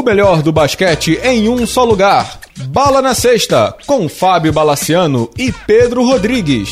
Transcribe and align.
O 0.00 0.02
melhor 0.02 0.40
do 0.40 0.50
basquete 0.50 1.20
em 1.22 1.46
um 1.50 1.66
só 1.66 1.84
lugar. 1.84 2.40
Bala 2.68 3.02
na 3.02 3.14
Sexta, 3.14 3.76
com 3.86 4.08
Fábio 4.08 4.50
Balaciano 4.50 5.30
e 5.36 5.52
Pedro 5.52 6.02
Rodrigues. 6.02 6.70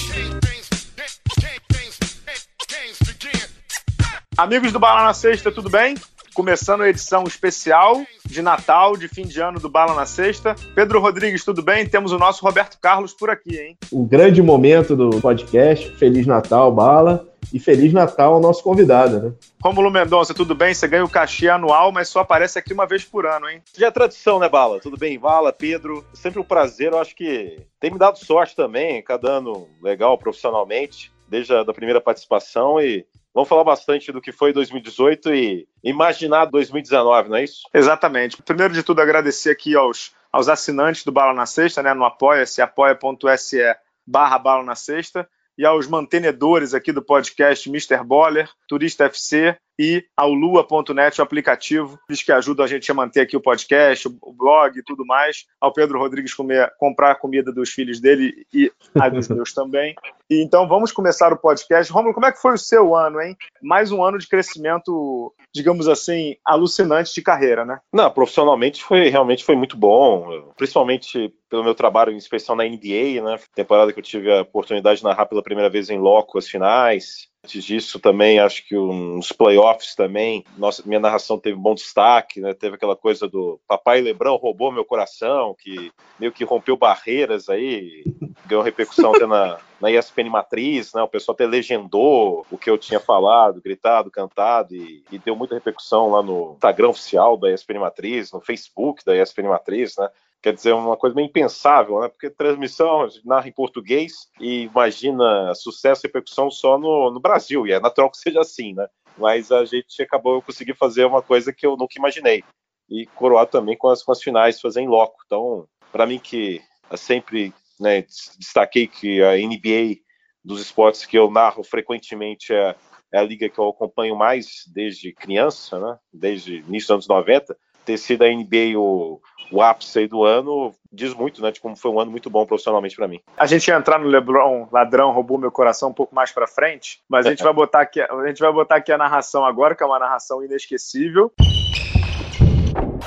Amigos 4.34 4.72
do 4.72 4.78
Bala 4.78 5.02
na 5.02 5.12
Sexta, 5.12 5.52
tudo 5.52 5.68
bem? 5.68 5.94
Começando 6.38 6.82
a 6.82 6.88
edição 6.88 7.24
especial 7.24 8.00
de 8.24 8.40
Natal, 8.40 8.96
de 8.96 9.08
fim 9.08 9.22
de 9.22 9.40
ano 9.40 9.58
do 9.58 9.68
Bala 9.68 9.92
na 9.92 10.06
Sexta. 10.06 10.54
Pedro 10.72 11.00
Rodrigues, 11.00 11.44
tudo 11.44 11.64
bem? 11.64 11.84
Temos 11.84 12.12
o 12.12 12.16
nosso 12.16 12.44
Roberto 12.44 12.78
Carlos 12.80 13.12
por 13.12 13.28
aqui, 13.28 13.58
hein? 13.58 13.76
O 13.90 14.04
grande 14.04 14.40
momento 14.40 14.94
do 14.94 15.20
podcast. 15.20 15.90
Feliz 15.96 16.28
Natal, 16.28 16.70
Bala. 16.70 17.26
E 17.52 17.58
Feliz 17.58 17.92
Natal 17.92 18.34
ao 18.34 18.40
nosso 18.40 18.62
convidado, 18.62 19.20
né? 19.20 19.32
Rômulo 19.60 19.90
Mendonça, 19.90 20.32
tudo 20.32 20.54
bem? 20.54 20.72
Você 20.72 20.86
ganha 20.86 21.04
o 21.04 21.10
cachê 21.10 21.48
anual, 21.48 21.90
mas 21.90 22.08
só 22.08 22.20
aparece 22.20 22.56
aqui 22.56 22.72
uma 22.72 22.86
vez 22.86 23.04
por 23.04 23.26
ano, 23.26 23.48
hein? 23.48 23.60
Já 23.76 23.88
é 23.88 23.90
tradição, 23.90 24.38
né, 24.38 24.48
Bala? 24.48 24.78
Tudo 24.78 24.96
bem? 24.96 25.18
Bala, 25.18 25.52
Pedro, 25.52 26.04
sempre 26.14 26.38
um 26.38 26.44
prazer. 26.44 26.92
Eu 26.92 27.00
acho 27.00 27.16
que 27.16 27.58
tem 27.80 27.90
me 27.90 27.98
dado 27.98 28.16
sorte 28.16 28.54
também, 28.54 29.02
cada 29.02 29.38
ano 29.38 29.66
legal 29.82 30.16
profissionalmente, 30.16 31.10
desde 31.28 31.52
a 31.52 31.64
da 31.64 31.74
primeira 31.74 32.00
participação 32.00 32.80
e 32.80 33.04
Vamos 33.38 33.48
falar 33.48 33.62
bastante 33.62 34.10
do 34.10 34.20
que 34.20 34.32
foi 34.32 34.52
2018 34.52 35.32
e 35.32 35.68
imaginar 35.84 36.46
2019, 36.46 37.28
não 37.28 37.36
é 37.36 37.44
isso? 37.44 37.60
Exatamente. 37.72 38.42
Primeiro 38.42 38.74
de 38.74 38.82
tudo, 38.82 39.00
agradecer 39.00 39.50
aqui 39.50 39.76
aos, 39.76 40.12
aos 40.32 40.48
assinantes 40.48 41.04
do 41.04 41.12
Bala 41.12 41.32
na 41.32 41.46
Sexta, 41.46 41.80
né, 41.80 41.94
no 41.94 42.04
apoia-se, 42.04 42.60
apoia.se 42.60 43.62
barra 44.04 44.40
Bala 44.40 44.64
na 44.64 44.74
Sexta, 44.74 45.28
e 45.56 45.64
aos 45.64 45.86
mantenedores 45.86 46.74
aqui 46.74 46.90
do 46.90 47.00
podcast 47.00 47.68
Mr. 47.68 48.02
Boller, 48.02 48.50
Turista 48.66 49.04
FC 49.04 49.56
e 49.78 50.04
ao 50.16 50.32
lua.net, 50.32 51.20
o 51.20 51.24
aplicativo, 51.24 51.98
eles 52.08 52.22
que 52.22 52.32
ajudam 52.32 52.64
a 52.64 52.68
gente 52.68 52.90
a 52.90 52.94
manter 52.94 53.20
aqui 53.20 53.36
o 53.36 53.40
podcast, 53.40 54.08
o 54.08 54.32
blog 54.32 54.78
e 54.78 54.82
tudo 54.82 55.06
mais, 55.06 55.46
ao 55.60 55.72
Pedro 55.72 55.98
Rodrigues 55.98 56.34
comer, 56.34 56.72
comprar 56.78 57.12
a 57.12 57.14
comida 57.14 57.52
dos 57.52 57.70
filhos 57.70 58.00
dele 58.00 58.44
e 58.52 58.72
a 59.00 59.08
dos 59.08 59.28
meus 59.30 59.52
também. 59.52 59.94
E 60.28 60.42
então 60.42 60.66
vamos 60.68 60.90
começar 60.90 61.32
o 61.32 61.38
podcast. 61.38 61.92
Romulo, 61.92 62.12
como 62.12 62.26
é 62.26 62.32
que 62.32 62.42
foi 62.42 62.54
o 62.54 62.58
seu 62.58 62.94
ano, 62.94 63.20
hein? 63.20 63.36
Mais 63.62 63.92
um 63.92 64.02
ano 64.02 64.18
de 64.18 64.28
crescimento, 64.28 65.32
digamos 65.54 65.88
assim, 65.88 66.36
alucinante 66.44 67.14
de 67.14 67.22
carreira, 67.22 67.64
né? 67.64 67.78
Não, 67.92 68.10
profissionalmente 68.10 68.82
foi 68.82 69.08
realmente 69.08 69.44
foi 69.44 69.56
muito 69.56 69.76
bom, 69.76 70.52
principalmente 70.56 71.32
pelo 71.48 71.64
meu 71.64 71.74
trabalho 71.74 72.12
em 72.12 72.16
especial 72.16 72.56
na 72.56 72.64
NBA, 72.64 73.22
né? 73.22 73.38
Temporada 73.54 73.92
que 73.92 73.98
eu 73.98 74.04
tive 74.04 74.30
a 74.30 74.42
oportunidade 74.42 74.98
de 74.98 75.04
narrar 75.04 75.26
pela 75.26 75.42
primeira 75.42 75.70
vez 75.70 75.88
em 75.88 75.98
loco 75.98 76.36
as 76.36 76.48
finais. 76.48 77.28
Antes 77.44 77.64
disso, 77.64 78.00
também 78.00 78.40
acho 78.40 78.66
que 78.66 78.76
uns 78.76 79.30
playoffs 79.30 79.94
também, 79.94 80.44
nossa, 80.56 80.82
minha 80.84 80.98
narração 80.98 81.38
teve 81.38 81.56
bom 81.56 81.72
destaque, 81.72 82.40
né? 82.40 82.52
Teve 82.52 82.74
aquela 82.74 82.96
coisa 82.96 83.28
do 83.28 83.60
Papai 83.66 84.00
Lebrão 84.00 84.36
roubou 84.36 84.72
meu 84.72 84.84
coração, 84.84 85.54
que 85.56 85.92
meio 86.18 86.32
que 86.32 86.44
rompeu 86.44 86.76
barreiras 86.76 87.48
aí, 87.48 88.02
ganhou 88.44 88.64
repercussão 88.64 89.14
até 89.14 89.24
na, 89.24 89.58
na 89.80 89.90
ESPN 89.90 90.28
Matriz, 90.28 90.92
né? 90.92 91.00
O 91.00 91.08
pessoal 91.08 91.34
até 91.34 91.46
legendou 91.46 92.44
o 92.50 92.58
que 92.58 92.68
eu 92.68 92.76
tinha 92.76 92.98
falado, 92.98 93.62
gritado, 93.62 94.10
cantado, 94.10 94.74
e, 94.74 95.04
e 95.12 95.18
deu 95.18 95.36
muita 95.36 95.54
repercussão 95.54 96.10
lá 96.10 96.22
no 96.22 96.54
Instagram 96.54 96.88
oficial 96.88 97.36
da 97.36 97.52
ESPN 97.52 97.78
Matriz, 97.78 98.32
no 98.32 98.40
Facebook 98.40 99.04
da 99.04 99.16
ESPN 99.16 99.48
Matriz, 99.48 99.96
né? 99.96 100.10
Quer 100.40 100.52
dizer, 100.52 100.72
uma 100.72 100.96
coisa 100.96 101.16
meio 101.16 101.26
impensável, 101.26 102.00
né? 102.00 102.08
Porque 102.08 102.30
transmissão 102.30 103.08
narra 103.24 103.48
em 103.48 103.52
português 103.52 104.28
e 104.40 104.62
imagina 104.62 105.52
sucesso 105.54 106.02
e 106.04 106.06
repercussão 106.06 106.48
só 106.50 106.78
no, 106.78 107.10
no 107.10 107.18
Brasil, 107.18 107.66
e 107.66 107.72
é 107.72 107.80
natural 107.80 108.10
que 108.10 108.18
seja 108.18 108.40
assim, 108.40 108.72
né? 108.72 108.86
Mas 109.16 109.50
a 109.50 109.64
gente 109.64 110.00
acabou, 110.00 110.36
eu 110.36 110.42
consegui 110.42 110.74
fazer 110.74 111.04
uma 111.04 111.20
coisa 111.20 111.52
que 111.52 111.66
eu 111.66 111.76
nunca 111.76 111.98
imaginei. 111.98 112.44
E 112.88 113.04
coroar 113.06 113.46
também 113.46 113.76
com 113.76 113.88
as, 113.88 114.02
com 114.02 114.12
as 114.12 114.22
finais, 114.22 114.60
fazer 114.60 114.80
em 114.80 114.88
loco. 114.88 115.16
Então, 115.26 115.66
para 115.90 116.06
mim 116.06 116.20
que 116.20 116.62
sempre 116.96 117.52
né, 117.78 118.04
destaquei 118.38 118.86
que 118.86 119.20
a 119.22 119.36
NBA 119.36 120.00
dos 120.44 120.60
esportes 120.60 121.04
que 121.04 121.18
eu 121.18 121.30
narro 121.30 121.64
frequentemente 121.64 122.54
é, 122.54 122.76
é 123.12 123.18
a 123.18 123.22
liga 123.22 123.48
que 123.48 123.58
eu 123.58 123.68
acompanho 123.68 124.16
mais 124.16 124.62
desde 124.72 125.12
criança, 125.12 125.78
né? 125.80 125.98
Desde 126.12 126.58
início 126.58 126.96
dos 126.96 127.08
anos 127.08 127.08
90 127.08 127.56
ter 127.88 127.96
sido 127.96 128.22
a 128.22 128.28
NBA 128.28 128.78
o, 128.78 129.18
o 129.50 129.62
ápice 129.62 130.06
do 130.06 130.24
ano 130.24 130.74
diz 130.92 131.12
muito, 131.14 131.42
né, 131.42 131.50
de 131.50 131.60
como 131.60 131.76
foi 131.76 131.90
um 131.90 132.00
ano 132.00 132.10
muito 132.10 132.30
bom 132.30 132.46
profissionalmente 132.46 132.96
para 132.96 133.06
mim. 133.08 133.20
A 133.36 133.46
gente 133.46 133.68
ia 133.68 133.76
entrar 133.76 133.98
no 133.98 134.06
LeBron, 134.06 134.68
ladrão 134.72 135.12
roubou 135.12 135.38
meu 135.38 135.50
coração 135.50 135.90
um 135.90 135.92
pouco 135.92 136.14
mais 136.14 136.32
para 136.32 136.46
frente, 136.46 137.00
mas 137.08 137.26
a 137.26 137.30
gente 137.30 137.42
vai 137.44 137.52
botar 137.52 137.80
aqui, 137.82 138.00
a 138.00 138.26
gente 138.26 138.40
vai 138.40 138.52
botar 138.52 138.76
aqui 138.76 138.92
a 138.92 138.98
narração 138.98 139.44
agora, 139.44 139.74
que 139.74 139.82
é 139.82 139.86
uma 139.86 139.98
narração 139.98 140.44
inesquecível. 140.44 141.32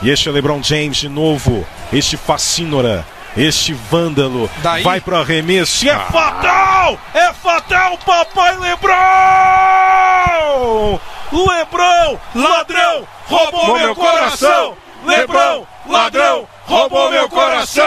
E 0.02 0.10
este 0.10 0.30
é 0.30 0.32
LeBron 0.32 0.64
James 0.64 0.98
de 0.98 1.10
novo, 1.10 1.66
este 1.94 2.18
fascínora, 2.18 3.06
este 3.38 3.74
vândalo, 3.74 4.50
Daí? 4.64 4.84
vai 4.84 5.00
pro 5.00 5.16
arremesso 5.16 5.86
e 5.86 5.90
é 5.90 5.94
ah. 5.94 6.00
fatal! 6.00 6.98
É 7.14 7.34
fatal, 7.34 7.98
papai 8.00 8.58
LeBron! 8.58 8.92
LeBron, 11.32 12.20
ladrão, 12.36 13.08
roubou 13.26 13.80
meu 13.80 13.96
coração! 13.96 14.76
Lebrão, 15.06 15.68
ladrão, 15.88 16.48
roubou 16.66 17.10
meu 17.10 17.28
coração! 17.30 17.84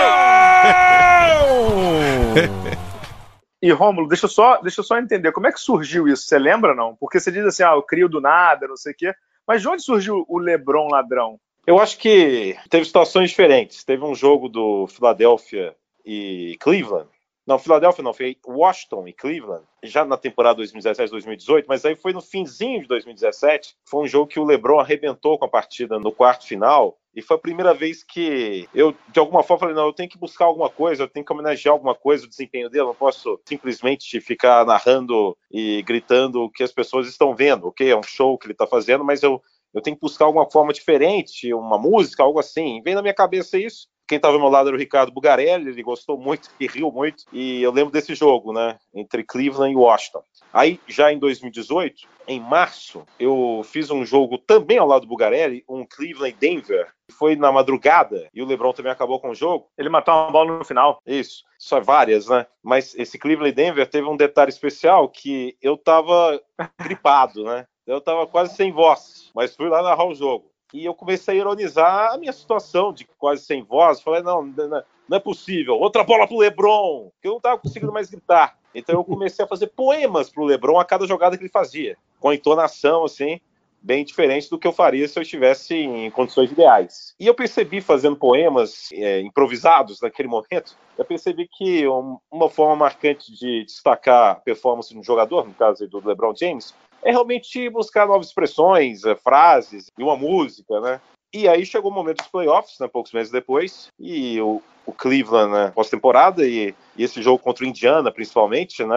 E 3.62 3.70
Rômulo, 3.70 4.08
deixa 4.08 4.26
eu 4.26 4.30
só, 4.30 4.60
deixa 4.60 4.80
eu 4.80 4.84
só 4.84 4.98
entender, 4.98 5.32
como 5.32 5.46
é 5.46 5.52
que 5.52 5.58
surgiu 5.58 6.06
isso? 6.06 6.24
Você 6.24 6.38
lembra 6.38 6.74
não? 6.74 6.94
Porque 6.96 7.18
você 7.18 7.32
diz 7.32 7.46
assim, 7.46 7.62
ah, 7.62 7.72
eu 7.72 7.82
crio 7.82 8.08
do 8.08 8.20
nada, 8.20 8.68
não 8.68 8.76
sei 8.76 8.92
o 8.92 8.94
quê. 8.94 9.14
Mas 9.46 9.62
de 9.62 9.68
onde 9.68 9.82
surgiu 9.82 10.24
o 10.28 10.38
Lebron 10.38 10.88
ladrão? 10.88 11.38
Eu 11.66 11.78
acho 11.78 11.96
que 11.96 12.56
teve 12.68 12.84
situações 12.84 13.30
diferentes. 13.30 13.82
Teve 13.84 14.04
um 14.04 14.14
jogo 14.14 14.50
do 14.50 14.86
Philadelphia 14.86 15.74
e 16.04 16.58
Cleveland 16.60 17.08
não, 17.46 17.58
Filadélfia 17.58 18.02
não, 18.02 18.14
foi 18.14 18.38
Washington 18.46 19.06
e 19.06 19.12
Cleveland, 19.12 19.64
já 19.82 20.02
na 20.04 20.16
temporada 20.16 20.62
2017-2018, 20.62 21.64
mas 21.68 21.84
aí 21.84 21.94
foi 21.94 22.14
no 22.14 22.22
finzinho 22.22 22.80
de 22.80 22.88
2017. 22.88 23.76
Foi 23.84 24.02
um 24.02 24.06
jogo 24.06 24.26
que 24.26 24.40
o 24.40 24.44
LeBron 24.44 24.80
arrebentou 24.80 25.38
com 25.38 25.44
a 25.44 25.48
partida 25.48 25.98
no 25.98 26.10
quarto 26.10 26.46
final. 26.46 26.98
E 27.14 27.22
foi 27.22 27.36
a 27.36 27.40
primeira 27.40 27.72
vez 27.74 28.02
que 28.02 28.68
eu, 28.74 28.94
de 29.12 29.20
alguma 29.20 29.42
forma, 29.42 29.60
falei: 29.60 29.74
não, 29.74 29.86
eu 29.86 29.92
tenho 29.92 30.08
que 30.08 30.18
buscar 30.18 30.46
alguma 30.46 30.70
coisa, 30.70 31.02
eu 31.02 31.08
tenho 31.08 31.24
que 31.24 31.32
homenagear 31.32 31.72
alguma 31.72 31.94
coisa, 31.94 32.24
o 32.24 32.28
desempenho 32.28 32.68
dele. 32.70 32.82
Eu 32.82 32.88
não 32.88 32.94
posso 32.94 33.38
simplesmente 33.44 34.20
ficar 34.20 34.64
narrando 34.64 35.36
e 35.50 35.82
gritando 35.82 36.42
o 36.42 36.50
que 36.50 36.62
as 36.62 36.72
pessoas 36.72 37.06
estão 37.06 37.34
vendo, 37.34 37.68
ok? 37.68 37.88
É 37.88 37.96
um 37.96 38.02
show 38.02 38.38
que 38.38 38.46
ele 38.46 38.54
está 38.54 38.66
fazendo, 38.66 39.04
mas 39.04 39.22
eu, 39.22 39.40
eu 39.72 39.82
tenho 39.82 39.96
que 39.96 40.00
buscar 40.00 40.24
alguma 40.24 40.50
forma 40.50 40.72
diferente, 40.72 41.52
uma 41.52 41.78
música, 41.78 42.22
algo 42.22 42.40
assim. 42.40 42.80
Vem 42.82 42.94
na 42.94 43.02
minha 43.02 43.14
cabeça 43.14 43.58
isso. 43.58 43.86
Quem 44.06 44.16
estava 44.16 44.34
ao 44.34 44.40
meu 44.40 44.50
lado 44.50 44.68
era 44.68 44.76
o 44.76 44.78
Ricardo 44.78 45.12
Bugarelli, 45.12 45.70
ele 45.70 45.82
gostou 45.82 46.18
muito 46.18 46.50
e 46.60 46.66
riu 46.66 46.90
muito. 46.92 47.24
E 47.32 47.62
eu 47.62 47.72
lembro 47.72 47.92
desse 47.92 48.14
jogo, 48.14 48.52
né? 48.52 48.78
Entre 48.94 49.24
Cleveland 49.24 49.72
e 49.72 49.76
Washington. 49.76 50.22
Aí, 50.52 50.78
já 50.86 51.12
em 51.12 51.18
2018, 51.18 52.06
em 52.28 52.38
março, 52.38 53.04
eu 53.18 53.62
fiz 53.64 53.90
um 53.90 54.04
jogo 54.04 54.38
também 54.38 54.78
ao 54.78 54.86
lado 54.86 55.02
do 55.02 55.08
Bugarelli, 55.08 55.64
um 55.68 55.86
Cleveland 55.86 56.36
Denver. 56.38 56.92
Foi 57.18 57.34
na 57.34 57.50
madrugada 57.50 58.28
e 58.32 58.42
o 58.42 58.46
LeBron 58.46 58.72
também 58.72 58.92
acabou 58.92 59.18
com 59.18 59.30
o 59.30 59.34
jogo. 59.34 59.68
Ele 59.76 59.88
matou 59.88 60.14
uma 60.14 60.30
bola 60.30 60.58
no 60.58 60.64
final. 60.64 61.00
Isso, 61.06 61.42
só 61.58 61.80
várias, 61.80 62.28
né? 62.28 62.46
Mas 62.62 62.94
esse 62.94 63.18
Cleveland 63.18 63.54
Denver 63.54 63.88
teve 63.88 64.06
um 64.06 64.16
detalhe 64.16 64.50
especial 64.50 65.08
que 65.08 65.56
eu 65.60 65.76
tava 65.76 66.40
gripado, 66.80 67.44
né? 67.44 67.66
Eu 67.86 68.00
tava 68.00 68.26
quase 68.26 68.54
sem 68.54 68.72
voz, 68.72 69.30
mas 69.34 69.54
fui 69.54 69.68
lá 69.68 69.82
narrar 69.82 70.06
o 70.06 70.14
jogo. 70.14 70.53
E 70.74 70.84
eu 70.84 70.92
comecei 70.92 71.34
a 71.34 71.38
ironizar 71.38 72.12
a 72.12 72.18
minha 72.18 72.32
situação 72.32 72.92
de 72.92 73.06
quase 73.16 73.44
sem 73.44 73.62
voz. 73.62 74.00
Falei, 74.00 74.22
não, 74.22 74.42
não 74.44 75.16
é 75.16 75.20
possível. 75.20 75.76
Outra 75.76 76.02
bola 76.02 76.26
pro 76.26 76.38
Lebron, 76.38 77.12
que 77.22 77.28
eu 77.28 77.30
não 77.30 77.36
estava 77.36 77.56
conseguindo 77.56 77.92
mais 77.92 78.10
gritar. 78.10 78.58
Então 78.74 78.96
eu 78.96 79.04
comecei 79.04 79.44
a 79.44 79.48
fazer 79.48 79.68
poemas 79.68 80.30
pro 80.30 80.42
Lebron 80.42 80.80
a 80.80 80.84
cada 80.84 81.06
jogada 81.06 81.36
que 81.38 81.44
ele 81.44 81.48
fazia, 81.48 81.96
com 82.18 82.32
entonação 82.32 83.04
assim, 83.04 83.40
bem 83.84 84.02
diferente 84.02 84.48
do 84.48 84.58
que 84.58 84.66
eu 84.66 84.72
faria 84.72 85.06
se 85.06 85.18
eu 85.18 85.22
estivesse 85.22 85.74
em 85.74 86.10
condições 86.10 86.50
ideais. 86.50 87.14
E 87.20 87.26
eu 87.26 87.34
percebi 87.34 87.82
fazendo 87.82 88.16
poemas 88.16 88.88
é, 88.92 89.20
improvisados 89.20 90.00
naquele 90.00 90.26
momento, 90.30 90.74
eu 90.96 91.04
percebi 91.04 91.46
que 91.46 91.86
um, 91.86 92.16
uma 92.30 92.48
forma 92.48 92.74
marcante 92.74 93.30
de 93.30 93.64
destacar 93.64 94.30
a 94.30 94.34
performance 94.36 94.88
de 94.88 94.98
um 94.98 95.04
jogador, 95.04 95.46
no 95.46 95.52
caso 95.52 95.86
do 95.86 96.06
LeBron 96.06 96.34
James, 96.34 96.74
é 97.02 97.10
realmente 97.10 97.68
buscar 97.68 98.06
novas 98.06 98.28
expressões, 98.28 99.04
é, 99.04 99.14
frases 99.14 99.90
e 99.98 100.02
uma 100.02 100.16
música, 100.16 100.80
né? 100.80 101.00
E 101.34 101.48
aí 101.48 101.66
chegou 101.66 101.90
o 101.90 101.94
momento 101.94 102.18
dos 102.18 102.28
playoffs, 102.28 102.78
né, 102.78 102.86
poucos 102.86 103.12
meses 103.12 103.32
depois, 103.32 103.88
e 103.98 104.40
o, 104.40 104.62
o 104.86 104.92
Cleveland 104.92 105.52
né, 105.52 105.72
pós-temporada 105.74 106.46
e, 106.46 106.72
e, 106.96 107.02
esse 107.02 107.20
jogo 107.20 107.42
contra 107.42 107.64
o 107.64 107.66
Indiana, 107.66 108.12
principalmente, 108.12 108.84
né, 108.84 108.94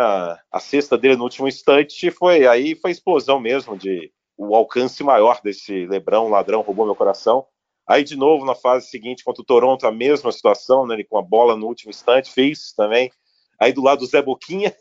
a 0.51 0.59
cesta 0.59 0.95
dele 0.95 1.15
no 1.15 1.23
último 1.23 1.47
instante 1.47 2.11
foi 2.11 2.45
aí 2.45 2.75
foi 2.75 2.91
a 2.91 2.93
explosão 2.93 3.39
mesmo 3.39 3.75
de 3.75 4.11
o 4.37 4.55
alcance 4.55 5.03
maior 5.03 5.41
desse 5.43 5.85
Lebrão, 5.85 6.29
ladrão, 6.29 6.61
roubou 6.61 6.85
meu 6.85 6.95
coração. 6.95 7.45
Aí 7.87 8.03
de 8.03 8.15
novo 8.15 8.45
na 8.45 8.53
fase 8.53 8.87
seguinte 8.87 9.23
contra 9.23 9.41
o 9.41 9.45
Toronto 9.45 9.87
a 9.87 9.91
mesma 9.91 10.31
situação, 10.31 10.85
né, 10.85 10.95
ele 10.95 11.03
com 11.03 11.17
a 11.17 11.21
bola 11.21 11.55
no 11.55 11.67
último 11.67 11.89
instante 11.89 12.31
fez 12.31 12.73
também. 12.73 13.11
Aí 13.59 13.73
do 13.73 13.81
lado 13.81 13.99
do 13.99 14.05
Zé 14.05 14.21
Boquinha 14.21 14.75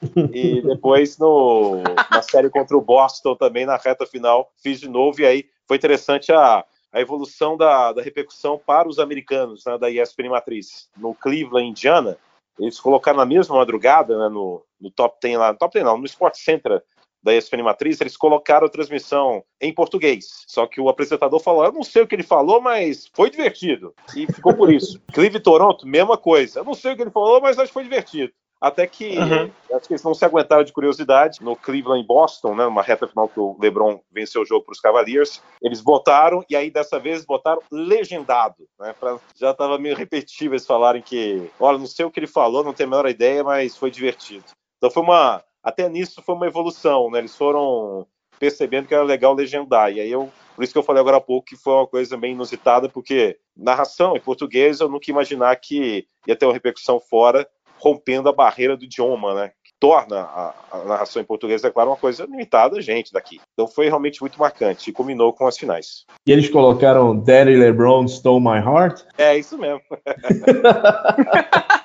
e 0.34 0.60
depois 0.60 1.16
no, 1.16 1.82
na 2.10 2.22
série 2.22 2.50
contra 2.50 2.76
o 2.76 2.82
Boston 2.82 3.34
também 3.36 3.64
na 3.64 3.76
reta 3.76 4.04
final 4.04 4.52
fiz 4.62 4.80
de 4.80 4.88
novo 4.88 5.20
e 5.20 5.26
aí 5.26 5.44
foi 5.66 5.76
interessante 5.76 6.32
a 6.32 6.64
a 6.92 7.00
evolução 7.00 7.56
da, 7.56 7.92
da 7.92 8.02
repercussão 8.02 8.58
para 8.58 8.88
os 8.88 8.98
americanos 8.98 9.64
né, 9.64 9.78
da 9.78 9.90
ESPN 9.90 10.30
Matriz. 10.30 10.90
No 10.96 11.14
Cleveland, 11.14 11.68
Indiana, 11.68 12.18
eles 12.58 12.80
colocaram 12.80 13.18
na 13.18 13.26
mesma 13.26 13.56
madrugada, 13.56 14.18
né, 14.18 14.28
no, 14.28 14.62
no 14.80 14.90
top 14.90 15.18
10 15.22 15.38
lá, 15.38 15.52
no 15.52 15.58
top 15.58 15.72
10 15.74 15.84
não, 15.84 15.96
no 15.96 16.06
Sport 16.06 16.34
Center 16.36 16.82
da 17.22 17.34
ESPN 17.34 17.62
Matriz, 17.62 18.00
eles 18.00 18.16
colocaram 18.16 18.66
a 18.66 18.70
transmissão 18.70 19.44
em 19.60 19.72
português. 19.72 20.44
Só 20.46 20.66
que 20.66 20.80
o 20.80 20.88
apresentador 20.88 21.40
falou, 21.40 21.64
eu 21.64 21.72
não 21.72 21.82
sei 21.82 22.02
o 22.02 22.06
que 22.06 22.14
ele 22.14 22.22
falou, 22.22 22.60
mas 22.60 23.10
foi 23.12 23.30
divertido. 23.30 23.94
E 24.16 24.26
ficou 24.32 24.54
por 24.54 24.72
isso. 24.72 25.00
Cleveland 25.12 25.42
Toronto, 25.42 25.86
mesma 25.86 26.16
coisa. 26.16 26.60
Eu 26.60 26.64
não 26.64 26.74
sei 26.74 26.92
o 26.92 26.96
que 26.96 27.02
ele 27.02 27.10
falou, 27.10 27.40
mas 27.40 27.58
acho 27.58 27.68
que 27.68 27.74
foi 27.74 27.84
divertido. 27.84 28.32
Até 28.60 28.86
que 28.86 29.16
uhum. 29.16 29.50
acho 29.74 29.86
que 29.86 29.94
eles 29.94 30.02
não 30.02 30.12
se 30.12 30.22
aguentaram 30.22 30.62
de 30.62 30.72
curiosidade. 30.72 31.42
No 31.42 31.56
Cleveland 31.56 32.04
e 32.04 32.06
Boston, 32.06 32.54
né, 32.54 32.64
numa 32.64 32.82
reta 32.82 33.08
final 33.08 33.26
que 33.26 33.40
o 33.40 33.56
LeBron 33.58 34.00
venceu 34.12 34.42
o 34.42 34.44
jogo 34.44 34.66
para 34.66 34.72
os 34.72 34.80
Cavaliers, 34.80 35.42
eles 35.62 35.80
botaram, 35.80 36.44
e 36.48 36.54
aí 36.54 36.70
dessa 36.70 36.98
vez 36.98 37.24
botaram 37.24 37.62
legendado. 37.72 38.68
Né, 38.78 38.94
pra, 39.00 39.18
já 39.34 39.52
estava 39.52 39.78
meio 39.78 39.96
repetitivo 39.96 40.52
eles 40.52 40.66
falarem 40.66 41.00
que, 41.00 41.50
olha, 41.58 41.78
não 41.78 41.86
sei 41.86 42.04
o 42.04 42.10
que 42.10 42.20
ele 42.20 42.26
falou, 42.26 42.62
não 42.62 42.74
tenho 42.74 42.88
a 42.88 42.90
menor 42.90 43.08
ideia, 43.08 43.42
mas 43.42 43.78
foi 43.78 43.90
divertido. 43.90 44.44
Então 44.76 44.90
foi 44.90 45.02
uma. 45.02 45.42
Até 45.62 45.88
nisso 45.88 46.22
foi 46.22 46.34
uma 46.34 46.46
evolução, 46.46 47.10
né? 47.10 47.18
Eles 47.18 47.36
foram 47.36 48.06
percebendo 48.38 48.88
que 48.88 48.94
era 48.94 49.02
legal 49.04 49.34
legendar. 49.34 49.92
E 49.92 50.00
aí 50.00 50.10
eu. 50.10 50.30
Por 50.56 50.64
isso 50.64 50.72
que 50.72 50.78
eu 50.78 50.82
falei 50.82 51.00
agora 51.00 51.18
há 51.18 51.20
pouco 51.20 51.46
que 51.46 51.56
foi 51.56 51.72
uma 51.72 51.86
coisa 51.86 52.16
bem 52.16 52.32
inusitada, 52.32 52.88
porque 52.88 53.38
narração 53.56 54.16
em 54.16 54.20
português 54.20 54.80
eu 54.80 54.88
nunca 54.88 55.06
ia 55.08 55.12
imaginar 55.12 55.56
que 55.56 56.06
ia 56.26 56.36
ter 56.36 56.44
uma 56.44 56.52
repercussão 56.52 57.00
fora 57.00 57.48
rompendo 57.78 58.28
a 58.28 58.32
barreira 58.32 58.76
do 58.76 58.84
idioma, 58.84 59.34
né? 59.34 59.52
Que 59.64 59.72
torna 59.80 60.20
a, 60.20 60.54
a 60.70 60.84
narração 60.84 61.22
em 61.22 61.24
português, 61.24 61.64
é 61.64 61.70
claro, 61.70 61.90
uma 61.90 61.96
coisa 61.96 62.26
limitada 62.26 62.76
a 62.76 62.80
gente 62.82 63.10
daqui. 63.10 63.40
Então 63.54 63.66
foi 63.66 63.86
realmente 63.86 64.20
muito 64.20 64.38
marcante 64.38 64.90
e 64.90 64.92
combinou 64.92 65.32
com 65.32 65.46
as 65.46 65.56
finais. 65.56 66.04
E 66.26 66.32
eles 66.32 66.50
colocaram 66.50 67.18
Daddy 67.18 67.56
LeBron 67.56 68.04
Stole 68.04 68.44
My 68.44 68.58
Heart? 68.58 69.02
É, 69.16 69.38
isso 69.38 69.56
mesmo. 69.56 69.80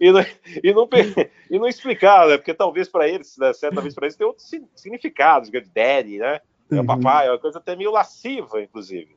e, 0.00 0.10
não, 0.10 0.20
e, 0.64 0.72
não, 0.72 0.88
e 1.50 1.58
não 1.58 1.68
explicar, 1.68 2.26
né? 2.26 2.38
Porque 2.38 2.54
talvez 2.54 2.88
para 2.88 3.06
eles, 3.06 3.36
né, 3.36 3.52
certa 3.52 3.80
vez 3.80 3.94
para 3.94 4.06
eles, 4.06 4.16
tem 4.16 4.26
outros 4.26 4.50
significados, 4.74 5.50
de 5.50 5.60
daddy, 5.60 6.18
né? 6.18 6.40
Uhum. 6.70 6.86
papai, 6.86 7.26
é 7.26 7.30
uma 7.32 7.38
coisa 7.38 7.58
até 7.58 7.74
meio 7.74 7.90
lasciva, 7.90 8.62
inclusive. 8.62 9.16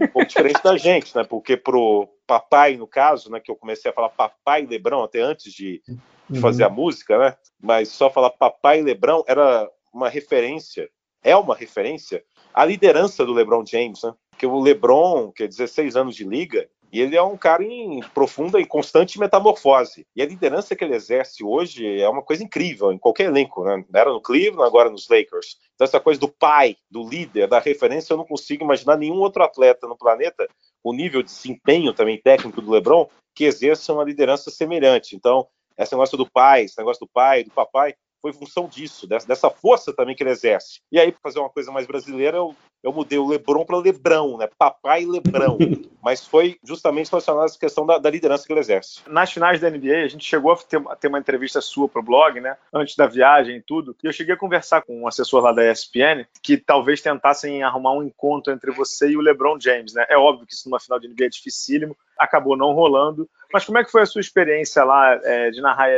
Um 0.00 0.06
pouco 0.06 0.28
diferente 0.28 0.62
da 0.62 0.76
gente, 0.76 1.14
né? 1.16 1.24
Porque 1.24 1.56
pro 1.56 2.08
papai, 2.26 2.76
no 2.76 2.86
caso, 2.86 3.30
né, 3.30 3.40
que 3.40 3.50
eu 3.50 3.56
comecei 3.56 3.90
a 3.90 3.94
falar 3.94 4.08
papai 4.08 4.64
Lebrão 4.64 5.02
até 5.02 5.20
antes 5.20 5.52
de, 5.52 5.82
de 6.30 6.40
fazer 6.40 6.62
a 6.62 6.68
uhum. 6.68 6.74
música, 6.74 7.18
né? 7.18 7.36
Mas 7.60 7.88
só 7.88 8.08
falar 8.08 8.30
papai 8.30 8.80
Lebrão 8.82 9.24
era 9.26 9.68
uma 9.92 10.08
referência, 10.08 10.88
é 11.22 11.36
uma 11.36 11.56
referência 11.56 12.24
à 12.54 12.64
liderança 12.64 13.26
do 13.26 13.32
LeBron 13.32 13.66
James, 13.66 14.02
né? 14.02 14.14
Porque 14.30 14.46
o 14.46 14.60
LeBron, 14.60 15.32
que 15.32 15.42
é 15.42 15.48
16 15.48 15.96
anos 15.96 16.14
de 16.14 16.24
liga, 16.24 16.68
e 16.92 17.00
ele 17.00 17.16
é 17.16 17.22
um 17.22 17.38
cara 17.38 17.64
em 17.64 18.00
profunda 18.12 18.60
e 18.60 18.66
constante 18.66 19.18
metamorfose. 19.18 20.06
E 20.14 20.20
a 20.20 20.26
liderança 20.26 20.76
que 20.76 20.84
ele 20.84 20.94
exerce 20.94 21.42
hoje 21.42 21.98
é 21.98 22.06
uma 22.06 22.22
coisa 22.22 22.44
incrível 22.44 22.92
em 22.92 22.98
qualquer 22.98 23.24
elenco, 23.24 23.64
né? 23.64 23.82
Era 23.94 24.12
no 24.12 24.20
Cleveland, 24.20 24.66
agora 24.66 24.90
nos 24.90 25.08
Lakers. 25.08 25.56
Então, 25.74 25.86
essa 25.86 25.98
coisa 25.98 26.20
do 26.20 26.28
pai, 26.28 26.76
do 26.90 27.08
líder, 27.08 27.48
da 27.48 27.58
referência, 27.58 28.12
eu 28.12 28.18
não 28.18 28.26
consigo 28.26 28.62
imaginar 28.62 28.98
nenhum 28.98 29.20
outro 29.20 29.42
atleta 29.42 29.88
no 29.88 29.96
planeta, 29.96 30.46
o 30.84 30.92
nível 30.92 31.22
de 31.22 31.30
desempenho 31.30 31.94
também 31.94 32.20
técnico 32.20 32.60
do 32.60 32.70
LeBron, 32.70 33.08
que 33.34 33.44
exerça 33.44 33.94
uma 33.94 34.04
liderança 34.04 34.50
semelhante. 34.50 35.16
Então, 35.16 35.48
esse 35.78 35.92
negócio 35.92 36.18
do 36.18 36.30
pai, 36.30 36.64
esse 36.64 36.76
negócio 36.76 37.00
do 37.00 37.10
pai, 37.10 37.42
do 37.42 37.50
papai, 37.50 37.94
foi 38.22 38.32
função 38.32 38.68
disso, 38.68 39.06
dessa 39.06 39.50
força 39.50 39.92
também 39.92 40.14
que 40.14 40.22
ele 40.22 40.30
exerce. 40.30 40.80
E 40.90 40.98
aí, 40.98 41.10
para 41.10 41.20
fazer 41.20 41.40
uma 41.40 41.50
coisa 41.50 41.72
mais 41.72 41.86
brasileira, 41.88 42.36
eu, 42.36 42.54
eu 42.80 42.92
mudei 42.92 43.18
o 43.18 43.26
Lebron 43.26 43.64
para 43.64 43.76
Lebrão, 43.76 44.38
né? 44.38 44.48
Papai 44.56 45.04
Lebrão. 45.04 45.58
Mas 46.02 46.24
foi 46.26 46.56
justamente 46.64 47.10
relacionado 47.10 47.42
a 47.42 47.46
essa 47.46 47.58
questão 47.58 47.84
da, 47.84 47.98
da, 47.98 48.10
liderança 48.10 48.46
que 48.46 48.52
ele 48.52 48.60
exerce. 48.60 49.00
Nas 49.08 49.32
finais 49.32 49.60
da 49.60 49.70
NBA, 49.70 50.04
a 50.04 50.08
gente 50.08 50.24
chegou 50.24 50.52
a 50.52 50.56
ter, 50.56 50.82
a 50.88 50.96
ter 50.96 51.08
uma 51.08 51.18
entrevista 51.18 51.60
sua 51.60 51.88
para 51.88 52.00
o 52.00 52.04
blog, 52.04 52.40
né? 52.40 52.56
Antes 52.72 52.96
da 52.96 53.06
viagem 53.06 53.56
e 53.56 53.62
tudo. 53.62 53.96
E 54.02 54.06
eu 54.06 54.12
cheguei 54.12 54.34
a 54.34 54.38
conversar 54.38 54.82
com 54.82 55.02
um 55.02 55.08
assessor 55.08 55.42
lá 55.42 55.52
da 55.52 55.70
ESPN 55.70 56.24
que 56.42 56.56
talvez 56.56 57.00
tentassem 57.00 57.62
arrumar 57.62 57.92
um 57.92 58.04
encontro 58.04 58.52
entre 58.52 58.70
você 58.70 59.10
e 59.10 59.16
o 59.16 59.20
LeBron 59.20 59.58
James, 59.60 59.94
né? 59.94 60.06
É 60.08 60.16
óbvio 60.16 60.46
que 60.46 60.54
isso 60.54 60.68
numa 60.68 60.80
final 60.80 60.98
de 60.98 61.08
NBA 61.08 61.26
é 61.26 61.28
dificílimo, 61.28 61.96
acabou 62.18 62.56
não 62.56 62.72
rolando. 62.72 63.28
Mas 63.52 63.64
como 63.64 63.78
é 63.78 63.84
que 63.84 63.90
foi 63.90 64.02
a 64.02 64.06
sua 64.06 64.20
experiência 64.20 64.84
lá 64.84 65.20
é, 65.22 65.50
de 65.50 65.60
narrar, 65.60 65.88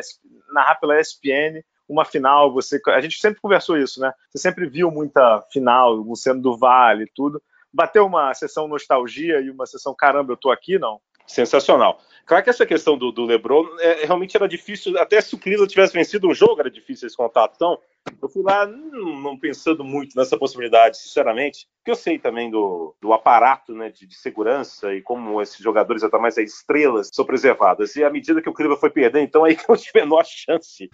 narrar 0.52 0.74
pela 0.76 0.98
ESPN? 1.00 1.62
Uma 1.88 2.04
final, 2.04 2.52
você. 2.52 2.80
A 2.88 3.00
gente 3.00 3.18
sempre 3.18 3.40
conversou 3.40 3.76
isso, 3.76 4.00
né? 4.00 4.12
Você 4.30 4.38
sempre 4.38 4.68
viu 4.68 4.90
muita 4.90 5.42
final, 5.52 5.94
Luciano 5.94 6.40
do 6.40 6.56
Vale 6.56 7.04
e 7.04 7.10
tudo. 7.14 7.42
Bateu 7.72 8.06
uma 8.06 8.32
sessão 8.34 8.68
nostalgia 8.68 9.40
e 9.40 9.50
uma 9.50 9.66
sessão 9.66 9.94
caramba, 9.94 10.32
eu 10.32 10.36
tô 10.36 10.50
aqui, 10.50 10.78
não? 10.78 11.00
Sensacional. 11.26 12.00
Claro 12.26 12.42
que 12.42 12.50
essa 12.50 12.64
questão 12.64 12.96
do, 12.96 13.12
do 13.12 13.24
LeBron 13.24 13.66
é, 13.78 14.06
realmente 14.06 14.36
era 14.36 14.48
difícil, 14.48 14.98
até 14.98 15.20
se 15.20 15.34
o 15.34 15.38
Cleveland 15.38 15.70
tivesse 15.70 15.92
vencido 15.92 16.28
um 16.28 16.34
jogo, 16.34 16.60
era 16.60 16.70
difícil 16.70 17.06
esse 17.06 17.16
contato. 17.16 17.52
Então, 17.54 17.78
eu 18.20 18.28
fui 18.28 18.42
lá 18.42 18.66
não, 18.66 19.38
pensando 19.38 19.84
muito 19.84 20.16
nessa 20.16 20.38
possibilidade, 20.38 20.98
sinceramente, 20.98 21.66
porque 21.78 21.90
eu 21.90 21.94
sei 21.94 22.18
também 22.18 22.50
do, 22.50 22.94
do 23.00 23.12
aparato 23.12 23.74
né, 23.74 23.90
de, 23.90 24.06
de, 24.06 24.14
segurança 24.14 24.94
e 24.94 25.02
como 25.02 25.40
esses 25.40 25.58
jogadores, 25.58 26.02
até 26.02 26.18
mais 26.18 26.38
as 26.38 26.50
estrelas, 26.50 27.10
são 27.12 27.24
preservadas. 27.24 27.94
E 27.96 28.04
à 28.04 28.10
medida 28.10 28.40
que 28.40 28.48
o 28.48 28.54
Cleveland 28.54 28.80
foi 28.80 28.90
perdendo, 28.90 29.24
então 29.24 29.44
aí 29.44 29.54
que 29.54 29.70
eu 29.70 29.76
tive 29.76 30.00
a 30.00 30.04
menor 30.04 30.24
chance 30.24 30.90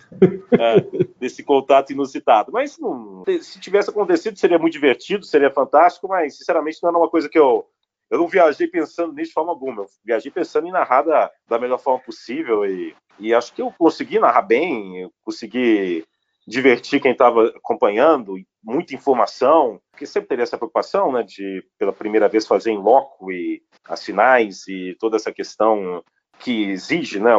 é, 0.53 1.09
desse 1.19 1.45
contato 1.45 1.93
inusitado. 1.93 2.51
Mas 2.53 2.77
não, 2.79 3.25
se 3.41 3.61
tivesse 3.61 3.91
acontecido, 3.91 4.37
seria 4.37 4.59
muito 4.59 4.73
divertido, 4.73 5.25
seria 5.25 5.51
fantástico, 5.51 6.09
mas 6.09 6.37
sinceramente 6.37 6.79
não 6.83 6.91
era 6.91 6.99
uma 6.99 7.09
coisa 7.09 7.29
que 7.29 7.39
eu 7.39 7.67
eu 8.11 8.19
não 8.19 8.27
viajei 8.27 8.67
pensando 8.67 9.13
nisso 9.13 9.29
de 9.29 9.35
forma 9.35 9.53
alguma. 9.53 9.83
Eu 9.83 9.87
viajei 10.05 10.31
pensando 10.31 10.67
em 10.67 10.73
narrar 10.73 11.03
da, 11.03 11.31
da 11.49 11.59
melhor 11.59 11.79
forma 11.79 12.01
possível 12.01 12.67
e, 12.67 12.95
e 13.19 13.33
acho 13.33 13.55
que 13.55 13.63
eu 13.63 13.73
consegui 13.79 14.19
narrar 14.19 14.43
bem, 14.43 15.03
eu 15.03 15.13
consegui 15.23 16.05
divertir 16.47 17.01
quem 17.01 17.13
estava 17.13 17.47
acompanhando, 17.49 18.35
muita 18.63 18.95
informação, 18.95 19.81
porque 19.93 20.05
sempre 20.05 20.31
teria 20.31 20.43
essa 20.43 20.59
preocupação, 20.59 21.13
né, 21.13 21.23
de 21.23 21.65
pela 21.79 21.93
primeira 21.93 22.29
vez 22.29 22.47
fazer 22.47 22.73
em 22.73 22.79
loco 22.79 23.31
e 23.31 23.63
as 23.85 24.05
finais 24.05 24.67
e 24.67 24.97
toda 24.99 25.17
essa 25.17 25.33
questão 25.33 26.03
que 26.41 26.71
exige, 26.71 27.21
né, 27.21 27.33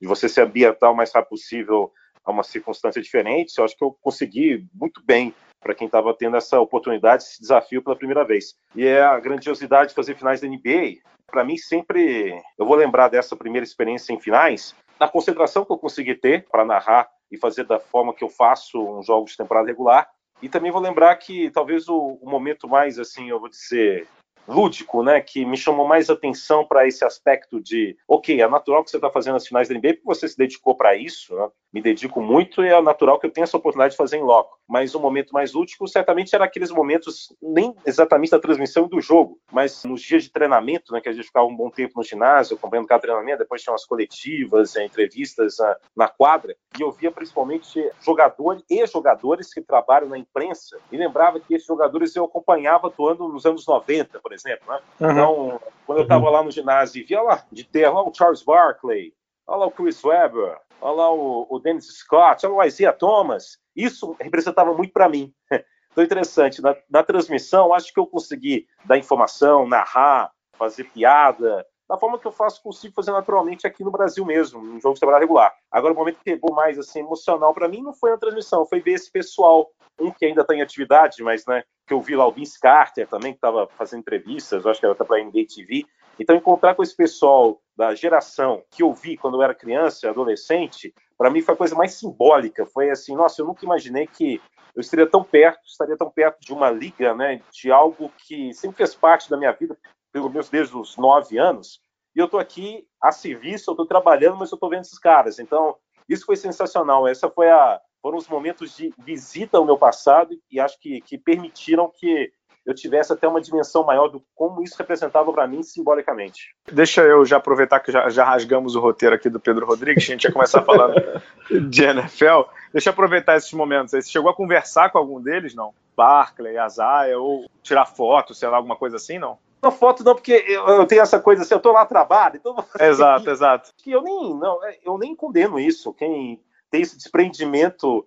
de 0.00 0.06
você 0.06 0.28
se 0.28 0.40
ambientar 0.40 0.92
o 0.92 0.96
mais 0.96 1.12
rápido 1.12 1.30
possível 1.30 1.90
a 2.24 2.30
uma 2.30 2.42
circunstância 2.42 3.00
diferente. 3.00 3.56
Eu 3.56 3.64
acho 3.64 3.76
que 3.76 3.84
eu 3.84 3.96
consegui 4.02 4.66
muito 4.74 5.02
bem 5.02 5.32
para 5.60 5.74
quem 5.74 5.86
estava 5.86 6.14
tendo 6.14 6.36
essa 6.36 6.60
oportunidade, 6.60 7.24
esse 7.24 7.40
desafio 7.40 7.82
pela 7.82 7.96
primeira 7.96 8.24
vez. 8.24 8.54
E 8.74 8.86
é 8.86 9.02
a 9.02 9.18
grandiosidade 9.18 9.90
de 9.90 9.94
fazer 9.94 10.14
finais 10.14 10.40
da 10.40 10.48
NBA. 10.48 11.00
Para 11.26 11.44
mim, 11.44 11.56
sempre 11.56 12.40
eu 12.58 12.66
vou 12.66 12.76
lembrar 12.76 13.08
dessa 13.08 13.36
primeira 13.36 13.64
experiência 13.64 14.12
em 14.12 14.20
finais, 14.20 14.74
da 14.98 15.08
concentração 15.08 15.64
que 15.64 15.72
eu 15.72 15.78
consegui 15.78 16.14
ter 16.14 16.46
para 16.50 16.64
narrar 16.64 17.08
e 17.30 17.36
fazer 17.36 17.64
da 17.64 17.78
forma 17.78 18.14
que 18.14 18.24
eu 18.24 18.28
faço 18.28 18.80
um 18.80 19.02
jogo 19.02 19.26
de 19.26 19.36
temporada 19.36 19.66
regular. 19.66 20.08
E 20.40 20.48
também 20.48 20.70
vou 20.70 20.80
lembrar 20.80 21.14
que 21.16 21.50
talvez 21.50 21.88
o, 21.88 22.18
o 22.22 22.30
momento 22.30 22.68
mais, 22.68 22.98
assim, 22.98 23.28
eu 23.28 23.40
vou 23.40 23.48
dizer, 23.48 24.06
lúdico, 24.48 25.02
né, 25.02 25.20
que 25.20 25.44
me 25.44 25.56
chamou 25.56 25.86
mais 25.86 26.08
atenção 26.08 26.64
para 26.64 26.86
esse 26.86 27.04
aspecto 27.04 27.60
de, 27.60 27.96
ok, 28.08 28.40
é 28.40 28.48
natural 28.48 28.82
que 28.82 28.90
você 28.90 28.96
está 28.96 29.10
fazendo 29.10 29.36
as 29.36 29.46
finais 29.46 29.68
da 29.68 29.74
NBA 29.74 29.94
porque 29.94 30.06
você 30.06 30.26
se 30.26 30.38
dedicou 30.38 30.74
para 30.74 30.96
isso, 30.96 31.34
né? 31.34 31.48
Me 31.72 31.80
dedico 31.80 32.20
muito 32.20 32.64
e 32.64 32.68
é 32.68 32.80
natural 32.80 33.18
que 33.18 33.26
eu 33.26 33.30
tenha 33.30 33.44
essa 33.44 33.56
oportunidade 33.56 33.92
de 33.92 33.96
fazer 33.96 34.16
em 34.16 34.22
loco. 34.22 34.58
Mas 34.66 34.94
o 34.94 35.00
momento 35.00 35.32
mais 35.32 35.52
lúdico 35.52 35.86
certamente 35.86 36.34
era 36.34 36.44
aqueles 36.44 36.70
momentos, 36.70 37.34
nem 37.40 37.74
exatamente 37.86 38.30
da 38.30 38.38
transmissão 38.38 38.86
e 38.86 38.88
do 38.88 39.00
jogo, 39.00 39.38
mas 39.52 39.84
nos 39.84 40.00
dias 40.00 40.24
de 40.24 40.30
treinamento, 40.30 40.92
né, 40.92 41.00
que 41.00 41.08
a 41.08 41.12
gente 41.12 41.26
ficava 41.26 41.46
um 41.46 41.56
bom 41.56 41.70
tempo 41.70 41.94
no 41.96 42.02
ginásio, 42.02 42.56
acompanhando 42.56 42.86
cada 42.86 43.00
treinamento, 43.00 43.38
depois 43.38 43.62
tinha 43.62 43.72
umas 43.72 43.84
coletivas, 43.84 44.76
eh, 44.76 44.84
entrevistas 44.84 45.56
na, 45.58 45.76
na 45.96 46.08
quadra, 46.08 46.56
e 46.78 46.82
eu 46.82 46.90
via 46.90 47.10
principalmente 47.10 47.90
jogadores 48.00 48.64
e 48.68 48.86
jogadores 48.86 49.52
que 49.52 49.60
trabalham 49.60 50.08
na 50.08 50.18
imprensa, 50.18 50.78
e 50.90 50.96
lembrava 50.96 51.38
que 51.38 51.54
esses 51.54 51.66
jogadores 51.66 52.14
eu 52.16 52.24
acompanhava 52.24 52.88
atuando 52.88 53.28
nos 53.28 53.44
anos 53.46 53.66
90, 53.66 54.20
por 54.20 54.32
exemplo, 54.32 54.48
exemplo. 54.48 54.72
Né? 54.72 54.80
Uhum. 55.00 55.10
Então, 55.10 55.60
quando 55.86 55.98
eu 55.98 56.02
estava 56.02 56.30
lá 56.30 56.42
no 56.42 56.50
ginásio 56.50 57.00
e 57.00 57.04
via 57.04 57.20
lá 57.20 57.44
de 57.52 57.64
terra, 57.64 57.92
lá 57.92 58.02
o 58.02 58.14
Charles 58.14 58.42
Barkley, 58.42 59.12
olha 59.46 59.58
lá 59.58 59.66
o 59.66 59.70
Chris 59.70 60.02
Webber, 60.02 60.58
olha 60.80 60.96
lá 60.96 61.12
o, 61.12 61.46
o 61.48 61.58
Dennis 61.58 61.86
Scott, 61.86 62.46
olha 62.46 62.54
o 62.54 62.64
Isaiah 62.64 62.92
Thomas, 62.92 63.58
isso 63.74 64.16
representava 64.20 64.72
muito 64.74 64.92
para 64.92 65.08
mim. 65.08 65.32
Então, 65.90 66.04
interessante, 66.04 66.62
na, 66.62 66.76
na 66.88 67.02
transmissão, 67.02 67.74
acho 67.74 67.92
que 67.92 67.98
eu 67.98 68.06
consegui 68.06 68.68
dar 68.84 68.98
informação, 68.98 69.66
narrar, 69.66 70.30
fazer 70.52 70.84
piada, 70.84 71.66
da 71.88 71.96
forma 71.96 72.18
que 72.18 72.26
eu 72.26 72.32
faço, 72.32 72.62
consigo 72.62 72.94
fazer 72.94 73.10
naturalmente 73.10 73.66
aqui 73.66 73.82
no 73.82 73.90
Brasil 73.90 74.24
mesmo, 74.24 74.62
no 74.62 74.78
jogo 74.78 74.94
de 74.94 75.00
trabalho 75.00 75.22
regular. 75.22 75.54
Agora, 75.70 75.94
o 75.94 75.96
momento 75.96 76.18
que 76.18 76.24
pegou 76.24 76.54
mais 76.54 76.78
assim, 76.78 77.00
emocional 77.00 77.54
para 77.54 77.66
mim 77.66 77.82
não 77.82 77.94
foi 77.94 78.10
na 78.10 78.18
transmissão, 78.18 78.66
foi 78.66 78.80
ver 78.80 78.92
esse 78.92 79.10
pessoal, 79.10 79.70
um 79.98 80.10
que 80.10 80.26
ainda 80.26 80.42
está 80.42 80.54
em 80.54 80.60
atividade, 80.60 81.22
mas 81.22 81.46
né, 81.46 81.64
que 81.86 81.94
eu 81.94 82.00
vi 82.02 82.14
lá 82.14 82.26
o 82.26 82.32
Vince 82.32 82.60
Carter 82.60 83.08
também, 83.08 83.32
que 83.32 83.38
estava 83.38 83.66
fazendo 83.68 84.00
entrevistas, 84.00 84.66
acho 84.66 84.78
que 84.78 84.84
era 84.84 84.94
para 84.94 85.16
a 85.16 85.24
NBA 85.24 85.46
TV. 85.48 85.86
Então, 86.18 86.36
encontrar 86.36 86.74
com 86.74 86.82
esse 86.82 86.96
pessoal 86.96 87.60
da 87.76 87.94
geração 87.94 88.62
que 88.70 88.82
eu 88.82 88.92
vi 88.92 89.16
quando 89.16 89.36
eu 89.36 89.42
era 89.42 89.54
criança, 89.54 90.10
adolescente, 90.10 90.92
para 91.16 91.30
mim 91.30 91.42
foi 91.42 91.54
a 91.54 91.58
coisa 91.58 91.74
mais 91.74 91.94
simbólica. 91.94 92.66
Foi 92.66 92.90
assim, 92.90 93.14
nossa, 93.14 93.40
eu 93.40 93.46
nunca 93.46 93.64
imaginei 93.64 94.06
que 94.06 94.40
eu 94.74 94.80
estaria 94.80 95.06
tão 95.06 95.22
perto, 95.22 95.60
estaria 95.64 95.96
tão 95.96 96.10
perto 96.10 96.40
de 96.40 96.52
uma 96.52 96.70
liga, 96.70 97.14
né, 97.14 97.40
de 97.52 97.70
algo 97.70 98.10
que 98.26 98.52
sempre 98.52 98.78
fez 98.78 98.94
parte 98.94 99.30
da 99.30 99.36
minha 99.36 99.52
vida, 99.52 99.76
pelo 100.12 100.28
menos 100.28 100.48
desde 100.48 100.76
os 100.76 100.96
nove 100.96 101.38
anos, 101.38 101.80
e 102.14 102.20
eu 102.20 102.24
estou 102.24 102.40
aqui 102.40 102.84
a 103.00 103.12
serviço, 103.12 103.70
eu 103.70 103.74
estou 103.74 103.86
trabalhando, 103.86 104.36
mas 104.36 104.50
eu 104.50 104.56
estou 104.56 104.68
vendo 104.68 104.80
esses 104.80 104.98
caras. 104.98 105.38
Então, 105.38 105.76
isso 106.08 106.26
foi 106.26 106.34
sensacional. 106.34 107.06
Essa 107.06 107.30
foi 107.30 107.48
a 107.48 107.80
foram 108.00 108.18
os 108.18 108.28
momentos 108.28 108.76
de 108.76 108.92
visita 108.98 109.58
ao 109.58 109.64
meu 109.64 109.76
passado 109.76 110.36
e 110.50 110.60
acho 110.60 110.78
que, 110.78 111.00
que 111.00 111.18
permitiram 111.18 111.92
que 111.94 112.32
eu 112.68 112.74
tivesse 112.74 113.10
até 113.10 113.26
uma 113.26 113.40
dimensão 113.40 113.82
maior 113.82 114.08
do 114.08 114.22
como 114.34 114.62
isso 114.62 114.76
representava 114.78 115.32
para 115.32 115.46
mim 115.46 115.62
simbolicamente. 115.62 116.54
Deixa 116.70 117.00
eu 117.00 117.24
já 117.24 117.38
aproveitar 117.38 117.80
que 117.80 117.90
já, 117.90 118.10
já, 118.10 118.22
rasgamos 118.24 118.76
o 118.76 118.80
roteiro 118.80 119.14
aqui 119.14 119.30
do 119.30 119.40
Pedro 119.40 119.64
Rodrigues, 119.64 120.04
a 120.04 120.06
gente 120.06 120.24
ia 120.24 120.32
começar 120.32 120.62
falando 120.62 120.94
de 121.70 121.82
NFL. 121.82 122.42
Deixa 122.70 122.90
eu 122.90 122.92
aproveitar 122.92 123.38
esses 123.38 123.54
momentos 123.54 123.94
aí. 123.94 124.02
Você 124.02 124.10
chegou 124.10 124.30
a 124.30 124.34
conversar 124.34 124.90
com 124.90 124.98
algum 124.98 125.18
deles, 125.18 125.54
não? 125.54 125.72
Barclay, 125.96 126.58
Azaia, 126.58 127.18
ou 127.18 127.46
tirar 127.62 127.86
foto, 127.86 128.34
sei 128.34 128.50
lá, 128.50 128.58
alguma 128.58 128.76
coisa 128.76 128.96
assim, 128.96 129.18
não? 129.18 129.38
Não, 129.62 129.72
foto 129.72 130.04
não, 130.04 130.14
porque 130.14 130.44
eu, 130.46 130.66
eu, 130.68 130.86
tenho 130.86 131.00
essa 131.00 131.18
coisa 131.18 131.42
assim, 131.42 131.54
eu 131.54 131.60
tô 131.60 131.72
lá 131.72 131.86
trabalho, 131.86 132.36
então... 132.36 132.62
Exato, 132.78 133.30
exato. 133.30 133.70
Que 133.78 133.90
eu 133.90 134.02
nem, 134.02 134.34
não, 134.34 134.60
eu 134.84 134.98
nem 134.98 135.16
condeno 135.16 135.58
isso. 135.58 135.94
Quem 135.94 136.38
tem 136.70 136.82
esse 136.82 136.98
desprendimento 136.98 138.06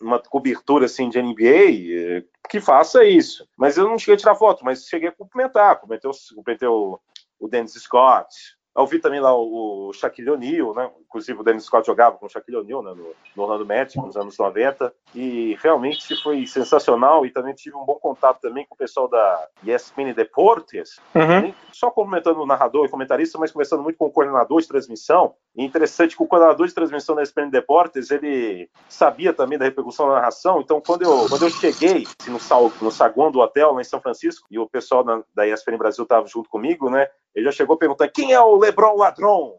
uma 0.00 0.18
cobertura 0.18 0.86
assim 0.86 1.08
de 1.08 1.20
NBA, 1.20 2.26
que 2.48 2.60
faça 2.60 3.04
isso. 3.04 3.46
Mas 3.56 3.76
eu 3.76 3.88
não 3.88 3.98
cheguei 3.98 4.14
a 4.14 4.18
tirar 4.18 4.34
foto, 4.34 4.64
mas 4.64 4.86
cheguei 4.86 5.08
a 5.08 5.12
cumprimentar. 5.12 5.80
Cumprimentei 5.80 6.68
o, 6.68 7.00
o 7.38 7.48
Dennis 7.48 7.72
Scott, 7.72 8.34
eu 8.76 8.86
vi 8.86 8.98
também 8.98 9.20
lá 9.20 9.34
o, 9.34 9.88
o 9.88 9.92
Shaquille 9.92 10.30
O'Neal, 10.30 10.74
né? 10.74 10.90
Inclusive 11.00 11.40
o 11.40 11.42
Dennis 11.42 11.64
Scott 11.64 11.86
jogava 11.86 12.16
com 12.16 12.26
o 12.26 12.28
Shaquille 12.28 12.58
O'Neal 12.58 12.82
né? 12.82 12.94
no, 12.94 13.14
no 13.34 13.42
Orlando 13.42 13.66
Magic 13.66 13.98
nos 13.98 14.16
anos 14.16 14.38
90 14.38 14.92
e 15.14 15.58
realmente 15.60 16.14
foi 16.22 16.46
sensacional 16.46 17.26
e 17.26 17.30
também 17.30 17.52
tive 17.52 17.76
um 17.76 17.84
bom 17.84 17.96
contato 17.96 18.40
também 18.40 18.64
com 18.66 18.74
o 18.74 18.78
pessoal 18.78 19.08
da 19.08 19.48
ESPN 19.64 20.12
Deportes, 20.14 21.00
uhum. 21.14 21.52
só 21.72 21.90
cumprimentando 21.90 22.40
o 22.40 22.46
narrador 22.46 22.86
e 22.86 22.88
comentarista, 22.88 23.38
mas 23.38 23.50
conversando 23.50 23.82
muito 23.82 23.96
com 23.96 24.06
o 24.06 24.10
coordenador 24.10 24.60
de 24.60 24.68
transmissão. 24.68 25.34
E 25.56 25.64
interessante 25.64 26.16
que 26.16 26.22
o 26.22 26.26
coordenador 26.26 26.66
de 26.66 26.74
transmissão 26.74 27.16
da 27.16 27.22
ESPN 27.22 27.50
Deportes, 27.50 28.10
ele 28.10 28.70
sabia 28.88 29.32
também 29.32 29.58
da 29.58 29.64
repercussão 29.64 30.06
da 30.08 30.14
narração, 30.14 30.60
então 30.60 30.80
quando 30.80 31.02
eu, 31.02 31.28
quando 31.28 31.42
eu 31.42 31.50
cheguei 31.50 32.06
assim, 32.20 32.30
no, 32.30 32.38
sal, 32.38 32.72
no 32.80 32.90
saguão 32.90 33.32
do 33.32 33.40
hotel 33.40 33.72
lá 33.72 33.80
em 33.80 33.84
São 33.84 34.00
Francisco 34.00 34.46
e 34.48 34.58
o 34.58 34.68
pessoal 34.68 35.02
da, 35.02 35.22
da 35.34 35.46
ESPN 35.46 35.76
Brasil 35.76 36.04
estava 36.04 36.26
junto 36.28 36.48
comigo, 36.48 36.88
né? 36.88 37.08
Ele 37.34 37.44
já 37.44 37.52
chegou 37.52 37.76
perguntando 37.76 38.10
quem 38.12 38.32
é 38.32 38.40
o 38.40 38.56
Lebron 38.56 38.96
Ladrão? 38.96 39.54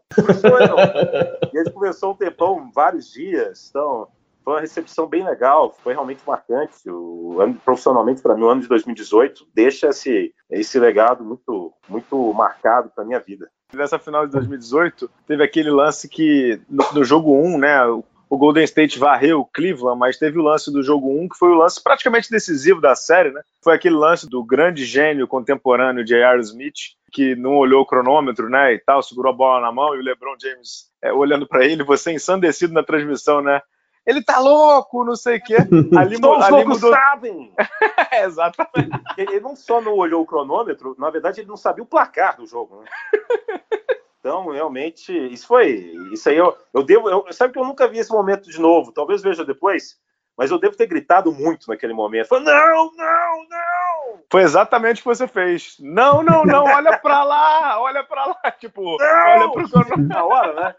e 1.52 1.58
ele 1.58 1.70
conversou 1.70 2.12
um 2.12 2.16
tempão, 2.16 2.70
vários 2.74 3.10
dias. 3.10 3.68
Então, 3.70 4.08
foi 4.44 4.54
uma 4.54 4.60
recepção 4.60 5.06
bem 5.06 5.24
legal, 5.24 5.74
foi 5.82 5.92
realmente 5.92 6.22
marcante. 6.26 6.88
O 6.90 7.40
ano, 7.40 7.54
profissionalmente, 7.64 8.20
para 8.20 8.34
mim, 8.34 8.42
o 8.42 8.48
ano 8.48 8.60
de 8.60 8.68
2018 8.68 9.46
deixa 9.54 9.88
esse, 9.88 10.34
esse 10.50 10.78
legado 10.78 11.24
muito, 11.24 11.72
muito 11.88 12.32
marcado 12.34 12.90
para 12.94 13.04
minha 13.04 13.20
vida. 13.20 13.48
Nessa 13.72 13.98
final 13.98 14.26
de 14.26 14.32
2018, 14.32 15.08
teve 15.26 15.42
aquele 15.42 15.70
lance 15.70 16.08
que, 16.08 16.60
no, 16.68 16.84
no 16.92 17.04
jogo 17.04 17.34
1, 17.34 17.58
né, 17.58 17.86
o 17.86 18.04
Golden 18.38 18.64
State 18.64 18.98
varreu 18.98 19.40
o 19.40 19.44
Cleveland, 19.44 19.98
mas 19.98 20.16
teve 20.16 20.38
o 20.38 20.42
lance 20.42 20.72
do 20.72 20.82
jogo 20.82 21.10
1, 21.22 21.28
que 21.28 21.38
foi 21.38 21.50
o 21.50 21.54
lance 21.54 21.82
praticamente 21.82 22.30
decisivo 22.30 22.80
da 22.80 22.94
série, 22.94 23.30
né? 23.30 23.42
Foi 23.62 23.74
aquele 23.74 23.94
lance 23.94 24.28
do 24.28 24.42
grande 24.42 24.84
gênio 24.84 25.28
contemporâneo 25.28 26.04
J.R. 26.04 26.40
Smith, 26.40 26.96
que 27.12 27.36
não 27.36 27.56
olhou 27.56 27.82
o 27.82 27.86
cronômetro, 27.86 28.48
né, 28.48 28.72
e 28.72 28.78
tal, 28.78 29.02
segurou 29.02 29.32
a 29.32 29.36
bola 29.36 29.60
na 29.60 29.70
mão, 29.70 29.94
e 29.94 29.98
o 29.98 30.02
LeBron 30.02 30.34
James 30.40 30.90
é, 31.02 31.12
olhando 31.12 31.46
para 31.46 31.64
ele, 31.64 31.84
você 31.84 32.12
ensandecido 32.12 32.72
na 32.72 32.82
transmissão, 32.82 33.42
né? 33.42 33.60
Ele 34.04 34.22
tá 34.22 34.40
louco, 34.40 35.04
não 35.04 35.14
sei 35.14 35.36
o 35.36 35.42
quê. 35.42 35.56
Ali, 35.96 36.20
Todos 36.20 36.44
ali 36.44 36.64
mudou... 36.64 36.90
sabem! 36.90 37.52
Exatamente. 38.24 39.00
Ele 39.16 39.40
não 39.40 39.54
só 39.54 39.80
não 39.80 39.94
olhou 39.94 40.22
o 40.22 40.26
cronômetro, 40.26 40.96
na 40.98 41.10
verdade 41.10 41.40
ele 41.40 41.48
não 41.48 41.56
sabia 41.56 41.84
o 41.84 41.86
placar 41.86 42.36
do 42.36 42.46
jogo, 42.46 42.82
né? 42.82 42.90
Então, 44.22 44.52
realmente, 44.52 45.12
isso 45.32 45.48
foi. 45.48 45.92
Isso 46.12 46.28
aí 46.28 46.36
eu, 46.36 46.56
eu 46.72 46.84
devo. 46.84 47.10
Eu, 47.10 47.26
sabe 47.32 47.52
que 47.52 47.58
eu 47.58 47.64
nunca 47.64 47.88
vi 47.88 47.98
esse 47.98 48.12
momento 48.12 48.48
de 48.48 48.60
novo. 48.60 48.92
Talvez 48.92 49.20
veja 49.20 49.44
depois, 49.44 49.98
mas 50.38 50.52
eu 50.52 50.60
devo 50.60 50.76
ter 50.76 50.86
gritado 50.86 51.32
muito 51.32 51.68
naquele 51.68 51.92
momento. 51.92 52.28
Falei, 52.28 52.44
não, 52.44 52.92
não, 52.96 53.48
não! 53.48 54.20
Foi 54.30 54.42
exatamente 54.42 55.00
o 55.00 55.02
que 55.02 55.08
você 55.08 55.26
fez. 55.26 55.76
Não, 55.80 56.22
não, 56.22 56.44
não, 56.44 56.62
olha 56.66 56.96
pra 56.98 57.24
lá, 57.24 57.80
olha 57.80 58.04
pra 58.04 58.26
lá. 58.26 58.38
Tipo, 58.60 58.96
não! 58.96 59.50
olha 59.50 59.50
pro 59.50 60.02
Na 60.02 60.24
hora, 60.24 60.52
né? 60.52 60.74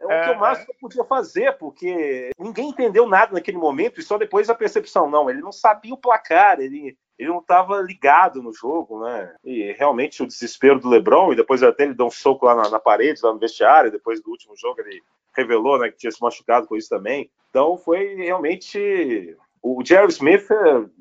É 0.00 0.06
o 0.06 0.10
é, 0.10 0.24
que 0.24 0.30
eu 0.30 0.38
mais 0.38 0.66
podia 0.80 1.04
fazer, 1.04 1.56
porque 1.56 2.30
ninguém 2.36 2.70
entendeu 2.70 3.06
nada 3.06 3.32
naquele 3.32 3.58
momento 3.58 4.00
e 4.00 4.02
só 4.02 4.18
depois 4.18 4.50
a 4.50 4.56
percepção. 4.56 5.08
Não, 5.08 5.30
ele 5.30 5.40
não 5.40 5.52
sabia 5.52 5.94
o 5.94 5.98
placar, 5.98 6.58
ele, 6.58 6.98
ele 7.18 7.28
não 7.28 7.38
estava 7.38 7.80
ligado 7.80 8.42
no 8.42 8.52
jogo, 8.52 9.02
né? 9.04 9.34
E 9.44 9.72
realmente 9.72 10.22
o 10.22 10.26
desespero 10.26 10.78
do 10.78 10.88
LeBron, 10.88 11.32
e 11.32 11.36
depois 11.36 11.62
até 11.62 11.84
ele 11.84 11.94
deu 11.94 12.06
um 12.06 12.10
soco 12.10 12.46
lá 12.46 12.54
na, 12.54 12.70
na 12.70 12.78
parede, 12.78 13.20
lá 13.22 13.32
no 13.32 13.38
vestiário, 13.38 13.90
depois 13.90 14.22
do 14.22 14.30
último 14.30 14.56
jogo 14.56 14.80
ele 14.80 15.02
revelou 15.36 15.78
né, 15.78 15.90
que 15.90 15.98
tinha 15.98 16.10
se 16.10 16.22
machucado 16.22 16.66
com 16.66 16.76
isso 16.76 16.88
também. 16.88 17.30
Então 17.50 17.76
foi 17.76 18.14
realmente. 18.14 19.36
O 19.60 19.82
Jerry 19.84 20.12
Smith, 20.12 20.46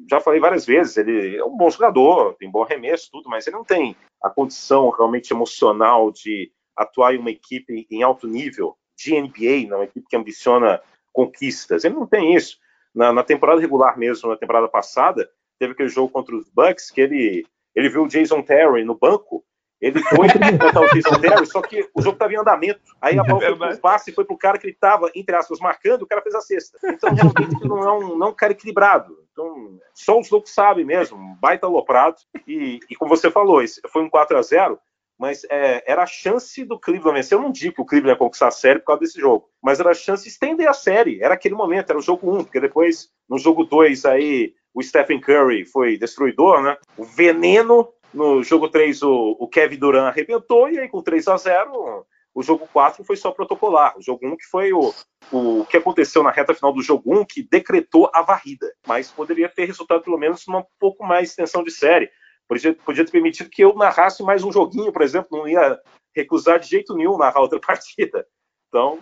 já 0.09 0.19
falei 0.19 0.39
várias 0.39 0.65
vezes, 0.65 0.97
ele 0.97 1.37
é 1.37 1.45
um 1.45 1.55
bom 1.55 1.69
jogador, 1.69 2.33
tem 2.39 2.49
bom 2.49 2.63
arremesso, 2.63 3.07
tudo, 3.11 3.29
mas 3.29 3.45
ele 3.45 3.55
não 3.55 3.63
tem 3.63 3.95
a 4.21 4.31
condição 4.31 4.89
realmente 4.89 5.31
emocional 5.31 6.11
de 6.11 6.51
atuar 6.75 7.13
em 7.13 7.19
uma 7.19 7.29
equipe 7.29 7.85
em 7.89 8.01
alto 8.01 8.27
nível 8.27 8.75
de 8.97 9.13
NBA, 9.21 9.69
não, 9.69 9.77
uma 9.77 9.85
equipe 9.85 10.07
que 10.09 10.15
ambiciona 10.15 10.81
conquistas. 11.13 11.83
Ele 11.83 11.93
não 11.93 12.07
tem 12.07 12.35
isso. 12.35 12.57
Na, 12.93 13.13
na 13.13 13.23
temporada 13.23 13.61
regular 13.61 13.97
mesmo, 13.97 14.27
na 14.27 14.35
temporada 14.35 14.67
passada, 14.67 15.29
teve 15.59 15.73
aquele 15.73 15.89
jogo 15.89 16.09
contra 16.11 16.35
os 16.35 16.49
Bucks 16.49 16.91
que 16.91 17.01
ele, 17.01 17.45
ele 17.75 17.89
viu 17.89 18.03
o 18.03 18.07
Jason 18.07 18.41
Terry 18.41 18.83
no 18.83 18.95
banco, 18.95 19.43
ele 19.79 20.01
foi 20.01 20.27
botar 20.57 20.81
o 20.81 20.89
Jason 20.89 21.19
Terry, 21.19 21.45
só 21.45 21.61
que 21.61 21.87
o 21.93 22.01
jogo 22.01 22.15
estava 22.15 22.33
em 22.33 22.37
andamento. 22.37 22.81
Aí 22.99 23.17
a 23.17 23.23
bola 23.23 23.41
foi 23.41 23.55
pro 23.55 23.77
passe 23.79 24.11
foi 24.11 24.25
pro 24.25 24.37
cara 24.37 24.57
que 24.57 24.65
ele 24.65 24.73
estava, 24.73 25.11
entre 25.13 25.35
aspas, 25.35 25.59
marcando, 25.59 26.01
o 26.01 26.07
cara 26.07 26.21
fez 26.21 26.33
a 26.33 26.41
cesta. 26.41 26.77
Então, 26.83 27.13
realmente, 27.13 27.67
não 27.67 27.83
é 27.83 27.91
um, 27.91 28.17
não 28.17 28.27
é 28.27 28.29
um 28.31 28.35
cara 28.35 28.53
equilibrado. 28.53 29.15
Então, 29.31 29.79
só 29.93 30.19
os 30.19 30.29
loucos 30.29 30.51
sabem 30.51 30.83
mesmo, 30.83 31.17
um 31.17 31.35
baita 31.35 31.67
aloprado. 31.67 32.17
E, 32.47 32.79
e 32.89 32.95
como 32.95 33.15
você 33.15 33.29
falou, 33.29 33.61
foi 33.89 34.01
um 34.01 34.09
4 34.09 34.37
a 34.37 34.41
0 34.41 34.79
mas 35.19 35.43
é, 35.49 35.83
era 35.91 36.03
a 36.03 36.07
chance 36.07 36.63
do 36.63 36.79
Cleveland 36.79 37.15
vencer. 37.15 37.37
Eu 37.37 37.41
não 37.41 37.51
digo 37.51 37.75
que 37.75 37.81
o 37.81 37.85
Cleveland 37.85 38.13
ia 38.13 38.19
conquistar 38.19 38.49
a 38.49 38.51
série 38.51 38.79
por 38.79 38.85
causa 38.85 39.01
desse 39.01 39.19
jogo, 39.19 39.49
mas 39.61 39.79
era 39.79 39.89
a 39.89 39.95
chance 39.95 40.23
de 40.23 40.29
estender 40.29 40.67
a 40.67 40.73
série. 40.73 41.21
Era 41.21 41.33
aquele 41.33 41.55
momento, 41.55 41.89
era 41.89 41.97
o 41.97 42.03
jogo 42.03 42.37
1, 42.37 42.43
porque 42.43 42.59
depois, 42.59 43.09
no 43.27 43.37
jogo 43.39 43.63
2, 43.63 44.05
aí 44.05 44.53
o 44.77 44.83
Stephen 44.83 45.19
Curry 45.19 45.65
foi 45.65 45.97
destruidor, 45.97 46.61
né? 46.61 46.77
O 46.95 47.03
veneno. 47.03 47.89
No 48.13 48.43
jogo 48.43 48.69
3, 48.69 49.01
o, 49.01 49.35
o 49.39 49.47
Kevin 49.47 49.77
Durant 49.77 50.07
arrebentou, 50.07 50.69
e 50.69 50.79
aí 50.79 50.87
com 50.87 51.01
3 51.01 51.27
a 51.27 51.37
0 51.37 52.05
o 52.33 52.43
jogo 52.43 52.67
4 52.71 53.03
foi 53.03 53.15
só 53.15 53.31
protocolar. 53.31 53.97
O 53.97 54.01
jogo 54.01 54.25
1 54.25 54.37
que 54.37 54.45
foi 54.45 54.71
o, 54.71 54.93
o 55.31 55.65
que 55.65 55.75
aconteceu 55.75 56.21
na 56.21 56.29
reta 56.29 56.53
final 56.53 56.71
do 56.71 56.83
jogo 56.83 57.19
1, 57.21 57.25
que 57.25 57.41
decretou 57.41 58.09
a 58.13 58.21
varrida. 58.21 58.71
Mas 58.87 59.11
poderia 59.11 59.49
ter 59.49 59.65
resultado 59.65 60.03
pelo 60.03 60.19
menos 60.19 60.45
numa 60.47 60.63
pouco 60.79 61.03
mais 61.03 61.29
extensão 61.29 61.63
de 61.63 61.71
série. 61.71 62.09
Podia, 62.47 62.75
podia 62.75 63.03
ter 63.03 63.11
permitido 63.11 63.49
que 63.49 63.63
eu 63.63 63.73
narrasse 63.75 64.21
mais 64.21 64.43
um 64.43 64.51
joguinho, 64.51 64.93
por 64.93 65.01
exemplo, 65.01 65.37
não 65.37 65.47
ia 65.47 65.77
recusar 66.15 66.59
de 66.59 66.69
jeito 66.69 66.95
nenhum 66.95 67.17
narrar 67.17 67.41
outra 67.41 67.59
partida. 67.65 68.25
Então. 68.67 68.99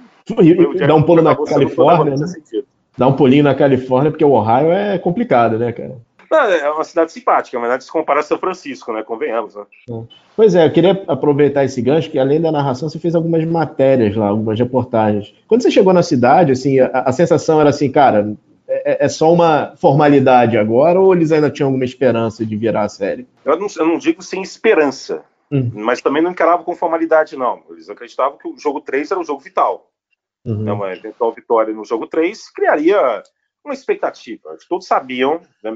dá 0.88 0.96
um 0.96 1.04
pulo 1.04 1.22
na 1.22 1.36
Califórnia. 1.36 2.16
Né? 2.16 2.26
Dá 2.98 3.08
um 3.08 3.14
pulinho 3.14 3.44
na 3.44 3.56
Califórnia, 3.56 4.12
porque 4.12 4.26
o 4.26 4.32
Ohio 4.32 4.72
é 4.72 4.98
complicado, 4.98 5.58
né, 5.58 5.72
cara? 5.72 5.96
É 6.32 6.70
uma 6.70 6.84
cidade 6.84 7.12
simpática, 7.12 7.58
mas 7.60 7.70
nada 7.70 7.82
se 7.82 7.92
compara 7.92 8.20
a 8.20 8.24
São 8.24 8.38
Francisco, 8.38 8.92
né? 8.92 9.04
Convenhamos, 9.04 9.56
né? 9.56 9.64
É. 9.90 10.04
Pois 10.36 10.56
é, 10.56 10.66
eu 10.66 10.72
queria 10.72 11.04
aproveitar 11.08 11.64
esse 11.64 11.82
gancho, 11.82 12.10
que 12.10 12.20
além 12.20 12.42
da 12.42 12.52
narração, 12.52 12.90
você 12.90 13.00
fez 13.00 13.16
algumas 13.16 13.46
matérias 13.46 14.16
lá, 14.16 14.28
algumas 14.28 14.60
reportagens. 14.60 15.34
Quando 15.48 15.62
você 15.62 15.72
chegou 15.72 15.94
na 15.94 16.04
cidade, 16.04 16.52
assim, 16.52 16.80
a, 16.80 16.90
a 16.92 17.12
sensação 17.14 17.62
era 17.62 17.70
assim, 17.70 17.90
cara, 17.90 18.36
é, 18.68 19.06
é, 19.06 19.10
só 19.10 19.32
uma 19.32 19.76
formalidade 19.78 20.58
agora 20.58 21.00
ou 21.00 21.14
eles 21.14 21.32
ainda 21.32 21.50
tinham 21.50 21.68
alguma 21.68 21.86
esperança 21.86 22.46
de 22.46 22.56
virar 22.56 22.84
a 22.84 22.90
série? 22.90 23.28
Eu 23.46 23.58
não, 23.58 23.68
eu 23.78 23.88
não 23.88 23.98
digo 23.98 24.22
sem 24.22 24.42
esperança, 24.42 25.24
uhum. 25.52 25.72
mas 25.74 26.02
também 26.02 26.22
não 26.22 26.32
encaravam 26.32 26.66
com 26.66 26.76
formalidade, 26.76 27.38
não. 27.38 27.62
Eles 27.70 27.90
acreditavam 27.90 28.38
que 28.38 28.48
o 28.48 28.58
jogo 28.58 28.82
3 28.82 29.12
era 29.12 29.20
o 29.20 29.24
jogo 29.24 29.40
vital. 29.40 29.90
Uhum. 30.46 30.62
Então, 30.62 30.76
uma 30.76 30.94
eventual 30.94 31.34
vitória 31.34 31.74
no 31.74 31.84
jogo 31.84 32.08
3 32.08 32.52
criaria 32.52 33.24
uma 33.64 33.74
expectativa. 33.74 34.56
Todos 34.70 34.88
sabiam, 34.88 35.42
né, 35.64 35.72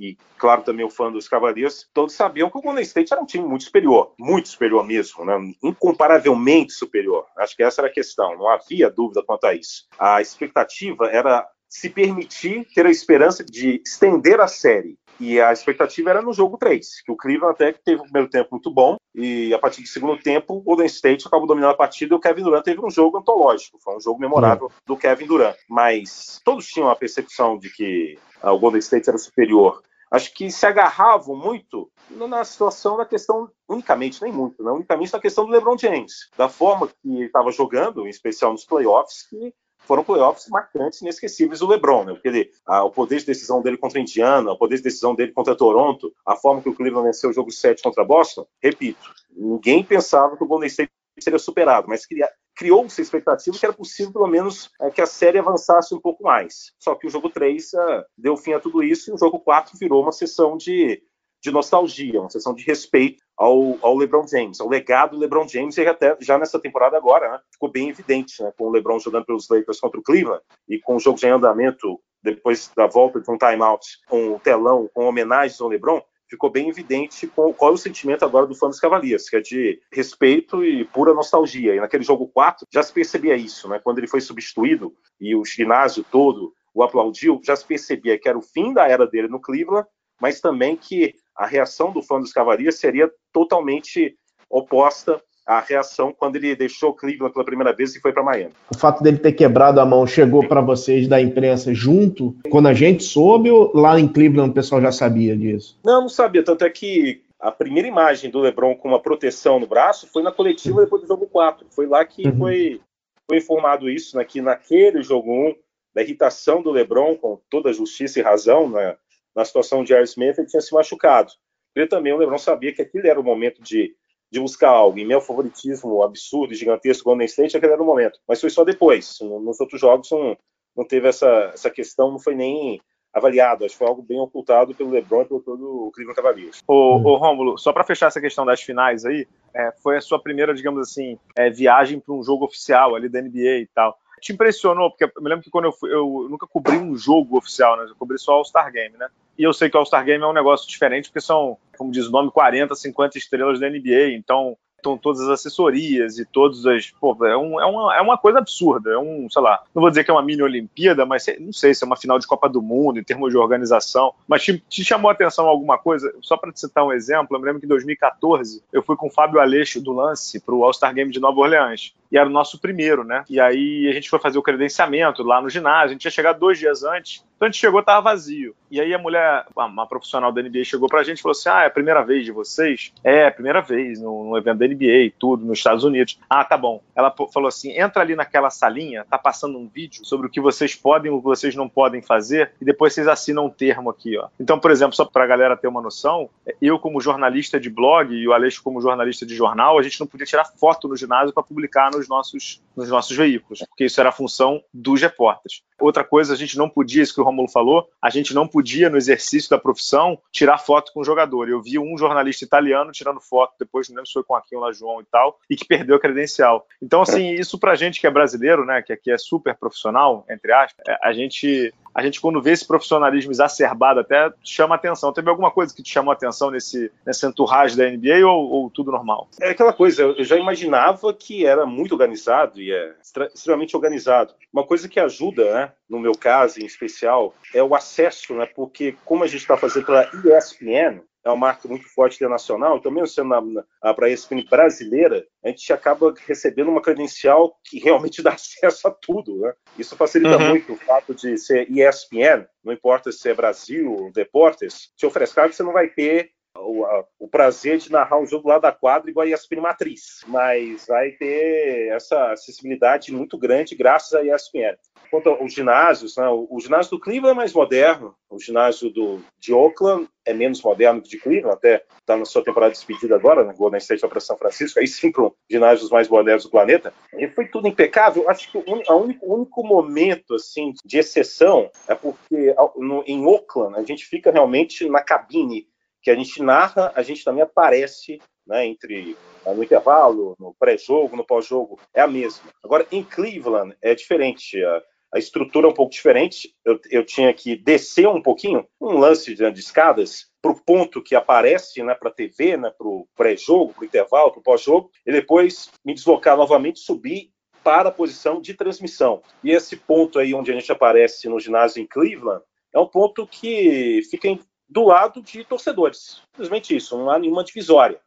e 0.00 0.16
claro 0.38 0.62
também 0.62 0.86
o 0.86 0.90
fã 0.90 1.10
dos 1.10 1.28
Cavaliers, 1.28 1.86
todos 1.92 2.14
sabiam 2.14 2.50
que 2.50 2.56
o 2.56 2.62
Golden 2.62 2.82
State 2.82 3.12
era 3.12 3.22
um 3.22 3.26
time 3.26 3.46
muito 3.46 3.64
superior, 3.64 4.14
muito 4.18 4.48
superior 4.48 4.86
mesmo, 4.86 5.24
né? 5.24 5.34
incomparavelmente 5.62 6.72
superior. 6.72 7.26
Acho 7.36 7.54
que 7.54 7.62
essa 7.62 7.82
era 7.82 7.88
a 7.88 7.92
questão, 7.92 8.36
não 8.38 8.48
havia 8.48 8.88
dúvida 8.88 9.22
quanto 9.22 9.44
a 9.44 9.54
isso. 9.54 9.86
A 9.98 10.20
expectativa 10.20 11.06
era 11.06 11.46
se 11.68 11.88
permitir 11.88 12.66
ter 12.74 12.86
a 12.86 12.90
esperança 12.90 13.44
de 13.44 13.82
estender 13.84 14.40
a 14.40 14.48
série 14.48 14.98
E 15.20 15.40
a 15.40 15.52
expectativa 15.52 16.10
era 16.10 16.22
no 16.22 16.32
jogo 16.32 16.56
3, 16.58 17.02
que 17.02 17.12
o 17.12 17.16
Cleveland 17.16 17.54
até 17.54 17.72
teve 17.72 18.00
um 18.00 18.04
primeiro 18.04 18.28
tempo 18.28 18.48
muito 18.52 18.70
bom, 18.72 18.96
e 19.14 19.52
a 19.52 19.58
partir 19.58 19.82
do 19.82 19.88
segundo 19.88 20.16
tempo, 20.20 20.54
o 20.54 20.60
Golden 20.60 20.86
State 20.86 21.26
acabou 21.26 21.46
dominando 21.46 21.72
a 21.72 21.76
partida 21.76 22.14
e 22.14 22.16
o 22.16 22.20
Kevin 22.20 22.42
Durant 22.42 22.64
teve 22.64 22.84
um 22.84 22.90
jogo 22.90 23.18
antológico, 23.18 23.78
foi 23.80 23.96
um 23.96 24.00
jogo 24.00 24.18
memorável 24.18 24.66
uhum. 24.66 24.72
do 24.86 24.96
Kevin 24.96 25.26
Durant. 25.26 25.56
Mas 25.68 26.40
todos 26.44 26.66
tinham 26.66 26.88
a 26.88 26.96
percepção 26.96 27.58
de 27.58 27.70
que 27.70 28.18
ah, 28.40 28.52
o 28.52 28.58
Golden 28.58 28.80
State 28.80 29.08
era 29.08 29.18
superior. 29.18 29.82
Acho 30.10 30.32
que 30.34 30.50
se 30.50 30.66
agarravam 30.66 31.34
muito 31.34 31.90
na 32.10 32.44
situação 32.44 32.98
da 32.98 33.06
questão, 33.06 33.48
unicamente, 33.66 34.20
nem 34.22 34.30
muito, 34.30 34.62
né? 34.62 34.70
unicamente 34.70 35.12
na 35.12 35.18
questão 35.18 35.46
do 35.46 35.52
LeBron 35.52 35.78
James, 35.78 36.28
da 36.36 36.50
forma 36.50 36.86
que 36.86 36.94
ele 37.04 37.24
estava 37.24 37.50
jogando, 37.50 38.06
em 38.06 38.10
especial 38.10 38.52
nos 38.52 38.66
playoffs, 38.66 39.26
que 39.26 39.54
foram 39.86 40.04
playoffs 40.04 40.48
marcantes, 40.48 41.02
inesquecíveis 41.02 41.60
do 41.60 41.66
LeBron, 41.66 42.04
né? 42.04 42.12
Porque 42.12 42.28
ele, 42.28 42.50
o 42.66 42.90
poder 42.90 43.18
de 43.18 43.26
decisão 43.26 43.60
dele 43.60 43.76
contra 43.76 43.98
a 43.98 44.02
Indiana, 44.02 44.52
o 44.52 44.58
poder 44.58 44.76
de 44.76 44.82
decisão 44.82 45.14
dele 45.14 45.32
contra 45.32 45.56
Toronto, 45.56 46.12
a 46.26 46.36
forma 46.36 46.62
que 46.62 46.68
o 46.68 46.74
Cleveland 46.74 47.06
venceu 47.06 47.30
o 47.30 47.32
jogo 47.32 47.50
7 47.50 47.82
contra 47.82 48.04
Boston, 48.04 48.46
repito, 48.62 49.12
ninguém 49.30 49.84
pensava 49.84 50.36
que 50.36 50.44
o 50.44 50.46
Golden 50.46 50.68
State 50.68 50.90
seria 51.20 51.38
superado, 51.38 51.86
mas 51.88 52.06
criou-se 52.54 53.00
a 53.00 53.04
expectativa 53.04 53.58
que 53.58 53.64
era 53.64 53.74
possível, 53.74 54.12
pelo 54.12 54.26
menos, 54.26 54.70
é, 54.80 54.90
que 54.90 55.00
a 55.00 55.06
série 55.06 55.38
avançasse 55.38 55.94
um 55.94 56.00
pouco 56.00 56.22
mais. 56.22 56.72
Só 56.78 56.94
que 56.94 57.06
o 57.06 57.10
jogo 57.10 57.30
3 57.30 57.74
é, 57.74 58.04
deu 58.16 58.36
fim 58.36 58.52
a 58.52 58.60
tudo 58.60 58.82
isso 58.82 59.10
e 59.10 59.14
o 59.14 59.18
jogo 59.18 59.40
4 59.40 59.76
virou 59.78 60.02
uma 60.02 60.12
sessão 60.12 60.56
de 60.56 61.02
de 61.42 61.50
nostalgia, 61.50 62.20
uma 62.20 62.30
sessão 62.30 62.54
de 62.54 62.64
respeito 62.64 63.22
ao, 63.36 63.76
ao, 63.82 63.96
LeBron 63.96 64.26
James, 64.28 64.60
ao 64.60 64.68
legado 64.68 65.16
do 65.16 65.18
LeBron 65.18 65.48
James, 65.48 65.76
e 65.76 65.86
até 65.86 66.16
já 66.20 66.38
nessa 66.38 66.60
temporada 66.60 66.96
agora 66.96 67.32
né, 67.32 67.40
ficou 67.52 67.70
bem 67.70 67.88
evidente, 67.88 68.40
né, 68.40 68.52
com 68.56 68.68
o 68.68 68.70
LeBron 68.70 69.00
jogando 69.00 69.26
pelos 69.26 69.48
Lakers 69.48 69.80
contra 69.80 69.98
o 69.98 70.02
Cleveland 70.02 70.42
e 70.68 70.78
com 70.78 70.96
o 70.96 71.00
jogo 71.00 71.18
em 71.22 71.30
andamento 71.30 72.00
depois 72.22 72.70
da 72.76 72.86
volta 72.86 73.20
de 73.20 73.28
um 73.28 73.36
timeout 73.36 73.84
com 74.08 74.36
o 74.36 74.38
telão, 74.38 74.88
com 74.94 75.06
homenagens 75.06 75.60
ao 75.60 75.66
LeBron, 75.66 76.00
ficou 76.30 76.48
bem 76.48 76.68
evidente 76.68 77.26
qual, 77.26 77.52
qual 77.52 77.72
é 77.72 77.74
o 77.74 77.78
sentimento 77.78 78.24
agora 78.24 78.46
do 78.46 78.54
fã 78.54 78.68
dos 78.68 78.78
Cavaliers, 78.78 79.28
que 79.28 79.36
é 79.36 79.40
de 79.40 79.80
respeito 79.92 80.64
e 80.64 80.84
pura 80.84 81.12
nostalgia. 81.12 81.74
E 81.74 81.80
naquele 81.80 82.04
jogo 82.04 82.28
4 82.28 82.66
já 82.72 82.82
se 82.84 82.92
percebia 82.92 83.36
isso, 83.36 83.68
né, 83.68 83.80
quando 83.82 83.98
ele 83.98 84.06
foi 84.06 84.20
substituído 84.20 84.94
e 85.20 85.34
o 85.34 85.44
ginásio 85.44 86.04
todo 86.08 86.54
o 86.72 86.84
aplaudiu, 86.84 87.40
já 87.44 87.56
se 87.56 87.66
percebia 87.66 88.18
que 88.18 88.28
era 88.28 88.38
o 88.38 88.42
fim 88.42 88.72
da 88.72 88.86
era 88.86 89.06
dele 89.06 89.26
no 89.26 89.40
Cleveland, 89.40 89.86
mas 90.20 90.40
também 90.40 90.76
que 90.76 91.16
a 91.36 91.46
reação 91.46 91.92
do 91.92 92.02
fã 92.02 92.20
dos 92.20 92.32
Cavaliers 92.32 92.78
seria 92.78 93.10
totalmente 93.32 94.16
oposta 94.48 95.20
à 95.46 95.60
reação 95.60 96.14
quando 96.16 96.36
ele 96.36 96.54
deixou 96.54 96.94
Cleveland 96.94 97.32
pela 97.32 97.44
primeira 97.44 97.72
vez 97.72 97.96
e 97.96 98.00
foi 98.00 98.12
para 98.12 98.22
Miami. 98.22 98.52
O 98.72 98.78
fato 98.78 99.02
dele 99.02 99.18
ter 99.18 99.32
quebrado 99.32 99.80
a 99.80 99.86
mão 99.86 100.06
chegou 100.06 100.46
para 100.46 100.60
vocês 100.60 101.08
da 101.08 101.20
imprensa 101.20 101.74
junto 101.74 102.36
quando 102.50 102.68
a 102.68 102.74
gente 102.74 103.02
soube 103.02 103.50
ou 103.50 103.72
lá 103.74 103.98
em 103.98 104.06
Cleveland 104.06 104.50
o 104.50 104.54
pessoal 104.54 104.80
já 104.80 104.92
sabia 104.92 105.36
disso? 105.36 105.78
Não, 105.84 106.02
não 106.02 106.08
sabia, 106.08 106.44
tanto 106.44 106.64
é 106.64 106.70
que 106.70 107.22
a 107.40 107.50
primeira 107.50 107.88
imagem 107.88 108.30
do 108.30 108.38
LeBron 108.38 108.76
com 108.76 108.88
uma 108.88 109.00
proteção 109.00 109.58
no 109.58 109.66
braço 109.66 110.06
foi 110.06 110.22
na 110.22 110.30
coletiva 110.30 110.82
depois 110.84 111.02
do 111.02 111.08
jogo 111.08 111.26
4. 111.26 111.66
Foi 111.70 111.86
lá 111.86 112.04
que 112.04 112.28
uhum. 112.28 112.38
foi, 112.38 112.80
foi 113.28 113.38
informado 113.38 113.90
isso, 113.90 114.16
né, 114.16 114.24
que 114.24 114.40
naquele 114.40 115.02
jogo 115.02 115.32
1, 115.32 115.54
da 115.92 116.02
irritação 116.02 116.62
do 116.62 116.70
LeBron, 116.70 117.16
com 117.16 117.40
toda 117.50 117.70
a 117.70 117.72
justiça 117.72 118.20
e 118.20 118.22
razão, 118.22 118.70
né, 118.70 118.96
na 119.34 119.44
situação 119.44 119.82
de 119.82 119.92
Aaron 119.92 120.04
Smith, 120.04 120.38
ele 120.38 120.46
tinha 120.46 120.60
se 120.60 120.74
machucado. 120.74 121.32
Ele 121.74 121.86
também, 121.86 122.12
o 122.12 122.16
LeBron 122.16 122.38
sabia 122.38 122.72
que 122.72 122.82
aquele 122.82 123.08
era 123.08 123.18
o 123.18 123.24
momento 123.24 123.62
de, 123.62 123.94
de 124.30 124.40
buscar 124.40 124.70
algo. 124.70 124.98
Em 124.98 125.06
meu 125.06 125.20
favoritismo 125.20 126.02
absurdo 126.02 126.52
e 126.52 126.56
gigantesco 126.56 127.04
Golden 127.04 127.26
State, 127.26 127.56
aquele 127.56 127.72
era 127.72 127.82
o 127.82 127.86
momento. 127.86 128.18
Mas 128.28 128.40
foi 128.40 128.50
só 128.50 128.64
depois. 128.64 129.18
Nos 129.20 129.60
outros 129.60 129.80
jogos 129.80 130.10
não, 130.10 130.36
não 130.76 130.86
teve 130.86 131.08
essa, 131.08 131.50
essa 131.54 131.70
questão, 131.70 132.10
não 132.10 132.18
foi 132.18 132.34
nem 132.34 132.80
avaliado. 133.12 133.64
Acho 133.64 133.74
que 133.74 133.78
foi 133.78 133.88
algo 133.88 134.02
bem 134.02 134.20
ocultado 134.20 134.74
pelo 134.74 134.90
LeBron 134.90 135.22
e 135.22 135.26
pelo 135.26 135.40
todo 135.40 135.86
o 135.86 135.90
Cleveland 135.92 136.16
Cavaliers. 136.16 136.62
Ô, 136.66 136.96
ô 136.96 137.16
Rômulo, 137.16 137.56
só 137.58 137.72
para 137.72 137.84
fechar 137.84 138.08
essa 138.08 138.20
questão 138.20 138.44
das 138.44 138.60
finais 138.60 139.04
aí, 139.06 139.26
é, 139.54 139.72
foi 139.82 139.96
a 139.96 140.00
sua 140.00 140.22
primeira, 140.22 140.54
digamos 140.54 140.80
assim, 140.80 141.18
é, 141.36 141.48
viagem 141.48 142.00
para 142.00 142.14
um 142.14 142.22
jogo 142.22 142.44
oficial 142.44 142.94
ali 142.94 143.08
da 143.08 143.20
NBA 143.20 143.60
e 143.60 143.68
tal 143.74 143.98
te 144.22 144.32
impressionou? 144.32 144.88
Porque 144.90 145.04
eu 145.04 145.22
me 145.22 145.28
lembro 145.28 145.42
que 145.42 145.50
quando 145.50 145.64
eu 145.64 145.72
fui, 145.72 145.92
eu 145.92 146.28
nunca 146.30 146.46
cobri 146.46 146.76
um 146.76 146.96
jogo 146.96 147.36
oficial, 147.36 147.76
né? 147.76 147.86
Eu 147.88 147.96
cobri 147.96 148.18
só 148.18 148.34
All-Star 148.34 148.70
Game, 148.72 148.96
né? 148.96 149.08
E 149.38 149.42
eu 149.42 149.52
sei 149.52 149.70
que 149.70 149.76
o 149.76 149.80
All-Star 149.80 150.04
Game 150.04 150.22
é 150.22 150.26
um 150.26 150.32
negócio 150.32 150.68
diferente, 150.68 151.08
porque 151.08 151.20
são, 151.20 151.56
como 151.76 151.90
diz 151.90 152.06
o 152.06 152.10
nome, 152.10 152.30
40, 152.30 152.74
50 152.74 153.18
estrelas 153.18 153.60
da 153.60 153.68
NBA. 153.68 154.12
Então, 154.14 154.56
estão 154.82 154.98
todas 154.98 155.20
as 155.22 155.28
assessorias 155.28 156.18
e 156.18 156.26
todas 156.26 156.66
as. 156.66 156.90
Pô, 156.90 157.16
é, 157.24 157.36
um, 157.36 157.60
é, 157.60 157.64
uma, 157.64 157.96
é 157.96 158.00
uma 158.00 158.18
coisa 158.18 158.40
absurda. 158.40 158.90
É 158.90 158.98
um, 158.98 159.30
sei 159.30 159.40
lá, 159.40 159.62
não 159.74 159.80
vou 159.80 159.88
dizer 159.88 160.04
que 160.04 160.10
é 160.10 160.14
uma 160.14 160.22
mini 160.22 160.42
Olimpíada, 160.42 161.06
mas 161.06 161.24
não 161.40 161.52
sei 161.52 161.72
se 161.72 161.84
é 161.84 161.86
uma 161.86 161.96
final 161.96 162.18
de 162.18 162.26
Copa 162.26 162.48
do 162.48 162.60
Mundo 162.60 162.98
em 162.98 163.04
termos 163.04 163.30
de 163.30 163.38
organização. 163.38 164.12
Mas 164.26 164.42
te, 164.42 164.58
te 164.68 164.84
chamou 164.84 165.08
a 165.08 165.12
atenção 165.12 165.46
alguma 165.46 165.78
coisa? 165.78 166.12
Só 166.20 166.36
para 166.36 166.52
te 166.52 166.60
citar 166.60 166.84
um 166.84 166.92
exemplo, 166.92 167.36
eu 167.36 167.40
me 167.40 167.46
lembro 167.46 167.60
que 167.60 167.66
em 167.66 167.68
2014 167.68 168.62
eu 168.72 168.82
fui 168.82 168.96
com 168.96 169.06
o 169.06 169.10
Fábio 169.10 169.40
Aleixo 169.40 169.80
do 169.80 169.92
Lance 169.92 170.40
para 170.40 170.54
o 170.54 170.64
All-Star 170.64 170.92
Game 170.92 171.10
de 171.10 171.20
Nova 171.20 171.40
Orleans. 171.40 171.94
E 172.12 172.18
era 172.18 172.28
o 172.28 172.32
nosso 172.32 172.60
primeiro, 172.60 173.04
né? 173.04 173.24
E 173.28 173.40
aí 173.40 173.88
a 173.88 173.92
gente 173.92 174.10
foi 174.10 174.18
fazer 174.18 174.38
o 174.38 174.42
credenciamento 174.42 175.22
lá 175.22 175.40
no 175.40 175.48
ginásio. 175.48 175.86
A 175.86 175.88
gente 175.88 176.02
tinha 176.02 176.10
chegado 176.10 176.38
dois 176.38 176.58
dias 176.58 176.84
antes. 176.84 177.24
Então 177.42 177.48
a 177.48 177.50
gente 177.50 177.60
chegou, 177.60 177.82
tava 177.82 178.02
vazio. 178.02 178.54
E 178.70 178.80
aí 178.80 178.94
a 178.94 178.98
mulher, 178.98 179.46
uma 179.56 179.84
profissional 179.84 180.30
da 180.30 180.40
NBA, 180.40 180.62
chegou 180.62 180.88
pra 180.88 181.02
gente 181.02 181.18
e 181.18 181.22
falou 181.22 181.32
assim: 181.32 181.48
Ah, 181.48 181.64
é 181.64 181.66
a 181.66 181.70
primeira 181.70 182.00
vez 182.04 182.24
de 182.24 182.30
vocês? 182.30 182.92
É, 183.02 183.22
é 183.22 183.30
primeira 183.30 183.60
vez 183.60 184.00
no, 184.00 184.30
no 184.30 184.38
evento 184.38 184.58
da 184.58 184.68
NBA 184.68 185.04
e 185.06 185.10
tudo, 185.10 185.44
nos 185.44 185.58
Estados 185.58 185.82
Unidos. 185.82 186.20
Ah, 186.30 186.44
tá 186.44 186.56
bom. 186.56 186.80
Ela 186.94 187.12
falou 187.32 187.48
assim: 187.48 187.76
entra 187.76 188.02
ali 188.02 188.14
naquela 188.14 188.48
salinha, 188.48 189.04
tá 189.10 189.18
passando 189.18 189.58
um 189.58 189.66
vídeo 189.66 190.04
sobre 190.04 190.28
o 190.28 190.30
que 190.30 190.40
vocês 190.40 190.76
podem 190.76 191.10
e 191.10 191.14
o 191.14 191.18
que 191.18 191.24
vocês 191.24 191.56
não 191.56 191.68
podem 191.68 192.00
fazer, 192.00 192.52
e 192.60 192.64
depois 192.64 192.92
vocês 192.92 193.08
assinam 193.08 193.46
um 193.46 193.50
termo 193.50 193.90
aqui, 193.90 194.16
ó. 194.16 194.28
Então, 194.38 194.58
por 194.60 194.70
exemplo, 194.70 194.94
só 194.94 195.04
pra 195.04 195.26
galera 195.26 195.56
ter 195.56 195.66
uma 195.66 195.82
noção, 195.82 196.30
eu, 196.60 196.78
como 196.78 197.00
jornalista 197.00 197.58
de 197.58 197.68
blog 197.68 198.14
e 198.14 198.28
o 198.28 198.32
Aleixo, 198.32 198.62
como 198.62 198.80
jornalista 198.80 199.26
de 199.26 199.34
jornal, 199.34 199.78
a 199.78 199.82
gente 199.82 199.98
não 199.98 200.06
podia 200.06 200.26
tirar 200.26 200.44
foto 200.44 200.86
no 200.86 200.96
ginásio 200.96 201.34
para 201.34 201.42
publicar 201.42 201.90
nos 202.02 202.08
nossos, 202.08 202.62
nos 202.76 202.88
nossos 202.88 203.16
veículos, 203.16 203.60
porque 203.68 203.84
isso 203.84 204.00
era 204.00 204.08
a 204.08 204.12
função 204.12 204.62
dos 204.72 205.00
repórteres. 205.00 205.62
Outra 205.80 206.04
coisa, 206.04 206.32
a 206.32 206.36
gente 206.36 206.56
não 206.56 206.68
podia, 206.68 207.02
isso 207.02 207.14
que 207.14 207.20
o 207.20 207.24
Romulo 207.24 207.48
falou, 207.48 207.88
a 208.00 208.10
gente 208.10 208.34
não 208.34 208.46
podia, 208.46 208.88
no 208.88 208.96
exercício 208.96 209.50
da 209.50 209.58
profissão, 209.58 210.18
tirar 210.30 210.58
foto 210.58 210.92
com 210.92 211.00
o 211.00 211.04
jogador. 211.04 211.48
Eu 211.48 211.62
vi 211.62 211.78
um 211.78 211.98
jornalista 211.98 212.44
italiano 212.44 212.92
tirando 212.92 213.20
foto, 213.20 213.54
depois 213.58 213.88
não 213.88 213.96
lembro 213.96 214.06
se 214.06 214.12
foi 214.12 214.24
com 214.24 214.34
Aquino 214.34 214.60
lá 214.60 214.72
João 214.72 215.00
e 215.00 215.04
tal, 215.04 215.38
e 215.50 215.56
que 215.56 215.64
perdeu 215.64 215.96
a 215.96 216.00
credencial. 216.00 216.66
Então, 216.80 217.02
assim, 217.02 217.30
isso 217.30 217.58
pra 217.58 217.74
gente 217.74 218.00
que 218.00 218.06
é 218.06 218.10
brasileiro, 218.10 218.64
né, 218.64 218.82
que 218.82 218.92
aqui 218.92 219.10
é 219.10 219.18
super 219.18 219.56
profissional, 219.56 220.24
entre 220.28 220.52
aspas, 220.52 220.84
é, 220.86 220.98
a 221.02 221.12
gente 221.12 221.72
a 221.94 222.02
gente, 222.02 222.20
quando 222.20 222.40
vê 222.40 222.52
esse 222.52 222.66
profissionalismo 222.66 223.32
exacerbado, 223.32 224.00
até 224.00 224.32
chama 224.42 224.74
atenção. 224.74 225.12
Teve 225.12 225.28
alguma 225.28 225.50
coisa 225.50 225.74
que 225.74 225.82
te 225.82 225.92
chamou 225.92 226.12
atenção 226.12 226.50
nesse, 226.50 226.90
nessa 227.04 227.28
entourage 227.28 227.76
da 227.76 227.88
NBA 227.88 228.26
ou, 228.26 228.50
ou, 228.50 228.70
tudo 228.70 228.90
normal? 228.90 229.28
É 229.40 229.50
aquela 229.50 229.72
coisa, 229.72 230.02
eu 230.02 230.24
já 230.24 230.36
imaginava 230.36 231.12
que 231.12 231.44
era 231.44 231.66
muito 231.66 231.91
organizado 231.92 232.60
e 232.60 232.72
é 232.72 232.94
extremamente 233.34 233.76
organizado. 233.76 234.34
Uma 234.52 234.66
coisa 234.66 234.88
que 234.88 235.00
ajuda, 235.00 235.52
né, 235.52 235.72
no 235.88 235.98
meu 235.98 236.12
caso 236.12 236.60
em 236.60 236.66
especial, 236.66 237.34
é 237.54 237.62
o 237.62 237.74
acesso, 237.74 238.34
né, 238.34 238.46
porque 238.46 238.96
como 239.04 239.24
a 239.24 239.26
gente 239.26 239.42
está 239.42 239.56
fazendo 239.56 239.86
pela 239.86 240.04
ESPN, 240.04 241.02
é 241.24 241.28
uma 241.28 241.36
marca 241.36 241.68
muito 241.68 241.88
forte 241.88 242.16
internacional, 242.16 242.76
então 242.76 242.90
mesmo 242.90 243.06
sendo 243.06 243.64
para 243.94 244.06
a 244.06 244.10
ESPN 244.10 244.44
brasileira, 244.48 245.24
a 245.44 245.48
gente 245.48 245.72
acaba 245.72 246.12
recebendo 246.26 246.68
uma 246.68 246.82
credencial 246.82 247.56
que 247.64 247.78
realmente 247.78 248.22
dá 248.22 248.32
acesso 248.34 248.88
a 248.88 248.90
tudo. 248.90 249.38
Né? 249.38 249.52
Isso 249.78 249.96
facilita 249.96 250.36
uhum. 250.36 250.48
muito 250.48 250.72
o 250.72 250.76
fato 250.76 251.14
de 251.14 251.38
ser 251.38 251.70
ESPN, 251.70 252.46
não 252.64 252.72
importa 252.72 253.12
se 253.12 253.28
é 253.28 253.34
Brasil 253.34 253.92
ou 253.92 254.12
Deportes, 254.12 254.92
te 254.96 255.06
oferece. 255.06 255.34
Claro 255.34 255.50
que 255.50 255.56
você 255.56 255.62
não 255.62 255.72
vai 255.72 255.88
ter 255.88 256.32
o, 256.56 256.84
a, 256.84 257.04
o, 257.18 257.28
prazer 257.28 257.78
de 257.78 257.90
narrar 257.90 258.18
um 258.18 258.26
jogo 258.26 258.48
lá 258.48 258.58
da 258.58 258.72
quadra 258.72 259.10
igual 259.10 259.26
a 259.26 259.30
ESPN 259.30 259.60
Matriz, 259.60 260.20
mas 260.26 260.86
vai 260.86 261.10
ter 261.12 261.92
essa 261.92 262.32
acessibilidade 262.32 263.12
muito 263.12 263.38
grande 263.38 263.74
graças 263.74 264.12
à 264.14 264.22
ESPN. 264.22 264.76
Quanto 265.10 265.28
aos 265.28 265.52
ginásios, 265.52 266.16
né, 266.16 266.26
o, 266.28 266.46
o, 266.50 266.60
ginásio 266.60 266.92
do 266.92 267.00
Cleveland 267.00 267.32
é 267.32 267.36
mais 267.36 267.52
moderno, 267.52 268.14
o 268.30 268.38
ginásio 268.38 268.90
do, 268.90 269.20
de 269.38 269.52
Oakland 269.52 270.08
é 270.24 270.32
menos 270.32 270.62
moderno 270.62 271.02
que 271.02 271.08
o 271.08 271.10
de 271.10 271.18
Cleveland, 271.18 271.56
até 271.56 271.84
está 272.00 272.16
na 272.16 272.24
sua 272.24 272.44
temporada 272.44 272.72
de 272.72 272.78
despedida 272.78 273.14
agora, 273.14 273.44
né, 273.44 273.52
Golden 273.56 273.78
State 273.78 274.06
para 274.06 274.20
São 274.20 274.38
Francisco, 274.38 274.78
aí 274.78 274.86
sim 274.86 275.10
para 275.10 275.24
um 275.24 275.32
ginásio 275.50 275.88
mais 275.90 276.08
modernos 276.08 276.44
do 276.44 276.50
planeta, 276.50 276.94
e 277.14 277.28
foi 277.28 277.46
tudo 277.46 277.68
impecável. 277.68 278.28
Acho 278.28 278.50
que 278.50 278.58
o, 278.58 278.64
único, 278.94 279.34
único 279.34 279.66
momento 279.66 280.34
assim 280.34 280.72
de 280.84 280.98
exceção 280.98 281.70
é 281.88 281.94
porque 281.94 282.54
no, 282.76 283.02
em 283.06 283.24
Oakland 283.24 283.78
a 283.78 283.82
gente 283.82 284.06
fica 284.06 284.30
realmente 284.30 284.88
na 284.88 285.02
cabine 285.02 285.66
que 286.02 286.10
a 286.10 286.14
gente 286.14 286.42
narra, 286.42 286.92
a 286.94 287.02
gente 287.02 287.24
também 287.24 287.42
aparece 287.42 288.20
né, 288.46 288.66
entre 288.66 289.16
ah, 289.46 289.52
no 289.52 289.62
intervalo, 289.62 290.34
no 290.38 290.54
pré-jogo, 290.58 291.16
no 291.16 291.24
pós-jogo, 291.24 291.78
é 291.94 292.00
a 292.00 292.06
mesma. 292.06 292.50
Agora, 292.62 292.86
em 292.90 293.02
Cleveland, 293.02 293.76
é 293.80 293.94
diferente. 293.94 294.62
A, 294.64 294.82
a 295.14 295.18
estrutura 295.18 295.66
é 295.66 295.70
um 295.70 295.74
pouco 295.74 295.92
diferente. 295.92 296.54
Eu, 296.64 296.80
eu, 296.90 297.04
tinha 297.04 297.32
que 297.32 297.54
descer 297.54 298.08
um 298.08 298.22
pouquinho, 298.22 298.66
um 298.80 298.98
lance 298.98 299.34
de, 299.34 299.50
de 299.50 299.60
escadas, 299.60 300.30
para 300.40 300.50
o 300.50 300.60
ponto 300.60 301.02
que 301.02 301.14
aparece 301.14 301.82
né, 301.82 301.94
para 301.94 302.08
a 302.08 302.14
TV, 302.14 302.56
né, 302.56 302.72
para 302.76 302.86
o 302.86 303.06
pré-jogo, 303.14 303.74
para 303.74 303.82
o 303.82 303.86
intervalo, 303.86 304.32
para 304.32 304.40
o 304.40 304.42
pós-jogo, 304.42 304.90
e 305.06 305.12
depois 305.12 305.70
me 305.84 305.94
deslocar 305.94 306.36
novamente, 306.36 306.80
subir 306.80 307.30
para 307.62 307.90
a 307.90 307.92
posição 307.92 308.40
de 308.40 308.54
transmissão. 308.54 309.22
E 309.44 309.52
esse 309.52 309.76
ponto 309.76 310.18
aí 310.18 310.34
onde 310.34 310.50
a 310.50 310.54
gente 310.54 310.72
aparece 310.72 311.28
no 311.28 311.38
ginásio 311.38 311.80
em 311.80 311.86
Cleveland 311.86 312.42
é 312.74 312.80
um 312.80 312.86
ponto 312.86 313.26
que 313.26 314.00
fica 314.10 314.28
do 314.72 314.84
lado 314.84 315.22
de 315.22 315.44
torcedores. 315.44 316.22
Simplesmente 316.30 316.74
isso, 316.74 316.96
não 316.96 317.10
há 317.10 317.18
nenhuma 317.18 317.44
divisória. 317.44 318.00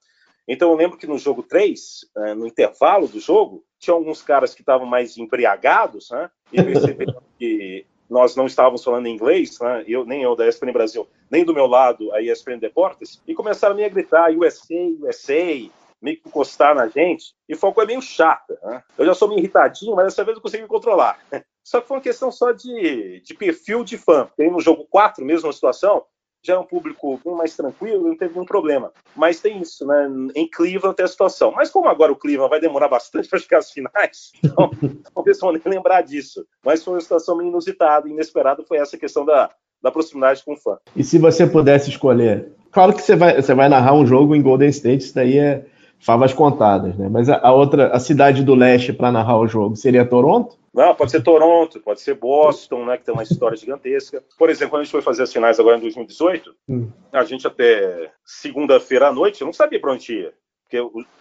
Então 0.47 0.71
eu 0.71 0.75
lembro 0.75 0.97
que 0.97 1.07
no 1.07 1.17
jogo 1.17 1.43
3, 1.43 2.05
eh, 2.17 2.33
no 2.33 2.47
intervalo 2.47 3.07
do 3.07 3.19
jogo, 3.19 3.63
tinha 3.79 3.93
alguns 3.93 4.21
caras 4.21 4.53
que 4.53 4.61
estavam 4.61 4.85
mais 4.85 5.17
embriagados, 5.17 6.09
né? 6.11 6.29
E 6.51 6.61
perceberam 6.61 7.21
que 7.39 7.85
nós 8.09 8.35
não 8.35 8.45
estávamos 8.45 8.83
falando 8.83 9.07
inglês, 9.07 9.59
né? 9.59 9.83
eu, 9.87 10.05
nem 10.05 10.21
eu 10.21 10.35
da 10.35 10.47
ESPN 10.47 10.71
Brasil, 10.71 11.07
nem 11.29 11.43
do 11.43 11.53
meu 11.53 11.65
lado 11.65 12.11
a 12.13 12.21
ESPN 12.21 12.59
Deportes, 12.59 13.19
e 13.27 13.33
começaram 13.33 13.73
a 13.73 13.77
me 13.77 13.89
gritar 13.89 14.31
USA, 14.31 14.75
USA, 14.99 15.69
meio 15.99 16.21
que 16.21 16.27
encostar 16.27 16.75
na 16.75 16.87
gente, 16.87 17.33
e 17.49 17.55
foi 17.55 17.69
uma 17.69 17.73
coisa 17.73 17.87
meio 17.87 18.01
chata. 18.01 18.59
Né? 18.63 18.83
Eu 18.95 19.07
já 19.07 19.15
sou 19.15 19.27
meio 19.27 19.39
irritadinho, 19.39 19.95
mas 19.95 20.05
dessa 20.05 20.23
vez 20.23 20.37
eu 20.37 20.41
consegui 20.41 20.63
me 20.63 20.69
controlar. 20.69 21.19
Só 21.63 21.81
que 21.81 21.87
foi 21.87 21.97
uma 21.97 22.03
questão 22.03 22.31
só 22.31 22.51
de, 22.51 23.21
de 23.21 23.33
perfil 23.33 23.83
de 23.83 23.97
fã. 23.97 24.29
Tem 24.37 24.51
no 24.51 24.61
jogo 24.61 24.85
4, 24.87 25.25
mesma 25.25 25.51
situação, 25.51 26.05
já 26.45 26.53
é 26.53 26.57
um 26.57 26.65
público 26.65 27.19
mais 27.35 27.55
tranquilo, 27.55 28.07
não 28.07 28.15
teve 28.15 28.33
nenhum 28.33 28.45
problema. 28.45 28.91
Mas 29.15 29.39
tem 29.39 29.59
isso, 29.61 29.85
né? 29.85 30.07
Em 30.35 30.47
Cleveland 30.47 30.95
tem 30.95 31.05
a 31.05 31.07
situação. 31.07 31.51
Mas 31.51 31.69
como 31.69 31.87
agora 31.87 32.11
o 32.11 32.15
Cleveland 32.15 32.49
vai 32.49 32.59
demorar 32.59 32.87
bastante 32.87 33.27
para 33.29 33.39
chegar 33.39 33.59
às 33.59 33.71
finais, 33.71 34.31
então, 34.43 34.69
talvez 35.13 35.39
vão 35.39 35.51
nem 35.51 35.61
lembrar 35.65 36.01
disso. 36.01 36.45
Mas 36.63 36.83
foi 36.83 36.93
uma 36.93 37.01
situação 37.01 37.41
inusitada, 37.41 38.07
inesperada, 38.07 38.63
foi 38.63 38.77
essa 38.77 38.97
questão 38.97 39.25
da, 39.25 39.49
da 39.81 39.91
proximidade 39.91 40.43
com 40.43 40.53
o 40.53 40.57
fã. 40.57 40.77
E 40.95 41.03
se 41.03 41.17
você 41.17 41.47
pudesse 41.47 41.89
escolher? 41.89 42.51
Claro 42.71 42.93
que 42.93 43.01
você 43.01 43.15
vai, 43.15 43.41
você 43.41 43.53
vai 43.53 43.69
narrar 43.69 43.93
um 43.93 44.05
jogo 44.05 44.35
em 44.35 44.41
Golden 44.41 44.69
State, 44.69 45.05
isso 45.05 45.15
daí 45.15 45.37
é 45.37 45.65
favas 46.05 46.33
contadas, 46.33 46.95
né? 46.95 47.09
Mas 47.09 47.27
a, 47.29 47.39
a 47.41 47.51
outra, 47.51 47.87
a 47.87 47.99
cidade 47.99 48.43
do 48.43 48.53
leste 48.53 48.93
para 48.93 49.11
narrar 49.11 49.39
o 49.39 49.47
jogo 49.47 49.75
seria 49.75 50.05
Toronto? 50.05 50.55
Não, 50.71 50.93
pode 50.93 51.09
ser 51.09 51.23
Toronto, 51.23 51.79
pode 51.79 51.99
ser 51.99 52.13
Boston, 52.13 52.85
né, 52.85 52.97
que 52.97 53.05
tem 53.05 53.13
uma 53.13 53.23
história 53.23 53.57
gigantesca. 53.57 54.23
Por 54.37 54.49
exemplo, 54.49 54.71
quando 54.71 54.81
a 54.81 54.83
gente 54.83 54.91
foi 54.91 55.01
fazer 55.01 55.23
as 55.23 55.33
finais 55.33 55.59
agora 55.59 55.77
em 55.77 55.81
2018, 55.81 56.53
hum. 56.69 56.89
a 57.11 57.23
gente 57.23 57.47
até 57.47 58.11
segunda-feira 58.23 59.07
à 59.07 59.11
noite, 59.11 59.41
eu 59.41 59.45
não 59.45 59.53
sabia 59.53 59.79
para 59.79 59.93
onde 59.93 60.13
ia. 60.13 60.33
Porque 60.63 60.77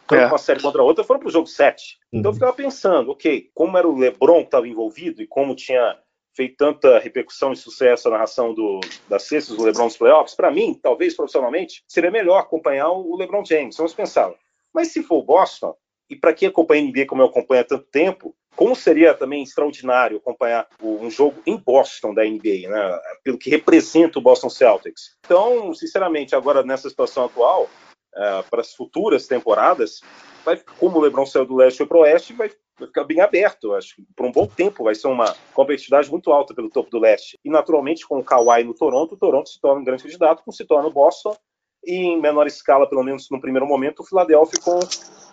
tanto 0.07 0.21
é. 0.21 0.27
uma 0.27 0.39
série 0.39 0.61
contra 0.61 0.83
a 0.83 0.85
outra 0.85 1.03
foram 1.03 1.21
para 1.21 1.29
o 1.29 1.33
jogo 1.33 1.47
7. 1.47 1.99
Então 2.13 2.29
eu 2.29 2.31
uhum. 2.31 2.35
ficava 2.35 2.53
pensando, 2.53 3.11
ok, 3.11 3.49
como 3.55 3.79
era 3.79 3.89
o 3.89 3.97
LeBron 3.97 4.41
que 4.41 4.47
estava 4.47 4.69
envolvido 4.69 5.23
e 5.23 5.27
como 5.27 5.55
tinha 5.55 5.97
feito 6.35 6.57
tanta 6.57 6.99
repercussão 6.99 7.53
e 7.53 7.57
sucesso 7.57 8.09
a 8.09 8.11
narração 8.11 8.53
do, 8.53 8.81
das 9.09 9.23
cestas 9.23 9.57
do 9.57 9.65
LeBron 9.65 9.85
nos 9.85 9.97
playoffs, 9.97 10.35
para 10.35 10.51
mim, 10.51 10.75
talvez 10.75 11.15
profissionalmente, 11.15 11.85
seria 11.87 12.11
melhor 12.11 12.39
acompanhar 12.39 12.91
o 12.91 13.17
LeBron 13.17 13.45
James. 13.45 13.77
Vamos 13.77 13.95
pensar. 13.95 14.35
Mas 14.75 14.89
se 14.89 15.03
for 15.03 15.19
o 15.19 15.23
Boston, 15.23 15.75
e 16.11 16.17
para 16.17 16.35
quem 16.35 16.49
acompanha 16.49 16.83
a 16.83 16.87
NBA 16.87 17.07
como 17.07 17.23
eu 17.23 17.27
acompanho 17.27 17.63
há 17.63 17.65
tanto 17.65 17.87
tempo, 17.91 18.35
como 18.57 18.77
seria 18.77 19.15
também 19.15 19.43
extraordinário 19.43 20.19
acompanhar 20.19 20.69
um 20.83 21.11
jogo 21.11 21.41
em 21.47 21.57
Boston 21.57 22.15
da 22.15 22.25
NBA, 22.25 22.69
né? 22.69 23.01
Pelo 23.23 23.39
que 23.39 23.51
representa 23.51 24.19
o 24.19 24.23
Boston 24.23 24.49
Celtics. 24.49 25.17
Então, 25.25 25.75
sinceramente, 25.75 26.37
agora 26.37 26.63
nessa 26.63 26.89
situação 26.89 27.25
atual, 27.25 27.69
uh, 28.15 28.49
para 28.49 28.61
as 28.61 28.75
futuras 28.75 29.27
temporadas, 29.27 30.01
vai, 30.45 30.61
como 30.79 30.99
o 30.99 31.01
LeBron 31.01 31.27
saiu 31.27 31.47
do 31.47 31.57
leste 31.57 31.85
para 31.85 31.97
o 31.97 32.01
oeste, 32.03 32.33
vai, 32.33 32.49
vai 32.79 32.87
ficar 32.87 33.05
bem 33.05 33.21
aberto. 33.21 33.75
Acho 33.75 33.97
que 33.97 34.05
por 34.15 34.27
um 34.27 34.33
bom 34.33 34.47
tempo 34.47 34.85
vai 34.85 34.95
ser 34.95 35.09
uma 35.09 35.35
competitividade 35.53 36.11
muito 36.11 36.31
alta 36.31 36.55
pelo 36.55 36.71
topo 36.71 36.91
do 36.91 37.01
leste. 37.01 37.39
E 37.45 37.51
naturalmente, 37.51 38.07
com 38.07 38.19
o 38.19 38.25
Kawhi 38.25 38.63
no 38.63 38.75
Toronto, 38.75 39.15
o 39.15 39.19
Toronto 39.19 39.49
se 39.49 39.61
torna 39.61 39.81
um 39.81 39.85
grande 39.85 40.05
candidato, 40.05 40.45
como 40.45 40.55
se 40.55 40.65
torna 40.65 40.89
o 40.89 40.93
Boston. 40.93 41.37
E 41.87 41.95
em 41.95 42.21
menor 42.21 42.47
escala, 42.47 42.89
pelo 42.89 43.03
menos 43.03 43.29
no 43.31 43.41
primeiro 43.41 43.67
momento, 43.67 44.01
o 44.01 44.05
Philadelphia 44.05 44.61
com 44.61 44.79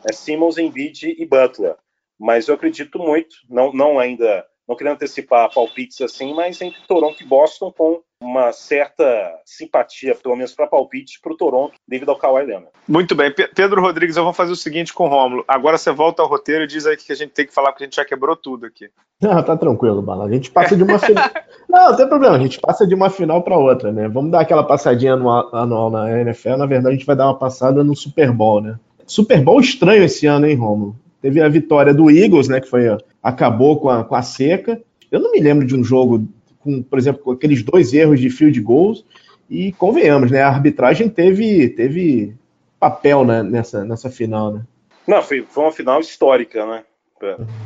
é, 0.10 0.14
Simmons, 0.14 0.58
Embiid 0.58 1.16
e 1.18 1.26
Butler. 1.26 1.76
Mas 2.20 2.48
eu 2.48 2.56
acredito 2.56 3.00
muito, 3.00 3.36
não, 3.50 3.74
não 3.74 4.00
ainda, 4.00 4.46
não 4.68 4.76
querendo 4.76 4.94
antecipar 4.94 5.52
palpites 5.54 6.02
assim, 6.02 6.34
mas 6.34 6.62
entre 6.62 6.86
Toronto 6.88 7.22
e 7.22 7.26
Boston 7.26 7.72
com 7.72 8.04
uma 8.22 8.54
certa 8.54 9.04
simpatia, 9.44 10.14
pelo 10.14 10.36
menos 10.36 10.54
para 10.54 10.68
palpite, 10.68 11.20
para 11.20 11.34
o 11.34 11.38
Toronto, 11.38 11.74
devido 11.88 12.10
ao 12.10 12.18
Kawhi 12.18 12.46
Leonard. 12.46 12.72
Muito 12.88 13.16
bem. 13.16 13.34
Pedro 13.56 13.82
Rodrigues, 13.82 14.16
eu 14.16 14.24
vou 14.24 14.32
fazer 14.32 14.52
o 14.52 14.56
seguinte 14.56 14.94
com 14.94 15.06
o 15.06 15.10
Rômulo. 15.10 15.44
Agora 15.48 15.78
você 15.78 15.92
volta 15.92 16.22
ao 16.22 16.30
roteiro 16.30 16.64
e 16.64 16.68
diz 16.68 16.86
aí 16.86 16.96
que 16.96 17.12
a 17.12 17.16
gente 17.16 17.32
tem 17.32 17.48
que 17.48 17.54
falar, 17.54 17.72
porque 17.72 17.84
a 17.84 17.88
gente 17.88 17.96
já 17.96 18.06
quebrou 18.06 18.36
tudo 18.36 18.68
aqui. 18.68 18.90
Não, 19.20 19.42
tá 19.44 19.58
tranquilo, 19.58 20.02
Bala. 20.02 20.26
A 20.26 20.32
gente 20.32 20.52
passa 20.52 20.78
de 20.78 20.84
uma 20.84 21.00
final. 21.00 21.30
não, 21.68 21.90
não 21.90 21.98
tem 21.98 22.08
problema, 22.08 22.36
a 22.36 22.40
gente 22.40 22.60
passa 22.60 22.86
de 22.86 22.94
uma 22.94 23.10
final 23.10 23.42
para 23.42 23.58
outra, 23.58 23.92
né? 23.92 24.08
Vamos 24.08 24.32
dar 24.32 24.42
aquela 24.42 24.64
passadinha 24.64 25.14
anual 25.14 25.90
na 25.90 26.22
NFL. 26.22 26.58
Na 26.58 26.68
verdade, 26.68 26.96
a 26.96 26.98
gente 26.98 27.08
vai 27.08 27.16
dar 27.16 27.26
uma 27.26 27.40
passada 27.40 27.84
no 27.84 27.96
Super 27.96 28.32
Bowl, 28.32 28.62
né? 28.62 28.78
Super 29.08 29.42
Bowl 29.42 29.60
estranho 29.60 30.04
esse 30.04 30.28
ano, 30.28 30.46
hein, 30.46 30.56
Rômulo? 30.56 30.96
Teve 31.22 31.42
a 31.42 31.50
vitória 31.50 31.94
do 31.94 32.10
Eagles, 32.10 32.48
né, 32.48 32.60
que 32.60 32.68
foi 32.68 32.86
acabou 33.22 33.80
com 33.80 33.90
a, 33.90 34.04
com 34.04 34.16
a 34.16 34.22
seca. 34.22 34.82
Eu 35.12 35.20
não 35.20 35.32
me 35.32 35.40
lembro 35.40 35.68
de 35.68 35.76
um 35.76 35.84
jogo 35.84 36.28
com, 36.62 36.82
por 36.82 36.98
exemplo, 36.98 37.22
com 37.22 37.32
aqueles 37.32 37.64
dois 37.64 37.94
erros 37.94 38.20
de 38.20 38.30
field 38.30 38.60
goals. 38.62 39.06
E 39.50 39.74
convenhamos, 39.74 40.32
né, 40.32 40.42
a 40.42 40.48
arbitragem 40.48 41.10
teve 41.10 41.70
teve 41.70 42.34
papel 42.80 43.26
né, 43.26 43.44
nessa, 43.44 43.84
nessa 43.84 44.10
final, 44.10 44.54
né? 44.54 44.66
Não, 45.06 45.22
foi, 45.22 45.42
foi 45.42 45.64
uma 45.64 45.72
final 45.72 46.00
histórica, 46.00 46.66
né? 46.66 46.84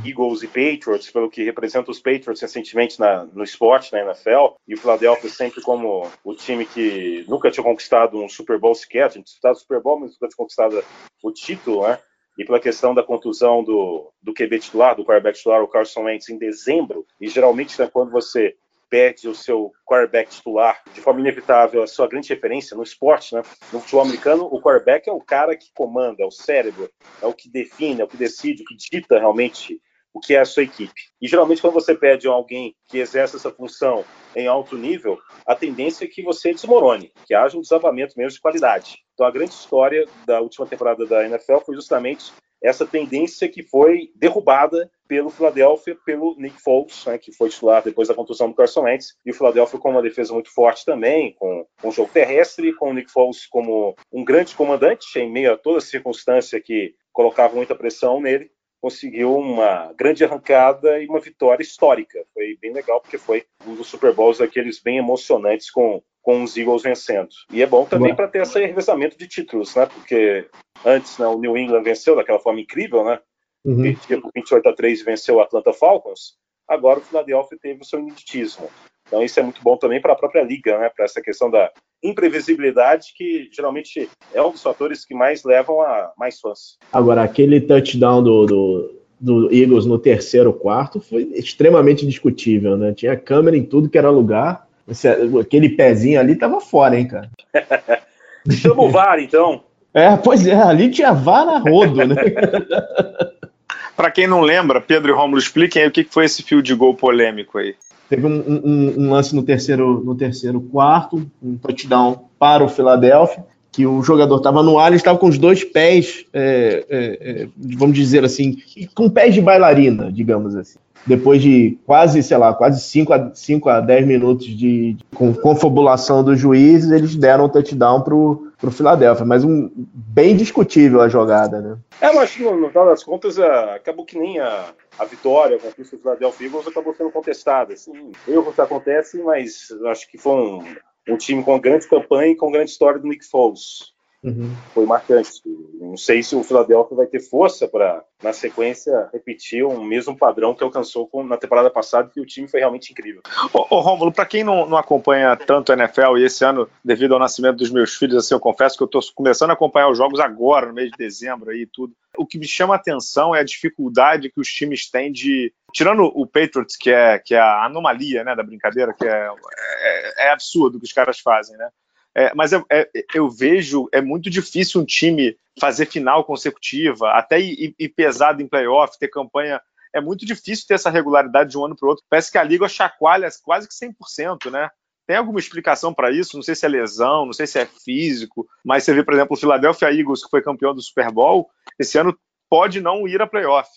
Eagles 0.03 0.43
e 0.43 0.47
Patriots, 0.47 1.10
pelo 1.10 1.29
que 1.29 1.43
representa 1.43 1.89
os 1.89 1.99
Patriots 1.99 2.41
recentemente 2.41 2.99
na, 2.99 3.25
no 3.34 3.43
esporte, 3.43 3.93
na 3.93 4.01
NFL, 4.01 4.55
e 4.67 4.73
o 4.73 4.77
Philadelphia 4.77 5.29
sempre 5.29 5.62
como 5.62 6.10
o 6.25 6.34
time 6.34 6.65
que 6.65 7.23
nunca 7.27 7.49
tinha 7.49 7.63
conquistado 7.63 8.21
um 8.21 8.27
Super 8.27 8.60
Bowl 8.60 8.75
sequer, 8.75 9.10
tinha 9.10 9.23
disputado 9.23 9.55
o 9.55 9.60
Super 9.60 9.81
Bowl, 9.81 9.99
mas 9.99 10.12
nunca 10.12 10.27
tinha 10.27 10.38
conquistado 10.38 10.84
o 11.23 11.31
título, 11.31 11.88
né? 11.88 11.97
e 12.38 12.43
pela 12.43 12.60
questão 12.60 12.93
da 12.93 13.03
contusão 13.03 13.63
do, 13.63 14.12
do 14.21 14.34
QB 14.34 14.60
titular, 14.60 14.95
do 14.95 15.05
quarterback 15.05 15.38
titular, 15.38 15.63
o 15.63 15.67
Carson 15.67 16.03
Wentz, 16.03 16.29
em 16.29 16.38
dezembro, 16.38 17.05
e 17.19 17.27
geralmente 17.27 17.79
né, 17.79 17.89
quando 17.91 18.12
você 18.12 18.55
perde 18.89 19.28
o 19.28 19.36
seu 19.36 19.71
quarterback 19.86 20.30
titular 20.30 20.82
de 20.93 21.02
forma 21.02 21.19
inevitável, 21.19 21.84
a 21.84 21.88
sua 21.88 22.08
grande 22.08 22.30
referência 22.30 22.76
no 22.76 22.84
esporte, 22.84 23.34
né? 23.36 23.41
No 23.71 23.80
futebol 23.80 24.04
americano, 24.04 24.45
o 24.45 24.62
quarterback 24.62 25.10
é 25.10 25.12
o 25.12 25.21
cara 25.21 25.56
que 25.56 25.71
comanda, 25.74 26.24
é 26.24 26.26
o 26.26 26.32
cérebro, 26.32 26.89
é 27.21 27.26
o 27.26 27.34
que 27.34 27.50
define, 27.50 28.02
é 28.02 28.04
o 28.04 28.08
que 28.08 28.17
decide, 28.17 28.63
o 28.63 28.65
que 28.65 28.76
dita 28.76 29.19
realmente 29.19 29.82
o 30.15 30.19
que 30.21 30.34
é 30.34 30.39
a 30.39 30.45
sua 30.45 30.63
equipe. 30.63 30.93
E 31.21 31.28
geralmente 31.28 31.62
quando 31.62 31.74
você 31.74 31.93
pede 31.93 32.26
alguém 32.26 32.74
que 32.88 33.00
exerce 33.00 33.36
essa 33.36 33.52
função 33.52 34.06
em 34.34 34.48
alto 34.48 34.78
nível, 34.78 35.19
a 35.45 35.54
tendência 35.54 36.06
é 36.06 36.08
que 36.08 36.24
você 36.24 36.54
desmorone, 36.54 37.12
que 37.26 37.34
haja 37.34 37.58
um 37.58 37.62
desabamento 37.62 38.13
mesmo 38.17 38.32
de 38.32 38.39
qualidade. 38.39 38.98
Então 39.13 39.26
a 39.26 39.32
grande 39.32 39.54
história 39.54 40.06
da 40.26 40.39
última 40.39 40.65
temporada 40.65 41.06
da 41.06 41.26
NFL 41.26 41.58
foi 41.65 41.76
justamente 41.76 42.32
essa 42.61 42.85
tendência 42.85 43.47
que 43.47 43.63
foi 43.63 44.11
derrubada 44.15 44.89
pelo 45.07 45.29
Philadelphia, 45.29 45.95
pelo 46.05 46.35
Nick 46.37 46.59
Foles, 46.61 47.05
né, 47.05 47.17
que 47.17 47.31
foi 47.31 47.49
titular 47.49 47.83
depois 47.83 48.07
da 48.07 48.13
contusão 48.13 48.49
do 48.49 48.55
Carson 48.55 48.81
Wentz, 48.81 49.15
e 49.25 49.31
o 49.31 49.33
Philadelphia 49.33 49.79
com 49.79 49.91
uma 49.91 50.01
defesa 50.01 50.33
muito 50.33 50.51
forte 50.51 50.83
também, 50.83 51.33
com, 51.33 51.65
um 51.83 51.91
jogo 51.91 52.09
terrestre, 52.11 52.73
com 52.73 52.89
o 52.89 52.93
Nick 52.93 53.11
Foles 53.11 53.45
como 53.45 53.95
um 54.11 54.23
grande 54.23 54.55
comandante, 54.55 55.19
em 55.19 55.31
meio 55.31 55.53
a 55.53 55.57
toda 55.57 55.79
circunstância 55.79 56.59
que 56.59 56.95
colocava 57.13 57.55
muita 57.55 57.75
pressão 57.75 58.19
nele, 58.19 58.49
conseguiu 58.81 59.35
uma 59.35 59.91
grande 59.93 60.23
arrancada 60.23 61.01
e 61.01 61.07
uma 61.07 61.19
vitória 61.19 61.63
histórica. 61.63 62.23
Foi 62.33 62.55
bem 62.61 62.71
legal, 62.71 63.01
porque 63.01 63.17
foi 63.17 63.43
um 63.65 63.73
dos 63.73 63.87
Super 63.87 64.13
Bowls 64.13 64.37
daqueles 64.37 64.79
bem 64.79 64.97
emocionantes 64.97 65.71
com, 65.71 66.03
com 66.25 66.41
os 66.41 66.57
Eagles 66.57 66.81
vencendo. 66.81 67.29
E 67.51 67.61
é 67.61 67.67
bom 67.67 67.85
também 67.85 68.15
para 68.15 68.27
ter 68.27 68.41
esse 68.41 68.59
revezamento 68.59 69.15
de 69.15 69.27
títulos, 69.27 69.75
né? 69.75 69.85
Porque 69.85 70.47
antes 70.83 71.19
né, 71.19 71.27
o 71.27 71.38
New 71.38 71.55
England 71.55 71.83
venceu 71.83 72.15
daquela 72.15 72.39
forma 72.39 72.59
incrível, 72.59 73.05
né? 73.05 73.19
Uhum. 73.63 73.95
28 74.35 74.67
a 74.67 74.73
3 74.73 75.03
venceu 75.03 75.35
o 75.35 75.39
Atlanta 75.39 75.71
Falcons. 75.71 76.33
Agora 76.67 76.97
o 76.97 77.03
Philadelphia 77.03 77.59
teve 77.61 77.81
o 77.81 77.85
seu 77.85 77.99
ineditismo. 77.99 78.67
Então 79.07 79.21
isso 79.21 79.39
é 79.39 79.43
muito 79.43 79.61
bom 79.61 79.77
também 79.77 80.01
para 80.01 80.13
a 80.13 80.15
própria 80.15 80.41
liga, 80.41 80.79
né? 80.79 80.89
Para 80.89 81.05
essa 81.05 81.21
questão 81.21 81.51
da 81.51 81.71
imprevisibilidade 82.03 83.13
que 83.15 83.47
geralmente 83.51 84.09
é 84.33 84.41
um 84.41 84.49
dos 84.49 84.63
fatores 84.63 85.05
que 85.05 85.13
mais 85.13 85.43
levam 85.43 85.79
a 85.79 86.11
mais 86.17 86.39
fãs. 86.39 86.79
Agora 86.91 87.21
aquele 87.21 87.61
touchdown 87.61 88.23
do, 88.23 88.45
do, 88.47 89.01
do 89.19 89.53
Eagles 89.53 89.85
no 89.85 89.99
terceiro 89.99 90.51
quarto 90.51 90.99
foi 90.99 91.21
extremamente 91.35 92.03
discutível, 92.03 92.75
né? 92.75 92.93
Tinha 92.93 93.15
câmera 93.15 93.55
em 93.55 93.63
tudo 93.63 93.89
que 93.89 93.97
era 93.97 94.09
lugar. 94.09 94.64
Esse, 94.88 95.08
aquele 95.39 95.69
pezinho 95.69 96.19
ali 96.19 96.36
tava 96.36 96.62
fora, 96.62 96.98
hein, 96.98 97.08
cara? 97.08 97.30
Chama 98.52 98.84
o 98.84 98.89
VAR, 98.89 99.19
então. 99.19 99.63
É, 99.93 100.15
pois 100.15 100.45
é, 100.45 100.54
ali 100.54 100.89
tinha 100.89 101.13
VAR 101.13 101.45
na 101.45 101.58
rodo, 101.58 102.06
né? 102.06 102.15
Para 103.95 104.12
quem 104.12 104.28
não 104.28 104.41
lembra, 104.41 104.82
Pedro 104.82 105.12
e 105.12 105.15
Romulo, 105.15 105.39
expliquem 105.39 105.82
aí 105.82 105.88
o 105.88 105.91
que 105.91 106.04
foi 106.04 106.26
esse 106.26 106.43
fio 106.43 106.62
de 106.62 106.76
gol 106.76 106.93
polêmico 106.93 107.58
aí. 107.58 107.76
Teve 108.10 108.28
um, 108.28 108.43
um, 108.48 108.93
um, 108.98 109.12
lance 109.12 109.34
no 109.34 109.41
terceiro, 109.41 110.04
no 110.04 110.13
terceiro 110.13 110.60
quarto, 110.62 111.26
um 111.41 111.58
touchdown 111.58 112.26
para 112.38 112.63
o 112.63 112.69
Philadelphia, 112.69 113.43
que 113.71 113.88
o 113.88 114.04
jogador 114.04 114.38
estava 114.38 114.62
no 114.62 114.78
ar, 114.78 114.88
ele 114.88 114.98
estava 114.98 115.17
com 115.17 115.28
os 115.28 115.38
dois 115.38 115.63
pés, 115.63 116.26
é, 116.34 116.86
é, 116.89 117.19
é, 117.21 117.48
vamos 117.58 117.95
dizer 117.95 118.24
assim, 118.24 118.58
com 118.93 119.10
pés 119.10 119.34
de 119.34 119.41
bailarina, 119.41 120.12
digamos 120.12 120.56
assim 120.56 120.78
depois 121.05 121.41
de 121.41 121.77
quase, 121.86 122.21
sei 122.23 122.38
lá, 122.38 122.53
quase 122.53 122.81
5 122.81 123.13
a, 123.13 123.31
5 123.34 123.69
a 123.69 123.79
10 123.79 124.08
minutos 124.08 124.45
de, 124.45 124.93
de 124.93 125.03
confabulação 125.13 126.23
dos 126.23 126.39
juízes, 126.39 126.91
eles 126.91 127.15
deram 127.15 127.45
um 127.45 127.49
touchdown 127.49 128.01
pro, 128.01 128.51
pro 128.58 128.71
Philadelphia, 128.71 129.25
mas 129.25 129.43
um 129.43 129.69
bem 129.75 130.36
discutível 130.36 131.01
a 131.01 131.10
jogada, 131.10 131.62
né? 131.62 131.77
É, 132.01 132.12
mas 132.13 132.38
no, 132.38 132.55
no 132.60 132.69
final 132.69 132.88
das 132.88 133.03
contas, 133.03 133.39
a, 133.39 133.75
acabou 133.75 134.05
que 134.05 134.17
nem 134.17 134.39
a, 134.39 134.73
a 134.97 135.05
vitória 135.05 135.60
com 135.60 135.67
o 135.67 135.86
Philadelphia 135.86 136.47
Eagles 136.47 136.67
acabou 136.67 136.93
sendo 136.95 137.12
contestada. 137.12 137.73
Assim, 137.73 138.12
erros 138.27 138.60
acontecem, 138.60 139.23
mas 139.23 139.69
acho 139.86 140.10
que 140.10 140.17
foi 140.17 140.34
um, 140.34 140.63
um 141.10 141.17
time 141.17 141.43
com 141.43 141.60
grande 141.60 141.88
campanha 141.88 142.31
e 142.31 142.36
com 142.36 142.51
grande 142.51 142.71
história 142.71 142.99
do 142.99 143.08
Nick 143.08 143.25
Foles. 143.25 143.94
Uhum. 144.25 144.55
Foi 144.73 144.85
marcante. 144.88 145.41
Não 145.79 145.95
sei 145.95 146.23
se 146.23 146.35
o 146.35 146.43
Philadelphia 146.43 146.97
vai 146.97 147.05
ter 147.05 147.19
força 147.19 147.67
para, 147.67 148.03
na 148.23 148.33
sequência, 148.33 149.07
repetir 149.13 149.63
o 149.63 149.83
mesmo 149.83 150.17
padrão 150.17 150.55
que 150.55 150.63
alcançou 150.63 151.07
com, 151.07 151.23
na 151.23 151.38
temporada 151.38 151.69
passada, 151.69 152.09
que 152.11 152.19
o 152.19 152.25
time 152.25 152.47
foi 152.47 152.59
realmente 152.59 152.91
incrível. 152.91 153.21
Ô, 153.53 153.75
ô 153.75 153.79
Rômulo, 153.81 154.11
para 154.11 154.25
quem 154.25 154.43
não, 154.43 154.67
não, 154.67 154.77
acompanha 154.77 155.38
tanto 155.38 155.71
a 155.71 155.75
NFL, 155.75 156.17
e 156.17 156.23
esse 156.23 156.43
ano, 156.43 156.67
devido 156.83 157.13
ao 157.13 157.19
nascimento 157.19 157.57
dos 157.57 157.69
meus 157.69 157.95
filhos, 157.95 158.15
assim, 158.15 158.33
eu 158.33 158.39
confesso 158.39 158.75
que 158.75 158.83
eu 158.83 158.88
estou 158.88 159.01
começando 159.13 159.51
a 159.51 159.53
acompanhar 159.53 159.89
os 159.89 159.97
jogos 159.97 160.19
agora, 160.19 160.65
no 160.65 160.73
mês 160.73 160.89
de 160.89 160.97
dezembro 160.97 161.51
aí 161.51 161.67
tudo. 161.71 161.93
O 162.17 162.25
que 162.25 162.39
me 162.39 162.47
chama 162.47 162.73
a 162.73 162.77
atenção 162.77 163.35
é 163.35 163.41
a 163.41 163.45
dificuldade 163.45 164.31
que 164.31 164.39
os 164.39 164.47
times 164.47 164.89
têm 164.89 165.11
de. 165.11 165.53
Tirando 165.71 166.03
o 166.03 166.25
Patriots, 166.25 166.77
que 166.77 166.89
é, 166.89 167.19
que 167.19 167.35
é 167.35 167.39
a 167.39 167.65
anomalia 167.65 168.23
né, 168.23 168.33
da 168.33 168.41
brincadeira, 168.41 168.93
que 168.93 169.05
é, 169.05 169.29
é, 169.29 170.27
é 170.27 170.31
absurdo 170.31 170.77
o 170.77 170.79
que 170.79 170.85
os 170.85 170.93
caras 170.93 171.19
fazem, 171.19 171.57
né? 171.57 171.69
É, 172.15 172.32
mas 172.34 172.54
eu, 172.54 172.65
é, 172.71 172.89
eu, 173.13 173.30
vejo, 173.30 173.89
é 173.91 174.01
muito 174.01 174.30
difícil 174.30 174.82
um 174.82 174.86
time 174.86 175.38
fazer 175.60 175.86
final 175.86 176.23
consecutiva, 176.23 177.12
até 177.12 177.39
ir, 177.39 177.75
ir, 177.78 177.89
pesado 177.89 178.41
em 178.41 178.47
playoff, 178.47 178.97
ter 178.97 179.10
campanha. 179.10 179.62
É 179.93 179.99
muito 179.99 180.25
difícil 180.25 180.65
ter 180.67 180.75
essa 180.75 180.89
regularidade 180.89 181.51
de 181.51 181.58
um 181.58 181.65
ano 181.65 181.75
para 181.75 181.86
o 181.86 181.89
outro. 181.89 182.06
Parece 182.10 182.32
que 182.32 182.38
a 182.38 182.43
liga 182.43 182.67
chacoalha 182.69 183.28
quase 183.43 183.67
que 183.67 183.73
100%, 183.73 184.49
né? 184.49 184.69
Tem 185.06 185.17
alguma 185.17 185.39
explicação 185.39 185.93
para 185.93 186.12
isso? 186.12 186.36
Não 186.36 186.43
sei 186.43 186.56
se 186.56 186.65
é 186.65 186.69
lesão, 186.69 187.25
não 187.25 187.34
sei 187.34 187.45
se 187.45 187.60
é 187.60 187.65
físico, 187.65 188.47
mas 188.63 188.84
você 188.84 188.93
vê, 188.93 189.04
por 189.04 189.13
exemplo, 189.13 189.36
o 189.36 189.39
Philadelphia 189.39 189.93
Eagles, 189.93 190.23
que 190.23 190.30
foi 190.30 190.41
campeão 190.41 190.73
do 190.73 190.82
Super 190.82 191.12
Bowl, 191.12 191.49
esse 191.78 191.97
ano 191.97 192.17
pode 192.49 192.82
não 192.82 193.08
ir 193.08 193.21
a 193.21 193.28
playoff. 193.28 193.69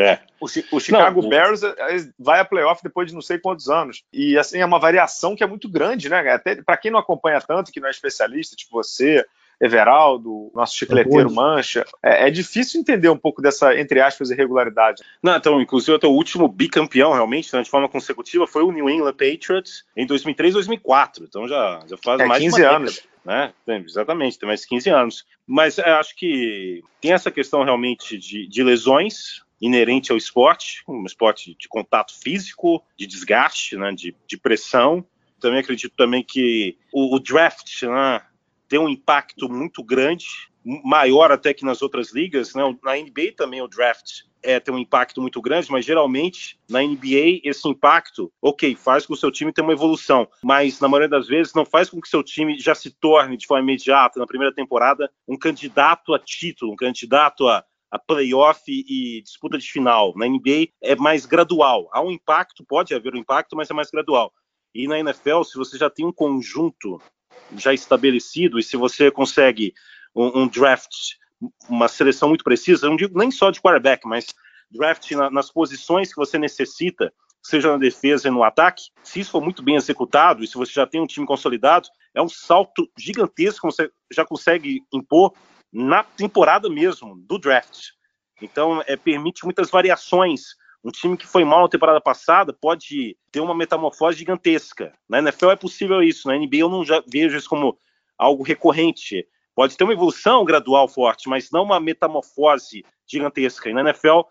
É. 0.00 0.20
O, 0.40 0.46
o 0.46 0.80
Chicago 0.80 1.22
não, 1.22 1.28
Bears 1.28 1.62
é, 1.62 1.68
é, 1.68 2.08
vai 2.18 2.40
a 2.40 2.44
playoff 2.44 2.82
depois 2.82 3.08
de 3.08 3.14
não 3.14 3.20
sei 3.20 3.38
quantos 3.38 3.68
anos. 3.68 4.02
E 4.12 4.38
assim, 4.38 4.58
é 4.58 4.66
uma 4.66 4.78
variação 4.78 5.36
que 5.36 5.44
é 5.44 5.46
muito 5.46 5.68
grande, 5.68 6.08
né? 6.08 6.18
Até 6.30 6.62
para 6.62 6.76
quem 6.76 6.90
não 6.90 6.98
acompanha 6.98 7.40
tanto, 7.40 7.70
que 7.70 7.80
não 7.80 7.88
é 7.88 7.90
especialista, 7.90 8.56
tipo 8.56 8.72
você, 8.72 9.24
Everaldo, 9.60 10.50
nosso 10.54 10.74
chicleteiro 10.74 11.30
Mancha, 11.30 11.84
é, 12.02 12.26
é, 12.26 12.30
difícil 12.30 12.80
entender 12.80 13.10
um 13.10 13.16
pouco 13.18 13.42
dessa, 13.42 13.78
entre 13.78 14.00
aspas, 14.00 14.30
irregularidade. 14.30 15.02
Não, 15.22 15.36
então, 15.36 15.60
inclusive, 15.60 15.94
até 15.96 16.06
o 16.06 16.12
último 16.12 16.48
bicampeão, 16.48 17.12
realmente, 17.12 17.54
né, 17.54 17.60
de 17.60 17.68
forma 17.68 17.88
consecutiva, 17.88 18.46
foi 18.46 18.62
o 18.62 18.72
New 18.72 18.88
England 18.88 19.12
Patriots 19.12 19.84
em 19.94 20.06
2003 20.06 20.54
2004. 20.54 21.24
Então 21.24 21.46
já, 21.46 21.80
já 21.86 21.96
faz 21.98 22.20
é, 22.20 22.24
mais 22.24 22.42
15 22.42 22.56
de 22.56 22.62
uma 22.62 22.76
anos. 22.76 22.94
Década, 22.94 23.10
né? 23.22 23.52
Tem, 23.66 23.84
exatamente, 23.86 24.38
tem 24.38 24.46
mais 24.46 24.64
15 24.64 24.90
anos. 24.90 25.26
Mas 25.46 25.78
é, 25.78 25.90
acho 25.90 26.16
que 26.16 26.82
tem 27.00 27.12
essa 27.12 27.30
questão 27.30 27.62
realmente 27.62 28.16
de, 28.16 28.46
de 28.46 28.62
lesões, 28.62 29.42
inerente 29.60 30.10
ao 30.10 30.18
esporte, 30.18 30.82
um 30.88 31.04
esporte 31.04 31.54
de 31.58 31.68
contato 31.68 32.18
físico, 32.18 32.82
de 32.96 33.06
desgaste, 33.06 33.76
né, 33.76 33.92
de, 33.92 34.16
de 34.26 34.36
pressão. 34.36 35.04
Também 35.38 35.60
acredito 35.60 35.94
também 35.96 36.22
que 36.22 36.78
o, 36.92 37.14
o 37.14 37.20
draft 37.20 37.82
né, 37.82 38.22
tem 38.68 38.78
um 38.78 38.88
impacto 38.88 39.48
muito 39.48 39.82
grande, 39.82 40.26
maior 40.64 41.32
até 41.32 41.52
que 41.52 41.64
nas 41.64 41.82
outras 41.82 42.12
ligas. 42.12 42.54
Né? 42.54 42.62
Na 42.82 42.96
NBA 42.96 43.32
também 43.36 43.60
o 43.60 43.68
draft 43.68 44.22
é, 44.42 44.58
tem 44.58 44.74
um 44.74 44.78
impacto 44.78 45.20
muito 45.20 45.40
grande, 45.40 45.70
mas 45.70 45.84
geralmente 45.84 46.58
na 46.68 46.82
NBA 46.82 47.40
esse 47.44 47.68
impacto, 47.68 48.32
ok, 48.40 48.74
faz 48.74 49.04
com 49.04 49.12
que 49.12 49.18
o 49.18 49.20
seu 49.20 49.30
time 49.30 49.52
tenha 49.52 49.66
uma 49.66 49.72
evolução, 49.72 50.28
mas 50.42 50.80
na 50.80 50.88
maioria 50.88 51.08
das 51.08 51.26
vezes 51.26 51.52
não 51.54 51.64
faz 51.64 51.90
com 51.90 52.00
que 52.00 52.08
seu 52.08 52.22
time 52.22 52.58
já 52.58 52.74
se 52.74 52.90
torne 52.90 53.36
de 53.36 53.46
forma 53.46 53.62
imediata, 53.62 54.18
na 54.18 54.26
primeira 54.26 54.54
temporada, 54.54 55.10
um 55.28 55.36
candidato 55.36 56.14
a 56.14 56.18
título, 56.18 56.72
um 56.72 56.76
candidato 56.76 57.48
a 57.48 57.64
a 57.90 57.98
playoff 57.98 58.62
e 58.66 59.20
disputa 59.22 59.58
de 59.58 59.70
final. 59.70 60.14
Na 60.16 60.26
NBA 60.26 60.68
é 60.82 60.94
mais 60.94 61.26
gradual. 61.26 61.88
Há 61.92 62.00
um 62.00 62.10
impacto, 62.10 62.64
pode 62.64 62.94
haver 62.94 63.14
um 63.14 63.18
impacto, 63.18 63.56
mas 63.56 63.70
é 63.70 63.74
mais 63.74 63.90
gradual. 63.90 64.32
E 64.74 64.86
na 64.86 64.98
NFL, 65.00 65.42
se 65.42 65.58
você 65.58 65.76
já 65.76 65.90
tem 65.90 66.06
um 66.06 66.12
conjunto 66.12 67.00
já 67.56 67.74
estabelecido 67.74 68.58
e 68.58 68.62
se 68.62 68.76
você 68.76 69.10
consegue 69.10 69.74
um, 70.14 70.42
um 70.42 70.48
draft, 70.48 71.16
uma 71.68 71.88
seleção 71.88 72.28
muito 72.28 72.44
precisa, 72.44 72.88
não 72.88 72.96
digo 72.96 73.18
nem 73.18 73.30
só 73.30 73.50
de 73.50 73.60
quarterback, 73.60 74.06
mas 74.06 74.26
draft 74.70 75.10
na, 75.12 75.30
nas 75.30 75.50
posições 75.50 76.10
que 76.10 76.20
você 76.20 76.38
necessita, 76.38 77.12
seja 77.42 77.72
na 77.72 77.78
defesa 77.78 78.28
e 78.28 78.30
no 78.30 78.44
ataque, 78.44 78.84
se 79.02 79.20
isso 79.20 79.32
for 79.32 79.40
muito 79.40 79.62
bem 79.62 79.74
executado 79.74 80.44
e 80.44 80.46
se 80.46 80.54
você 80.54 80.72
já 80.72 80.86
tem 80.86 81.00
um 81.00 81.06
time 81.06 81.26
consolidado, 81.26 81.88
é 82.14 82.22
um 82.22 82.28
salto 82.28 82.88
gigantesco 82.96 83.66
que 83.66 83.74
você 83.74 83.90
já 84.12 84.24
consegue 84.24 84.82
impor 84.92 85.32
na 85.72 86.02
temporada 86.02 86.68
mesmo 86.68 87.16
do 87.16 87.38
draft. 87.38 87.90
Então, 88.42 88.82
é, 88.86 88.96
permite 88.96 89.44
muitas 89.44 89.70
variações. 89.70 90.56
Um 90.82 90.90
time 90.90 91.16
que 91.16 91.26
foi 91.26 91.44
mal 91.44 91.62
na 91.62 91.68
temporada 91.68 92.00
passada 92.00 92.52
pode 92.52 93.16
ter 93.30 93.40
uma 93.40 93.54
metamorfose 93.54 94.18
gigantesca. 94.18 94.92
Na 95.08 95.18
NFL 95.18 95.50
é 95.50 95.56
possível 95.56 96.02
isso, 96.02 96.26
na 96.26 96.36
NBA 96.36 96.56
eu 96.58 96.68
não 96.68 96.82
vejo 97.06 97.36
isso 97.36 97.48
como 97.48 97.78
algo 98.16 98.42
recorrente. 98.42 99.26
Pode 99.54 99.76
ter 99.76 99.84
uma 99.84 99.92
evolução 99.92 100.44
gradual 100.44 100.88
forte, 100.88 101.28
mas 101.28 101.50
não 101.50 101.64
uma 101.64 101.78
metamorfose 101.78 102.84
gigantesca. 103.06 103.68
E 103.68 103.74
na 103.74 103.82
NFL 103.82 104.22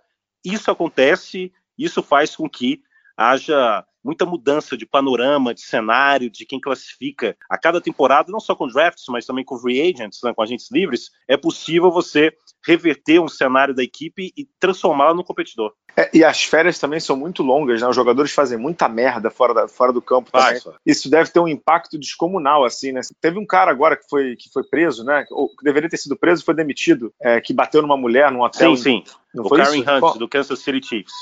isso 0.43 0.71
acontece, 0.71 1.53
isso 1.77 2.01
faz 2.01 2.35
com 2.35 2.49
que 2.49 2.81
haja 3.15 3.85
muita 4.03 4.25
mudança 4.25 4.77
de 4.77 4.85
panorama, 4.85 5.53
de 5.53 5.61
cenário, 5.61 6.29
de 6.29 6.45
quem 6.45 6.59
classifica. 6.59 7.35
A 7.49 7.57
cada 7.57 7.81
temporada, 7.81 8.31
não 8.31 8.39
só 8.39 8.55
com 8.55 8.67
drafts, 8.67 9.05
mas 9.09 9.25
também 9.25 9.45
com 9.45 9.57
free 9.57 9.81
agents, 9.81 10.19
né, 10.23 10.33
com 10.33 10.41
agentes 10.41 10.69
livres, 10.71 11.09
é 11.27 11.37
possível 11.37 11.91
você 11.91 12.33
reverter 12.65 13.19
um 13.19 13.27
cenário 13.27 13.73
da 13.73 13.83
equipe 13.83 14.31
e 14.35 14.47
transformá-la 14.59 15.13
no 15.13 15.23
competidor. 15.23 15.73
É, 15.97 16.09
e 16.13 16.23
as 16.23 16.43
férias 16.43 16.77
também 16.79 16.99
são 16.99 17.15
muito 17.15 17.41
longas, 17.43 17.81
né? 17.81 17.87
Os 17.87 17.95
jogadores 17.95 18.31
fazem 18.31 18.57
muita 18.57 18.87
merda 18.87 19.29
fora, 19.29 19.53
da, 19.53 19.67
fora 19.67 19.91
do 19.91 20.01
campo 20.01 20.31
também. 20.31 20.61
Isso 20.85 21.09
deve 21.09 21.29
ter 21.31 21.39
um 21.39 21.47
impacto 21.47 21.97
descomunal, 21.97 22.63
assim, 22.63 22.91
né? 22.91 23.01
Teve 23.19 23.39
um 23.39 23.45
cara 23.45 23.71
agora 23.71 23.97
que 23.97 24.07
foi, 24.09 24.35
que 24.35 24.49
foi 24.51 24.63
preso, 24.63 25.03
né? 25.03 25.25
Ou 25.31 25.49
que 25.49 25.63
deveria 25.63 25.89
ter 25.89 25.97
sido 25.97 26.17
preso, 26.17 26.45
foi 26.45 26.53
demitido, 26.53 27.13
é, 27.21 27.41
que 27.41 27.53
bateu 27.53 27.81
numa 27.81 27.97
mulher 27.97 28.31
num 28.31 28.41
hotel. 28.41 28.75
Sim, 28.77 29.03
sim. 29.03 29.15
Não 29.33 29.45
o 29.45 29.49
Karen 29.49 29.79
Hunt, 29.79 30.17
do 30.17 30.27
Kansas 30.27 30.59
City 30.59 30.85
Chiefs 30.85 31.13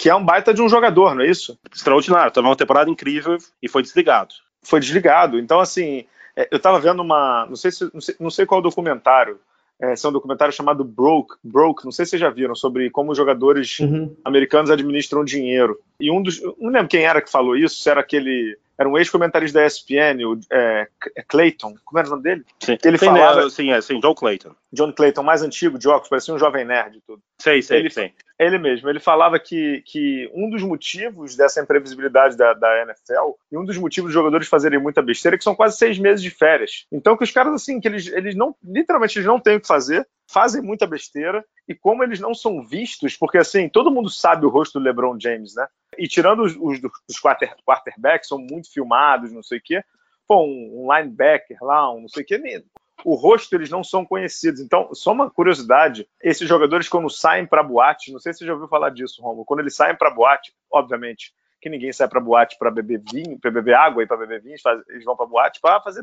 que 0.00 0.08
é 0.08 0.14
um 0.14 0.24
baita 0.24 0.54
de 0.54 0.62
um 0.62 0.68
jogador, 0.68 1.14
não 1.14 1.22
é 1.22 1.28
isso? 1.28 1.58
Extraordinário, 1.70 2.32
teve 2.32 2.46
uma 2.46 2.56
temporada 2.56 2.88
incrível 2.88 3.36
e 3.62 3.68
foi 3.68 3.82
desligado. 3.82 4.34
Foi 4.62 4.80
desligado. 4.80 5.38
Então, 5.38 5.60
assim, 5.60 6.06
é, 6.34 6.48
eu 6.50 6.56
estava 6.56 6.80
vendo 6.80 7.02
uma. 7.02 7.44
Não 7.46 7.54
sei, 7.54 7.70
se, 7.70 7.90
não 7.92 8.00
sei, 8.00 8.14
não 8.18 8.30
sei 8.30 8.46
qual 8.46 8.62
documentário. 8.62 9.38
É, 9.78 9.92
é 9.92 10.08
um 10.08 10.12
documentário 10.12 10.54
chamado 10.54 10.82
Broke, 10.82 11.34
Broke, 11.44 11.84
não 11.84 11.92
sei 11.92 12.06
se 12.06 12.10
vocês 12.10 12.20
já 12.20 12.30
viram, 12.30 12.54
sobre 12.54 12.88
como 12.88 13.12
os 13.12 13.18
jogadores 13.18 13.78
uhum. 13.78 14.16
americanos 14.24 14.70
administram 14.70 15.22
dinheiro. 15.22 15.78
E 16.00 16.10
um 16.10 16.22
dos. 16.22 16.40
Não 16.58 16.70
lembro 16.70 16.88
quem 16.88 17.04
era 17.04 17.20
que 17.20 17.30
falou 17.30 17.54
isso, 17.54 17.76
se 17.76 17.90
era 17.90 18.00
aquele 18.00 18.56
era 18.80 18.88
um 18.88 18.96
ex-comentarista 18.96 19.60
da 19.60 19.66
ESPN, 19.66 20.24
o 20.24 20.40
é, 20.50 20.88
é, 21.14 21.22
Clayton, 21.22 21.74
como 21.84 21.98
era 21.98 22.08
o 22.08 22.12
nome 22.12 22.22
dele? 22.22 22.46
Sim, 22.58 22.78
ele 22.82 22.96
sim, 22.96 23.04
falava, 23.04 23.44
né? 23.44 23.50
sim, 23.50 23.70
é, 23.70 23.78
sim, 23.82 24.00
John 24.00 24.14
Clayton. 24.14 24.54
John 24.72 24.90
Clayton, 24.90 25.22
mais 25.22 25.42
antigo 25.42 25.78
de 25.78 25.86
óculos, 25.86 26.08
parecia 26.08 26.32
um 26.32 26.38
jovem 26.38 26.64
nerd 26.64 26.96
e 26.96 27.00
tudo. 27.02 27.22
Sei, 27.38 27.60
sei, 27.60 27.80
ele, 27.80 27.90
sim. 27.90 28.10
Ele 28.38 28.56
mesmo, 28.56 28.88
ele 28.88 28.98
falava 28.98 29.38
que, 29.38 29.82
que 29.84 30.30
um 30.32 30.48
dos 30.48 30.62
motivos 30.62 31.36
dessa 31.36 31.60
imprevisibilidade 31.60 32.38
da, 32.38 32.54
da 32.54 32.82
NFL 32.84 33.32
e 33.52 33.58
um 33.58 33.66
dos 33.66 33.76
motivos 33.76 34.08
dos 34.08 34.14
jogadores 34.14 34.48
fazerem 34.48 34.80
muita 34.80 35.02
besteira 35.02 35.34
é 35.34 35.38
que 35.38 35.44
são 35.44 35.54
quase 35.54 35.76
seis 35.76 35.98
meses 35.98 36.22
de 36.22 36.30
férias. 36.30 36.86
Então 36.90 37.18
que 37.18 37.24
os 37.24 37.30
caras, 37.30 37.52
assim, 37.52 37.80
que 37.80 37.86
eles, 37.86 38.06
eles 38.06 38.34
não, 38.34 38.56
literalmente, 38.64 39.18
eles 39.18 39.26
não 39.26 39.38
têm 39.38 39.56
o 39.56 39.60
que 39.60 39.66
fazer, 39.66 40.08
fazem 40.26 40.62
muita 40.62 40.86
besteira 40.86 41.44
e 41.68 41.74
como 41.74 42.02
eles 42.02 42.18
não 42.18 42.32
são 42.32 42.64
vistos, 42.64 43.14
porque 43.14 43.36
assim, 43.36 43.68
todo 43.68 43.90
mundo 43.90 44.08
sabe 44.08 44.46
o 44.46 44.48
rosto 44.48 44.78
do 44.78 44.84
LeBron 44.86 45.20
James, 45.20 45.54
né? 45.54 45.66
E 45.98 46.06
tirando 46.08 46.42
os, 46.42 46.56
os, 46.56 46.80
os 47.08 47.18
quarter, 47.18 47.54
quarterbacks, 47.66 48.28
são 48.28 48.38
muito 48.38 48.72
filmados, 48.72 49.32
não 49.32 49.42
sei 49.42 49.58
o 49.58 49.62
quê. 49.62 49.82
Pô, 50.26 50.44
um, 50.44 50.84
um 50.86 50.94
linebacker 50.94 51.58
lá, 51.62 51.92
um 51.92 52.02
não 52.02 52.08
sei 52.08 52.22
o 52.22 52.26
quê, 52.26 52.64
o 53.04 53.14
rosto 53.14 53.54
eles 53.54 53.70
não 53.70 53.82
são 53.82 54.04
conhecidos. 54.04 54.60
Então, 54.60 54.94
só 54.94 55.12
uma 55.12 55.30
curiosidade: 55.30 56.08
esses 56.22 56.48
jogadores, 56.48 56.88
quando 56.88 57.10
saem 57.10 57.46
para 57.46 57.62
boate, 57.62 58.12
não 58.12 58.20
sei 58.20 58.32
se 58.32 58.40
você 58.40 58.46
já 58.46 58.52
ouviu 58.52 58.68
falar 58.68 58.90
disso, 58.90 59.22
Romulo, 59.22 59.44
quando 59.44 59.60
eles 59.60 59.74
saem 59.74 59.96
para 59.96 60.10
boate, 60.10 60.52
obviamente 60.70 61.34
que 61.60 61.68
ninguém 61.68 61.92
sai 61.92 62.08
para 62.08 62.20
boate 62.20 62.56
para 62.58 62.70
beber 62.70 63.02
vinho, 63.12 63.38
para 63.38 63.50
beber 63.50 63.74
água 63.74 64.02
e 64.02 64.06
para 64.06 64.16
beber 64.16 64.40
vinho, 64.40 64.56
eles 64.88 65.04
vão 65.04 65.14
para 65.14 65.26
boate 65.26 65.60
para 65.60 65.80
fazer 65.80 66.02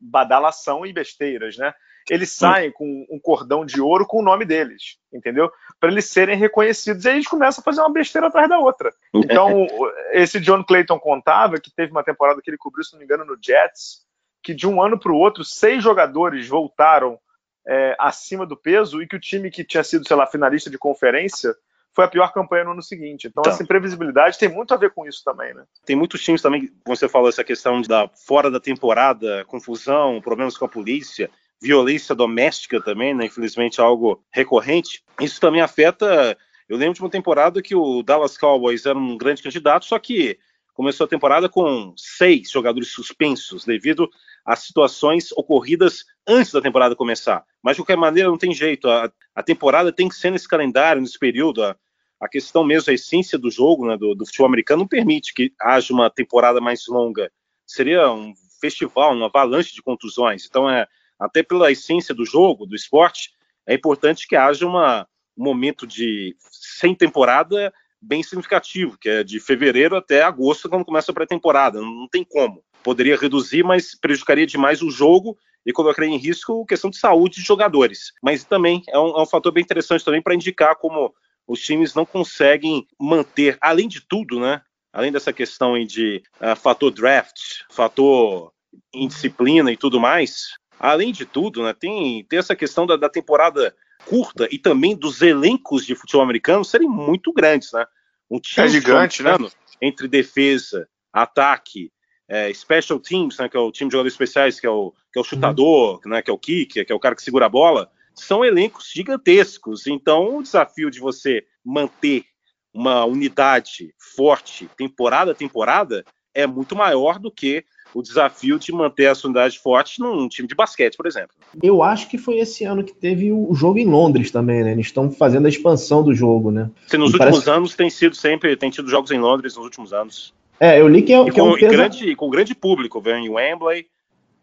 badalação 0.00 0.84
e 0.84 0.92
besteiras, 0.92 1.56
né? 1.56 1.72
Eles 2.10 2.32
saem 2.32 2.72
com 2.72 3.06
um 3.10 3.18
cordão 3.18 3.64
de 3.64 3.80
ouro 3.80 4.06
com 4.06 4.20
o 4.20 4.24
nome 4.24 4.44
deles, 4.44 4.98
entendeu? 5.12 5.50
Para 5.78 5.90
eles 5.90 6.06
serem 6.06 6.36
reconhecidos. 6.36 7.04
E 7.04 7.08
aí 7.08 7.14
eles 7.16 7.26
começam 7.26 7.60
a 7.60 7.64
fazer 7.64 7.80
uma 7.80 7.92
besteira 7.92 8.28
atrás 8.28 8.48
da 8.48 8.58
outra. 8.58 8.92
Então, 9.14 9.66
esse 10.12 10.40
John 10.40 10.64
Clayton 10.64 10.98
contava 10.98 11.60
que 11.60 11.70
teve 11.70 11.92
uma 11.92 12.04
temporada 12.04 12.40
que 12.42 12.50
ele 12.50 12.58
cobriu, 12.58 12.84
se 12.84 12.92
não 12.92 12.98
me 12.98 13.04
engano, 13.04 13.24
no 13.24 13.36
Jets, 13.40 14.06
que 14.42 14.54
de 14.54 14.66
um 14.66 14.82
ano 14.82 14.98
para 14.98 15.12
o 15.12 15.16
outro, 15.16 15.44
seis 15.44 15.82
jogadores 15.82 16.48
voltaram 16.48 17.18
é, 17.66 17.94
acima 17.98 18.46
do 18.46 18.56
peso 18.56 19.02
e 19.02 19.06
que 19.06 19.16
o 19.16 19.20
time 19.20 19.50
que 19.50 19.64
tinha 19.64 19.84
sido, 19.84 20.06
sei 20.06 20.16
lá, 20.16 20.26
finalista 20.26 20.70
de 20.70 20.78
conferência 20.78 21.54
foi 21.94 22.04
a 22.04 22.08
pior 22.08 22.32
campanha 22.32 22.64
no 22.64 22.70
ano 22.70 22.82
seguinte. 22.82 23.26
Então, 23.26 23.42
então, 23.42 23.52
essa 23.52 23.62
imprevisibilidade 23.62 24.38
tem 24.38 24.48
muito 24.48 24.72
a 24.72 24.76
ver 24.76 24.92
com 24.92 25.06
isso 25.06 25.22
também, 25.24 25.52
né? 25.52 25.64
Tem 25.84 25.96
muitos 25.96 26.22
times 26.22 26.40
também, 26.40 26.68
como 26.84 26.96
você 26.96 27.08
falou, 27.08 27.28
essa 27.28 27.42
questão 27.42 27.82
da 27.82 28.08
fora 28.08 28.50
da 28.50 28.60
temporada, 28.60 29.44
confusão, 29.46 30.20
problemas 30.20 30.56
com 30.56 30.64
a 30.64 30.68
polícia 30.68 31.28
violência 31.60 32.14
doméstica 32.14 32.80
também, 32.80 33.14
né? 33.14 33.26
Infelizmente 33.26 33.80
algo 33.80 34.22
recorrente. 34.32 35.02
Isso 35.20 35.40
também 35.40 35.60
afeta. 35.60 36.36
Eu 36.68 36.76
lembro 36.76 36.94
de 36.94 37.00
uma 37.00 37.10
temporada 37.10 37.62
que 37.62 37.74
o 37.74 38.02
Dallas 38.02 38.36
Cowboys 38.36 38.86
era 38.86 38.98
um 38.98 39.16
grande 39.16 39.42
candidato, 39.42 39.84
só 39.84 39.98
que 39.98 40.38
começou 40.74 41.06
a 41.06 41.08
temporada 41.08 41.48
com 41.48 41.92
seis 41.96 42.50
jogadores 42.50 42.92
suspensos 42.92 43.64
devido 43.64 44.08
a 44.44 44.54
situações 44.54 45.32
ocorridas 45.32 46.04
antes 46.26 46.52
da 46.52 46.60
temporada 46.60 46.94
começar. 46.94 47.44
Mas 47.62 47.76
de 47.76 47.82
qualquer 47.82 47.96
maneira, 47.96 48.30
não 48.30 48.38
tem 48.38 48.54
jeito. 48.54 48.88
A, 48.88 49.10
a 49.34 49.42
temporada 49.42 49.92
tem 49.92 50.08
que 50.08 50.14
ser 50.14 50.30
nesse 50.30 50.48
calendário, 50.48 51.02
nesse 51.02 51.18
período. 51.18 51.64
A, 51.64 51.76
a 52.20 52.28
questão 52.28 52.64
mesmo, 52.64 52.90
a 52.90 52.94
essência 52.94 53.38
do 53.38 53.50
jogo, 53.50 53.86
né, 53.86 53.96
do, 53.96 54.14
do, 54.14 54.24
futebol 54.24 54.46
americano, 54.46 54.80
não 54.80 54.88
permite 54.88 55.34
que 55.34 55.52
haja 55.60 55.92
uma 55.92 56.08
temporada 56.08 56.60
mais 56.60 56.86
longa. 56.86 57.30
Seria 57.66 58.10
um 58.12 58.32
festival, 58.60 59.14
uma 59.14 59.26
avalanche 59.26 59.74
de 59.74 59.82
contusões. 59.82 60.46
Então, 60.48 60.70
é, 60.70 60.86
até 61.18 61.42
pela 61.42 61.70
essência 61.70 62.14
do 62.14 62.24
jogo, 62.24 62.66
do 62.66 62.76
esporte, 62.76 63.30
é 63.66 63.74
importante 63.74 64.26
que 64.26 64.36
haja 64.36 64.66
uma, 64.66 65.06
um 65.36 65.44
momento 65.44 65.86
de 65.86 66.36
sem 66.50 66.94
temporada 66.94 67.72
bem 68.00 68.22
significativo, 68.22 68.96
que 68.98 69.08
é 69.08 69.24
de 69.24 69.40
fevereiro 69.40 69.96
até 69.96 70.22
agosto, 70.22 70.68
quando 70.68 70.84
começa 70.84 71.10
a 71.10 71.14
pré-temporada. 71.14 71.80
Não 71.80 72.08
tem 72.08 72.24
como. 72.24 72.62
Poderia 72.82 73.16
reduzir, 73.16 73.64
mas 73.64 73.94
prejudicaria 73.98 74.46
demais 74.46 74.82
o 74.82 74.90
jogo 74.90 75.36
e 75.66 75.72
colocaria 75.72 76.10
em 76.10 76.16
risco 76.16 76.62
a 76.62 76.66
questão 76.66 76.88
de 76.88 76.96
saúde 76.96 77.36
de 77.36 77.46
jogadores. 77.46 78.12
Mas 78.22 78.44
também 78.44 78.82
é 78.88 78.98
um, 78.98 79.18
é 79.18 79.22
um 79.22 79.26
fator 79.26 79.52
bem 79.52 79.62
interessante 79.62 80.04
também 80.04 80.22
para 80.22 80.34
indicar 80.34 80.76
como 80.76 81.12
os 81.46 81.60
times 81.60 81.94
não 81.94 82.06
conseguem 82.06 82.86
manter, 83.00 83.58
além 83.60 83.88
de 83.88 84.00
tudo, 84.00 84.38
né? 84.38 84.62
Além 84.92 85.12
dessa 85.12 85.32
questão 85.32 85.78
de 85.84 86.22
uh, 86.40 86.56
fator 86.56 86.90
draft, 86.90 87.38
fator 87.70 88.52
indisciplina 88.94 89.72
e 89.72 89.76
tudo 89.76 90.00
mais, 90.00 90.50
além 90.78 91.12
de 91.12 91.26
tudo, 91.26 91.62
né, 91.62 91.72
tem, 91.72 92.24
tem 92.24 92.38
essa 92.38 92.54
questão 92.54 92.86
da, 92.86 92.96
da 92.96 93.08
temporada 93.08 93.74
curta 94.06 94.48
e 94.50 94.58
também 94.58 94.96
dos 94.96 95.22
elencos 95.22 95.84
de 95.84 95.94
futebol 95.94 96.22
americano 96.22 96.64
serem 96.64 96.88
muito 96.88 97.32
grandes, 97.32 97.72
né? 97.72 97.84
Um 98.30 98.38
time 98.38 98.66
é 98.66 98.70
gigante, 98.70 99.22
né? 99.22 99.36
Entre 99.80 100.06
defesa, 100.06 100.88
ataque, 101.12 101.90
é, 102.28 102.52
special 102.52 103.00
teams, 103.00 103.38
né, 103.38 103.48
que 103.48 103.56
é 103.56 103.60
o 103.60 103.72
time 103.72 103.88
de 103.88 103.92
jogadores 103.92 104.12
especiais, 104.12 104.60
que 104.60 104.66
é 104.66 104.70
o, 104.70 104.92
que 105.12 105.18
é 105.18 105.20
o 105.20 105.24
chutador, 105.24 106.00
uhum. 106.04 106.10
né, 106.12 106.22
que 106.22 106.30
é 106.30 106.34
o 106.34 106.38
kicker, 106.38 106.84
que 106.84 106.92
é 106.92 106.94
o 106.94 107.00
cara 107.00 107.14
que 107.14 107.22
segura 107.22 107.46
a 107.46 107.48
bola, 107.48 107.90
são 108.14 108.44
elencos 108.44 108.90
gigantescos. 108.92 109.86
Então, 109.86 110.36
o 110.36 110.42
desafio 110.42 110.90
de 110.90 111.00
você 111.00 111.44
manter 111.64 112.24
uma 112.72 113.04
unidade 113.04 113.94
forte 113.98 114.68
temporada 114.76 115.32
a 115.32 115.34
temporada 115.34 116.04
é 116.34 116.46
muito 116.46 116.76
maior 116.76 117.18
do 117.18 117.32
que 117.32 117.64
o 117.94 118.02
desafio 118.02 118.58
de 118.58 118.72
manter 118.72 119.06
a 119.06 119.14
sua 119.14 119.28
unidade 119.28 119.58
forte 119.58 120.00
num 120.00 120.28
time 120.28 120.46
de 120.46 120.54
basquete, 120.54 120.96
por 120.96 121.06
exemplo. 121.06 121.30
Eu 121.62 121.82
acho 121.82 122.08
que 122.08 122.18
foi 122.18 122.38
esse 122.38 122.64
ano 122.64 122.84
que 122.84 122.94
teve 122.94 123.32
o 123.32 123.54
jogo 123.54 123.78
em 123.78 123.86
Londres 123.86 124.30
também, 124.30 124.62
né? 124.62 124.72
Eles 124.72 124.86
estão 124.86 125.10
fazendo 125.10 125.46
a 125.46 125.48
expansão 125.48 126.02
do 126.02 126.14
jogo, 126.14 126.50
né? 126.50 126.70
Sim, 126.86 126.98
nos 126.98 127.10
e 127.10 127.14
últimos 127.14 127.44
parece... 127.44 127.50
anos 127.50 127.74
tem 127.74 127.90
sido 127.90 128.14
sempre, 128.14 128.56
tem 128.56 128.70
tido 128.70 128.88
jogos 128.88 129.10
em 129.10 129.18
Londres 129.18 129.56
nos 129.56 129.64
últimos 129.64 129.92
anos. 129.92 130.34
É, 130.60 130.80
eu 130.80 130.88
li 130.88 131.02
que 131.02 131.12
é, 131.12 131.20
e 131.20 131.30
que 131.30 131.40
é 131.40 131.42
um 131.42 131.54
pesa... 131.54 131.70
grande, 131.70 132.14
com 132.14 132.28
grande 132.28 132.54
público, 132.54 133.00
vem 133.00 133.26
em 133.26 133.30
Wembley, 133.30 133.86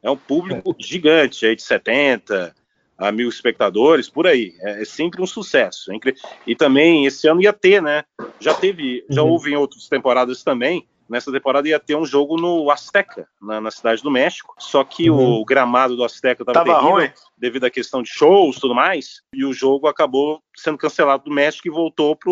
é 0.01 0.09
um 0.09 0.17
público 0.17 0.71
é. 0.71 0.83
gigante, 0.83 1.45
aí 1.45 1.55
de 1.55 1.63
70 1.63 2.53
a 2.97 3.11
mil 3.11 3.27
espectadores, 3.27 4.09
por 4.09 4.25
aí. 4.25 4.53
É, 4.61 4.81
é 4.81 4.85
sempre 4.85 5.21
um 5.21 5.27
sucesso. 5.27 5.91
É 5.91 5.97
e 6.47 6.55
também 6.55 7.05
esse 7.05 7.27
ano 7.27 7.41
ia 7.41 7.51
ter, 7.51 7.81
né? 7.81 8.03
Já 8.39 8.53
teve, 8.53 9.03
já 9.09 9.21
uhum. 9.21 9.31
houve 9.31 9.51
em 9.51 9.55
outras 9.55 9.87
temporadas 9.89 10.43
também, 10.43 10.87
nessa 11.09 11.31
temporada 11.31 11.67
ia 11.67 11.79
ter 11.79 11.95
um 11.95 12.05
jogo 12.05 12.37
no 12.37 12.69
Azteca, 12.71 13.27
na, 13.41 13.61
na 13.61 13.71
cidade 13.71 14.01
do 14.01 14.11
México. 14.11 14.55
Só 14.57 14.83
que 14.83 15.09
uhum. 15.09 15.41
o 15.41 15.45
gramado 15.45 15.95
do 15.95 16.03
Azteca 16.03 16.43
estava 16.43 16.65
terrível 16.65 16.89
ruim. 16.89 17.11
devido 17.37 17.65
à 17.65 17.69
questão 17.69 18.01
de 18.01 18.09
shows 18.09 18.57
e 18.57 18.61
tudo 18.61 18.75
mais. 18.75 19.21
E 19.33 19.45
o 19.45 19.53
jogo 19.53 19.87
acabou 19.87 20.41
sendo 20.55 20.77
cancelado 20.77 21.23
do 21.23 21.31
México 21.31 21.67
e 21.67 21.71
voltou 21.71 22.15
para 22.15 22.31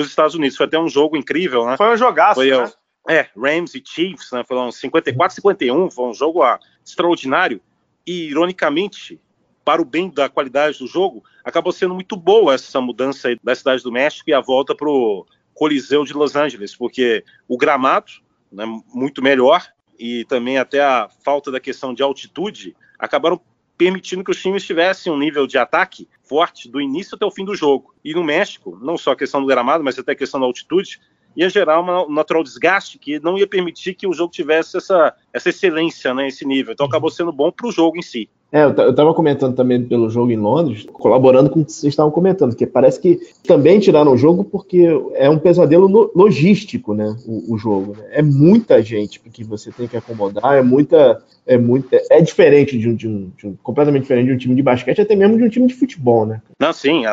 os 0.00 0.08
Estados 0.08 0.34
Unidos. 0.34 0.56
Foi 0.56 0.66
até 0.66 0.78
um 0.78 0.88
jogo 0.88 1.16
incrível, 1.16 1.66
né? 1.66 1.76
Foi 1.76 1.92
um 1.92 1.96
jogaço, 1.96 2.34
foi, 2.34 2.50
né? 2.50 2.70
É, 3.08 3.28
Rams 3.36 3.74
e 3.74 3.82
Chiefs, 3.84 4.32
né? 4.32 4.44
Foi 4.46 4.56
um 4.56 4.68
54-51, 4.68 5.90
foi 5.90 6.08
um 6.08 6.14
jogo 6.14 6.42
ah, 6.42 6.58
extraordinário. 6.84 7.60
E, 8.04 8.28
ironicamente, 8.28 9.20
para 9.64 9.82
o 9.82 9.84
bem 9.84 10.08
da 10.08 10.28
qualidade 10.28 10.78
do 10.78 10.86
jogo, 10.86 11.24
acabou 11.44 11.72
sendo 11.72 11.94
muito 11.94 12.16
boa 12.16 12.54
essa 12.54 12.80
mudança 12.80 13.28
da 13.42 13.54
cidade 13.54 13.82
do 13.82 13.90
México 13.90 14.30
e 14.30 14.32
a 14.32 14.40
volta 14.40 14.74
para 14.74 14.88
o 14.88 15.26
Coliseu 15.56 16.04
de 16.04 16.12
Los 16.12 16.36
Angeles, 16.36 16.76
porque 16.76 17.24
o 17.48 17.56
gramado, 17.56 18.12
né, 18.52 18.64
muito 18.92 19.22
melhor, 19.22 19.66
e 19.98 20.24
também 20.26 20.58
até 20.58 20.84
a 20.84 21.08
falta 21.24 21.50
da 21.50 21.58
questão 21.58 21.94
de 21.94 22.02
altitude, 22.02 22.76
acabaram 22.98 23.40
permitindo 23.76 24.22
que 24.22 24.30
os 24.30 24.40
times 24.40 24.64
tivessem 24.64 25.10
um 25.10 25.18
nível 25.18 25.46
de 25.46 25.56
ataque 25.56 26.06
forte 26.22 26.68
do 26.68 26.78
início 26.78 27.14
até 27.14 27.24
o 27.24 27.30
fim 27.30 27.44
do 27.44 27.54
jogo. 27.54 27.94
E 28.04 28.12
no 28.12 28.22
México, 28.22 28.78
não 28.82 28.98
só 28.98 29.12
a 29.12 29.16
questão 29.16 29.40
do 29.40 29.46
gramado, 29.46 29.82
mas 29.82 29.98
até 29.98 30.12
a 30.12 30.16
questão 30.16 30.38
da 30.38 30.46
altitude, 30.46 31.00
ia 31.34 31.48
gerar 31.48 31.80
um 31.80 32.12
natural 32.12 32.42
desgaste 32.42 32.98
que 32.98 33.18
não 33.20 33.38
ia 33.38 33.46
permitir 33.46 33.94
que 33.94 34.06
o 34.06 34.12
jogo 34.12 34.32
tivesse 34.32 34.76
essa, 34.76 35.14
essa 35.36 35.50
excelência, 35.50 36.14
né, 36.14 36.28
esse 36.28 36.46
nível. 36.46 36.72
Então 36.72 36.86
acabou 36.86 37.10
sendo 37.10 37.30
bom 37.30 37.52
para 37.52 37.68
o 37.68 37.72
jogo 37.72 37.98
em 37.98 38.02
si. 38.02 38.28
É, 38.50 38.62
eu 38.62 38.70
estava 38.90 39.12
comentando 39.12 39.54
também 39.54 39.84
pelo 39.84 40.08
jogo 40.08 40.30
em 40.30 40.36
Londres, 40.36 40.86
colaborando 40.90 41.50
com 41.50 41.60
o 41.60 41.64
que 41.64 41.72
vocês 41.72 41.92
estavam 41.92 42.12
comentando, 42.12 42.56
que 42.56 42.66
parece 42.66 42.98
que 42.98 43.18
também 43.46 43.78
tiraram 43.78 44.12
o 44.12 44.16
jogo 44.16 44.44
porque 44.44 44.86
é 45.14 45.28
um 45.28 45.38
pesadelo 45.38 46.10
logístico, 46.14 46.94
né? 46.94 47.14
O, 47.26 47.54
o 47.54 47.58
jogo. 47.58 47.96
Né? 47.96 48.04
É 48.12 48.22
muita 48.22 48.82
gente 48.82 49.20
que 49.20 49.44
você 49.44 49.70
tem 49.70 49.86
que 49.86 49.96
acomodar, 49.96 50.54
é 50.54 50.62
muita. 50.62 51.22
É, 51.48 51.56
muita, 51.56 51.96
é 52.10 52.20
diferente 52.20 52.76
de 52.76 52.88
um, 52.88 52.94
de, 52.96 53.06
um, 53.06 53.30
de 53.36 53.46
um, 53.46 53.56
completamente 53.62 54.02
diferente 54.02 54.26
de 54.26 54.32
um 54.32 54.36
time 54.36 54.56
de 54.56 54.62
basquete, 54.62 55.00
até 55.00 55.14
mesmo 55.14 55.38
de 55.38 55.44
um 55.44 55.48
time 55.48 55.68
de 55.68 55.74
futebol, 55.74 56.26
né? 56.26 56.42
Não, 56.58 56.72
sim, 56.72 57.04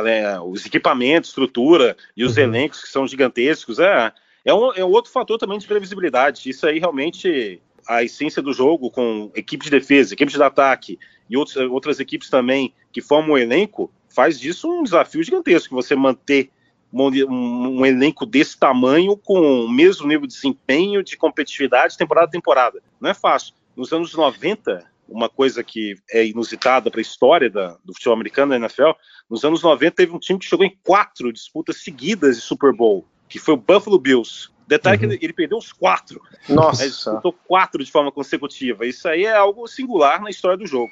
os 0.48 0.66
equipamentos, 0.66 1.30
estrutura 1.30 1.96
e 2.18 2.24
os 2.24 2.38
uhum. 2.38 2.44
elencos 2.44 2.82
que 2.82 2.90
são 2.90 3.06
gigantescos, 3.06 3.78
é, 3.78 4.12
é, 4.44 4.52
um, 4.52 4.74
é 4.74 4.84
um 4.84 4.90
outro 4.90 5.12
fator 5.12 5.38
também 5.38 5.60
de 5.60 5.68
previsibilidade. 5.68 6.50
Isso 6.50 6.66
aí 6.66 6.80
realmente 6.80 7.62
a 7.88 8.04
essência 8.04 8.42
do 8.42 8.54
jogo 8.54 8.90
com 8.90 9.32
equipes 9.36 9.66
de 9.66 9.80
defesa, 9.80 10.14
equipes 10.14 10.36
de 10.36 10.44
ataque 10.44 11.00
e 11.30 11.38
outros, 11.38 11.56
outras 11.70 12.00
equipes 12.00 12.30
também 12.30 12.74
que 12.92 13.02
formam 13.02 13.32
o 13.32 13.38
elenco, 13.38 13.92
faz 14.10 14.40
disso 14.40 14.72
um 14.72 14.84
desafio 14.84 15.24
gigantesco, 15.24 15.76
você 15.76 15.96
manter 15.96 16.50
um, 16.92 17.08
um, 17.08 17.80
um, 17.80 17.86
elenco 17.86 18.26
desse 18.26 18.58
tamanho 18.58 19.18
com 19.18 19.66
o 19.66 19.70
mesmo 19.70 20.08
nível 20.08 20.28
de 20.28 20.34
desempenho, 20.34 21.04
de 21.04 21.18
competitividade, 21.18 21.98
temporada 21.98 22.28
a 22.28 22.32
temporada. 22.32 22.82
Não 23.02 23.10
é 23.10 23.14
fácil. 23.14 23.56
Nos 23.76 23.92
anos 23.92 24.14
90, 24.14 24.86
uma 25.10 25.28
coisa 25.28 25.64
que 25.64 25.96
é 26.12 26.26
inusitada 26.26 26.92
para 26.92 27.00
a 27.00 27.02
história 27.02 27.50
da, 27.50 27.78
do 27.84 27.94
futebol 27.94 28.14
americano 28.14 28.52
da 28.52 28.58
NFL, 28.58 28.92
nos 29.30 29.44
anos 29.44 29.64
90 29.64 29.96
teve 29.96 30.12
um 30.12 30.20
time 30.20 30.38
que 30.38 30.46
chegou 30.46 30.66
em 30.66 30.78
quatro 30.84 31.34
disputas 31.34 31.82
seguidas 31.82 32.36
de 32.36 32.42
Super 32.44 32.72
Bowl, 32.72 33.06
que 33.28 33.40
foi 33.40 33.56
o 33.56 33.58
Buffalo 33.58 33.98
Bills. 33.98 34.52
Detalhe 34.68 34.96
uhum. 34.96 35.00
que 35.00 35.16
ele, 35.16 35.26
ele, 35.26 35.34
perdeu 35.34 35.58
os 35.58 35.72
quatro. 35.72 36.22
Nossa. 36.50 36.84
Ele 36.84 36.92
disputou 36.92 37.36
quatro 37.48 37.84
de 37.84 37.92
forma 37.92 38.12
consecutiva. 38.12 38.86
Isso 38.86 39.08
aí 39.08 39.26
é 39.26 39.36
algo 39.36 39.68
singular 39.68 40.22
na 40.22 40.30
história 40.30 40.58
do 40.58 40.66
jogo. 40.66 40.92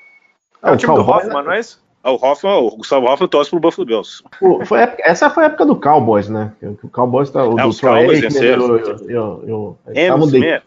É, 0.64 0.70
é 0.70 0.72
o 0.72 0.78
time 0.78 0.94
do 0.94 1.02
Hoffman, 1.02 1.44
não 1.44 1.52
é 1.52 1.60
isso? 1.60 1.82
Ah, 2.04 2.12
o 2.12 2.16
Hoffman, 2.16 2.54
o 2.54 2.78
Gustavo 2.78 3.06
Hoffman 3.06 3.30
torce 3.30 3.52
pro 3.52 3.60
Buffalo 3.60 3.86
Bills. 3.86 4.24
Pô, 4.40 4.66
foi 4.66 4.80
época, 4.82 5.04
essa 5.06 5.30
foi 5.30 5.44
a 5.44 5.48
época 5.48 5.66
do 5.66 5.76
Cowboys, 5.76 6.28
né? 6.30 6.52
O 6.84 6.90
Cowboys 6.90 7.30
tá. 7.30 7.46
O 7.46 7.60
é, 7.60 7.66
os 7.66 7.80
Cowboys 7.80 8.20
venceram. 8.20 8.80
Smith. 10.26 10.64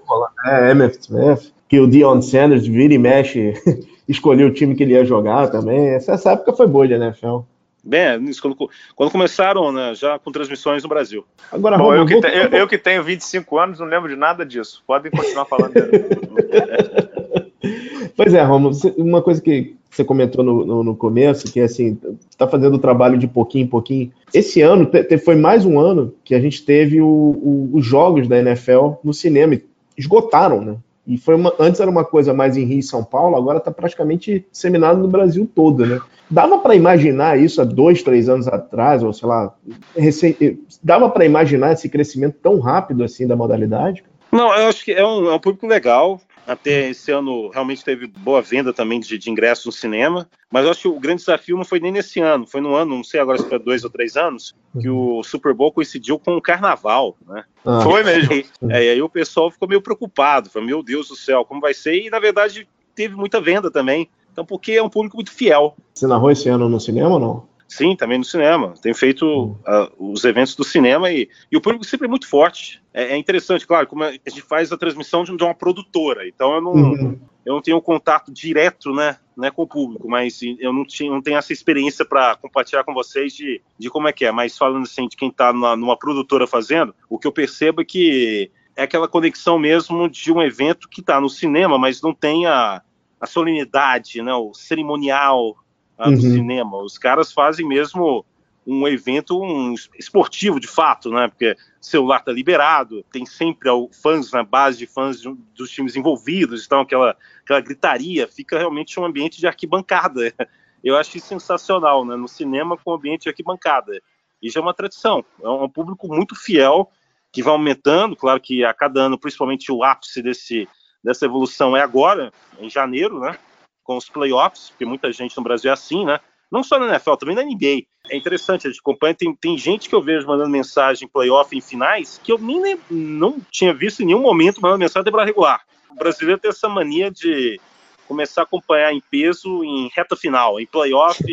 É, 0.47 0.71
Emmett 0.71 0.99
Smith. 1.01 1.53
Que 1.69 1.81
o 1.81 1.89
Dion 1.89 2.23
Sanders 2.23 2.67
vira 2.67 2.95
e 2.95 2.99
mexe, 2.99 3.55
escolheu 4.09 4.49
o 4.49 4.53
time 4.53 4.77
que 4.77 4.85
ele 4.85 4.93
ia 4.93 5.05
jogar 5.05 5.51
também. 5.51 5.89
Essa, 5.89 6.13
essa 6.13 6.33
época 6.33 6.53
foi 6.53 6.69
boa 6.69 6.87
de 6.87 6.95
NFL. 6.95 7.41
Bem, 7.85 8.33
quando, 8.41 8.71
quando 8.97 9.11
começaram, 9.11 9.71
né, 9.71 9.95
já 9.95 10.19
com 10.19 10.33
transmissões 10.33 10.83
no 10.83 10.89
Brasil. 10.89 11.25
Agora, 11.53 11.77
Bom, 11.77 11.95
eu, 11.95 12.07
que 12.07 12.19
te, 12.19 12.27
eu, 12.29 12.49
eu, 12.49 12.69
que 12.69 12.79
tenho 12.79 13.03
25 13.03 13.59
anos, 13.59 13.79
não 13.79 13.87
lembro 13.87 14.09
de 14.09 14.17
nada 14.17 14.45
disso. 14.45 14.83
Podem 14.87 15.13
continuar 15.13 15.45
falando. 15.45 15.75
pois 18.17 18.33
é, 18.33 18.43
Romulo, 18.43 18.75
uma 18.97 19.21
coisa 19.21 19.43
que 19.43 19.77
você 19.91 20.03
comentou 20.03 20.43
no, 20.43 20.65
no, 20.65 20.83
no 20.83 20.97
começo, 20.97 21.53
que 21.53 21.61
é 21.61 21.65
assim, 21.65 21.99
está 22.29 22.49
fazendo 22.49 22.75
o 22.75 22.81
trabalho 22.81 23.19
de 23.19 23.29
pouquinho 23.29 23.65
em 23.65 23.69
pouquinho. 23.69 24.11
Esse 24.33 24.63
ano 24.63 24.87
te, 24.87 25.19
foi 25.19 25.37
mais 25.37 25.67
um 25.67 25.79
ano 25.79 26.15
que 26.25 26.35
a 26.35 26.41
gente 26.41 26.65
teve 26.65 27.03
o, 27.03 27.07
o, 27.07 27.71
os 27.75 27.85
jogos 27.85 28.27
da 28.27 28.39
NFL 28.39 28.95
no 29.05 29.13
cinema. 29.13 29.61
Esgotaram, 29.97 30.61
né? 30.61 30.77
E 31.07 31.19
foi 31.19 31.35
uma, 31.35 31.53
antes 31.59 31.81
era 31.81 31.91
uma 31.91 32.05
coisa 32.05 32.33
mais 32.33 32.57
em 32.57 32.65
Rio 32.65 32.79
e 32.79 32.83
São 32.83 33.05
Paulo, 33.05 33.37
agora 33.37 33.59
está 33.59 33.71
praticamente 33.71 34.47
disseminado 34.51 34.99
no 34.99 35.09
Brasil 35.09 35.49
todo, 35.55 35.85
né? 35.85 36.01
Dava 36.31 36.59
para 36.59 36.75
imaginar 36.75 37.39
isso 37.39 37.61
há 37.61 37.65
dois, 37.65 38.03
três 38.03 38.29
anos 38.29 38.49
atrás, 38.49 39.03
ou 39.03 39.13
sei 39.13 39.29
lá, 39.29 39.55
recém, 39.95 40.35
dava 40.83 41.11
para 41.11 41.27
imaginar 41.27 41.73
esse 41.73 41.89
crescimento 41.89 42.37
tão 42.43 42.59
rápido 42.59 43.05
assim 43.05 43.27
da 43.27 43.37
modalidade? 43.37 44.03
Não, 44.33 44.53
eu 44.55 44.67
acho 44.67 44.85
que 44.85 44.93
é 44.93 45.07
um, 45.07 45.31
é 45.31 45.35
um 45.35 45.39
público 45.39 45.67
legal. 45.67 46.21
Até 46.47 46.91
esse 46.91 47.11
ano 47.11 47.49
realmente 47.49 47.85
teve 47.85 48.07
boa 48.07 48.43
venda 48.43 48.73
também 48.73 49.01
de, 49.01 49.17
de 49.17 49.31
ingressos 49.31 49.67
no 49.67 49.73
cinema, 49.73 50.29
mas 50.51 50.65
eu 50.65 50.71
acho 50.71 50.83
que 50.83 50.89
o 50.89 51.01
grande 51.01 51.21
desafio 51.21 51.57
não 51.57 51.65
foi 51.65 51.81
nem 51.81 51.91
nesse 51.91 52.21
ano, 52.21 52.47
foi 52.47 52.61
no 52.61 52.75
ano, 52.75 52.97
não 52.97 53.05
sei 53.05 53.21
agora 53.21 53.39
se 53.39 53.49
foi 53.49 53.59
dois 53.59 53.83
ou 53.83 53.91
três 53.91 54.17
anos, 54.17 54.55
que 54.79 54.89
o 54.89 55.23
Super 55.23 55.55
Bowl 55.55 55.73
coincidiu 55.73 56.19
com 56.19 56.37
o 56.37 56.43
carnaval, 56.43 57.17
né? 57.27 57.45
Ah. 57.65 57.81
Foi 57.81 58.03
mesmo. 58.03 58.35
E, 58.35 58.47
é, 58.71 58.85
e 58.85 58.91
aí 58.91 59.03
o 59.03 59.09
pessoal 59.09 59.51
ficou 59.51 59.69
meio 59.69 59.81
preocupado, 59.81 60.51
foi, 60.51 60.63
meu 60.65 60.83
Deus 60.83 61.09
do 61.09 61.17
céu, 61.17 61.45
como 61.45 61.61
vai 61.61 61.73
ser? 61.73 61.95
E 61.95 62.11
na 62.11 62.19
verdade 62.19 62.69
teve 62.95 63.15
muita 63.15 63.41
venda 63.41 63.71
também, 63.71 64.09
então 64.33 64.45
porque 64.45 64.73
é 64.73 64.83
um 64.83 64.89
público 64.89 65.17
muito 65.17 65.31
fiel. 65.31 65.77
Você 65.95 66.07
narrou 66.07 66.31
esse 66.31 66.49
ano 66.49 66.69
no 66.69 66.81
cinema 66.81 67.11
ou 67.11 67.21
não? 67.21 67.54
Sim, 67.67 67.97
também 67.97 68.19
no 68.19 68.25
cinema. 68.25 68.75
Tenho 68.81 68.95
feito 68.95 69.27
uh, 69.27 70.13
os 70.13 70.25
eventos 70.25 70.55
do 70.55 70.65
cinema 70.65 71.11
e, 71.11 71.29
e, 71.51 71.57
o 71.57 71.61
público 71.61 71.85
sempre 71.85 72.07
é 72.07 72.11
muito 72.11 72.29
forte. 72.29 72.83
É, 72.93 73.15
é 73.15 73.17
interessante, 73.17 73.67
claro, 73.67 73.87
como 73.87 74.05
a 74.05 74.13
gente 74.13 74.43
faz 74.43 74.71
a 74.71 74.77
transmissão 74.77 75.25
de, 75.25 75.33
uma 75.33 75.55
produtora, 75.55 76.29
então 76.29 76.55
eu 76.55 76.61
não, 76.61 76.73
uhum. 76.73 77.21
eu 77.45 77.55
não 77.55 77.63
tenho 77.63 77.81
contato 77.81 78.33
direto 78.33 78.93
né, 78.93 79.17
né, 79.37 79.51
com 79.51 79.63
o 79.63 79.67
público, 79.67 80.09
mas 80.09 80.41
eu 80.59 80.73
não, 80.73 80.85
tinha, 80.85 81.11
não 81.11 81.23
tenho 81.23 81.39
essa 81.39 81.53
experiência 81.53 82.05
para 82.05 82.37
compartilhar 82.37 82.85
com 82.85 82.95
vocês 82.95 83.33
de, 83.33 83.61
de 83.79 83.91
como 83.91 84.09
é 84.09 84.13
que 84.13 84.25
é. 84.25 84.31
Mas 84.31 84.57
falando 84.57 84.85
assim, 84.85 85.09
de 85.09 85.17
quem 85.17 85.29
está 85.29 85.53
numa, 85.53 85.75
numa 85.75 85.99
produtora 85.99 86.47
fazendo, 86.47 86.95
o 87.09 87.19
que 87.19 87.27
eu 87.27 87.33
percebo 87.33 87.81
é 87.81 87.85
que 87.85 88.51
é 88.77 88.83
aquela 88.83 89.09
conexão 89.09 89.59
mesmo 89.59 90.09
de 90.09 90.33
um 90.33 90.43
evento 90.43 90.89
que 90.89 91.01
está 91.01 91.21
no 91.21 91.29
cinema, 91.29 91.79
mas 91.79 92.03
não 92.03 92.13
tem 92.13 92.47
a, 92.47 92.83
a 93.21 93.27
solenidade, 93.27 94.21
né, 94.23 94.35
o 94.35 94.53
cerimonial 94.53 95.57
ah, 95.99 96.09
uhum. 96.09 96.15
do 96.15 96.21
cinema. 96.21 96.79
Os 96.79 96.99
caras 96.99 97.33
fazem 97.33 97.67
mesmo 97.67 98.25
um 98.67 98.89
evento 98.89 99.41
um 99.43 99.75
esportivo 99.99 100.59
de 100.59 100.67
fato, 100.67 101.11
né? 101.11 101.29
Porque 101.29 101.57
celular 101.81 102.21
tá 102.21 102.33
liberado, 102.33 103.05
tem 103.13 103.27
sempre 103.27 103.69
fãs 103.93 104.33
na 104.33 104.43
base 104.43 104.79
de 104.79 104.87
fãs 104.87 105.21
de, 105.21 105.31
dos 105.55 105.71
times 105.71 105.97
envolvidos, 105.97 106.65
então 106.65 106.81
aquela, 106.81 107.17
aquela 107.43 107.61
gritaria 107.61 108.27
fica 108.27 108.59
realmente 108.59 108.99
um 108.99 109.05
ambiente 109.05 109.39
de 109.39 109.47
arquibancada. 109.47 110.33
Eu 110.83 110.97
acho 110.97 111.19
sensacional, 111.19 112.05
né? 112.05 112.17
No 112.17 112.29
cinema 112.29 112.77
com 112.77 112.93
ambiente 112.93 113.23
de 113.23 113.29
arquibancada. 113.31 114.01
E 114.43 114.51
já 114.51 114.61
é 114.61 114.63
uma 114.63 114.75
tradição, 114.75 115.25
é 115.43 115.49
um 115.49 115.69
público 115.69 116.07
muito 116.09 116.35
fiel 116.35 116.91
que 117.33 117.43
vai 117.43 117.53
aumentando, 117.53 118.15
claro 118.15 118.41
que 118.41 118.63
a 118.63 118.73
cada 118.73 119.01
ano, 119.01 119.19
principalmente 119.19 119.73
o 119.73 119.83
ápice 119.83 120.23
desse, 120.23 120.69
dessa 121.03 121.25
evolução 121.25 121.77
é 121.77 121.81
agora, 121.81 122.31
em 122.61 122.69
janeiro, 122.69 123.19
né? 123.19 123.39
Com 123.85 123.97
os 123.97 124.09
playoffs, 124.09 124.71
porque 124.71 124.85
muita 124.85 125.13
gente 125.13 125.37
no 125.37 125.45
Brasil 125.45 125.71
é 125.71 125.75
assim, 125.75 126.05
né? 126.05 126.19
Não 126.51 126.63
só 126.63 126.79
na 126.79 126.89
NFL, 126.89 127.15
também 127.15 127.37
na 127.37 127.43
NBA. 127.43 127.87
É 128.09 128.17
interessante, 128.17 128.67
a 128.67 128.71
gente 128.71 128.81
acompanha, 128.81 129.15
tem, 129.15 129.35
tem 129.35 129.57
gente 129.57 129.89
que 129.89 129.95
eu 129.95 130.03
vejo 130.03 130.27
mandando 130.27 130.51
mensagem 130.51 131.07
em 131.07 131.09
playoff 131.09 131.57
em 131.57 131.61
finais 131.61 132.21
que 132.23 132.33
eu 132.33 132.39
nem 132.39 132.79
não 132.91 133.41
tinha 133.51 133.73
visto 133.73 134.03
em 134.03 134.07
nenhum 134.07 134.23
momento 134.23 134.61
mandando 134.61 134.81
mensagem 134.81 135.05
temporada 135.05 135.29
regular. 135.29 135.63
O 135.91 135.95
brasileiro 135.95 136.41
tem 136.41 136.49
essa 136.49 136.69
mania 136.69 137.11
de 137.11 137.61
começar 138.07 138.43
a 138.43 138.45
acompanhar 138.45 138.93
em 138.93 139.03
peso 139.11 139.65
em 139.65 139.89
reta 139.95 140.17
final, 140.17 140.61
em 140.61 140.67
playoff, 140.67 141.25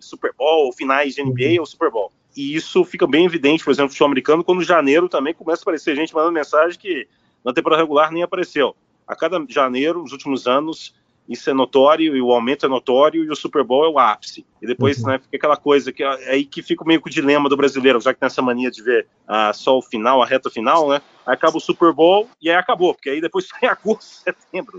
Super 0.00 0.32
Bowl, 0.32 0.72
finais 0.72 1.14
de 1.14 1.22
NBA 1.22 1.58
ou 1.58 1.66
Super 1.66 1.90
Bowl. 1.90 2.12
E 2.36 2.54
isso 2.54 2.84
fica 2.84 3.06
bem 3.06 3.24
evidente, 3.24 3.64
por 3.64 3.70
exemplo, 3.70 3.86
no 3.86 3.90
futebol 3.90 4.06
americano, 4.06 4.44
quando 4.44 4.62
janeiro 4.62 5.08
também 5.08 5.34
começa 5.34 5.62
a 5.62 5.64
aparecer 5.64 5.96
gente 5.96 6.14
mandando 6.14 6.32
mensagem 6.32 6.78
que 6.78 7.08
na 7.44 7.52
temporada 7.52 7.82
regular 7.82 8.12
nem 8.12 8.22
apareceu. 8.22 8.76
A 9.06 9.16
cada 9.16 9.44
janeiro, 9.48 10.02
nos 10.02 10.12
últimos 10.12 10.46
anos, 10.46 10.94
isso 11.30 11.48
é 11.48 11.54
notório 11.54 12.16
e 12.16 12.20
o 12.20 12.32
aumento 12.32 12.66
é 12.66 12.68
notório 12.68 13.24
e 13.24 13.30
o 13.30 13.36
Super 13.36 13.62
Bowl 13.62 13.84
é 13.84 13.88
o 13.88 13.98
ápice. 14.00 14.44
E 14.60 14.66
depois 14.66 14.98
uhum. 14.98 15.10
né, 15.10 15.18
fica 15.20 15.36
aquela 15.36 15.56
coisa 15.56 15.92
que 15.92 16.02
é 16.02 16.30
aí 16.30 16.44
que 16.44 16.60
fica 16.60 16.84
meio 16.84 17.00
que 17.00 17.08
o 17.08 17.12
dilema 17.12 17.48
do 17.48 17.56
brasileiro, 17.56 18.00
já 18.00 18.12
que 18.12 18.18
tem 18.18 18.26
essa 18.26 18.42
mania 18.42 18.68
de 18.68 18.82
ver 18.82 19.06
ah, 19.28 19.52
só 19.52 19.78
o 19.78 19.82
final, 19.82 20.20
a 20.20 20.26
reta 20.26 20.50
final, 20.50 20.88
né? 20.88 21.00
Aí 21.24 21.32
acaba 21.32 21.56
o 21.56 21.60
Super 21.60 21.92
Bowl 21.92 22.28
e 22.42 22.50
aí 22.50 22.56
acabou, 22.56 22.92
porque 22.94 23.10
aí 23.10 23.20
depois 23.20 23.46
tem 23.60 23.68
agosto, 23.68 24.24
setembro, 24.24 24.78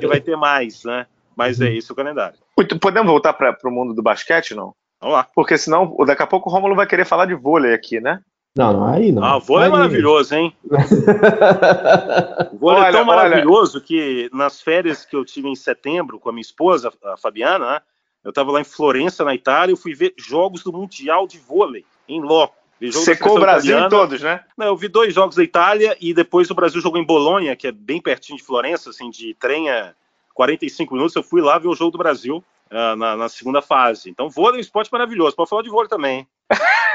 que 0.00 0.06
vai 0.06 0.20
ter 0.20 0.36
mais, 0.36 0.84
né? 0.84 1.06
Mas 1.36 1.60
é 1.60 1.68
isso 1.68 1.92
o 1.92 1.96
calendário. 1.96 2.38
Podemos 2.80 3.10
voltar 3.10 3.34
para 3.34 3.56
o 3.64 3.70
mundo 3.70 3.92
do 3.92 4.02
basquete, 4.02 4.54
não? 4.54 4.74
Vamos 5.00 5.16
lá. 5.16 5.28
Porque 5.34 5.58
senão, 5.58 5.94
daqui 6.06 6.22
a 6.22 6.26
pouco 6.26 6.48
o 6.48 6.52
Romulo 6.52 6.74
vai 6.74 6.86
querer 6.86 7.04
falar 7.04 7.26
de 7.26 7.34
vôlei 7.34 7.74
aqui, 7.74 8.00
né? 8.00 8.20
Não, 8.56 8.72
não, 8.72 8.86
aí 8.86 9.10
não. 9.10 9.24
Ah, 9.24 9.36
o 9.36 9.40
vôlei 9.40 9.66
é 9.66 9.70
maravilhoso, 9.70 10.34
hein? 10.34 10.56
o 12.52 12.56
vôlei 12.56 12.82
olha, 12.82 12.88
é 12.88 12.92
tão 12.92 13.04
maravilhoso 13.04 13.78
olha. 13.78 13.86
que 13.86 14.30
nas 14.32 14.60
férias 14.60 15.04
que 15.04 15.16
eu 15.16 15.24
tive 15.24 15.48
em 15.48 15.56
setembro 15.56 16.20
com 16.20 16.28
a 16.28 16.32
minha 16.32 16.40
esposa, 16.40 16.92
a 17.04 17.16
Fabiana, 17.16 17.68
né? 17.68 17.80
Eu 18.22 18.30
estava 18.30 18.52
lá 18.52 18.60
em 18.60 18.64
Florença, 18.64 19.24
na 19.24 19.34
Itália, 19.34 19.74
e 19.74 19.76
fui 19.76 19.92
ver 19.92 20.14
jogos 20.16 20.62
do 20.62 20.72
Mundial 20.72 21.26
de 21.26 21.38
Vôlei, 21.38 21.84
em 22.08 22.22
loco. 22.22 22.54
Secou 22.92 23.36
o 23.36 23.40
Brasil 23.40 23.72
italiana. 23.72 23.86
em 23.86 23.90
todos, 23.90 24.22
né? 24.22 24.40
Não, 24.56 24.66
eu 24.66 24.76
vi 24.76 24.88
dois 24.88 25.12
jogos 25.12 25.36
da 25.36 25.42
Itália 25.42 25.96
e 26.00 26.14
depois 26.14 26.50
o 26.50 26.54
Brasil 26.54 26.80
jogou 26.80 27.00
em 27.00 27.04
Bolonha, 27.04 27.56
que 27.56 27.66
é 27.66 27.72
bem 27.72 28.00
pertinho 28.00 28.38
de 28.38 28.44
Florença, 28.44 28.90
assim, 28.90 29.10
de 29.10 29.34
trem 29.34 29.70
a 29.70 29.94
45 30.34 30.94
minutos. 30.94 31.16
Eu 31.16 31.22
fui 31.22 31.40
lá 31.40 31.58
ver 31.58 31.68
o 31.68 31.74
jogo 31.74 31.92
do 31.92 31.98
Brasil 31.98 32.44
uh, 32.70 32.96
na, 32.96 33.16
na, 33.16 33.28
segunda 33.28 33.62
fase. 33.62 34.10
Então, 34.10 34.28
vôlei 34.28 34.56
é 34.56 34.58
um 34.58 34.60
esporte 34.60 34.92
maravilhoso. 34.92 35.36
Pode 35.36 35.50
falar 35.50 35.62
de 35.62 35.70
vôlei 35.70 35.88
também. 35.88 36.26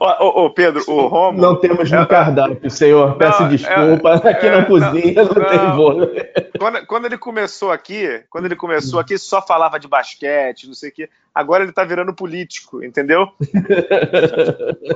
ô, 0.00 0.44
ô, 0.44 0.50
Pedro, 0.50 0.82
o 0.88 1.06
Romo. 1.06 1.40
Não 1.40 1.56
temos 1.56 1.90
no 1.90 2.06
cardápio, 2.06 2.70
senhor. 2.70 3.16
Peço 3.16 3.42
não, 3.42 3.48
desculpa. 3.48 4.20
É, 4.24 4.30
aqui 4.30 4.46
é, 4.46 4.50
na 4.50 4.64
cozinha 4.64 5.24
não, 5.24 5.34
não 5.34 5.48
tem 5.48 5.76
vôlei. 5.76 6.30
Quando, 6.58 6.86
quando, 6.86 7.04
ele 7.06 7.18
começou 7.18 7.72
aqui, 7.72 8.22
quando 8.28 8.46
ele 8.46 8.56
começou 8.56 9.00
aqui, 9.00 9.16
só 9.18 9.40
falava 9.40 9.78
de 9.78 9.88
basquete, 9.88 10.66
não 10.66 10.74
sei 10.74 10.90
o 10.90 10.92
quê. 10.92 11.08
Agora 11.34 11.62
ele 11.62 11.72
tá 11.72 11.84
virando 11.84 12.12
político, 12.12 12.82
entendeu? 12.84 13.28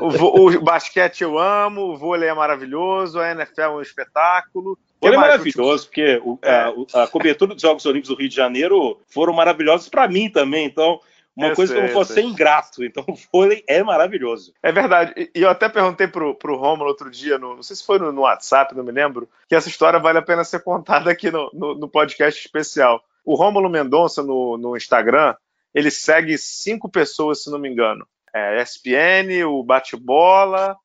o, 0.00 0.50
o, 0.50 0.60
basquete 0.60 1.22
eu 1.22 1.38
amo, 1.38 1.92
o 1.92 1.96
vôlei 1.96 2.28
é 2.28 2.34
maravilhoso, 2.34 3.20
a 3.20 3.30
NFL 3.30 3.60
é 3.60 3.68
um 3.68 3.80
espetáculo. 3.80 4.76
Ele 5.00 5.14
é 5.14 5.18
maravilhoso, 5.18 5.86
porque 5.86 6.20
o, 6.24 6.38
é. 6.42 6.72
a, 6.94 7.02
a, 7.04 7.06
cobertura 7.06 7.54
dos 7.54 7.62
Jogos 7.62 7.84
Olímpicos 7.86 8.08
do 8.08 8.20
Rio 8.20 8.28
de 8.28 8.34
Janeiro 8.34 8.98
foram 9.08 9.32
maravilhosos 9.32 9.88
para 9.88 10.08
mim 10.08 10.28
também. 10.28 10.66
Então, 10.66 10.98
uma 11.36 11.48
eu 11.48 11.56
coisa 11.56 11.72
sei, 11.72 11.80
que 11.80 11.86
eu 11.86 11.88
não 11.88 11.98
posso 11.98 12.12
ser 12.12 12.22
ingrato. 12.22 12.84
Então, 12.84 13.04
o 13.08 13.14
vôlei 13.32 13.64
é 13.68 13.82
maravilhoso. 13.82 14.54
É 14.62 14.70
verdade. 14.70 15.30
E 15.34 15.42
eu 15.42 15.50
até 15.50 15.68
perguntei 15.68 16.06
pro, 16.06 16.34
pro 16.34 16.56
Romulo 16.56 16.88
outro 16.88 17.10
dia, 17.10 17.38
no, 17.38 17.56
não 17.56 17.62
sei 17.62 17.76
se 17.76 17.84
foi 17.84 17.98
no, 17.98 18.12
no, 18.12 18.22
WhatsApp, 18.22 18.74
não 18.74 18.84
me 18.84 18.92
lembro, 18.92 19.28
que 19.48 19.54
essa 19.54 19.68
história 19.68 19.98
vale 19.98 20.18
a 20.18 20.22
pena 20.22 20.44
ser 20.44 20.62
contada 20.62 21.10
aqui 21.10 21.30
no, 21.30 21.50
no, 21.52 21.74
no 21.74 21.88
podcast 21.88 22.40
especial. 22.40 23.02
O 23.24 23.34
Rômulo 23.34 23.68
Mendonça, 23.68 24.22
no, 24.22 24.56
no 24.56 24.76
Instagram, 24.76 25.34
ele 25.74 25.90
segue 25.90 26.38
cinco 26.38 26.88
pessoas, 26.88 27.42
se 27.42 27.50
não 27.50 27.58
me 27.58 27.68
engano. 27.68 28.06
É, 28.32 28.62
ESPN, 28.62 29.44
o 29.46 29.62
Bate-Bola, 29.62 30.76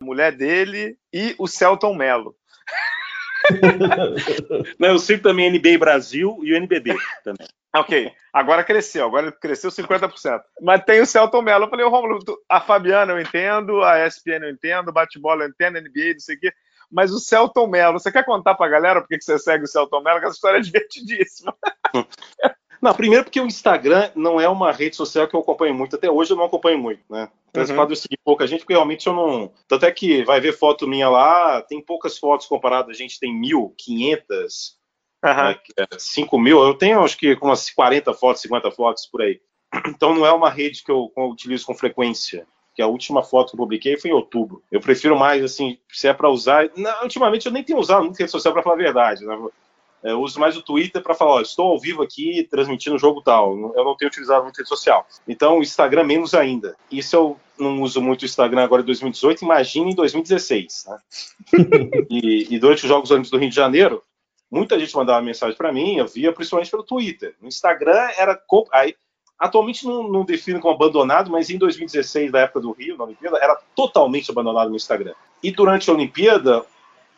a 0.00 0.04
mulher 0.04 0.32
dele 0.32 0.96
e 1.12 1.34
o 1.38 1.46
Celton 1.46 1.94
Mello. 1.94 2.36
não, 4.78 4.88
eu 4.88 4.98
sigo 4.98 5.22
também 5.22 5.50
NBA 5.50 5.78
Brasil 5.78 6.38
e 6.42 6.52
o 6.52 6.56
NBB 6.56 6.96
também. 7.24 7.46
Ok, 7.80 8.12
agora 8.32 8.64
cresceu, 8.64 9.06
agora 9.06 9.32
cresceu 9.32 9.70
50%. 9.70 10.40
Mas 10.62 10.84
tem 10.84 11.00
o 11.00 11.06
Celton 11.06 11.42
Mello. 11.42 11.64
Eu 11.64 11.70
falei, 11.70 11.84
ô 11.84 11.88
Romulo, 11.88 12.20
a 12.48 12.60
Fabiana 12.60 13.12
eu 13.12 13.20
entendo, 13.20 13.82
a 13.82 14.06
ESPN 14.06 14.44
eu 14.44 14.50
entendo, 14.50 14.92
bate-bola 14.92 15.44
eu 15.44 15.48
entendo, 15.48 15.80
NBA, 15.80 16.12
não 16.14 16.20
sei 16.20 16.36
o 16.36 16.40
quê. 16.40 16.52
Mas 16.90 17.12
o 17.12 17.18
Celton 17.18 17.66
Mello, 17.66 17.98
você 17.98 18.12
quer 18.12 18.24
contar 18.24 18.54
pra 18.54 18.68
galera 18.68 19.00
por 19.00 19.08
que 19.08 19.20
você 19.20 19.38
segue 19.38 19.64
o 19.64 19.68
Celton 19.68 20.00
Mello? 20.00 20.20
Que 20.20 20.26
essa 20.26 20.34
história 20.34 20.58
é 20.58 20.62
divertidíssima. 20.62 21.54
Não, 22.80 22.94
primeiro 22.94 23.24
porque 23.24 23.40
o 23.40 23.46
Instagram 23.46 24.10
não 24.14 24.38
é 24.38 24.46
uma 24.48 24.70
rede 24.70 24.96
social 24.96 25.26
que 25.26 25.34
eu 25.34 25.40
acompanho 25.40 25.74
muito. 25.74 25.96
Até 25.96 26.10
hoje 26.10 26.32
eu 26.32 26.36
não 26.36 26.44
acompanho 26.44 26.78
muito, 26.78 27.00
né? 27.10 27.30
Uhum. 27.56 27.88
eu 27.88 27.96
seguir 27.96 28.18
pouca 28.22 28.46
gente, 28.46 28.60
porque 28.60 28.74
realmente 28.74 29.06
eu 29.06 29.14
não. 29.14 29.50
Tanto 29.66 29.86
é 29.86 29.90
que 29.90 30.22
vai 30.24 30.40
ver 30.40 30.52
foto 30.52 30.86
minha 30.86 31.08
lá, 31.08 31.62
tem 31.62 31.80
poucas 31.80 32.18
fotos 32.18 32.46
comparadas, 32.46 32.90
a 32.90 32.98
gente 32.98 33.18
tem 33.18 33.32
1.500 33.40 34.76
uhum. 35.24 35.86
5 35.98 36.38
mil, 36.38 36.62
eu 36.62 36.74
tenho 36.74 37.02
acho 37.02 37.16
que 37.16 37.36
umas 37.40 37.70
40 37.70 38.12
fotos, 38.14 38.42
50 38.42 38.70
fotos 38.70 39.06
por 39.06 39.22
aí. 39.22 39.40
Então 39.88 40.14
não 40.14 40.24
é 40.24 40.32
uma 40.32 40.50
rede 40.50 40.82
que 40.82 40.90
eu, 40.90 41.12
utilizo 41.16 41.66
com 41.66 41.74
frequência. 41.74 42.46
Que 42.74 42.82
a 42.82 42.86
última 42.86 43.22
foto 43.22 43.50
que 43.50 43.56
eu 43.56 43.58
publiquei 43.58 43.96
foi 43.96 44.10
em 44.10 44.14
outubro. 44.14 44.62
Eu 44.70 44.80
prefiro 44.80 45.18
mais, 45.18 45.42
assim, 45.42 45.78
se 45.90 46.06
é 46.06 46.12
para 46.12 46.28
usar. 46.28 46.68
Não, 46.76 47.02
ultimamente 47.02 47.46
eu 47.46 47.52
nem 47.52 47.64
tenho 47.64 47.78
usado 47.78 48.04
muito 48.04 48.18
rede 48.18 48.30
social, 48.30 48.52
para 48.52 48.62
falar 48.62 48.74
a 48.74 48.78
verdade. 48.78 49.24
Né? 49.24 49.34
Eu 50.02 50.20
uso 50.20 50.38
mais 50.38 50.56
o 50.56 50.62
Twitter 50.62 51.02
para 51.02 51.14
falar, 51.14 51.32
ó, 51.32 51.40
estou 51.40 51.72
ao 51.72 51.80
vivo 51.80 52.02
aqui 52.02 52.46
transmitindo 52.50 52.96
o 52.96 52.98
jogo 52.98 53.22
tal. 53.22 53.52
Eu 53.74 53.84
não 53.84 53.96
tenho 53.96 54.08
utilizado 54.10 54.44
muito 54.44 54.58
rede 54.58 54.68
social. 54.68 55.06
Então, 55.26 55.58
o 55.58 55.62
Instagram 55.62 56.04
menos 56.04 56.34
ainda. 56.34 56.76
Isso 56.90 57.16
eu 57.16 57.40
não 57.58 57.80
uso 57.82 58.00
muito 58.00 58.22
o 58.22 58.24
Instagram 58.26 58.62
agora 58.62 58.82
em 58.82 58.86
2018, 58.86 59.42
imagine 59.42 59.92
em 59.92 59.94
2016. 59.94 60.86
Né? 60.86 60.98
e, 62.10 62.54
e, 62.54 62.58
durante 62.58 62.84
os 62.84 62.88
Jogos 62.88 63.10
Olímpicos 63.10 63.30
do 63.30 63.38
Rio 63.38 63.48
de 63.48 63.56
Janeiro, 63.56 64.02
Muita 64.50 64.78
gente 64.78 64.94
mandava 64.94 65.20
mensagem 65.22 65.56
para 65.56 65.72
mim, 65.72 65.96
eu 65.96 66.06
via 66.06 66.32
principalmente 66.32 66.70
pelo 66.70 66.84
Twitter. 66.84 67.34
No 67.40 67.48
Instagram 67.48 68.10
era. 68.16 68.40
Aí, 68.72 68.94
atualmente 69.38 69.84
não, 69.84 70.08
não 70.08 70.24
defino 70.24 70.60
como 70.60 70.74
abandonado, 70.74 71.30
mas 71.30 71.50
em 71.50 71.58
2016, 71.58 72.30
na 72.30 72.40
época 72.40 72.60
do 72.60 72.72
Rio, 72.72 72.96
na 72.96 73.04
Olimpíada, 73.04 73.38
era 73.38 73.56
totalmente 73.74 74.30
abandonado 74.30 74.70
no 74.70 74.76
Instagram. 74.76 75.14
E 75.42 75.50
durante 75.50 75.90
a 75.90 75.92
Olimpíada, 75.92 76.64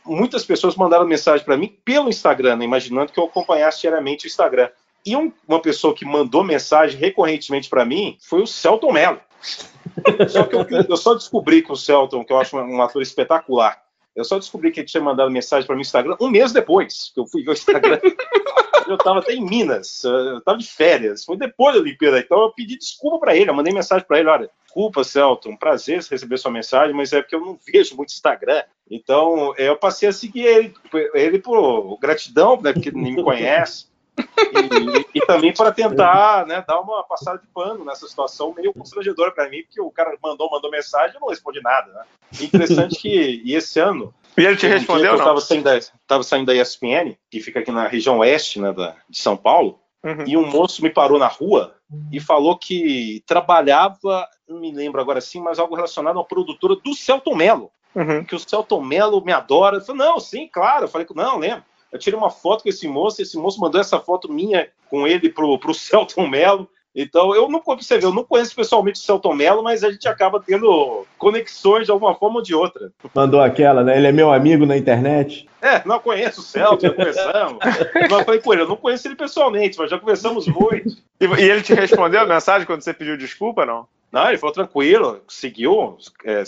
muitas 0.04 0.44
pessoas 0.44 0.74
mandaram 0.74 1.06
mensagem 1.06 1.44
para 1.44 1.56
mim 1.56 1.76
pelo 1.84 2.08
Instagram, 2.08 2.56
né, 2.56 2.64
imaginando 2.64 3.12
que 3.12 3.20
eu 3.20 3.24
acompanhasse 3.24 3.82
diariamente 3.82 4.26
o 4.26 4.28
Instagram. 4.28 4.70
E 5.04 5.14
um, 5.16 5.32
uma 5.46 5.60
pessoa 5.60 5.94
que 5.94 6.04
mandou 6.04 6.42
mensagem 6.42 6.98
recorrentemente 6.98 7.68
para 7.68 7.84
mim 7.84 8.16
foi 8.20 8.42
o 8.42 8.46
Celton 8.46 8.92
Mello. 8.92 9.20
só 10.28 10.44
que 10.44 10.56
eu, 10.56 10.66
eu, 10.88 10.96
só 10.96 11.14
descobri 11.14 11.62
que 11.62 11.70
o 11.70 11.76
Celton, 11.76 12.24
que 12.24 12.32
eu 12.32 12.38
acho 12.38 12.56
um 12.56 12.82
ator 12.82 13.00
espetacular, 13.00 13.80
eu 14.18 14.24
só 14.24 14.36
descobri 14.36 14.72
que 14.72 14.80
ele 14.80 14.86
tinha 14.88 15.02
mandado 15.02 15.30
mensagem 15.30 15.64
para 15.64 15.76
mim 15.76 15.78
no 15.78 15.86
Instagram 15.86 16.16
um 16.20 16.28
mês 16.28 16.52
depois 16.52 17.12
que 17.14 17.20
eu 17.20 17.26
fui 17.26 17.44
ver 17.44 17.50
o 17.50 17.52
Instagram. 17.52 18.00
eu 18.88 18.96
estava 18.96 19.20
até 19.20 19.32
em 19.32 19.44
Minas, 19.44 20.02
eu 20.02 20.38
estava 20.38 20.58
de 20.58 20.66
férias, 20.66 21.24
foi 21.24 21.36
depois 21.36 21.74
da 21.74 21.80
Olimpíada, 21.80 22.18
então 22.18 22.40
eu 22.40 22.50
pedi 22.52 22.76
desculpa 22.76 23.18
para 23.20 23.36
ele, 23.36 23.48
eu 23.48 23.54
mandei 23.54 23.72
mensagem 23.72 24.04
para 24.06 24.18
ele, 24.18 24.28
olha, 24.28 24.50
desculpa, 24.64 25.04
Celton, 25.04 25.56
prazer 25.56 26.02
receber 26.10 26.38
sua 26.38 26.50
mensagem, 26.50 26.94
mas 26.96 27.12
é 27.12 27.20
porque 27.20 27.36
eu 27.36 27.40
não 27.40 27.58
vejo 27.64 27.94
muito 27.96 28.10
Instagram, 28.10 28.62
então 28.90 29.54
eu 29.56 29.76
passei 29.76 30.08
a 30.08 30.12
seguir 30.12 30.46
ele, 30.46 30.74
ele 31.14 31.38
por 31.38 31.98
gratidão, 32.00 32.60
né, 32.60 32.72
porque 32.72 32.90
nem 32.90 33.14
me 33.14 33.22
conhece, 33.22 33.87
E, 34.18 35.18
e, 35.18 35.26
também 35.26 35.52
para 35.52 35.72
tentar 35.72 36.46
né, 36.46 36.64
dar 36.66 36.80
uma 36.80 37.02
passada 37.02 37.38
de 37.38 37.46
pano 37.48 37.84
nessa 37.84 38.06
situação 38.06 38.54
meio 38.54 38.72
constrangedora 38.72 39.30
para 39.30 39.48
mim, 39.48 39.62
porque 39.62 39.80
o 39.80 39.90
cara 39.90 40.16
mandou, 40.22 40.50
mandou 40.50 40.70
mensagem 40.70 41.16
e 41.16 41.20
não 41.20 41.28
respondi 41.28 41.60
nada. 41.60 41.92
Né? 41.92 42.02
Interessante 42.40 42.98
que 43.00 43.42
e 43.44 43.54
esse 43.54 43.78
ano. 43.80 44.12
E 44.36 44.44
ele 44.44 44.56
te 44.56 44.66
respondeu? 44.66 45.12
Eu 45.12 45.18
estava 45.18 45.40
saindo, 45.40 45.64
da, 45.64 45.78
tava 46.06 46.22
saindo 46.22 46.46
da 46.46 46.54
ESPN, 46.54 47.16
que 47.30 47.40
fica 47.40 47.60
aqui 47.60 47.70
na 47.70 47.88
região 47.88 48.18
oeste 48.18 48.60
né, 48.60 48.72
da, 48.72 48.94
de 49.08 49.18
São 49.18 49.36
Paulo, 49.36 49.80
uhum. 50.04 50.24
e 50.26 50.36
um 50.36 50.46
moço 50.46 50.82
me 50.82 50.90
parou 50.90 51.18
na 51.18 51.26
rua 51.26 51.74
e 52.12 52.20
falou 52.20 52.56
que 52.56 53.22
trabalhava, 53.26 54.28
não 54.48 54.60
me 54.60 54.72
lembro 54.72 55.00
agora 55.00 55.20
sim, 55.20 55.40
mas 55.40 55.58
algo 55.58 55.74
relacionado 55.74 56.16
a 56.16 56.20
uma 56.20 56.24
produtora 56.24 56.76
do 56.76 56.94
Celton 56.94 57.34
Mello. 57.34 57.70
Uhum. 57.94 58.22
Que 58.24 58.34
o 58.34 58.38
Celton 58.38 58.82
Mello 58.82 59.24
me 59.24 59.32
adora. 59.32 59.78
Eu 59.78 59.80
falei, 59.80 60.06
não, 60.06 60.20
sim, 60.20 60.46
claro. 60.46 60.84
Eu 60.84 60.88
falei, 60.88 61.06
não, 61.14 61.38
lembro. 61.38 61.64
Eu 61.92 61.98
tirei 61.98 62.18
uma 62.18 62.30
foto 62.30 62.62
com 62.62 62.68
esse 62.68 62.86
moço, 62.86 63.22
esse 63.22 63.36
moço 63.36 63.60
mandou 63.60 63.80
essa 63.80 63.98
foto 63.98 64.30
minha 64.30 64.68
com 64.90 65.06
ele 65.06 65.28
pro, 65.30 65.58
pro 65.58 65.74
Celton 65.74 66.26
Mello. 66.26 66.68
Então, 66.94 67.34
eu 67.34 67.48
não, 67.48 67.62
você 67.64 67.98
vê, 67.98 68.04
eu 68.04 68.12
não 68.12 68.24
conheço 68.24 68.56
pessoalmente 68.56 68.98
o 68.98 69.02
Celton 69.02 69.34
Mello, 69.34 69.62
mas 69.62 69.84
a 69.84 69.90
gente 69.90 70.08
acaba 70.08 70.42
tendo 70.44 71.06
conexões 71.16 71.84
de 71.86 71.92
alguma 71.92 72.14
forma 72.14 72.36
ou 72.36 72.42
de 72.42 72.54
outra. 72.54 72.90
Mandou 73.14 73.40
aquela, 73.40 73.84
né? 73.84 73.96
Ele 73.96 74.08
é 74.08 74.12
meu 74.12 74.32
amigo 74.32 74.66
na 74.66 74.76
internet. 74.76 75.48
É, 75.62 75.86
não 75.86 76.00
conheço 76.00 76.40
o 76.40 76.44
Celton, 76.44 76.88
já 76.88 76.92
conversamos. 76.92 77.58
mas 77.94 78.10
eu 78.10 78.24
falei, 78.24 78.40
pô, 78.40 78.54
eu 78.54 78.66
não 78.66 78.76
conheço 78.76 79.06
ele 79.06 79.14
pessoalmente, 79.14 79.78
mas 79.78 79.90
já 79.90 79.98
conversamos 79.98 80.48
muito. 80.48 80.96
E, 81.20 81.24
e 81.24 81.50
ele 81.50 81.62
te 81.62 81.74
respondeu 81.74 82.20
a 82.20 82.26
mensagem 82.26 82.66
quando 82.66 82.82
você 82.82 82.92
pediu 82.92 83.16
desculpa, 83.16 83.64
não? 83.64 83.86
Não, 84.10 84.28
ele 84.28 84.38
falou 84.38 84.54
tranquilo, 84.54 85.20
seguiu 85.28 85.98
é, 86.24 86.42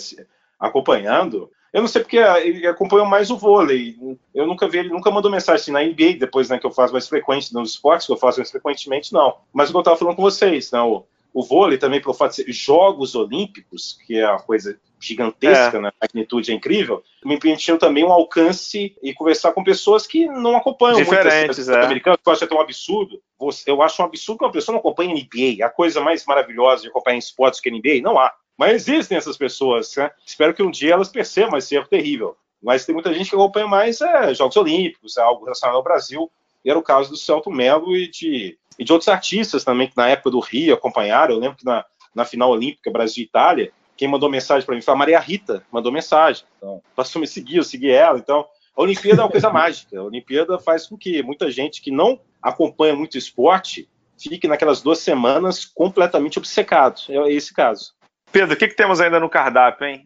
acompanhando. 0.59 1.49
Eu 1.73 1.81
não 1.81 1.87
sei 1.87 2.01
porque 2.01 2.17
ele 2.17 2.67
acompanhou 2.67 3.05
mais 3.05 3.31
o 3.31 3.37
vôlei. 3.37 3.95
Eu 4.35 4.45
nunca 4.45 4.67
vi 4.67 4.79
ele, 4.79 4.89
nunca 4.89 5.09
mandou 5.09 5.31
mensagem 5.31 5.61
assim, 5.61 5.71
na 5.71 5.81
NBA, 5.81 6.19
depois 6.19 6.49
né, 6.49 6.59
que 6.59 6.65
eu 6.65 6.71
faço 6.71 6.91
mais 6.91 7.07
frequente, 7.07 7.53
nos 7.53 7.71
esportes 7.71 8.05
que 8.05 8.11
eu 8.11 8.17
faço 8.17 8.39
mais 8.39 8.51
frequentemente, 8.51 9.13
não. 9.13 9.37
Mas 9.53 9.69
o 9.69 9.71
que 9.71 9.77
eu 9.77 9.81
estava 9.81 9.97
falando 9.97 10.15
com 10.15 10.21
vocês, 10.21 10.71
né, 10.71 10.81
o, 10.81 11.05
o 11.33 11.43
vôlei 11.43 11.77
também, 11.77 12.01
pelo 12.01 12.13
fato 12.13 12.31
de 12.31 12.43
ser 12.43 12.51
Jogos 12.51 13.15
Olímpicos, 13.15 13.97
que 14.05 14.17
é 14.17 14.29
uma 14.29 14.41
coisa 14.41 14.77
gigantesca, 14.99 15.77
é. 15.77 15.81
né? 15.81 15.89
a 15.89 16.05
magnitude 16.05 16.51
é 16.51 16.53
incrível, 16.53 17.01
me 17.25 17.39
permitiu 17.39 17.77
também 17.77 18.03
um 18.03 18.11
alcance 18.11 18.95
e 19.01 19.13
conversar 19.13 19.51
com 19.53 19.63
pessoas 19.63 20.05
que 20.05 20.27
não 20.27 20.55
acompanham 20.55 20.97
Diferentes, 20.97 21.67
muito 21.67 21.79
é. 21.79 21.85
americano, 21.85 22.17
que 22.17 22.29
eu 22.29 22.33
acho 22.33 22.43
até 22.43 22.53
um 22.53 22.61
absurdo. 22.61 23.19
Eu 23.65 23.81
acho 23.81 24.01
um 24.01 24.05
absurdo 24.05 24.39
que 24.39 24.45
uma 24.45 24.51
pessoa 24.51 24.73
não 24.73 24.79
acompanhe 24.79 25.13
NBA. 25.13 25.65
A 25.65 25.69
coisa 25.69 25.99
mais 25.99 26.25
maravilhosa 26.25 26.83
de 26.83 26.89
acompanhar 26.89 27.15
em 27.15 27.19
esportes 27.19 27.59
que 27.59 27.71
NBA, 27.71 28.01
não 28.03 28.19
há. 28.19 28.31
Mas 28.61 28.87
existem 28.87 29.17
essas 29.17 29.37
pessoas, 29.37 29.95
né? 29.95 30.11
Espero 30.23 30.53
que 30.53 30.61
um 30.61 30.69
dia 30.69 30.93
elas 30.93 31.09
percebam 31.09 31.57
esse 31.57 31.73
erro 31.73 31.87
terrível. 31.87 32.37
Mas 32.61 32.85
tem 32.85 32.93
muita 32.93 33.11
gente 33.11 33.31
que 33.31 33.35
acompanha 33.35 33.65
mais 33.65 33.99
é, 34.01 34.35
Jogos 34.35 34.55
Olímpicos, 34.55 35.17
é 35.17 35.21
algo 35.23 35.45
relacionado 35.45 35.77
ao 35.77 35.83
Brasil. 35.83 36.31
E 36.63 36.69
era 36.69 36.77
o 36.77 36.83
caso 36.83 37.09
do 37.09 37.17
Celto 37.17 37.49
Melo 37.49 37.97
e 37.97 38.07
de, 38.07 38.55
e 38.77 38.83
de 38.83 38.93
outros 38.93 39.07
artistas 39.07 39.63
também 39.63 39.87
que 39.87 39.97
na 39.97 40.09
época 40.09 40.29
do 40.29 40.39
Rio 40.39 40.75
acompanharam. 40.75 41.33
Eu 41.33 41.39
lembro 41.39 41.57
que 41.57 41.65
na, 41.65 41.83
na 42.13 42.23
final 42.23 42.51
olímpica 42.51 42.91
Brasil 42.91 43.23
e 43.23 43.25
Itália, 43.25 43.71
quem 43.97 44.07
mandou 44.07 44.29
mensagem 44.29 44.63
para 44.63 44.75
mim 44.75 44.81
foi 44.81 44.93
a 44.93 44.97
Maria 44.97 45.19
Rita, 45.19 45.65
mandou 45.71 45.91
mensagem. 45.91 46.45
Então, 46.57 46.83
passou 46.95 47.19
a 47.19 47.21
me 47.21 47.27
seguir, 47.27 47.57
eu 47.57 47.63
segui 47.63 47.89
ela. 47.89 48.19
Então, 48.19 48.45
a 48.77 48.81
Olimpíada 48.83 49.23
é 49.23 49.25
uma 49.25 49.31
coisa 49.31 49.49
mágica. 49.49 49.99
A 49.99 50.03
Olimpíada 50.03 50.59
faz 50.59 50.85
com 50.85 50.95
que 50.95 51.23
muita 51.23 51.49
gente 51.49 51.81
que 51.81 51.89
não 51.89 52.19
acompanha 52.39 52.95
muito 52.95 53.17
esporte 53.17 53.89
fique 54.19 54.47
naquelas 54.47 54.83
duas 54.83 54.99
semanas 54.99 55.65
completamente 55.65 56.37
obcecado. 56.37 57.01
É 57.09 57.33
esse 57.33 57.51
caso. 57.51 57.99
Pedro, 58.31 58.55
o 58.55 58.57
que, 58.57 58.67
que 58.67 58.75
temos 58.75 59.01
ainda 59.01 59.19
no 59.19 59.29
cardápio, 59.29 59.87
hein? 59.87 60.05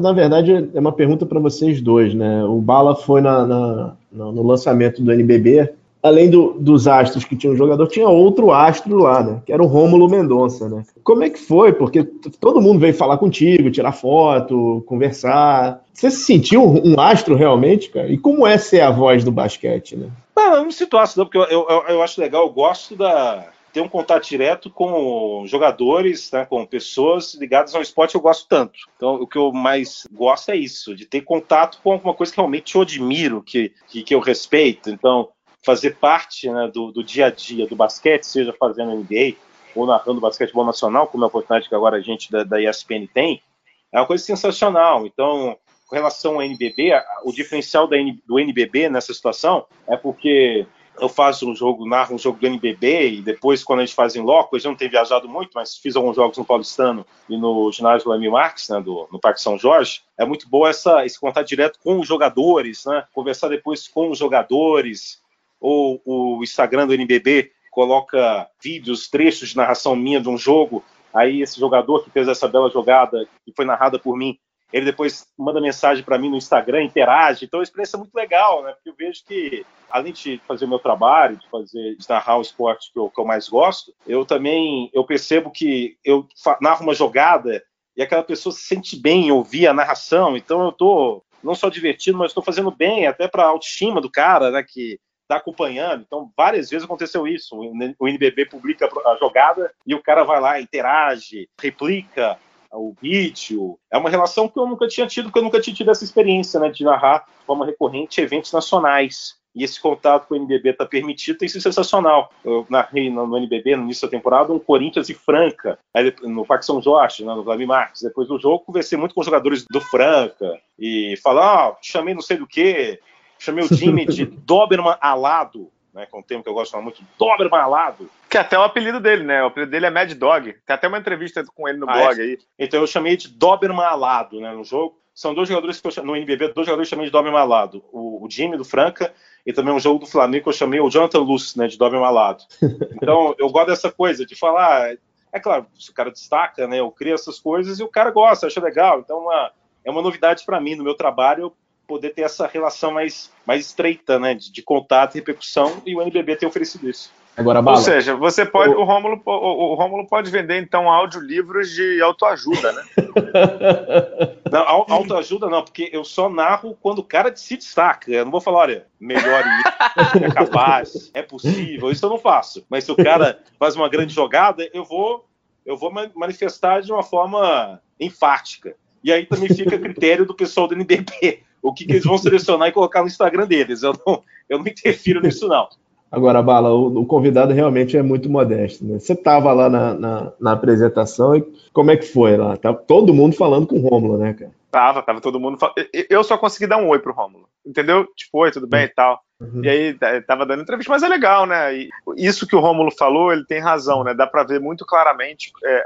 na 0.00 0.12
verdade, 0.12 0.70
é 0.74 0.78
uma 0.78 0.92
pergunta 0.92 1.24
para 1.24 1.40
vocês 1.40 1.80
dois, 1.80 2.14
né? 2.14 2.44
O 2.44 2.60
Bala 2.60 2.94
foi 2.94 3.20
na, 3.20 3.46
na, 3.46 3.94
no 4.12 4.46
lançamento 4.46 5.02
do 5.02 5.12
NBB. 5.12 5.72
Além 6.02 6.28
do, 6.28 6.54
dos 6.58 6.88
astros 6.88 7.24
que 7.24 7.36
tinha 7.36 7.52
um 7.52 7.56
jogador, 7.56 7.86
tinha 7.86 8.08
outro 8.08 8.50
astro 8.50 8.96
lá, 8.96 9.22
né? 9.22 9.40
Que 9.46 9.52
era 9.52 9.62
o 9.62 9.66
Rômulo 9.66 10.10
Mendonça, 10.10 10.68
né? 10.68 10.82
Como 11.04 11.22
é 11.22 11.30
que 11.30 11.38
foi? 11.38 11.72
Porque 11.72 12.02
todo 12.40 12.60
mundo 12.60 12.80
veio 12.80 12.92
falar 12.92 13.18
contigo, 13.18 13.70
tirar 13.70 13.92
foto, 13.92 14.82
conversar. 14.84 15.80
Você 15.94 16.10
se 16.10 16.24
sentiu 16.24 16.64
um 16.84 17.00
astro 17.00 17.36
realmente, 17.36 17.88
cara? 17.88 18.08
E 18.08 18.18
como 18.18 18.44
é 18.44 18.58
ser 18.58 18.80
a 18.80 18.90
voz 18.90 19.22
do 19.22 19.30
basquete, 19.30 19.96
né? 19.96 20.08
Não, 20.34 20.56
eu 20.56 20.64
não 20.64 20.72
sinto 20.72 20.98
astro, 20.98 21.24
porque 21.24 21.38
eu, 21.38 21.44
eu, 21.44 21.84
eu 21.88 22.02
acho 22.02 22.20
legal, 22.20 22.42
eu 22.42 22.52
gosto 22.52 22.96
da, 22.96 23.46
ter 23.72 23.80
um 23.80 23.88
contato 23.88 24.28
direto 24.28 24.70
com 24.70 25.44
jogadores, 25.46 26.30
né, 26.30 26.44
com 26.44 26.66
pessoas 26.66 27.34
ligadas 27.34 27.74
ao 27.74 27.80
esporte 27.80 28.12
que 28.12 28.16
eu 28.16 28.22
gosto 28.22 28.46
tanto. 28.46 28.78
Então, 28.96 29.14
o 29.14 29.26
que 29.26 29.38
eu 29.38 29.50
mais 29.52 30.06
gosto 30.12 30.50
é 30.50 30.56
isso, 30.56 30.94
de 30.94 31.06
ter 31.06 31.22
contato 31.22 31.80
com 31.82 31.92
alguma 31.92 32.12
coisa 32.12 32.30
que 32.30 32.38
realmente 32.38 32.74
eu 32.74 32.82
admiro, 32.82 33.42
que, 33.42 33.72
que, 33.88 34.02
que 34.02 34.14
eu 34.14 34.20
respeito. 34.20 34.90
Então, 34.90 35.30
fazer 35.64 35.96
parte 35.96 36.50
né, 36.50 36.70
do, 36.72 36.92
do, 36.92 37.02
dia 37.02 37.26
a 37.26 37.30
dia 37.30 37.66
do 37.66 37.74
basquete, 37.74 38.24
seja 38.24 38.52
fazendo 38.52 38.94
NBA 38.94 39.36
ou 39.74 39.86
narrando 39.86 40.20
basquetebol 40.20 40.66
nacional, 40.66 41.06
como 41.06 41.24
é 41.24 41.26
a 41.26 41.28
oportunidade 41.28 41.68
que 41.68 41.74
agora 41.74 41.96
a 41.96 42.00
gente 42.00 42.30
da, 42.30 42.44
da 42.44 42.60
ESPN 42.60 43.06
tem, 43.12 43.42
é 43.90 43.98
uma 43.98 44.06
coisa 44.06 44.22
sensacional. 44.22 45.06
Então, 45.06 45.56
com 45.86 45.96
relação 45.96 46.34
ao 46.34 46.42
NBB, 46.42 46.92
o 47.24 47.32
diferencial 47.32 47.86
da, 47.86 47.96
do 48.26 48.38
NBB 48.38 48.90
nessa 48.90 49.14
situação 49.14 49.66
é 49.86 49.96
porque 49.96 50.66
eu 51.00 51.08
faço 51.08 51.48
um 51.48 51.54
jogo, 51.54 51.86
narro 51.86 52.14
um 52.14 52.18
jogo 52.18 52.38
do 52.38 52.46
NBB 52.46 53.10
e 53.10 53.22
depois, 53.22 53.64
quando 53.64 53.80
a 53.80 53.84
gente 53.84 53.94
faz 53.94 54.14
em 54.14 54.20
loco, 54.20 54.54
eu 54.54 54.60
já 54.60 54.68
não 54.68 54.76
tenho 54.76 54.90
viajado 54.90 55.28
muito, 55.28 55.50
mas 55.54 55.76
fiz 55.76 55.96
alguns 55.96 56.16
jogos 56.16 56.36
no 56.36 56.44
Paulistano 56.44 57.06
e 57.28 57.36
no 57.36 57.70
ginásio 57.72 58.08
do 58.08 58.14
Emi 58.14 58.28
Marques, 58.28 58.68
né, 58.68 58.80
do, 58.80 59.08
no 59.10 59.18
Parque 59.18 59.40
São 59.40 59.58
Jorge. 59.58 60.02
É 60.18 60.24
muito 60.24 60.48
bom 60.48 60.66
essa, 60.66 61.04
esse 61.04 61.18
contato 61.18 61.46
direto 61.46 61.78
com 61.82 61.98
os 61.98 62.06
jogadores, 62.06 62.84
né, 62.84 63.04
conversar 63.12 63.48
depois 63.48 63.88
com 63.88 64.10
os 64.10 64.18
jogadores, 64.18 65.20
ou 65.60 66.02
o 66.04 66.42
Instagram 66.42 66.86
do 66.86 66.94
NBB 66.94 67.52
coloca 67.70 68.48
vídeos, 68.62 69.08
trechos 69.08 69.50
de 69.50 69.56
narração 69.56 69.96
minha 69.96 70.20
de 70.20 70.28
um 70.28 70.36
jogo, 70.36 70.84
aí 71.14 71.40
esse 71.40 71.58
jogador 71.58 72.04
que 72.04 72.10
fez 72.10 72.28
essa 72.28 72.46
bela 72.46 72.68
jogada, 72.68 73.26
que 73.44 73.52
foi 73.54 73.64
narrada 73.64 73.98
por 73.98 74.16
mim, 74.16 74.38
ele 74.72 74.86
depois 74.86 75.26
manda 75.38 75.60
mensagem 75.60 76.02
para 76.02 76.18
mim 76.18 76.30
no 76.30 76.36
Instagram, 76.36 76.82
interage. 76.82 77.44
Então, 77.44 77.58
é 77.58 77.60
uma 77.60 77.64
experiência 77.64 77.98
muito 77.98 78.14
legal, 78.14 78.62
né? 78.62 78.72
Porque 78.72 78.88
eu 78.88 78.94
vejo 78.94 79.22
que, 79.26 79.66
além 79.90 80.12
de 80.12 80.40
fazer 80.48 80.64
o 80.64 80.68
meu 80.68 80.78
trabalho, 80.78 81.36
de 81.36 81.48
fazer, 81.48 81.96
de 81.96 82.08
narrar 82.08 82.38
o 82.38 82.42
esporte 82.42 82.90
que 82.92 82.98
eu, 82.98 83.10
que 83.10 83.20
eu 83.20 83.24
mais 83.24 83.48
gosto, 83.48 83.92
eu 84.06 84.24
também 84.24 84.90
eu 84.94 85.04
percebo 85.04 85.50
que 85.50 85.96
eu 86.04 86.26
narro 86.60 86.84
uma 86.84 86.94
jogada 86.94 87.62
e 87.96 88.02
aquela 88.02 88.22
pessoa 88.22 88.52
se 88.52 88.62
sente 88.62 88.96
bem 88.96 89.26
em 89.26 89.30
ouvir 89.30 89.66
a 89.66 89.74
narração. 89.74 90.36
Então, 90.36 90.62
eu 90.62 90.70
estou 90.70 91.24
não 91.42 91.54
só 91.54 91.68
divertindo, 91.68 92.16
mas 92.18 92.30
estou 92.30 92.42
fazendo 92.42 92.70
bem 92.70 93.06
até 93.06 93.28
para 93.28 93.42
a 93.42 93.48
autoestima 93.48 94.00
do 94.00 94.10
cara, 94.10 94.50
né? 94.50 94.64
Que 94.66 94.98
está 95.22 95.36
acompanhando. 95.36 96.02
Então, 96.06 96.30
várias 96.36 96.70
vezes 96.70 96.84
aconteceu 96.84 97.26
isso. 97.26 97.56
O 97.98 98.08
NBB 98.08 98.46
publica 98.46 98.86
a 98.86 99.16
jogada 99.16 99.72
e 99.86 99.94
o 99.94 100.02
cara 100.02 100.24
vai 100.24 100.40
lá, 100.40 100.60
interage, 100.60 101.48
replica 101.60 102.38
o 102.78 102.94
vídeo. 103.00 103.78
É 103.90 103.98
uma 103.98 104.10
relação 104.10 104.48
que 104.48 104.58
eu 104.58 104.66
nunca 104.66 104.88
tinha 104.88 105.06
tido, 105.06 105.26
porque 105.26 105.38
eu 105.38 105.42
nunca 105.42 105.60
tinha 105.60 105.74
tido 105.74 105.90
essa 105.90 106.04
experiência 106.04 106.58
né, 106.58 106.70
de 106.70 106.84
narrar 106.84 107.26
de 107.38 107.46
forma 107.46 107.66
recorrente 107.66 108.20
eventos 108.20 108.52
nacionais. 108.52 109.40
E 109.54 109.62
esse 109.62 109.78
contato 109.80 110.26
com 110.26 110.34
o 110.34 110.36
NBB 110.36 110.70
está 110.70 110.86
permitido, 110.86 111.36
tem 111.36 111.48
sido 111.48 111.60
sensacional. 111.60 112.32
Eu 112.42 112.66
narrei 112.70 113.10
no, 113.10 113.36
NBB, 113.36 113.76
no 113.76 113.82
início 113.82 114.08
da 114.08 114.10
temporada, 114.10 114.52
um 114.52 114.58
Corinthians 114.58 115.10
e 115.10 115.14
Franca, 115.14 115.78
no 116.22 116.46
Parque 116.46 116.64
São 116.64 116.80
Jorge, 116.80 117.22
né, 117.24 117.34
no 117.34 117.44
Vladimir 117.44 117.68
Marques. 117.68 118.02
Depois 118.02 118.28
do 118.28 118.38
jogo, 118.38 118.64
conversei 118.64 118.96
muito 118.96 119.14
com 119.14 119.20
os 119.20 119.26
jogadores 119.26 119.66
do 119.70 119.80
Franca 119.80 120.58
e 120.78 121.14
falar, 121.22 121.68
ah, 121.68 121.76
chamei 121.82 122.14
não 122.14 122.22
sei 122.22 122.38
do 122.38 122.46
que, 122.46 122.98
chamei 123.38 123.62
o 123.62 123.68
time 123.68 124.06
de 124.06 124.24
Doberman 124.46 124.96
Alado, 125.00 125.70
né, 125.92 126.06
que 126.06 126.16
é 126.16 126.18
um 126.18 126.22
termo 126.22 126.42
que 126.42 126.48
eu 126.48 126.54
gosto 126.54 126.66
de 126.66 126.72
falar 126.72 126.84
muito, 126.84 127.02
Doberman 127.18 127.60
Alado. 127.60 128.10
Que 128.28 128.38
é 128.38 128.40
até 128.40 128.58
o 128.58 128.62
apelido 128.62 128.98
dele, 128.98 129.24
né? 129.24 129.42
O 129.42 129.46
apelido 129.46 129.70
dele 129.70 129.86
é 129.86 129.90
Mad 129.90 130.10
Dog. 130.12 130.52
Tem 130.66 130.74
até 130.74 130.88
uma 130.88 130.98
entrevista 130.98 131.44
com 131.54 131.68
ele 131.68 131.78
no 131.78 131.88
ah, 131.88 131.92
blog 131.92 132.18
é? 132.18 132.22
aí. 132.22 132.38
Então 132.58 132.80
eu 132.80 132.86
chamei 132.86 133.16
de 133.16 133.28
Doberman 133.28 133.84
Alado, 133.84 134.40
né, 134.40 134.52
no 134.52 134.64
jogo. 134.64 134.98
São 135.14 135.34
dois 135.34 135.48
jogadores 135.48 135.78
que 135.78 135.86
eu 135.86 136.04
no 136.04 136.16
NBB, 136.16 136.48
dois 136.48 136.66
jogadores 136.66 136.88
que 136.88 136.94
eu 136.94 136.96
chamei 136.96 137.06
de 137.06 137.12
Doberman 137.12 137.40
Alado. 137.40 137.84
O, 137.92 138.24
o 138.24 138.30
Jimmy 138.30 138.56
do 138.56 138.64
Franca 138.64 139.12
e 139.44 139.52
também 139.52 139.74
um 139.74 139.80
jogo 139.80 139.98
do 139.98 140.06
Flamengo 140.06 140.44
que 140.44 140.48
eu 140.48 140.54
chamei 140.54 140.80
o 140.80 140.88
Jonathan 140.88 141.18
Luz, 141.18 141.54
né, 141.54 141.66
de 141.66 141.76
Doberman 141.76 142.08
Alado. 142.08 142.44
Então 142.96 143.34
eu 143.38 143.50
gosto 143.50 143.66
dessa 143.66 143.90
coisa 143.90 144.24
de 144.24 144.36
falar, 144.36 144.96
é 145.32 145.40
claro, 145.40 145.66
se 145.78 145.90
o 145.90 145.94
cara 145.94 146.10
destaca, 146.10 146.66
né, 146.68 146.78
eu 146.78 146.90
crio 146.90 147.14
essas 147.14 147.38
coisas 147.40 147.80
e 147.80 147.82
o 147.82 147.88
cara 147.88 148.10
gosta, 148.10 148.46
acha 148.46 148.60
legal. 148.60 149.00
Então 149.00 149.18
uma, 149.18 149.50
é 149.84 149.90
uma 149.90 150.00
novidade 150.00 150.44
para 150.46 150.60
mim 150.60 150.76
no 150.76 150.84
meu 150.84 150.94
trabalho 150.94 151.52
poder 151.92 152.14
ter 152.14 152.22
essa 152.22 152.46
relação 152.46 152.90
mais, 152.90 153.30
mais 153.46 153.66
estreita, 153.66 154.18
né, 154.18 154.34
de, 154.34 154.50
de 154.50 154.62
contato 154.62 155.14
e 155.14 155.18
repercussão, 155.18 155.82
e 155.84 155.94
o 155.94 156.00
NBB 156.00 156.36
tem 156.36 156.48
oferecido 156.48 156.88
isso. 156.88 157.12
Agora, 157.36 157.60
Ou 157.60 157.76
seja, 157.78 158.14
você 158.14 158.44
pode, 158.44 158.74
o, 158.74 158.84
Rômulo, 158.84 159.20
o, 159.24 159.30
o 159.30 159.74
Rômulo 159.74 160.06
pode 160.06 160.30
vender 160.30 160.60
então 160.60 160.90
audiolivros 160.90 161.70
de 161.70 162.00
autoajuda, 162.02 162.72
né? 162.72 162.82
não, 164.52 164.60
autoajuda 164.68 165.48
não, 165.48 165.62
porque 165.62 165.88
eu 165.92 166.04
só 166.04 166.28
narro 166.28 166.76
quando 166.80 166.98
o 166.98 167.04
cara 167.04 167.34
se 167.34 167.56
destaca. 167.56 168.10
Eu 168.10 168.24
não 168.26 168.32
vou 168.32 168.40
falar, 168.40 168.58
olha, 168.58 168.86
melhor 169.00 169.44
ir, 169.46 170.24
é 170.24 170.30
capaz, 170.30 171.10
é 171.14 171.22
possível, 171.22 171.90
isso 171.90 172.04
eu 172.04 172.10
não 172.10 172.18
faço. 172.18 172.66
Mas 172.68 172.84
se 172.84 172.92
o 172.92 172.96
cara 172.96 173.40
faz 173.58 173.76
uma 173.76 173.88
grande 173.88 174.12
jogada, 174.12 174.68
eu 174.74 174.84
vou, 174.84 175.26
eu 175.64 175.76
vou 175.76 175.90
manifestar 176.14 176.82
de 176.82 176.92
uma 176.92 177.02
forma 177.02 177.80
enfática. 177.98 178.76
E 179.02 179.10
aí 179.10 179.26
também 179.26 179.48
fica 179.48 179.76
a 179.76 179.80
critério 179.80 180.24
do 180.24 180.34
pessoal 180.34 180.68
do 180.68 180.74
NBB 180.74 181.42
o 181.62 181.72
que, 181.72 181.86
que 181.86 181.92
eles 181.92 182.04
vão 182.04 182.18
selecionar 182.18 182.68
e 182.68 182.72
colocar 182.72 183.00
no 183.00 183.06
Instagram 183.06 183.46
deles. 183.46 183.82
Eu 183.82 183.94
não, 184.04 184.22
eu 184.48 184.58
não 184.58 184.66
interfiro 184.66 185.22
nisso, 185.22 185.46
não. 185.46 185.68
Agora, 186.10 186.42
Bala, 186.42 186.70
o, 186.74 187.00
o, 187.00 187.06
convidado 187.06 187.54
realmente 187.54 187.96
é 187.96 188.02
muito 188.02 188.28
modesto. 188.28 188.84
Né? 188.84 188.98
Você 188.98 189.14
estava 189.14 189.50
lá 189.54 189.70
na, 189.70 189.94
na, 189.94 190.32
na, 190.38 190.52
apresentação 190.52 191.34
e 191.34 191.42
como 191.72 191.90
é 191.90 191.96
que 191.96 192.04
foi 192.04 192.36
lá? 192.36 192.54
Tava 192.58 192.76
todo 192.76 193.14
mundo 193.14 193.34
falando 193.34 193.66
com 193.66 193.76
o 193.76 193.88
Rômulo, 193.88 194.18
né, 194.18 194.34
cara? 194.34 194.52
Tava, 194.70 195.02
tava 195.02 195.22
todo 195.22 195.40
mundo 195.40 195.58
falando. 195.58 195.76
Eu 196.10 196.22
só 196.22 196.36
consegui 196.36 196.66
dar 196.66 196.76
um 196.76 196.88
oi 196.88 196.98
pro 196.98 197.14
Rômulo, 197.14 197.48
entendeu? 197.64 198.06
Tipo, 198.14 198.40
oi, 198.40 198.50
tudo 198.50 198.66
bem 198.66 198.84
e 198.84 198.88
tal. 198.88 199.22
Uhum. 199.40 199.64
E 199.64 199.68
aí 199.68 199.98
tava 200.26 200.44
dando 200.44 200.62
entrevista, 200.62 200.92
mas 200.92 201.02
é 201.02 201.08
legal, 201.08 201.46
né? 201.46 201.74
E 201.74 201.88
isso 202.16 202.46
que 202.46 202.56
o 202.56 202.60
Rômulo 202.60 202.90
falou, 202.90 203.32
ele 203.32 203.46
tem 203.46 203.60
razão, 203.60 204.04
né? 204.04 204.12
Dá 204.12 204.26
para 204.26 204.44
ver 204.44 204.60
muito 204.60 204.84
claramente. 204.84 205.50
É, 205.64 205.84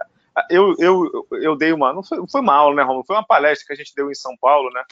eu, 0.51 0.75
eu, 0.79 1.27
eu 1.41 1.57
dei 1.57 1.73
uma. 1.73 1.93
Não 1.93 2.03
foi, 2.03 2.19
não 2.19 2.29
foi 2.29 2.41
uma 2.41 2.55
aula, 2.55 2.75
né, 2.75 2.83
Rômulo? 2.83 3.05
Foi 3.07 3.15
uma 3.15 3.27
palestra 3.27 3.65
que 3.67 3.73
a 3.73 3.77
gente 3.77 3.95
deu 3.95 4.11
em 4.11 4.15
São 4.15 4.37
Paulo, 4.41 4.71
né? 4.73 4.83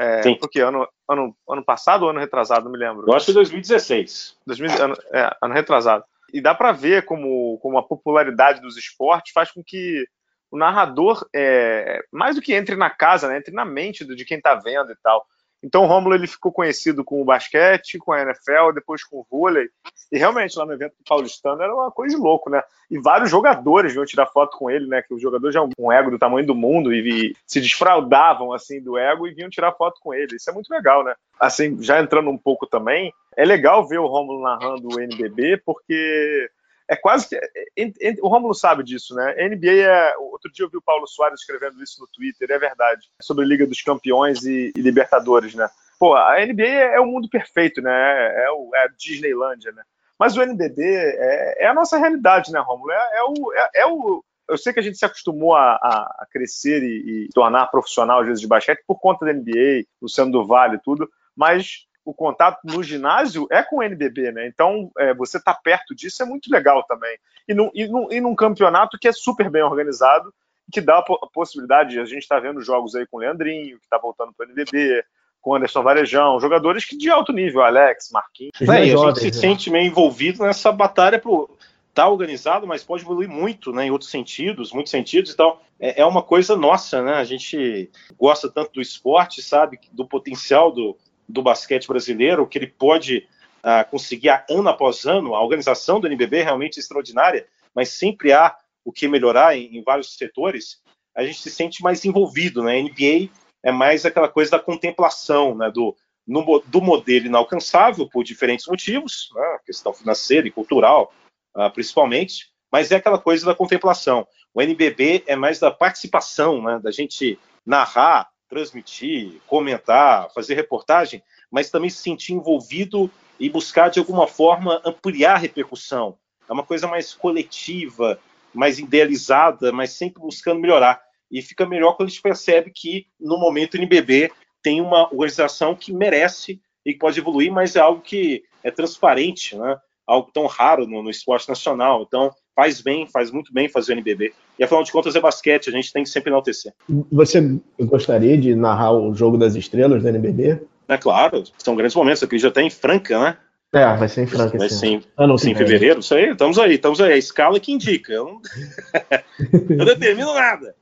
É, 0.00 0.22
Sim. 0.22 0.34
Porque 0.36 0.60
ano, 0.60 0.88
ano, 1.06 1.36
ano 1.46 1.62
passado 1.62 2.04
ou 2.04 2.10
ano 2.10 2.20
retrasado, 2.20 2.64
não 2.64 2.72
me 2.72 2.78
lembro. 2.78 3.04
Eu 3.06 3.14
acho 3.14 3.26
que 3.26 3.34
2016. 3.34 4.34
2000, 4.46 4.82
ano, 4.82 4.96
é, 5.12 5.36
ano 5.42 5.52
retrasado. 5.52 6.04
E 6.32 6.40
dá 6.40 6.54
para 6.54 6.72
ver 6.72 7.04
como, 7.04 7.58
como 7.58 7.76
a 7.76 7.82
popularidade 7.82 8.62
dos 8.62 8.78
esportes 8.78 9.34
faz 9.34 9.52
com 9.52 9.62
que 9.62 10.06
o 10.50 10.56
narrador, 10.56 11.28
é, 11.36 12.02
mais 12.10 12.34
do 12.34 12.40
que 12.40 12.54
entre 12.54 12.76
na 12.76 12.88
casa, 12.88 13.28
né, 13.28 13.36
entre 13.36 13.54
na 13.54 13.66
mente 13.66 14.02
de 14.06 14.24
quem 14.24 14.38
está 14.38 14.54
vendo 14.54 14.90
e 14.90 14.96
tal. 15.02 15.22
Então 15.62 15.82
o 15.82 15.86
Rômulo 15.86 16.14
ele 16.14 16.26
ficou 16.26 16.50
conhecido 16.50 17.04
com 17.04 17.20
o 17.20 17.24
basquete, 17.24 17.98
com 17.98 18.12
a 18.12 18.22
NFL, 18.22 18.72
depois 18.74 19.04
com 19.04 19.18
o 19.18 19.26
vôlei. 19.30 19.68
E 20.10 20.18
realmente 20.18 20.58
lá 20.58 20.66
no 20.66 20.72
evento 20.72 20.92
do 20.92 21.04
Paulistano 21.06 21.62
era 21.62 21.74
uma 21.74 21.90
coisa 21.90 22.16
de 22.16 22.20
louco, 22.20 22.50
né? 22.50 22.62
E 22.90 22.98
vários 22.98 23.30
jogadores 23.30 23.92
vinham 23.92 24.04
tirar 24.04 24.26
foto 24.26 24.56
com 24.56 24.68
ele, 24.68 24.86
né? 24.86 25.02
Que 25.02 25.14
os 25.14 25.22
jogadores 25.22 25.54
já 25.54 25.62
um 25.78 25.92
ego 25.92 26.10
do 26.10 26.18
tamanho 26.18 26.46
do 26.46 26.54
mundo 26.54 26.92
e, 26.92 27.36
se 27.46 27.60
desfraudavam 27.60 28.52
assim 28.52 28.82
do 28.82 28.98
ego 28.98 29.28
e 29.28 29.34
vinham 29.34 29.50
tirar 29.50 29.72
foto 29.72 30.00
com 30.00 30.12
ele. 30.12 30.36
Isso 30.36 30.50
é 30.50 30.52
muito 30.52 30.70
legal, 30.70 31.04
né? 31.04 31.14
Assim, 31.38 31.80
já 31.82 32.00
entrando 32.00 32.30
um 32.30 32.38
pouco 32.38 32.66
também, 32.66 33.12
é 33.36 33.44
legal 33.44 33.86
ver 33.86 33.98
o 33.98 34.06
Rômulo 34.06 34.42
narrando 34.42 34.88
o 34.88 35.00
NBB 35.00 35.58
porque 35.64 36.50
é 36.90 36.96
quase 36.96 37.28
que. 37.28 37.36
É, 37.36 38.14
o 38.20 38.26
Romulo 38.26 38.52
sabe 38.52 38.82
disso, 38.82 39.14
né? 39.14 39.36
A 39.38 39.48
NBA 39.48 39.84
é. 39.84 40.16
Outro 40.18 40.50
dia 40.50 40.64
eu 40.64 40.68
vi 40.68 40.76
o 40.76 40.82
Paulo 40.82 41.06
Soares 41.06 41.38
escrevendo 41.38 41.80
isso 41.80 42.00
no 42.00 42.08
Twitter, 42.08 42.50
é 42.50 42.58
verdade. 42.58 43.08
Sobre 43.22 43.46
Liga 43.46 43.64
dos 43.64 43.80
Campeões 43.80 44.44
e, 44.44 44.72
e 44.76 44.80
Libertadores, 44.80 45.54
né? 45.54 45.70
Pô, 46.00 46.16
a 46.16 46.44
NBA 46.44 46.64
é, 46.64 46.94
é, 46.96 47.00
o 47.00 47.06
mundo 47.06 47.28
perfeito, 47.28 47.80
né? 47.80 47.92
É, 47.92 48.46
é, 48.46 48.50
o, 48.50 48.70
é 48.74 48.84
a 48.84 48.88
Disneylândia, 48.88 49.70
né? 49.70 49.84
Mas 50.18 50.36
o 50.36 50.42
NBB 50.42 50.82
é, 50.82 51.64
é 51.64 51.66
a 51.68 51.74
nossa 51.74 51.96
realidade, 51.96 52.50
né, 52.50 52.58
Romulo? 52.58 52.90
É, 52.90 52.96
é, 52.96 53.22
o, 53.22 53.52
é, 53.76 53.86
o. 53.86 54.24
Eu 54.48 54.58
sei 54.58 54.72
que 54.72 54.80
a 54.80 54.82
gente 54.82 54.98
se 54.98 55.04
acostumou 55.04 55.54
a, 55.54 55.74
a, 55.74 56.16
a 56.22 56.26
crescer 56.28 56.82
e, 56.82 57.26
e, 57.26 57.28
tornar 57.32 57.68
profissional, 57.68 58.20
às 58.20 58.26
vezes, 58.26 58.40
de 58.40 58.48
basquete 58.48 58.82
por 58.84 58.98
conta 58.98 59.24
da 59.24 59.32
NBA, 59.32 59.84
Luciano 60.02 60.32
do 60.32 60.44
Vale 60.44 60.74
e 60.74 60.80
tudo, 60.82 61.08
mas 61.36 61.86
o 62.04 62.14
contato 62.14 62.60
no 62.64 62.82
ginásio 62.82 63.46
é 63.50 63.62
com 63.62 63.78
o 63.78 63.82
NBB, 63.82 64.32
né? 64.32 64.46
Então, 64.46 64.90
é, 64.98 65.14
você 65.14 65.38
estar 65.38 65.54
tá 65.54 65.60
perto 65.62 65.94
disso 65.94 66.22
é 66.22 66.26
muito 66.26 66.50
legal 66.50 66.82
também. 66.84 67.16
E, 67.46 67.54
no, 67.54 67.70
e, 67.74 67.86
no, 67.86 68.12
e 68.12 68.20
num 68.20 68.34
campeonato 68.34 68.98
que 68.98 69.08
é 69.08 69.12
super 69.12 69.50
bem 69.50 69.62
organizado, 69.62 70.32
que 70.72 70.80
dá 70.80 70.98
a, 70.98 71.02
possibilidade, 71.32 71.98
a 71.98 72.04
gente 72.04 72.22
está 72.22 72.38
vendo 72.38 72.62
jogos 72.62 72.94
aí 72.94 73.06
com 73.06 73.18
o 73.18 73.20
Leandrinho, 73.20 73.78
que 73.78 73.84
está 73.84 73.98
voltando 73.98 74.32
para 74.32 74.46
o 74.46 74.50
NBB, 74.50 75.04
com 75.40 75.54
Anderson 75.54 75.82
Varejão, 75.82 76.40
jogadores 76.40 76.84
que 76.84 76.96
de 76.96 77.10
alto 77.10 77.32
nível, 77.32 77.62
Alex, 77.62 78.10
Marquinhos. 78.12 78.52
É, 78.60 78.70
a 78.70 78.84
gente 78.84 79.18
se 79.18 79.26
né? 79.26 79.32
sente 79.32 79.70
meio 79.70 79.86
envolvido 79.86 80.44
nessa 80.44 80.70
batalha 80.70 81.18
pro 81.18 81.56
tá 81.92 82.08
organizado, 82.08 82.68
mas 82.68 82.84
pode 82.84 83.02
evoluir 83.02 83.28
muito, 83.28 83.72
né, 83.72 83.86
em 83.86 83.90
outros 83.90 84.10
sentidos, 84.10 84.72
muitos 84.72 84.92
sentidos 84.92 85.32
e 85.32 85.36
tal. 85.36 85.60
É, 85.78 86.02
é 86.02 86.06
uma 86.06 86.22
coisa 86.22 86.56
nossa, 86.56 87.02
né? 87.02 87.14
A 87.14 87.24
gente 87.24 87.90
gosta 88.16 88.48
tanto 88.48 88.74
do 88.74 88.80
esporte, 88.80 89.42
sabe, 89.42 89.80
do 89.90 90.06
potencial 90.06 90.70
do, 90.70 90.96
do 91.30 91.42
basquete 91.42 91.86
brasileiro, 91.86 92.46
que 92.46 92.58
ele 92.58 92.66
pode 92.66 93.28
uh, 93.64 93.88
conseguir 93.90 94.30
ano 94.48 94.68
após 94.68 95.06
ano, 95.06 95.34
a 95.34 95.42
organização 95.42 96.00
do 96.00 96.06
NBB 96.06 96.38
é 96.38 96.42
realmente 96.44 96.78
extraordinária, 96.78 97.46
mas 97.74 97.90
sempre 97.90 98.32
há 98.32 98.56
o 98.84 98.92
que 98.92 99.08
melhorar 99.08 99.56
em, 99.56 99.76
em 99.76 99.82
vários 99.82 100.16
setores, 100.16 100.80
a 101.16 101.22
gente 101.24 101.40
se 101.40 101.50
sente 101.50 101.82
mais 101.82 102.04
envolvido, 102.04 102.62
né? 102.62 102.80
NBA 102.80 103.30
é 103.62 103.70
mais 103.70 104.06
aquela 104.06 104.28
coisa 104.28 104.52
da 104.52 104.58
contemplação, 104.58 105.54
né? 105.54 105.70
Do, 105.70 105.94
no, 106.26 106.60
do 106.66 106.80
modelo 106.80 107.26
inalcançável 107.26 108.08
por 108.08 108.22
diferentes 108.24 108.66
motivos, 108.66 109.28
né? 109.34 109.58
questão 109.66 109.92
financeira 109.92 110.46
e 110.46 110.50
cultural, 110.50 111.12
uh, 111.56 111.70
principalmente, 111.70 112.50
mas 112.72 112.90
é 112.90 112.96
aquela 112.96 113.18
coisa 113.18 113.44
da 113.44 113.54
contemplação. 113.54 114.26
O 114.54 114.62
NBB 114.62 115.24
é 115.26 115.36
mais 115.36 115.58
da 115.58 115.70
participação, 115.70 116.62
né? 116.62 116.80
Da 116.82 116.90
gente 116.90 117.38
narrar 117.66 118.29
transmitir, 118.50 119.40
comentar, 119.46 120.28
fazer 120.34 120.54
reportagem, 120.54 121.22
mas 121.50 121.70
também 121.70 121.88
se 121.88 122.02
sentir 122.02 122.34
envolvido 122.34 123.08
e 123.38 123.48
buscar 123.48 123.88
de 123.88 124.00
alguma 124.00 124.26
forma 124.26 124.82
ampliar 124.84 125.36
a 125.36 125.38
repercussão. 125.38 126.18
É 126.48 126.52
uma 126.52 126.66
coisa 126.66 126.88
mais 126.88 127.14
coletiva, 127.14 128.18
mais 128.52 128.80
idealizada, 128.80 129.72
mas 129.72 129.92
sempre 129.92 130.20
buscando 130.20 130.60
melhorar. 130.60 131.00
E 131.30 131.40
fica 131.40 131.64
melhor 131.64 131.96
quando 131.96 132.08
a 132.08 132.10
gente 132.10 132.20
percebe 132.20 132.72
que 132.74 133.06
no 133.18 133.38
momento 133.38 133.74
o 133.74 133.76
NBB 133.76 134.32
tem 134.60 134.80
uma 134.80 135.04
organização 135.04 135.76
que 135.76 135.92
merece 135.92 136.60
e 136.84 136.92
que 136.92 136.98
pode 136.98 137.20
evoluir, 137.20 137.52
mas 137.52 137.76
é 137.76 137.80
algo 137.80 138.02
que 138.02 138.42
é 138.64 138.70
transparente, 138.70 139.56
né? 139.56 139.78
algo 140.06 140.30
tão 140.32 140.46
raro 140.46 140.86
no, 140.86 141.02
no 141.04 141.10
esporte 141.10 141.48
nacional. 141.48 142.02
Então, 142.02 142.34
faz 142.54 142.80
bem, 142.80 143.06
faz 143.06 143.30
muito 143.30 143.52
bem 143.52 143.68
fazer 143.68 143.92
o 143.92 143.94
NBB. 143.94 144.32
E 144.58 144.64
afinal 144.64 144.82
de 144.82 144.92
contas 144.92 145.16
é 145.16 145.20
basquete, 145.20 145.68
a 145.68 145.72
gente 145.72 145.92
tem 145.92 146.02
que 146.02 146.10
sempre 146.10 146.30
enaltecer. 146.30 146.72
Você 147.10 147.58
gostaria 147.80 148.36
de 148.36 148.54
narrar 148.54 148.92
o 148.92 149.14
jogo 149.14 149.38
das 149.38 149.54
estrelas 149.54 150.02
do 150.02 150.08
NBB? 150.08 150.60
É 150.88 150.98
claro, 150.98 151.44
são 151.58 151.76
grandes 151.76 151.94
momentos. 151.94 152.22
Aqui 152.22 152.38
já 152.38 152.48
está 152.48 152.62
em 152.62 152.70
Franca, 152.70 153.18
né? 153.18 153.36
É, 153.72 153.96
vai 153.96 154.08
ser 154.08 154.22
em 154.22 154.26
Franca. 154.26 154.58
Vai 154.58 154.68
ser 154.68 154.86
em, 154.86 155.02
ah, 155.16 155.26
não, 155.26 155.38
sim, 155.38 155.52
em 155.52 155.54
fevereiro, 155.54 156.00
isso 156.00 156.14
aí, 156.14 156.30
estamos 156.32 156.58
aí, 156.58 156.74
estamos 156.74 157.00
aí. 157.00 157.12
A 157.12 157.16
escala 157.16 157.60
que 157.60 157.70
indica. 157.70 158.12
Eu 158.12 158.24
não, 158.24 158.40
eu 159.70 159.76
não 159.76 159.84
determino 159.84 160.34
nada. 160.34 160.74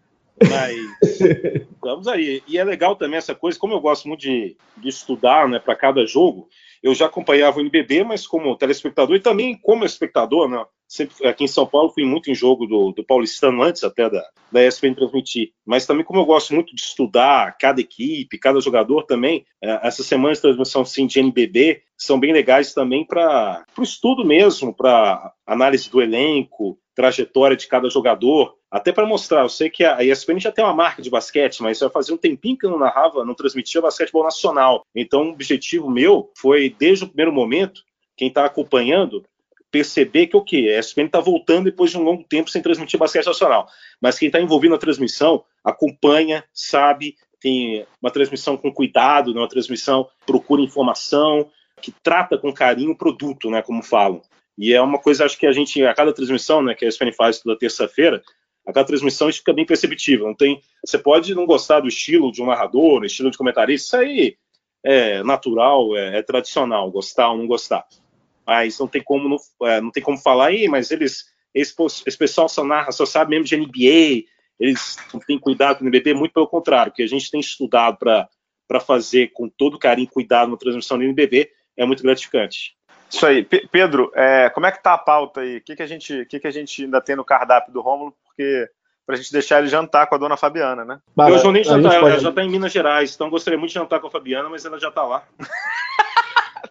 Mas 0.49 0.77
estamos 1.75 2.09
aí. 2.09 2.43
E 2.47 2.57
é 2.57 2.65
legal 2.65 2.97
também 2.97 3.19
essa 3.19 3.35
coisa, 3.35 3.59
como 3.59 3.75
eu 3.75 3.81
gosto 3.81 4.09
muito 4.09 4.21
de, 4.21 4.57
de 4.77 4.89
estudar 4.89 5.49
né, 5.49 5.59
para 5.59 5.77
cada 5.77 6.07
jogo, 6.07 6.49
eu 6.83 6.95
já 6.95 7.07
acompanhava 7.07 7.59
o 7.59 7.61
NBB, 7.61 8.05
mas 8.05 8.27
como 8.27 8.57
telespectador 8.57 9.17
e 9.17 9.21
também 9.21 9.59
como 9.59 9.85
espectador, 9.85 10.49
né? 10.49 10.65
Sempre 10.89 11.29
aqui 11.29 11.45
em 11.45 11.49
São 11.49 11.67
Paulo 11.67 11.91
fui 11.91 12.03
muito 12.03 12.31
em 12.31 12.35
jogo 12.35 12.67
do, 12.67 12.93
do 12.93 13.05
Paulistano 13.05 13.63
antes 13.63 13.85
até 13.85 14.09
da, 14.09 14.25
da 14.51 14.67
ESPN 14.67 14.95
transmitir. 14.95 15.53
Mas 15.67 15.85
também 15.85 16.03
como 16.03 16.21
eu 16.21 16.25
gosto 16.25 16.55
muito 16.55 16.75
de 16.75 16.81
estudar 16.81 17.59
cada 17.59 17.79
equipe, 17.79 18.39
cada 18.39 18.59
jogador 18.59 19.05
também, 19.05 19.45
é, 19.63 19.87
essas 19.87 20.07
semanas 20.07 20.39
de 20.39 20.43
transmissão 20.43 20.87
sim, 20.87 21.07
de 21.07 21.21
NBB 21.21 21.83
são 21.95 22.19
bem 22.19 22.33
legais 22.33 22.73
também 22.73 23.05
para 23.05 23.65
o 23.77 23.83
estudo 23.83 24.25
mesmo, 24.25 24.75
para 24.75 25.33
análise 25.47 25.91
do 25.91 26.01
elenco, 26.01 26.79
trajetória 26.95 27.57
de 27.57 27.67
cada 27.67 27.91
jogador, 27.91 28.57
até 28.71 28.91
para 28.91 29.07
mostrar. 29.07 29.43
Eu 29.43 29.49
sei 29.49 29.69
que 29.69 29.85
a 29.85 30.03
ESPN 30.03 30.41
já 30.41 30.51
tem 30.51 30.65
uma 30.65 30.75
marca 30.75 31.03
de 31.03 31.11
basquete, 31.11 31.63
mas 31.63 31.79
já 31.79 31.91
fazia 31.91 32.15
um 32.15 32.19
tempinho 32.19 32.57
que 32.57 32.65
eu 32.65 32.71
não 32.71 32.79
narrava, 32.79 33.25
não 33.27 33.35
transmitia 33.35 33.83
basquetebol 33.83 34.25
nacional. 34.25 34.83
Então, 34.95 35.25
o 35.25 35.33
objetivo 35.33 35.91
meu 35.91 36.33
foi, 36.37 36.75
desde 36.79 37.05
o 37.05 37.09
primeiro 37.09 37.33
momento, 37.33 37.83
quem 38.17 38.29
está 38.29 38.45
acompanhando, 38.45 39.23
perceber 39.71 40.27
que 40.29 40.37
o 40.37 40.43
que? 40.43 40.69
A 40.69 40.79
ESPN 40.79 41.07
está 41.07 41.21
voltando 41.21 41.65
depois 41.65 41.91
de 41.91 41.99
um 41.99 42.03
longo 42.03 42.25
tempo 42.25 42.51
sem 42.51 42.63
transmitir 42.63 42.99
basquete 42.99 43.27
nacional. 43.27 43.69
Mas 44.01 44.19
quem 44.19 44.29
está 44.29 44.41
envolvido 44.41 44.73
na 44.73 44.79
transmissão 44.79 45.45
acompanha, 45.65 46.45
sabe, 46.53 47.17
tem 47.41 47.87
uma 48.01 48.11
transmissão 48.11 48.57
com 48.57 48.73
cuidado, 48.73 49.33
né, 49.33 49.41
uma 49.41 49.49
transmissão 49.49 50.09
procura 50.27 50.63
informação, 50.63 51.51
que 51.81 51.93
trata 52.03 52.39
com 52.39 52.53
carinho 52.53 52.93
o 52.93 52.99
produto, 52.99 53.51
né, 53.51 53.63
como 53.63 53.83
falam. 53.83 54.23
E 54.57 54.73
é 54.73 54.81
uma 54.81 54.99
coisa, 54.99 55.25
acho 55.25 55.39
que 55.39 55.47
a 55.47 55.53
gente, 55.53 55.83
a 55.85 55.95
cada 55.95 56.13
transmissão, 56.13 56.63
né, 56.63 56.75
que 56.75 56.85
a 56.85 56.89
ESPN 56.89 57.13
faz 57.13 57.39
toda 57.39 57.59
terça-feira, 57.59 58.23
a 58.67 58.73
cada 58.73 58.87
transmissão 58.87 59.29
isso 59.29 59.39
fica 59.39 59.53
bem 59.53 59.65
perceptível. 59.65 60.27
Não 60.27 60.35
tem, 60.35 60.61
você 60.85 60.99
pode 60.99 61.35
não 61.35 61.47
gostar 61.47 61.81
do 61.81 61.89
estilo 61.89 62.33
de 62.33 62.43
um 62.43 62.47
narrador, 62.47 63.05
estilo 63.05 63.31
de 63.31 63.39
comentarista, 63.39 63.97
isso 63.97 63.97
aí 63.97 64.37
é 64.85 65.23
natural, 65.23 65.97
é, 65.97 66.19
é 66.19 66.23
tradicional, 66.23 66.91
gostar 66.91 67.31
ou 67.31 67.39
não 67.39 67.47
gostar. 67.47 67.87
Mas 68.49 68.79
não 68.79 68.89
tem 68.89 69.03
como, 69.03 69.29
não, 69.29 69.69
é, 69.69 69.79
não 69.79 69.91
tem 69.91 70.03
como 70.03 70.17
falar, 70.17 70.47
aí, 70.47 70.67
mas 70.69 70.91
eles, 70.91 71.27
esse, 71.55 71.75
esse 72.07 72.17
pessoal 72.17 72.49
só 72.49 72.65
narra, 72.65 72.91
só 72.91 73.05
sabe 73.05 73.33
mesmo 73.33 73.45
de 73.45 73.55
NBA, 73.59 74.27
eles 74.59 74.97
não 75.13 75.21
têm 75.21 75.39
cuidado 75.39 75.77
com 75.77 75.85
o 75.85 75.87
NBB, 75.87 76.15
muito 76.15 76.33
pelo 76.33 76.49
contrário, 76.49 76.91
que 76.91 77.03
a 77.03 77.07
gente 77.07 77.31
tem 77.31 77.41
estudado 77.41 77.99
para 77.99 78.81
fazer 78.81 79.33
com 79.35 79.51
todo 79.51 79.79
carinho 79.79 80.07
e 80.07 80.11
cuidado 80.11 80.51
na 80.51 80.57
transmissão 80.57 80.97
do 80.97 81.05
NBB 81.05 81.51
é 81.77 81.85
muito 81.85 82.03
gratificante. 82.03 82.75
Isso 83.11 83.27
aí. 83.27 83.45
P 83.45 83.69
Pedro, 83.71 84.11
é, 84.15 84.49
como 84.49 84.65
é 84.65 84.73
que 84.73 84.83
tá 84.83 84.95
a 84.95 84.99
pauta 84.99 85.43
aí? 85.43 85.59
O 85.59 85.61
que, 85.63 85.77
que, 85.77 85.83
a 85.83 85.87
gente, 85.87 86.25
que, 86.25 86.41
que 86.41 86.47
a 86.47 86.51
gente 86.51 86.85
ainda 86.85 87.03
tem 87.03 87.17
no 87.17 87.27
cardápio 87.27 87.71
do 87.71 87.83
Rômulo? 87.83 88.15
Porque 88.25 88.67
pra 89.07 89.17
gente 89.17 89.31
deixar 89.31 89.59
ele 89.59 89.69
jantar 89.69 90.07
com 90.07 90.15
a 90.15 90.19
dona 90.19 90.39
Fabiana, 90.39 90.87
né? 90.87 91.01
Bah, 91.15 91.29
eu 91.29 91.53
nem 91.53 91.63
jantar, 91.63 91.93
ela 91.93 92.11
pode... 92.11 92.23
já 92.23 92.33
tá 92.33 92.43
em 92.43 92.51
Minas 92.51 92.73
Gerais, 92.73 93.15
então 93.15 93.29
gostaria 93.29 93.59
muito 93.59 93.71
de 93.71 93.75
jantar 93.75 94.01
com 94.01 94.07
a 94.07 94.11
Fabiana, 94.11 94.49
mas 94.49 94.65
ela 94.65 94.81
já 94.81 94.91
tá 94.91 95.03
lá. 95.03 95.23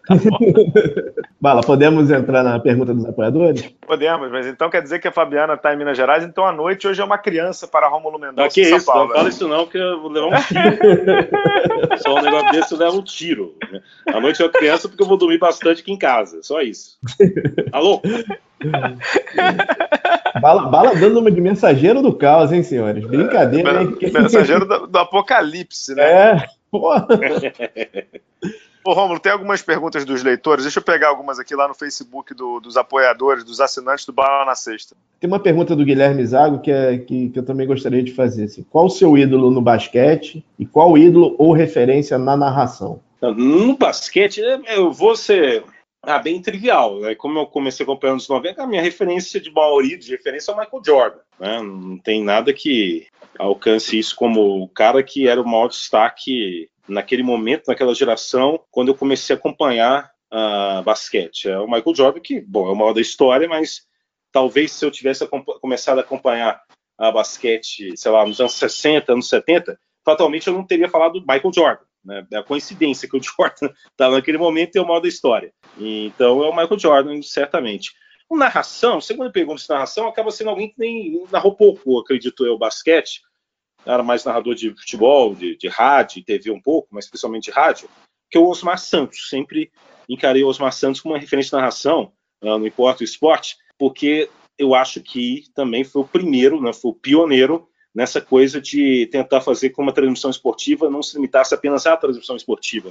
Bala, 1.40 1.60
podemos 1.60 2.10
entrar 2.10 2.42
na 2.42 2.58
pergunta 2.58 2.94
dos 2.94 3.04
apoiadores? 3.04 3.62
Podemos, 3.86 4.30
mas 4.30 4.46
então 4.46 4.70
quer 4.70 4.82
dizer 4.82 4.98
que 4.98 5.08
a 5.08 5.12
Fabiana 5.12 5.54
está 5.54 5.72
em 5.72 5.76
Minas 5.76 5.96
Gerais, 5.96 6.24
então 6.24 6.44
a 6.44 6.52
noite 6.52 6.88
hoje 6.88 7.00
é 7.00 7.04
uma 7.04 7.18
criança 7.18 7.66
para 7.66 7.88
Rômulo 7.88 8.18
Mendonça. 8.18 8.46
Ah, 8.46 8.48
que 8.48 8.62
isso, 8.62 8.86
Paulo, 8.86 9.08
não 9.08 9.16
fala 9.16 9.28
isso 9.28 9.48
não, 9.48 9.66
que 9.66 9.78
eu 9.78 10.00
vou 10.00 10.10
levar 10.10 10.28
um 10.28 10.40
tiro. 10.40 11.98
só 12.02 12.14
um 12.14 12.22
negócio 12.22 12.52
desse 12.52 12.72
eu 12.72 12.78
levo 12.78 12.98
um 12.98 13.02
tiro. 13.02 13.54
A 14.06 14.20
noite 14.20 14.42
é 14.42 14.44
uma 14.44 14.52
criança 14.52 14.88
porque 14.88 15.02
eu 15.02 15.06
vou 15.06 15.16
dormir 15.16 15.38
bastante 15.38 15.82
aqui 15.82 15.92
em 15.92 15.98
casa, 15.98 16.40
só 16.42 16.60
isso. 16.60 16.98
Alô? 17.72 18.00
Bala, 20.40 20.66
bala 20.66 20.94
dando 20.94 21.20
uma 21.20 21.30
de 21.30 21.40
mensageiro 21.40 22.02
do 22.02 22.12
caos, 22.12 22.52
hein, 22.52 22.62
senhores? 22.62 23.04
Brincadeira, 23.06 23.82
hein? 23.82 23.96
Mensageiro 24.12 24.66
do, 24.66 24.86
do 24.86 24.98
apocalipse, 24.98 25.94
né? 25.94 26.02
É, 26.02 26.44
porra. 26.70 27.06
Ô, 28.84 28.92
Romulo, 28.92 29.20
tem 29.20 29.32
algumas 29.32 29.60
perguntas 29.60 30.04
dos 30.04 30.22
leitores. 30.22 30.64
Deixa 30.64 30.78
eu 30.78 30.82
pegar 30.82 31.08
algumas 31.08 31.38
aqui 31.38 31.54
lá 31.54 31.68
no 31.68 31.74
Facebook 31.74 32.34
do, 32.34 32.60
dos 32.60 32.76
apoiadores, 32.76 33.44
dos 33.44 33.60
assinantes 33.60 34.06
do 34.06 34.12
Bala 34.12 34.44
na 34.44 34.54
Sexta. 34.54 34.96
Tem 35.20 35.28
uma 35.28 35.40
pergunta 35.40 35.74
do 35.74 35.84
Guilherme 35.84 36.24
Zago 36.24 36.60
que, 36.60 36.70
é, 36.70 36.98
que, 36.98 37.30
que 37.30 37.38
eu 37.38 37.44
também 37.44 37.66
gostaria 37.66 38.02
de 38.02 38.12
fazer. 38.12 38.44
Assim, 38.44 38.64
qual 38.70 38.86
o 38.86 38.90
seu 38.90 39.16
ídolo 39.16 39.50
no 39.50 39.60
basquete 39.60 40.44
e 40.58 40.64
qual 40.64 40.96
ídolo 40.96 41.34
ou 41.38 41.52
referência 41.52 42.16
na 42.18 42.36
narração? 42.36 43.00
No 43.20 43.76
basquete, 43.76 44.40
eu 44.68 44.92
vou 44.92 45.16
ser 45.16 45.64
ah, 46.02 46.18
bem 46.18 46.40
trivial. 46.40 47.00
Né? 47.00 47.14
Como 47.14 47.38
eu 47.38 47.46
comecei 47.46 47.84
acompanhando 47.84 48.20
os 48.20 48.28
90, 48.28 48.62
a 48.62 48.66
minha 48.66 48.82
referência 48.82 49.40
de 49.40 49.52
maioria 49.52 49.98
de 49.98 50.10
referência 50.10 50.52
é 50.52 50.54
o 50.54 50.58
Michael 50.58 50.82
Jordan. 50.84 51.20
Né? 51.38 51.60
Não 51.62 51.98
tem 51.98 52.22
nada 52.22 52.52
que 52.52 53.06
alcance 53.38 53.98
isso 53.98 54.16
como 54.16 54.62
o 54.62 54.68
cara 54.68 55.02
que 55.02 55.28
era 55.28 55.40
o 55.40 55.46
maior 55.46 55.68
destaque 55.68 56.68
naquele 56.88 57.22
momento, 57.22 57.68
naquela 57.68 57.94
geração, 57.94 58.60
quando 58.70 58.88
eu 58.88 58.94
comecei 58.94 59.34
a 59.34 59.38
acompanhar 59.38 60.10
uh, 60.32 60.82
basquete. 60.82 61.48
É 61.48 61.58
o 61.58 61.66
Michael 61.66 61.94
Jordan, 61.94 62.20
que, 62.20 62.40
bom, 62.40 62.68
é 62.68 62.72
o 62.72 62.76
maior 62.76 62.92
da 62.92 63.00
história, 63.00 63.48
mas 63.48 63.82
talvez 64.32 64.72
se 64.72 64.84
eu 64.84 64.90
tivesse 64.90 65.26
começado 65.60 65.98
a 65.98 66.02
acompanhar 66.02 66.60
a 66.96 67.12
basquete, 67.12 67.96
sei 67.96 68.10
lá, 68.10 68.26
nos 68.26 68.40
anos 68.40 68.54
60, 68.54 69.12
anos 69.12 69.28
70, 69.28 69.78
fatalmente 70.04 70.48
eu 70.48 70.54
não 70.54 70.66
teria 70.66 70.88
falado 70.88 71.20
do 71.20 71.26
Michael 71.26 71.52
Jordan. 71.54 71.84
Né? 72.04 72.26
É 72.32 72.36
a 72.38 72.42
coincidência 72.42 73.08
que 73.08 73.16
o 73.16 73.22
Jordan 73.22 73.72
estava 73.90 74.16
naquele 74.16 74.38
momento 74.38 74.74
e 74.74 74.78
é 74.78 74.82
o 74.82 74.86
maior 74.86 75.00
da 75.00 75.08
história. 75.08 75.52
Então 75.78 76.42
é 76.42 76.48
o 76.48 76.56
Michael 76.56 76.78
Jordan, 76.78 77.22
certamente. 77.22 77.92
O 78.28 78.36
narração, 78.36 79.00
segundo 79.00 79.32
pergunta 79.32 79.62
de 79.62 79.68
narração, 79.68 80.06
acaba 80.06 80.30
sendo 80.30 80.50
alguém 80.50 80.68
que 80.68 80.78
nem 80.78 81.24
narrou 81.32 81.54
pouco, 81.54 81.98
acredito 81.98 82.44
eu, 82.44 82.58
basquete, 82.58 83.22
era 83.88 84.02
mais 84.02 84.24
narrador 84.24 84.54
de 84.54 84.70
futebol, 84.74 85.34
de, 85.34 85.56
de 85.56 85.66
rádio, 85.68 86.22
TV 86.22 86.50
um 86.50 86.60
pouco, 86.60 86.88
mas 86.90 87.06
especialmente 87.06 87.44
de 87.44 87.50
rádio, 87.50 87.88
que 88.30 88.36
é 88.36 88.40
o 88.40 88.46
Osmar 88.46 88.78
Santos. 88.78 89.28
Sempre 89.30 89.70
encarei 90.08 90.44
o 90.44 90.48
Osmar 90.48 90.72
Santos 90.72 91.00
como 91.00 91.14
uma 91.14 91.20
referência 91.20 91.50
de 91.50 91.56
narração, 91.56 92.12
uh, 92.42 92.58
não 92.58 92.66
importa 92.66 93.02
o 93.02 93.04
esporte, 93.04 93.56
porque 93.78 94.28
eu 94.58 94.74
acho 94.74 95.00
que 95.00 95.44
também 95.54 95.84
foi 95.84 96.02
o 96.02 96.08
primeiro, 96.08 96.60
né, 96.60 96.72
foi 96.72 96.90
o 96.90 96.94
pioneiro 96.94 97.66
nessa 97.94 98.20
coisa 98.20 98.60
de 98.60 99.06
tentar 99.06 99.40
fazer 99.40 99.70
com 99.70 99.82
uma 99.82 99.92
transmissão 99.92 100.30
esportiva 100.30 100.90
não 100.90 101.02
se 101.02 101.16
limitasse 101.16 101.54
apenas 101.54 101.86
à 101.86 101.96
transmissão 101.96 102.36
esportiva, 102.36 102.88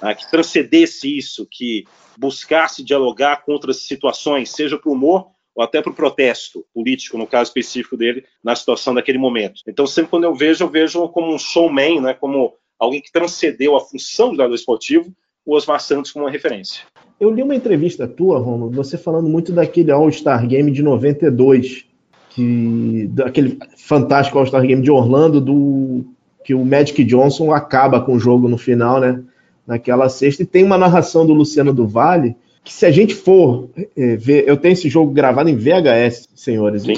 né, 0.00 0.14
que 0.14 0.30
transcendesse 0.30 1.16
isso, 1.16 1.46
que 1.50 1.84
buscasse 2.16 2.84
dialogar 2.84 3.42
com 3.42 3.52
outras 3.52 3.82
situações, 3.82 4.50
seja 4.50 4.78
para 4.78 4.90
o 4.90 4.92
humor 4.92 5.30
ou 5.58 5.64
até 5.64 5.82
para 5.82 5.90
o 5.90 5.94
protesto 5.94 6.64
político, 6.72 7.18
no 7.18 7.26
caso 7.26 7.48
específico 7.48 7.96
dele, 7.96 8.24
na 8.44 8.54
situação 8.54 8.94
daquele 8.94 9.18
momento. 9.18 9.60
Então, 9.66 9.88
sempre 9.88 10.10
quando 10.10 10.22
eu 10.22 10.32
vejo, 10.32 10.62
eu 10.62 10.68
vejo 10.68 11.08
como 11.08 11.34
um 11.34 11.38
showman, 11.38 12.00
né, 12.00 12.14
como 12.14 12.54
alguém 12.78 13.02
que 13.02 13.10
transcendeu 13.10 13.74
a 13.74 13.80
função 13.80 14.30
de 14.30 14.36
lado 14.36 14.54
esportivo, 14.54 15.12
o 15.44 15.56
Osmar 15.56 15.80
Santos 15.80 16.12
como 16.12 16.26
uma 16.26 16.30
referência. 16.30 16.84
Eu 17.18 17.32
li 17.32 17.42
uma 17.42 17.56
entrevista 17.56 18.06
tua, 18.06 18.38
Romulo, 18.38 18.70
você 18.70 18.96
falando 18.96 19.28
muito 19.28 19.50
daquele 19.50 19.90
All-Star 19.90 20.46
Game 20.46 20.70
de 20.70 20.80
92, 20.80 21.86
que, 22.30 23.08
daquele 23.10 23.58
fantástico 23.76 24.38
All-Star 24.38 24.64
Game 24.64 24.80
de 24.80 24.92
Orlando, 24.92 25.40
do 25.40 26.04
que 26.44 26.54
o 26.54 26.64
Magic 26.64 27.02
Johnson 27.02 27.52
acaba 27.52 28.00
com 28.00 28.12
o 28.12 28.20
jogo 28.20 28.48
no 28.48 28.58
final, 28.58 29.00
né? 29.00 29.20
Naquela 29.66 30.08
sexta, 30.08 30.44
e 30.44 30.46
tem 30.46 30.62
uma 30.62 30.78
narração 30.78 31.26
do 31.26 31.34
Luciano 31.34 31.74
do 31.74 31.84
Vale 31.84 32.36
que 32.64 32.72
se 32.72 32.84
a 32.84 32.90
gente 32.90 33.14
for 33.14 33.70
é, 33.96 34.16
ver, 34.16 34.46
eu 34.46 34.56
tenho 34.56 34.72
esse 34.72 34.88
jogo 34.88 35.12
gravado 35.12 35.48
em 35.48 35.56
VHS, 35.56 36.28
senhores. 36.34 36.82
Sim, 36.82 36.94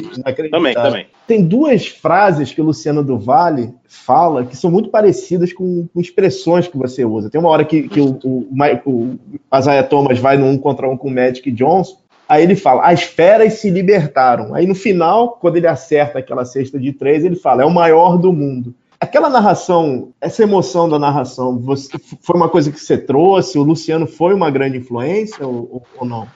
também, 0.50 0.74
também. 0.74 1.06
Tem 1.26 1.44
duas 1.44 1.86
frases 1.86 2.52
que 2.52 2.60
o 2.60 2.64
Luciano 2.64 3.04
do 3.04 3.18
Vale 3.18 3.72
fala 3.86 4.44
que 4.44 4.56
são 4.56 4.70
muito 4.70 4.90
parecidas 4.90 5.52
com, 5.52 5.86
com 5.92 6.00
expressões 6.00 6.66
que 6.66 6.76
você 6.76 7.04
usa. 7.04 7.30
Tem 7.30 7.40
uma 7.40 7.50
hora 7.50 7.64
que, 7.64 7.88
que 7.88 8.00
o, 8.00 8.18
o, 8.24 8.48
o, 8.84 8.90
o 8.90 9.88
Thomas 9.88 10.18
vai 10.18 10.36
num 10.36 10.58
contra 10.58 10.88
um 10.88 10.96
com 10.96 11.08
o 11.08 11.14
Magic 11.14 11.50
Johnson, 11.52 11.98
aí 12.28 12.42
ele 12.42 12.56
fala, 12.56 12.82
as 12.82 13.02
feras 13.02 13.54
se 13.54 13.70
libertaram. 13.70 14.54
Aí 14.54 14.66
no 14.66 14.74
final, 14.74 15.38
quando 15.40 15.56
ele 15.56 15.66
acerta 15.66 16.18
aquela 16.18 16.44
cesta 16.44 16.78
de 16.78 16.92
três, 16.92 17.24
ele 17.24 17.36
fala, 17.36 17.62
é 17.62 17.66
o 17.66 17.70
maior 17.70 18.16
do 18.16 18.32
mundo. 18.32 18.74
Aquela 19.02 19.30
narração, 19.30 20.12
essa 20.20 20.42
emoção 20.42 20.86
da 20.86 20.98
narração, 20.98 21.58
você, 21.58 21.88
foi 22.20 22.36
uma 22.36 22.50
coisa 22.50 22.70
que 22.70 22.78
você 22.78 22.98
trouxe? 22.98 23.58
O 23.58 23.62
Luciano 23.62 24.06
foi 24.06 24.34
uma 24.34 24.50
grande 24.50 24.76
influência 24.76 25.46
ou, 25.46 25.82
ou 25.96 26.06
não? 26.06 26.28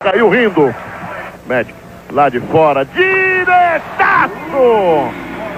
Caiu 0.00 0.28
rindo. 0.28 0.72
Magic 1.48 1.74
lá 2.12 2.28
de 2.28 2.38
fora, 2.38 2.84
diretaço! 2.84 4.32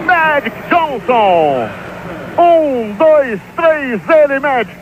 Magic 0.07 0.57
Johnson! 0.71 1.69
Um, 2.39 2.95
dois, 2.95 3.39
três, 3.55 4.01
ele, 4.09 4.41
Magic! 4.41 4.75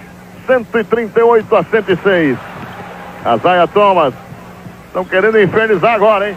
138 0.46 1.56
a 1.56 1.64
106. 1.64 2.38
A 3.24 3.36
Zaya 3.38 3.66
Thomas 3.66 4.14
estão 4.86 5.04
querendo 5.04 5.40
infernizar 5.40 5.94
agora, 5.94 6.30
hein? 6.30 6.36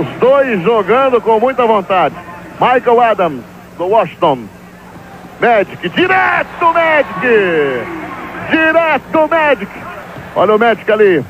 Os 0.00 0.18
dois 0.18 0.62
jogando 0.62 1.20
com 1.20 1.38
muita 1.38 1.66
vontade. 1.66 2.29
Michael 2.60 3.00
Adams, 3.00 3.42
do 3.78 3.86
Washington. 3.86 4.46
Magic, 5.40 5.88
direto 5.88 6.74
Magic! 6.74 7.86
Direto 8.50 9.28
Magic! 9.28 9.72
Olha 10.36 10.56
o 10.56 10.58
Magic 10.58 10.92
ali. 10.92 11.24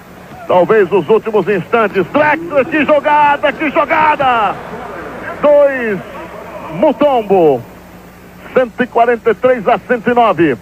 Talvez 0.49 0.91
os 0.91 1.09
últimos 1.09 1.47
instantes. 1.49 2.05
Drexler, 2.07 2.67
que 2.67 2.85
jogada, 2.85 3.53
que 3.53 3.71
jogada! 3.71 4.57
Dois, 5.41 6.01
Mutombo. 6.73 7.63
143 8.53 9.69
a 9.69 9.79
109. 9.79 10.59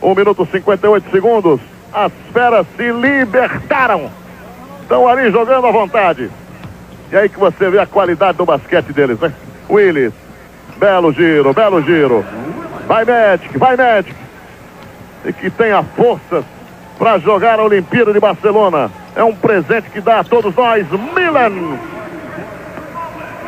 1 0.00 0.14
minuto 0.14 0.44
e 0.44 0.52
58 0.52 1.10
segundos. 1.10 1.60
As 1.92 2.12
feras 2.32 2.64
se 2.76 2.88
libertaram. 2.92 4.08
Estão 4.80 5.08
ali 5.08 5.28
jogando 5.32 5.66
à 5.66 5.72
vontade. 5.72 6.30
E 7.10 7.16
aí 7.16 7.28
que 7.28 7.38
você 7.40 7.68
vê 7.68 7.80
a 7.80 7.86
qualidade 7.86 8.38
do 8.38 8.46
basquete 8.46 8.92
deles, 8.92 9.18
né? 9.18 9.32
Willis. 9.72 10.12
Belo 10.76 11.12
giro, 11.12 11.54
belo 11.54 11.82
giro. 11.82 12.24
Vai 12.86 13.04
Magic, 13.04 13.58
vai 13.58 13.76
Magic. 13.76 14.14
E 15.24 15.32
que 15.32 15.50
tenha 15.50 15.82
forças 15.82 16.44
para 16.98 17.18
jogar 17.18 17.58
a 17.58 17.64
Olimpíada 17.64 18.12
de 18.12 18.20
Barcelona. 18.20 18.90
É 19.16 19.24
um 19.24 19.34
presente 19.34 19.88
que 19.90 20.00
dá 20.00 20.20
a 20.20 20.24
todos 20.24 20.54
nós. 20.54 20.86
Milan. 21.14 21.78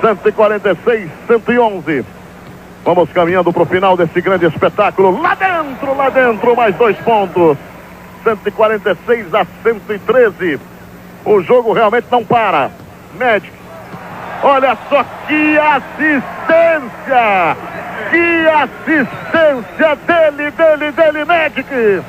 146, 0.01 1.11
111. 1.27 2.05
Vamos 2.85 3.11
caminhando 3.13 3.53
para 3.53 3.63
o 3.63 3.67
final 3.67 3.97
desse 3.97 4.21
grande 4.21 4.47
espetáculo. 4.47 5.21
Lá 5.21 5.35
dentro, 5.35 5.97
lá 5.97 6.11
dentro, 6.11 6.57
mais 6.57 6.75
dois 6.77 6.97
pontos. 6.99 7.57
146 8.23 9.35
a 9.35 9.47
113. 9.63 10.61
O 11.25 11.43
jogo 11.43 11.73
realmente 11.73 12.07
não 12.11 12.25
para. 12.25 12.71
Magic 13.19 13.64
Olha 14.45 14.77
só 14.91 15.03
que 15.27 15.59
assistência! 15.59 17.57
Que 18.11 18.47
assistência 18.47 19.97
dele, 20.07 20.51
dele, 20.51 20.93
dele, 20.93 21.25
Magic! 21.25 22.03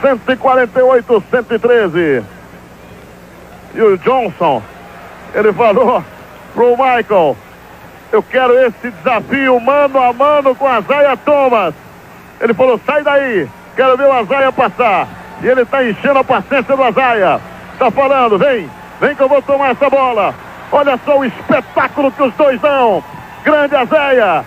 148, 0.00 1.24
113. 1.28 2.22
E 3.74 3.82
o 3.82 3.98
Johnson, 3.98 4.62
ele 5.34 5.52
falou 5.52 6.04
pro 6.54 6.76
Michael: 6.76 7.36
Eu 8.12 8.22
quero 8.22 8.56
esse 8.64 8.92
desafio 8.92 9.58
mano 9.58 9.98
a 10.00 10.12
mano 10.12 10.54
com 10.54 10.68
a 10.68 10.80
Zaya 10.80 11.16
Thomas. 11.16 11.74
Ele 12.40 12.54
falou: 12.54 12.80
Sai 12.86 13.02
daí, 13.02 13.48
quero 13.74 13.96
ver 13.96 14.06
o 14.06 14.12
Azaia 14.12 14.52
passar. 14.52 15.08
E 15.42 15.48
ele 15.48 15.62
está 15.62 15.82
enchendo 15.82 16.20
a 16.20 16.24
paciência 16.24 16.76
do 16.76 16.84
Azaia. 16.84 17.40
Está 17.72 17.90
falando: 17.90 18.38
Vem, 18.38 18.70
vem 19.00 19.16
que 19.16 19.22
eu 19.22 19.28
vou 19.28 19.42
tomar 19.42 19.72
essa 19.72 19.90
bola. 19.90 20.32
Olha 20.72 20.98
só 21.04 21.18
o 21.18 21.24
espetáculo 21.24 22.10
que 22.10 22.22
os 22.22 22.34
dois 22.34 22.58
dão. 22.60 23.04
Grande 23.44 23.76
Azéia. 23.76 24.44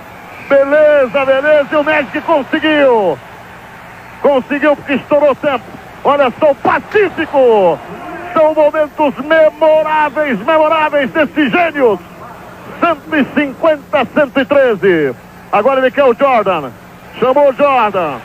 Beleza, 0.49 1.25
beleza. 1.25 1.67
E 1.71 1.75
o 1.75 1.83
Magic 1.83 2.21
conseguiu. 2.21 3.19
Conseguiu 4.21 4.75
porque 4.75 4.93
estourou 4.93 5.35
tempo. 5.35 5.63
Olha 6.03 6.33
só 6.39 6.51
o 6.51 6.55
Pacífico. 6.55 7.79
São 8.33 8.53
momentos 8.55 9.13
memoráveis, 9.23 10.39
memoráveis 10.39 11.11
desses 11.11 11.51
gênios. 11.51 11.99
150 12.79 14.05
113. 14.13 15.15
Agora 15.51 15.79
ele 15.79 15.91
quer 15.91 16.05
o 16.05 16.15
Jordan. 16.15 16.71
Chamou 17.19 17.49
o 17.49 17.53
Jordan. 17.53 18.17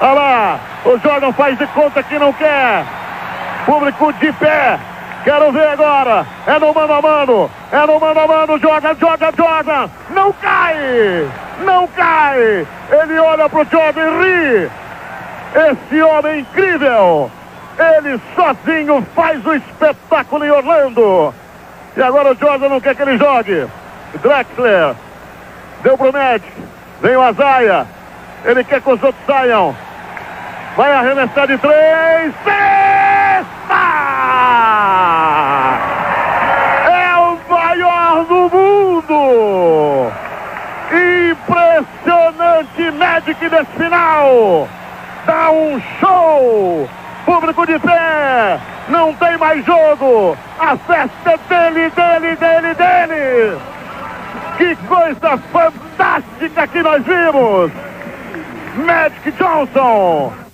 Olha 0.00 0.12
lá, 0.12 0.60
o 0.84 0.96
Jordan 0.98 1.32
faz 1.32 1.58
de 1.58 1.66
conta 1.68 2.02
que 2.04 2.18
não 2.18 2.32
quer. 2.32 2.84
Público 3.66 4.12
de 4.14 4.32
pé. 4.32 4.78
Quero 5.28 5.52
ver 5.52 5.68
agora. 5.68 6.26
É 6.46 6.58
no 6.58 6.72
mano 6.72 6.90
a 6.90 7.02
mano. 7.02 7.50
É 7.70 7.86
no 7.86 8.00
mano 8.00 8.18
a 8.18 8.26
mano. 8.26 8.58
Joga, 8.58 8.94
joga, 8.94 9.30
joga. 9.36 9.90
Não 10.08 10.32
cai. 10.32 11.28
Não 11.66 11.86
cai. 11.88 12.66
Ele 12.90 13.18
olha 13.18 13.46
pro 13.46 13.62
Jordan 13.70 14.00
e 14.00 14.22
ri. 14.22 14.70
Esse 15.54 16.00
homem 16.00 16.40
incrível. 16.40 17.30
Ele 17.78 18.18
sozinho 18.34 19.06
faz 19.14 19.44
o 19.44 19.52
espetáculo 19.52 20.46
em 20.46 20.50
Orlando. 20.50 21.34
E 21.94 22.02
agora 22.02 22.32
o 22.32 22.34
Jordan 22.34 22.70
não 22.70 22.80
quer 22.80 22.94
que 22.94 23.02
ele 23.02 23.18
jogue. 23.18 23.66
Drexler. 24.22 24.94
Deu 25.82 25.98
pro. 25.98 26.42
Vem 27.02 27.16
o 27.16 27.20
Azaia. 27.20 27.86
Ele 28.46 28.64
quer 28.64 28.80
que 28.80 28.90
os 28.90 29.02
outros 29.02 29.26
saiam. 29.26 29.76
Vai 30.78 30.92
arremessar 30.92 31.46
de 31.48 31.58
três. 31.58 32.32
Cesta! 32.44 33.74
É 36.88 37.16
o 37.16 37.36
maior 37.50 38.24
do 38.26 38.48
mundo. 38.48 40.12
Impressionante 41.32 42.90
Magic 42.96 43.48
desse 43.48 43.72
final. 43.76 44.68
Dá 45.26 45.50
um 45.50 45.82
show. 45.98 46.88
Público 47.26 47.66
de 47.66 47.76
pé. 47.80 48.60
Não 48.88 49.12
tem 49.14 49.36
mais 49.36 49.64
jogo. 49.64 50.38
A 50.60 50.76
festa 50.76 51.40
dele, 51.48 51.90
dele, 51.90 52.36
dele, 52.36 52.74
dele. 52.74 53.58
Que 54.56 54.76
coisa 54.86 55.36
fantástica 55.52 56.68
que 56.68 56.82
nós 56.82 57.02
vimos! 57.04 57.72
Magic 58.76 59.32
Johnson! 59.32 60.47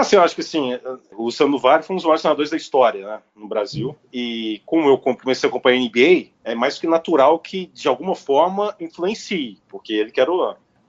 Assim, 0.00 0.16
eu 0.16 0.22
acho 0.22 0.34
que 0.34 0.40
assim, 0.40 0.78
o 1.12 1.24
Luciano 1.24 1.58
Vale 1.58 1.82
foi 1.82 1.94
um 1.94 1.96
dos 1.96 2.04
maiores 2.04 2.22
treinadores 2.22 2.50
da 2.50 2.56
história 2.56 3.06
né, 3.06 3.22
no 3.34 3.48
Brasil. 3.48 3.96
E 4.12 4.60
como 4.66 4.88
eu 4.88 4.98
comecei 4.98 5.48
a 5.48 5.50
acompanhar 5.50 5.78
a 5.78 5.84
NBA, 5.84 6.28
é 6.44 6.54
mais 6.54 6.78
que 6.78 6.86
natural 6.86 7.38
que, 7.38 7.66
de 7.68 7.88
alguma 7.88 8.14
forma, 8.14 8.74
influencie, 8.78 9.58
porque 9.68 9.92
ele 9.92 10.10
que 10.10 10.20
era 10.20 10.30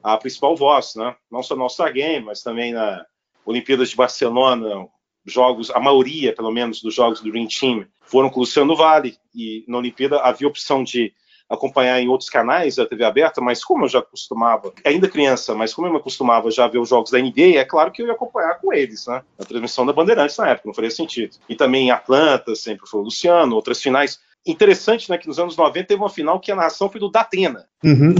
a 0.03 0.18
principal 0.18 0.55
voz, 0.55 0.95
né? 0.95 1.16
Não 1.32 1.41
só 1.41 1.55
no 1.55 1.64
All-Star 1.64 1.93
Game, 1.93 2.26
mas 2.26 2.41
também 2.41 2.74
na 2.74 3.05
Olimpíadas 3.45 3.89
de 3.89 3.95
Barcelona, 3.95 4.88
jogos, 5.26 5.70
a 5.72 5.80
maioria, 5.80 6.34
pelo 6.34 6.51
menos, 6.51 6.82
dos 6.82 6.93
jogos 6.93 7.22
do 7.22 7.32
Dream 7.32 7.47
Team 7.47 7.86
foram 8.01 8.30
com 8.30 8.38
o 8.38 8.39
Luciano 8.41 8.76
Vale, 8.76 9.18
e 9.36 9.64
na 9.68 9.78
Olimpíada 9.78 10.20
havia 10.20 10.47
opção 10.47 10.84
de 10.84 11.14
acompanhar 11.50 12.00
em 12.00 12.08
outros 12.08 12.30
canais 12.30 12.76
da 12.76 12.86
TV 12.86 13.04
aberta, 13.04 13.39
mas 13.41 13.64
como 13.64 13.86
eu 13.86 13.89
já 13.89 14.02
costumava, 14.02 14.74
ainda 14.84 15.10
criança, 15.10 15.56
mas 15.56 15.74
como 15.74 15.88
eu 15.88 15.91
me 15.91 15.98
acostumava 15.98 16.52
já 16.52 16.68
ver 16.68 16.80
os 16.80 16.89
jogos 16.89 17.12
da 17.12 17.20
NBA, 17.20 17.58
é 17.58 17.66
claro 17.66 17.91
que 17.91 18.02
eu 18.02 18.08
ia 18.08 18.14
acompanhar 18.14 18.60
com 18.60 18.74
eles, 18.74 19.08
né? 19.08 19.24
A 19.39 19.45
transmissão 19.45 19.86
da 19.86 19.93
Bandeirantes 19.93 20.38
na 20.38 20.50
época, 20.50 20.68
não 20.68 20.74
faria 20.74 20.91
sentido. 20.91 21.38
E 21.48 21.56
também 21.56 21.91
Atlanta, 21.91 22.56
sempre 22.56 22.88
foi 22.88 23.00
o 23.00 23.04
Luciano, 23.04 23.56
outras 23.56 23.82
finais. 23.82 24.20
Interessante, 24.48 25.10
né, 25.10 25.18
que 25.18 25.28
nos 25.28 25.38
anos 25.38 25.58
90 25.58 25.88
teve 25.88 26.02
uma 26.02 26.10
final 26.10 26.39
que 26.39 26.52
a 26.52 26.56
narração 26.56 26.89
foi 26.89 27.00
do 27.00 27.12
Datena. 27.12 27.66
Uhum. 27.84 28.16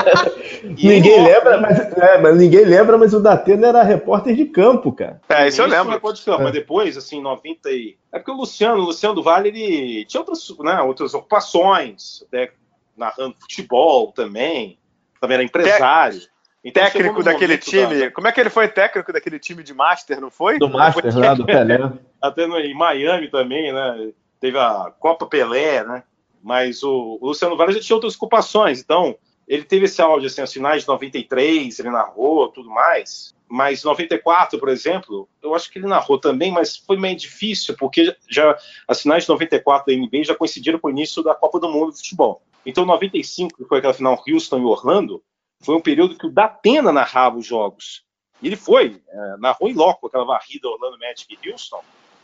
ninguém 0.64 1.22
lembra, 1.22 1.60
mas, 1.60 1.78
é, 1.78 2.18
mas, 2.18 2.36
ninguém 2.36 2.64
lembra, 2.64 2.96
mas 2.96 3.12
o 3.12 3.20
Datena 3.20 3.68
era 3.68 3.82
repórter 3.82 4.34
de 4.34 4.46
campo, 4.46 4.92
cara. 4.92 5.20
É, 5.28 5.48
isso 5.48 5.60
eu 5.60 5.66
lembro. 5.66 6.00
Pode 6.00 6.22
campo, 6.24 6.40
é. 6.40 6.44
Mas 6.44 6.52
depois, 6.52 6.96
assim, 6.96 7.20
90 7.20 7.70
e... 7.70 7.96
É 8.10 8.18
porque 8.18 8.30
o 8.30 8.36
Luciano, 8.36 8.80
o 8.82 8.86
Luciano 8.86 9.14
do 9.14 9.22
Vale, 9.22 9.48
ele 9.48 10.04
tinha 10.06 10.20
outras, 10.20 10.48
né, 10.60 10.80
outras 10.80 11.12
ocupações, 11.12 12.24
até 12.26 12.50
narrando 12.96 13.36
futebol 13.38 14.10
também, 14.12 14.78
também 15.20 15.34
era 15.34 15.44
empresário. 15.44 16.20
Então, 16.64 16.82
técnico 16.82 17.22
daquele 17.22 17.56
time. 17.56 18.00
Da... 18.00 18.10
Como 18.10 18.26
é 18.26 18.32
que 18.32 18.40
ele 18.40 18.50
foi 18.50 18.68
técnico 18.68 19.12
daquele 19.12 19.38
time 19.38 19.62
de 19.62 19.72
Master, 19.72 20.20
não 20.20 20.30
foi? 20.30 20.58
Do 20.58 20.68
Master, 20.68 21.16
lá 21.16 21.34
do 21.34 21.46
Pelé. 21.46 21.78
Até 22.20 22.46
no, 22.46 22.58
em 22.58 22.74
Miami 22.74 23.28
também, 23.28 23.72
né? 23.72 24.10
Teve 24.40 24.58
a 24.58 24.92
Copa 24.98 25.26
Pelé, 25.26 25.84
né? 25.84 26.02
Mas 26.42 26.82
o, 26.82 27.18
o 27.20 27.26
Luciano 27.28 27.56
Vale 27.56 27.72
já 27.72 27.80
tinha 27.80 27.96
outras 27.96 28.14
ocupações, 28.14 28.80
então 28.80 29.16
ele 29.46 29.64
teve 29.64 29.86
esse 29.86 30.00
áudio 30.00 30.26
assim, 30.26 30.40
aos 30.40 30.52
finais 30.52 30.82
de 30.82 30.88
93, 30.88 31.78
ele 31.78 31.90
narrou 31.90 32.48
tudo 32.48 32.68
mais. 32.70 33.34
Mas 33.48 33.82
94, 33.82 34.58
por 34.58 34.68
exemplo, 34.68 35.26
eu 35.42 35.54
acho 35.54 35.70
que 35.70 35.78
ele 35.78 35.86
narrou 35.86 36.18
também, 36.18 36.52
mas 36.52 36.76
foi 36.76 36.98
meio 36.98 37.16
difícil, 37.16 37.74
porque 37.76 38.14
já 38.28 38.56
as 38.86 39.00
finais 39.00 39.24
de 39.24 39.30
94 39.30 39.86
da 39.86 39.98
NBA 39.98 40.24
já 40.24 40.34
coincidiram 40.34 40.78
com 40.78 40.88
o 40.88 40.90
início 40.90 41.22
da 41.22 41.34
Copa 41.34 41.58
do 41.58 41.70
Mundo 41.70 41.92
de 41.92 41.98
futebol. 41.98 42.42
Então, 42.66 42.84
95, 42.84 43.56
que 43.56 43.64
foi 43.64 43.78
aquela 43.78 43.94
final 43.94 44.22
Houston 44.28 44.58
e 44.58 44.64
Orlando, 44.64 45.22
foi 45.60 45.74
um 45.74 45.80
período 45.80 46.18
que 46.18 46.26
o 46.26 46.30
Datena 46.30 46.92
narrava 46.92 47.38
os 47.38 47.46
jogos. 47.46 48.04
E 48.42 48.46
ele 48.46 48.56
foi, 48.56 49.00
é, 49.08 49.36
narrou 49.38 49.68
em 49.68 49.72
loco 49.72 50.06
aquela 50.06 50.24
varrida 50.24 50.68
Orlando 50.68 50.98
Magic 50.98 51.26
e 51.42 51.50
Houston. 51.50 51.82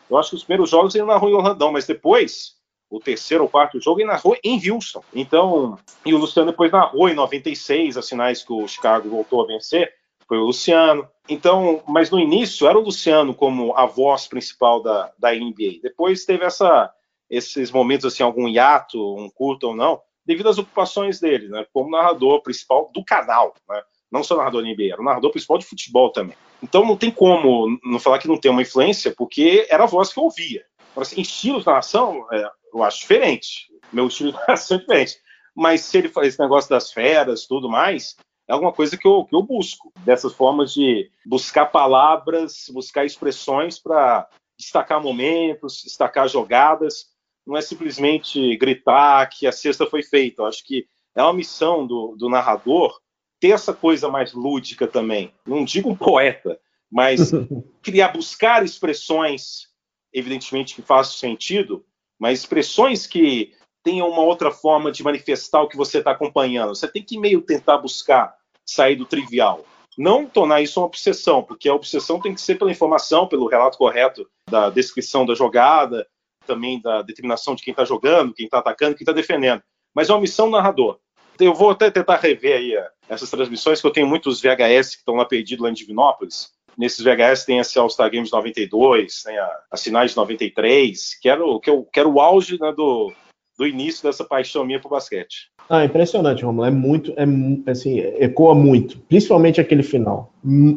Eu 0.09 0.16
acho 0.16 0.30
que 0.30 0.36
os 0.36 0.44
primeiros 0.44 0.70
jogos 0.70 0.94
ele 0.94 1.05
narrou 1.05 1.30
em 1.30 1.34
Orlandão, 1.34 1.72
mas 1.72 1.86
depois, 1.86 2.55
o 2.90 3.00
terceiro 3.00 3.44
ou 3.44 3.50
quarto 3.50 3.80
jogo, 3.80 4.00
ele 4.00 4.09
narrou 4.09 4.36
em 4.42 4.70
Houston. 4.70 5.02
Então, 5.14 5.78
e 6.05 6.12
o 6.14 6.18
Luciano 6.18 6.50
depois 6.50 6.70
narrou 6.70 7.09
em 7.09 7.14
96, 7.14 7.96
as 7.96 8.09
finais 8.09 8.42
que 8.42 8.52
o 8.52 8.68
Chicago 8.68 9.09
voltou 9.09 9.42
a 9.42 9.46
vencer, 9.46 9.92
foi 10.26 10.38
o 10.38 10.44
Luciano. 10.44 11.09
Então, 11.28 11.82
mas 11.88 12.11
no 12.11 12.18
início 12.18 12.68
era 12.68 12.78
o 12.78 12.82
Luciano 12.82 13.34
como 13.34 13.74
a 13.76 13.86
voz 13.86 14.26
principal 14.26 14.82
da, 14.82 15.12
da 15.18 15.32
NBA. 15.32 15.80
Depois 15.82 16.24
teve 16.24 16.44
essa, 16.44 16.92
esses 17.30 17.70
momentos, 17.70 18.07
assim, 18.07 18.22
algum 18.22 18.48
hiato, 18.48 19.16
um 19.16 19.30
curto 19.30 19.68
ou 19.68 19.76
não, 19.76 20.00
devido 20.24 20.48
às 20.48 20.59
ocupações 20.59 21.20
dele, 21.20 21.48
né, 21.48 21.66
como 21.72 21.90
narrador 21.90 22.42
principal 22.42 22.90
do 22.94 23.05
canal, 23.05 23.55
né, 23.68 23.82
não 24.14 24.22
só 24.22 24.36
narrador 24.36 24.62
da 24.62 24.68
NBA, 24.68 24.92
era 24.92 25.02
o 25.02 25.04
narrador 25.04 25.32
principal 25.32 25.58
de 25.58 25.66
futebol 25.66 26.08
também. 26.12 26.36
Então 26.62 26.86
não 26.86 26.96
tem 26.96 27.10
como 27.10 27.76
não 27.82 27.98
falar 27.98 28.20
que 28.20 28.28
não 28.28 28.38
tem 28.38 28.48
uma 28.48 28.62
influência, 28.62 29.12
porque 29.12 29.66
era 29.68 29.82
a 29.82 29.88
voz 29.88 30.12
que 30.12 30.20
eu 30.20 30.24
ouvia. 30.24 30.64
Agora, 30.92 31.04
assim, 31.04 31.20
estilos 31.20 31.62
de 31.62 31.66
narração, 31.66 32.24
é, 32.32 32.48
eu 32.72 32.84
acho 32.84 33.00
diferente. 33.00 33.66
Meu 33.92 34.06
estilo 34.06 34.30
de 34.30 34.38
narração 34.38 34.76
é 34.76 34.80
diferente. 34.80 35.16
Mas 35.52 35.80
se 35.80 35.98
ele 35.98 36.08
faz 36.08 36.28
esse 36.28 36.38
negócio 36.38 36.70
das 36.70 36.92
feras 36.92 37.44
tudo 37.44 37.68
mais, 37.68 38.16
é 38.48 38.52
alguma 38.52 38.72
coisa 38.72 38.96
que 38.96 39.06
eu, 39.06 39.24
que 39.24 39.34
eu 39.34 39.42
busco. 39.42 39.92
Dessas 40.04 40.32
formas 40.32 40.72
de 40.72 41.10
buscar 41.26 41.66
palavras, 41.66 42.70
buscar 42.72 43.04
expressões 43.04 43.80
para 43.80 44.28
destacar 44.56 45.02
momentos, 45.02 45.82
destacar 45.82 46.28
jogadas. 46.28 47.06
Não 47.44 47.56
é 47.56 47.60
simplesmente 47.60 48.56
gritar 48.58 49.28
que 49.28 49.44
a 49.44 49.52
cesta 49.52 49.86
foi 49.86 50.04
feita. 50.04 50.42
Eu 50.42 50.46
acho 50.46 50.64
que 50.64 50.86
é 51.16 51.22
uma 51.22 51.32
missão 51.32 51.84
do, 51.84 52.14
do 52.16 52.28
narrador 52.28 53.02
ter 53.41 53.51
essa 53.51 53.72
coisa 53.72 54.09
mais 54.09 54.32
lúdica 54.32 54.87
também. 54.87 55.32
Não 55.47 55.64
digo 55.64 55.91
um 55.91 55.97
poeta, 55.97 56.59
mas 56.91 57.32
criar, 57.82 58.09
buscar 58.09 58.64
expressões, 58.64 59.68
evidentemente 60.12 60.74
que 60.74 60.82
façam 60.82 61.14
sentido, 61.14 61.85
mas 62.18 62.41
expressões 62.41 63.07
que 63.07 63.53
tenham 63.82 64.09
uma 64.09 64.22
outra 64.22 64.51
forma 64.51 64.91
de 64.91 65.03
manifestar 65.03 65.62
o 65.62 65.68
que 65.68 65.76
você 65.76 65.99
está 65.99 66.12
acompanhando. 66.12 66.74
Você 66.74 66.89
tem 66.89 67.03
que 67.03 67.18
meio 67.18 67.43
tentar 67.43 67.78
buscar 67.78 68.35
sair 68.64 68.97
do 68.97 69.05
trivial. 69.05 69.64
Não 69.97 70.26
tornar 70.26 70.62
isso 70.62 70.80
uma 70.80 70.87
obsessão, 70.87 71.43
porque 71.43 71.68
a 71.68 71.74
obsessão 71.74 72.20
tem 72.20 72.35
que 72.35 72.41
ser 72.41 72.57
pela 72.59 72.70
informação, 72.70 73.28
pelo 73.28 73.47
relato 73.47 73.78
correto 73.78 74.28
da 74.51 74.70
descrição 74.70 75.24
da 75.24 75.35
jogada, 75.35 76.07
também 76.47 76.80
da 76.80 77.03
determinação 77.03 77.55
de 77.55 77.62
quem 77.62 77.72
está 77.72 77.85
jogando, 77.85 78.35
quem 78.35 78.47
está 78.47 78.59
atacando, 78.59 78.97
quem 78.97 79.05
está 79.05 79.12
defendendo. 79.12 79.62
Mas 79.95 80.09
é 80.09 80.12
uma 80.12 80.20
missão 80.20 80.51
narrador. 80.51 80.99
Eu 81.39 81.55
vou 81.55 81.70
até 81.70 81.91
tentar 81.91 82.16
rever 82.16 82.57
aí 82.57 82.74
essas 83.09 83.30
transmissões, 83.30 83.80
que 83.80 83.87
eu 83.87 83.93
tenho 83.93 84.07
muitos 84.07 84.41
VHS 84.41 84.91
que 84.91 85.01
estão 85.01 85.14
lá 85.14 85.24
perdidos 85.24 85.64
lá 85.64 85.70
em 85.70 85.74
Divinópolis. 85.74 86.53
Nesses 86.76 87.05
VHS 87.05 87.45
tem 87.45 87.59
esse 87.59 87.78
All-Star 87.78 88.11
Games 88.11 88.30
92, 88.30 89.22
tem 89.22 89.39
a, 89.39 89.51
as 89.70 89.82
finais 89.82 90.11
de 90.11 90.16
93, 90.16 91.18
que 91.20 91.28
era 91.28 91.45
o, 91.45 91.61
que, 91.61 91.70
eu, 91.70 91.85
que 91.85 92.01
era 92.01 92.09
o 92.09 92.20
auge 92.20 92.59
né, 92.61 92.72
do, 92.72 93.12
do 93.57 93.66
início 93.66 94.03
dessa 94.03 94.24
paixão 94.24 94.64
minha 94.64 94.80
por 94.80 94.91
basquete. 94.91 95.51
Ah, 95.68 95.85
impressionante, 95.85 96.45
Romulo. 96.45 96.66
É 96.66 96.70
muito, 96.70 97.14
é, 97.16 97.70
assim, 97.70 97.99
ecoa 97.99 98.55
muito, 98.55 98.99
principalmente 98.99 99.61
aquele 99.61 99.82
final. 99.82 100.32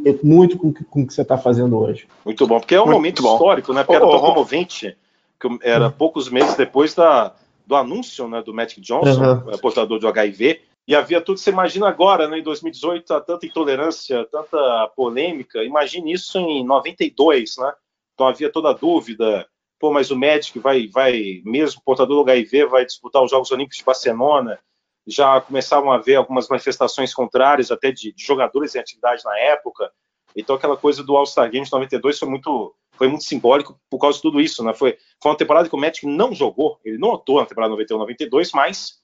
É 0.06 0.14
muito 0.24 0.58
com, 0.58 0.72
com 0.72 1.02
o 1.02 1.08
que 1.08 1.14
você 1.14 1.24
está 1.24 1.38
fazendo 1.38 1.78
hoje. 1.78 2.08
Muito 2.24 2.48
bom, 2.48 2.60
porque 2.60 2.76
é 2.76 2.80
um 2.80 2.86
muito 2.86 2.96
momento 2.96 3.24
bom. 3.24 3.34
histórico, 3.34 3.74
né? 3.74 3.84
Porque 3.84 4.02
oh, 4.02 4.06
era 4.06 4.12
tão 4.12 4.24
oh, 4.24 4.34
comovente, 4.34 4.96
que 5.40 5.48
era 5.62 5.90
poucos 5.90 6.30
meses 6.30 6.56
depois 6.56 6.94
da, 6.94 7.34
do 7.68 7.76
anúncio 7.76 8.30
né, 8.30 8.42
do 8.42 8.54
Magic 8.54 8.80
Johnson, 8.80 9.44
uhum. 9.46 9.58
portador 9.58 10.00
do 10.00 10.08
HIV, 10.08 10.62
e 10.88 10.96
havia 10.96 11.20
tudo. 11.20 11.38
Você 11.38 11.50
imagina 11.50 11.90
agora, 11.90 12.30
né, 12.30 12.40
em 12.40 12.44
2018, 12.44 13.14
há 13.14 13.20
tanta 13.20 13.46
intolerância, 13.46 14.26
tanta 14.32 14.88
polêmica. 14.96 15.62
Imagine 15.64 16.14
isso 16.14 16.40
em 16.40 16.66
92, 16.66 17.58
né? 17.58 17.74
Então 18.14 18.26
havia 18.26 18.50
toda 18.50 18.70
a 18.70 18.74
dúvida. 18.74 19.46
Pô, 19.78 19.92
mas 19.92 20.10
o 20.10 20.16
Magic 20.16 20.58
vai, 20.60 20.88
vai 20.88 21.42
mesmo 21.44 21.82
portador 21.86 22.24
do 22.24 22.32
HIV, 22.32 22.66
vai 22.68 22.86
disputar 22.86 23.22
os 23.22 23.30
Jogos 23.30 23.52
Olímpicos 23.52 23.78
de 23.78 23.84
Barcelona. 23.84 24.58
Já 25.06 25.40
começavam 25.42 25.92
a 25.92 25.96
haver 25.96 26.16
algumas 26.16 26.48
manifestações 26.48 27.14
contrárias, 27.14 27.70
até 27.70 27.92
de, 27.92 28.14
de 28.14 28.24
jogadores 28.24 28.74
em 28.74 28.80
atividade 28.80 29.24
na 29.26 29.38
época. 29.40 29.92
Então 30.36 30.56
aquela 30.56 30.78
coisa 30.78 31.04
do 31.04 31.16
All-Star 31.18 31.52
Games 31.52 31.70
92 31.70 32.18
foi 32.18 32.30
muito, 32.30 32.74
foi 32.98 33.08
muito 33.08 33.24
simbólico 33.24 33.80
por 33.90 34.00
causa 34.00 34.18
de 34.18 34.22
tudo 34.22 34.42
isso, 34.42 34.64
né? 34.64 34.74
Foi, 34.74 34.98
foi 35.22 35.32
uma 35.32 35.38
temporada 35.38 35.70
que 35.70 35.76
o 35.76 35.80
Magic 35.80 36.06
não 36.06 36.34
jogou, 36.34 36.80
ele 36.84 36.98
não 36.98 37.14
atuou 37.14 37.40
na 37.40 37.46
temporada 37.46 37.72
91 37.72 38.00
92, 38.00 38.52
mas 38.54 39.00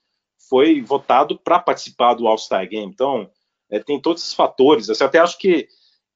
foi 0.50 0.82
votado 0.82 1.38
para 1.38 1.60
participar 1.60 2.14
do 2.14 2.28
All-Star 2.28 2.68
Game. 2.68 2.92
Então, 2.92 3.30
é, 3.70 3.80
tem 3.80 4.00
todos 4.00 4.22
esses 4.22 4.34
fatores. 4.34 4.90
Assim, 4.90 5.04
eu 5.04 5.08
até 5.08 5.20
acho 5.20 5.38
que 5.38 5.68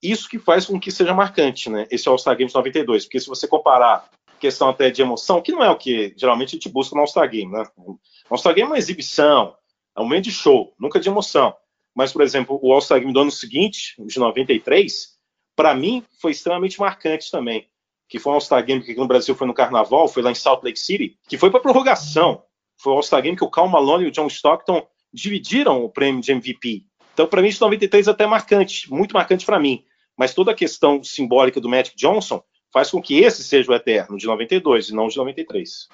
isso 0.02 0.30
que 0.30 0.38
faz 0.38 0.66
com 0.66 0.80
que 0.80 0.92
seja 0.92 1.14
marcante, 1.14 1.70
né? 1.70 1.88
Esse 1.90 2.08
All-Star 2.08 2.36
Game 2.36 2.50
de 2.50 2.56
92, 2.56 3.06
porque 3.06 3.20
se 3.20 3.28
você 3.28 3.48
comparar 3.48 4.10
questão 4.40 4.70
até 4.70 4.92
de 4.92 5.02
emoção, 5.02 5.42
que 5.42 5.52
não 5.52 5.64
é 5.64 5.70
o 5.70 5.78
que 5.78 6.14
geralmente 6.16 6.50
a 6.50 6.58
gente 6.58 6.70
busca 6.70 6.94
no 6.96 7.02
All-Star 7.02 7.30
Game, 7.30 7.52
né? 7.52 7.64
O 7.78 7.98
All-Star 8.30 8.54
Game 8.54 8.68
é 8.68 8.72
uma 8.72 8.78
exibição, 8.78 9.56
é 9.96 10.00
um 10.00 10.04
momento 10.04 10.26
de 10.26 10.32
show, 10.32 10.74
nunca 10.80 11.00
de 11.00 11.10
emoção. 11.10 11.56
Mas, 11.96 12.14
por 12.14 12.22
exemplo, 12.22 12.60
o 12.62 12.72
All-Star 12.72 13.00
Game 13.00 13.12
do 13.12 13.20
ano 13.20 13.32
seguinte, 13.32 13.96
de 13.98 14.20
93, 14.20 15.17
para 15.58 15.74
mim 15.74 16.04
foi 16.22 16.32
extremamente 16.32 16.80
marcante 16.80 17.32
também. 17.32 17.68
Que 18.08 18.20
foi 18.20 18.32
um 18.32 18.36
All-Star 18.36 18.64
Game 18.64 18.82
que 18.82 18.92
aqui 18.92 19.00
no 19.00 19.08
Brasil 19.08 19.36
foi 19.36 19.48
no 19.48 19.54
Carnaval, 19.54 20.08
foi 20.08 20.24
lá 20.24 20.32
em 20.32 20.36
Salt 20.36 20.64
Lake 20.64 20.80
City, 20.80 21.18
que 21.28 21.38
foi 21.38 21.50
para 21.52 21.60
prorrogação. 21.60 22.44
Foi 22.78 22.94
o 22.94 22.96
All-Star 22.96 23.22
Game 23.22 23.36
que 23.36 23.44
o 23.44 23.50
Cal 23.50 23.68
Malone 23.68 24.06
e 24.06 24.08
o 24.08 24.12
John 24.12 24.28
Stockton 24.28 24.88
dividiram 25.12 25.84
o 25.84 25.90
prêmio 25.90 26.22
de 26.22 26.32
MVP. 26.32 26.86
Então, 27.14 27.28
para 27.28 27.42
mim, 27.42 27.50
de 27.50 27.60
93 27.60 28.08
é 28.08 28.12
até 28.12 28.28
marcante, 28.28 28.90
muito 28.94 29.14
marcante 29.14 29.46
para 29.46 29.60
mim. 29.60 29.84
Mas 30.16 30.34
toda 30.34 30.52
a 30.52 30.56
questão 30.56 31.04
simbólica 31.04 31.60
do 31.60 31.68
Magic 31.68 31.98
Johnson 31.98 32.42
faz 32.72 32.92
com 32.92 33.02
que 33.02 33.20
esse 33.20 33.44
seja 33.44 33.72
o 33.72 33.76
eterno 33.76 34.18
de 34.18 34.28
92 34.28 34.90
e 34.90 34.94
não 34.94 35.08
de 35.08 35.18
93. 35.18 35.90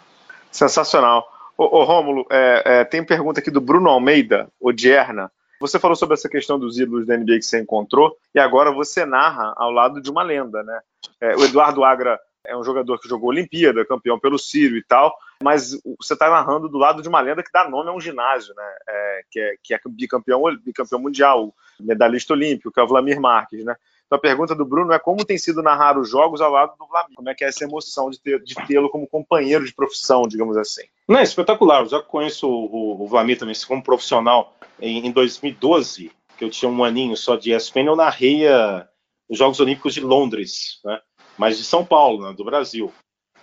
Sensacional. 0.51 1.25
Ô, 1.57 1.79
ô 1.79 1.83
Rômulo, 1.83 2.25
é, 2.29 2.63
é, 2.65 2.83
tem 2.83 3.03
pergunta 3.03 3.39
aqui 3.39 3.49
do 3.49 3.61
Bruno 3.61 3.89
Almeida, 3.89 4.51
Odierna. 4.59 5.31
Você 5.63 5.79
falou 5.79 5.95
sobre 5.95 6.15
essa 6.15 6.27
questão 6.27 6.59
dos 6.59 6.77
ídolos 6.77 7.07
da 7.07 7.15
NBA 7.15 7.37
que 7.37 7.43
você 7.43 7.57
encontrou, 7.57 8.17
e 8.35 8.39
agora 8.39 8.69
você 8.69 9.05
narra 9.05 9.53
ao 9.55 9.71
lado 9.71 10.01
de 10.01 10.11
uma 10.11 10.21
lenda, 10.21 10.61
né? 10.61 10.81
É, 11.21 11.37
o 11.37 11.45
Eduardo 11.45 11.85
Agra 11.85 12.19
é 12.45 12.53
um 12.53 12.65
jogador 12.65 12.99
que 12.99 13.07
jogou 13.07 13.29
Olimpíada, 13.29 13.85
campeão 13.85 14.19
pelo 14.19 14.37
Sírio 14.37 14.75
e 14.75 14.83
tal, 14.83 15.15
mas 15.41 15.71
você 15.97 16.15
está 16.15 16.29
narrando 16.29 16.67
do 16.67 16.77
lado 16.77 17.01
de 17.01 17.07
uma 17.07 17.21
lenda 17.21 17.41
que 17.41 17.49
dá 17.49 17.69
nome 17.69 17.89
a 17.89 17.93
um 17.93 18.01
ginásio, 18.01 18.53
né? 18.53 18.75
É, 18.89 19.21
que, 19.31 19.39
é, 19.39 19.55
que 19.63 19.73
é 19.73 19.79
bicampeão, 19.87 20.43
bicampeão 20.61 20.99
mundial, 20.99 21.55
medalhista 21.79 22.33
olímpico, 22.33 22.69
que 22.69 22.81
é 22.81 22.83
o 22.83 22.87
Vladimir 22.87 23.21
Marques, 23.21 23.63
né? 23.63 23.73
Então 24.13 24.19
a 24.19 24.21
pergunta 24.21 24.53
do 24.53 24.63
Bruno 24.63 24.93
é 24.93 24.99
como 24.99 25.25
tem 25.25 25.39
sido 25.39 25.63
narrar 25.63 25.97
os 25.97 26.07
jogos 26.07 26.39
ao 26.39 26.51
lado 26.51 26.77
do 26.77 26.85
Vladimir? 26.85 27.15
Como 27.15 27.29
é 27.29 27.33
que 27.33 27.43
é 27.43 27.47
essa 27.47 27.63
emoção 27.63 28.11
de, 28.11 28.19
ter, 28.19 28.43
de 28.43 28.53
tê-lo 28.67 28.87
como 28.87 29.07
companheiro 29.07 29.65
de 29.65 29.73
profissão, 29.73 30.21
digamos 30.27 30.55
assim? 30.55 30.83
Não, 31.07 31.17
é 31.17 31.23
espetacular. 31.23 31.81
Eu 31.81 31.89
já 31.89 31.99
conheço 31.99 32.47
o, 32.47 33.01
o, 33.01 33.07
Vladimir 33.07 33.39
também 33.39 33.55
como 33.67 33.81
profissional 33.81 34.55
em, 34.79 35.07
em 35.07 35.11
2012, 35.11 36.11
que 36.37 36.45
eu 36.45 36.51
tinha 36.51 36.69
um 36.69 36.83
aninho 36.83 37.17
só 37.17 37.35
de 37.35 37.55
ESPN, 37.55 37.87
eu 37.87 37.95
narrei 37.95 38.47
a, 38.47 38.87
os 39.27 39.39
Jogos 39.39 39.59
Olímpicos 39.59 39.95
de 39.95 40.01
Londres, 40.01 40.79
né? 40.85 40.99
mas 41.35 41.57
de 41.57 41.63
São 41.63 41.83
Paulo, 41.83 42.23
né? 42.23 42.35
do 42.37 42.45
Brasil. 42.45 42.93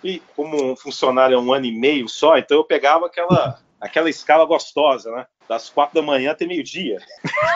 E 0.01 0.21
como 0.37 0.71
um 0.71 0.77
funcionário 0.77 1.37
há 1.37 1.41
um 1.41 1.51
ano 1.51 1.65
e 1.65 1.77
meio 1.77 2.07
só, 2.07 2.37
então 2.37 2.55
eu 2.55 2.63
pegava 2.63 3.07
aquela, 3.07 3.59
aquela 3.77 4.09
escala 4.09 4.45
gostosa, 4.45 5.11
né? 5.11 5.27
Das 5.51 5.69
quatro 5.69 5.95
da 5.95 6.01
manhã 6.01 6.31
até 6.31 6.47
meio-dia. 6.47 6.97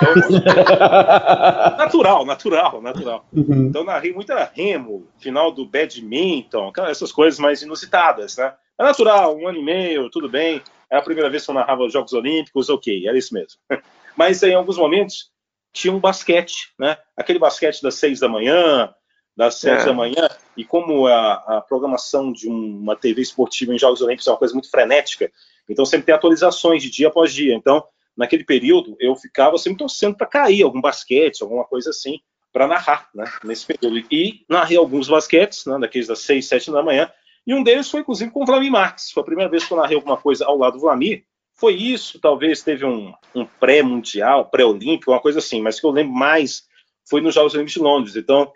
Então, 0.02 0.30
natural, 1.80 2.26
natural, 2.26 2.82
natural. 2.82 3.26
Uhum. 3.32 3.68
Então 3.68 3.86
narrei 3.86 4.12
muita 4.12 4.52
remo, 4.54 5.08
final 5.18 5.50
do 5.50 5.66
badminton, 5.66 6.74
essas 6.90 7.10
coisas 7.14 7.40
mais 7.40 7.62
inusitadas, 7.62 8.36
né? 8.36 8.54
É 8.78 8.84
natural, 8.84 9.38
um 9.38 9.48
ano 9.48 9.60
e 9.60 9.64
meio, 9.64 10.10
tudo 10.10 10.28
bem. 10.28 10.62
Era 10.92 11.00
a 11.00 11.04
primeira 11.06 11.30
vez 11.30 11.46
que 11.46 11.52
eu 11.52 11.56
narrava 11.56 11.86
os 11.86 11.94
Jogos 11.94 12.12
Olímpicos, 12.12 12.70
ok, 12.70 13.08
era 13.08 13.18
isso 13.18 13.34
mesmo. 13.34 13.58
Mas 14.14 14.44
em 14.44 14.54
alguns 14.54 14.78
momentos 14.78 15.32
tinha 15.72 15.94
um 15.94 16.00
basquete, 16.02 16.74
né? 16.78 16.98
Aquele 17.16 17.40
basquete 17.40 17.82
das 17.82 17.96
seis 17.96 18.20
da 18.20 18.28
manhã, 18.28 18.94
das 19.38 19.56
sete 19.56 19.84
é. 19.84 19.86
da 19.86 19.94
manhã, 19.94 20.28
e 20.58 20.66
como 20.66 21.08
a, 21.08 21.36
a 21.48 21.62
programação 21.62 22.34
de 22.34 22.50
uma 22.50 22.98
TV 22.98 23.22
esportiva 23.22 23.74
em 23.74 23.80
Jogos 23.80 24.02
Olímpicos 24.02 24.28
é 24.28 24.32
uma 24.32 24.38
coisa 24.38 24.54
muito 24.54 24.70
frenética, 24.70 25.32
então 25.70 25.86
sempre 25.86 26.08
tem 26.08 26.16
atualizações 26.16 26.82
de 26.82 26.90
dia 26.90 27.08
após 27.08 27.34
dia. 27.34 27.54
Então, 27.54 27.84
naquele 28.16 28.44
período, 28.44 28.96
eu 29.00 29.16
ficava 29.16 29.58
sempre 29.58 29.80
torcendo 29.80 30.16
para 30.16 30.28
cair 30.28 30.64
algum 30.64 30.82
basquete, 30.82 31.42
alguma 31.42 31.66
coisa 31.66 31.90
assim, 31.90 32.20
para 32.52 32.68
narrar, 32.68 33.10
né? 33.14 33.26
Nesse 33.44 33.66
período. 33.66 34.06
E 34.12 34.46
narrei 34.50 34.78
alguns 34.78 35.08
basquetes, 35.08 35.66
né? 35.66 35.78
Daqueles 35.80 36.08
das 36.08 36.20
seis, 36.20 36.48
sete 36.48 36.72
da 36.72 36.82
manhã, 36.82 37.12
e 37.46 37.54
um 37.54 37.62
deles 37.64 37.90
foi, 37.90 38.02
inclusive, 38.02 38.32
com 38.32 38.44
o 38.44 38.46
Vlamir 38.46 38.72
Marques. 38.72 39.12
Foi 39.12 39.22
a 39.22 39.26
primeira 39.26 39.50
vez 39.50 39.64
que 39.66 39.72
eu 39.72 39.78
narrei 39.78 39.96
alguma 39.96 40.18
coisa 40.18 40.46
ao 40.46 40.58
lado 40.58 40.74
do 40.74 40.80
Vlamir. 40.80 41.24
Foi 41.54 41.74
isso, 41.74 42.20
talvez 42.20 42.62
teve 42.64 42.86
um, 42.86 43.14
um 43.34 43.46
pré-mundial, 43.46 44.50
pré-olímpico, 44.50 45.12
uma 45.12 45.22
coisa 45.22 45.40
assim, 45.40 45.62
mas 45.62 45.80
que 45.80 45.86
eu 45.86 45.92
lembro 45.92 46.14
mais 46.14 46.64
foi 47.08 47.22
nos 47.22 47.36
Jogos 47.36 47.54
Olímpicos 47.54 47.74
de 47.76 47.80
Londres. 47.80 48.16
Então, 48.16 48.52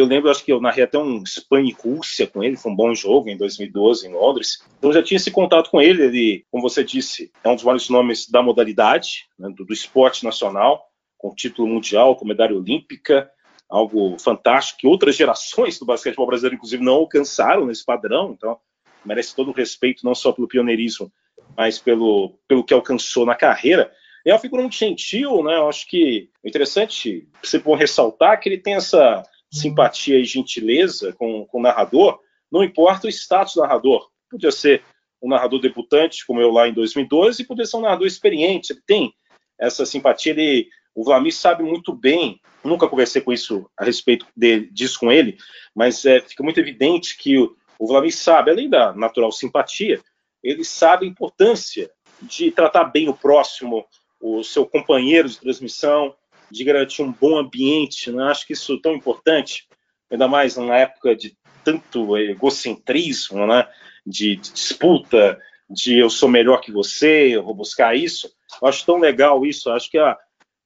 eu 0.00 0.06
lembro, 0.06 0.28
acho 0.28 0.44
que 0.44 0.52
eu 0.52 0.60
narrei 0.60 0.82
até 0.82 0.98
um 0.98 1.22
Espanha 1.22 1.70
e 1.70 1.72
Rússia 1.72 2.26
com 2.26 2.42
ele, 2.42 2.56
foi 2.56 2.72
um 2.72 2.74
bom 2.74 2.92
jogo 2.92 3.28
em 3.28 3.36
2012 3.36 4.08
em 4.08 4.12
Londres. 4.12 4.58
Então 4.76 4.92
já 4.92 5.00
tinha 5.00 5.16
esse 5.16 5.30
contato 5.30 5.70
com 5.70 5.80
ele. 5.80 6.02
Ele, 6.02 6.44
como 6.50 6.68
você 6.68 6.82
disse, 6.82 7.30
é 7.44 7.48
um 7.48 7.54
dos 7.54 7.62
vários 7.62 7.88
nomes 7.88 8.28
da 8.28 8.42
modalidade, 8.42 9.28
né, 9.38 9.48
do, 9.56 9.64
do, 9.64 9.72
esporte 9.72 10.24
nacional, 10.24 10.84
com 11.16 11.32
título 11.32 11.68
mundial, 11.68 12.16
com 12.16 12.26
medalha 12.26 12.56
olímpica, 12.56 13.30
algo 13.70 14.18
fantástico 14.18 14.80
que 14.80 14.86
outras 14.88 15.14
gerações 15.14 15.78
do 15.78 15.86
basquetebol 15.86 16.26
brasileiro, 16.26 16.56
inclusive, 16.56 16.82
não 16.82 16.94
alcançaram 16.94 17.64
nesse 17.64 17.84
padrão. 17.84 18.32
Então 18.36 18.58
merece 19.04 19.36
todo 19.36 19.50
o 19.50 19.54
respeito, 19.54 20.04
não 20.04 20.14
só 20.14 20.32
pelo 20.32 20.48
pioneirismo, 20.48 21.12
mas 21.56 21.78
pelo, 21.78 22.36
pelo 22.48 22.64
que 22.64 22.74
alcançou 22.74 23.24
na 23.24 23.36
carreira. 23.36 23.92
É 24.26 24.32
uma 24.32 24.40
figura 24.40 24.62
muito 24.62 24.74
gentil, 24.74 25.44
né? 25.44 25.56
Eu 25.56 25.68
acho 25.68 25.86
que 25.86 26.30
é 26.42 26.48
interessante, 26.48 27.28
sempre 27.44 27.66
bom 27.66 27.76
ressaltar 27.76 28.40
que 28.40 28.48
ele 28.48 28.58
tem 28.58 28.74
essa 28.74 29.22
simpatia 29.54 30.18
e 30.18 30.24
gentileza 30.24 31.12
com, 31.12 31.46
com 31.46 31.58
o 31.58 31.62
narrador, 31.62 32.18
não 32.50 32.62
importa 32.62 33.06
o 33.06 33.10
status 33.10 33.54
do 33.54 33.62
narrador. 33.62 34.08
Podia 34.30 34.50
ser 34.50 34.82
um 35.22 35.28
narrador 35.28 35.60
debutante, 35.60 36.26
como 36.26 36.40
eu 36.40 36.50
lá 36.50 36.68
em 36.68 36.72
2012, 36.74 37.42
e 37.42 37.46
podia 37.46 37.64
ser 37.64 37.76
um 37.76 37.82
narrador 37.82 38.06
experiente. 38.06 38.72
Ele 38.72 38.82
tem 38.86 39.14
essa 39.58 39.86
simpatia. 39.86 40.32
Ele, 40.32 40.68
o 40.94 41.04
Vlamir 41.04 41.34
sabe 41.34 41.62
muito 41.62 41.92
bem, 41.92 42.40
nunca 42.62 42.88
conversei 42.88 43.22
com 43.22 43.32
isso 43.32 43.68
a 43.78 43.84
respeito 43.84 44.26
de, 44.36 44.70
disso 44.70 45.00
com 45.00 45.10
ele, 45.10 45.38
mas 45.74 46.04
é, 46.04 46.20
fica 46.20 46.42
muito 46.42 46.60
evidente 46.60 47.16
que 47.16 47.38
o, 47.38 47.56
o 47.78 47.86
Vlamir 47.86 48.14
sabe, 48.14 48.50
além 48.50 48.68
da 48.68 48.92
natural 48.92 49.32
simpatia, 49.32 50.00
ele 50.42 50.64
sabe 50.64 51.06
a 51.06 51.08
importância 51.08 51.90
de 52.20 52.50
tratar 52.50 52.84
bem 52.84 53.08
o 53.08 53.14
próximo, 53.14 53.84
o 54.20 54.42
seu 54.42 54.66
companheiro 54.66 55.28
de 55.28 55.40
transmissão, 55.40 56.14
de 56.50 56.64
garantir 56.64 57.02
um 57.02 57.12
bom 57.12 57.36
ambiente. 57.36 58.10
Né? 58.10 58.24
Acho 58.24 58.46
que 58.46 58.52
isso 58.52 58.74
é 58.74 58.80
tão 58.82 58.94
importante, 58.94 59.68
ainda 60.10 60.28
mais 60.28 60.56
na 60.56 60.76
época 60.76 61.14
de 61.14 61.36
tanto 61.64 62.16
egocentrismo, 62.16 63.46
né? 63.46 63.68
de, 64.06 64.36
de 64.36 64.52
disputa, 64.52 65.38
de 65.68 65.98
eu 65.98 66.10
sou 66.10 66.28
melhor 66.28 66.60
que 66.60 66.70
você, 66.70 67.36
eu 67.36 67.42
vou 67.42 67.54
buscar 67.54 67.96
isso. 67.96 68.30
Eu 68.60 68.68
acho 68.68 68.84
tão 68.84 68.98
legal 68.98 69.44
isso. 69.46 69.70
Acho 69.70 69.90
que 69.90 69.98
a, 69.98 70.16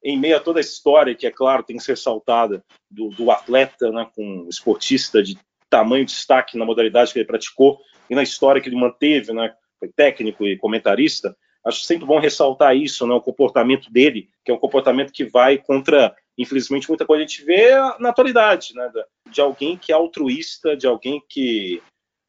em 0.03 0.19
meio 0.19 0.37
a 0.37 0.41
toda 0.41 0.59
a 0.59 0.61
história, 0.61 1.15
que 1.15 1.27
é 1.27 1.31
claro, 1.31 1.63
tem 1.63 1.77
que 1.77 1.83
ser 1.83 1.93
ressaltada, 1.93 2.65
do, 2.91 3.09
do 3.11 3.31
atleta, 3.31 3.91
né, 3.91 4.09
com 4.15 4.47
esportista 4.49 5.23
de 5.23 5.39
tamanho 5.69 6.05
destaque 6.05 6.57
na 6.57 6.65
modalidade 6.65 7.13
que 7.13 7.19
ele 7.19 7.27
praticou 7.27 7.79
e 8.09 8.15
na 8.15 8.23
história 8.23 8.61
que 8.61 8.69
ele 8.69 8.77
manteve, 8.77 9.33
né, 9.33 9.55
foi 9.79 9.89
técnico 9.89 10.47
e 10.47 10.57
comentarista, 10.57 11.37
Acho 11.69 11.83
sempre 11.83 12.07
bom 12.07 12.19
ressaltar 12.19 12.75
isso, 12.75 13.07
né, 13.07 13.13
o 13.13 13.21
comportamento 13.21 13.93
dele, 13.93 14.31
que 14.43 14.51
é 14.51 14.55
um 14.55 14.59
comportamento 14.59 15.13
que 15.13 15.25
vai 15.25 15.59
contra, 15.59 16.17
infelizmente, 16.39 16.89
muita 16.89 17.05
coisa 17.05 17.23
a 17.23 17.27
gente 17.27 17.45
vê 17.45 17.73
na 18.01 18.09
atualidade, 18.09 18.75
né, 18.75 18.91
de 19.31 19.41
alguém 19.43 19.77
que 19.77 19.93
é 19.93 19.95
altruísta, 19.95 20.75
de 20.75 20.87
alguém 20.87 21.23
que 21.29 21.83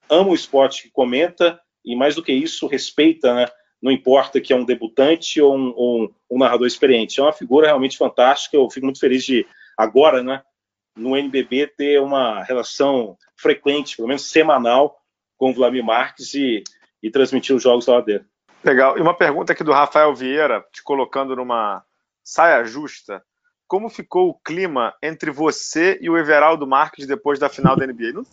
ama 0.10 0.32
o 0.32 0.36
esporte 0.36 0.84
que 0.84 0.92
comenta 0.92 1.58
e, 1.86 1.96
mais 1.96 2.16
do 2.16 2.24
que 2.24 2.34
isso, 2.34 2.68
respeita, 2.68 3.34
né, 3.34 3.46
não 3.82 3.90
importa 3.90 4.42
que 4.42 4.52
é 4.52 4.56
um 4.58 4.66
debutante 4.66 5.40
ou 5.40 5.56
um, 5.56 5.74
ou 5.74 6.14
um 6.30 6.38
narrador 6.38 6.68
experiente. 6.68 7.22
É 7.22 7.24
uma 7.24 7.32
figura 7.32 7.68
realmente 7.68 7.98
fantástica, 7.98 8.58
eu 8.58 8.70
fico 8.70 8.86
muito 8.86 9.00
feliz 9.00 9.24
de, 9.24 9.48
agora, 9.78 10.22
né, 10.22 10.42
no 10.98 11.16
NBB, 11.16 11.68
ter 11.78 12.02
uma 12.02 12.44
relação 12.44 13.18
frequente, 13.38 13.96
pelo 13.96 14.10
menos 14.10 14.30
semanal, 14.30 15.00
com 15.38 15.52
o 15.52 15.54
Vladimir 15.54 15.86
Marques 15.86 16.34
e, 16.34 16.62
e 17.02 17.10
transmitir 17.10 17.56
os 17.56 17.64
jogos 17.64 17.88
lá 17.88 18.02
dele. 18.02 18.26
Legal. 18.64 18.98
E 18.98 19.02
uma 19.02 19.14
pergunta 19.14 19.54
aqui 19.54 19.64
do 19.64 19.72
Rafael 19.72 20.14
Vieira, 20.14 20.66
te 20.72 20.84
colocando 20.84 21.36
numa 21.36 21.84
saia 22.24 22.64
justa. 22.64 23.24
Como 23.68 23.90
ficou 23.90 24.30
o 24.30 24.34
clima 24.34 24.94
entre 25.02 25.32
você 25.32 25.98
e 26.02 26.10
o 26.10 26.18
Everaldo 26.18 26.66
Marques 26.66 27.06
depois 27.06 27.40
da 27.40 27.50
final 27.50 27.76
da 27.76 27.86
NBA? 27.86 28.14
Não, 28.14 28.24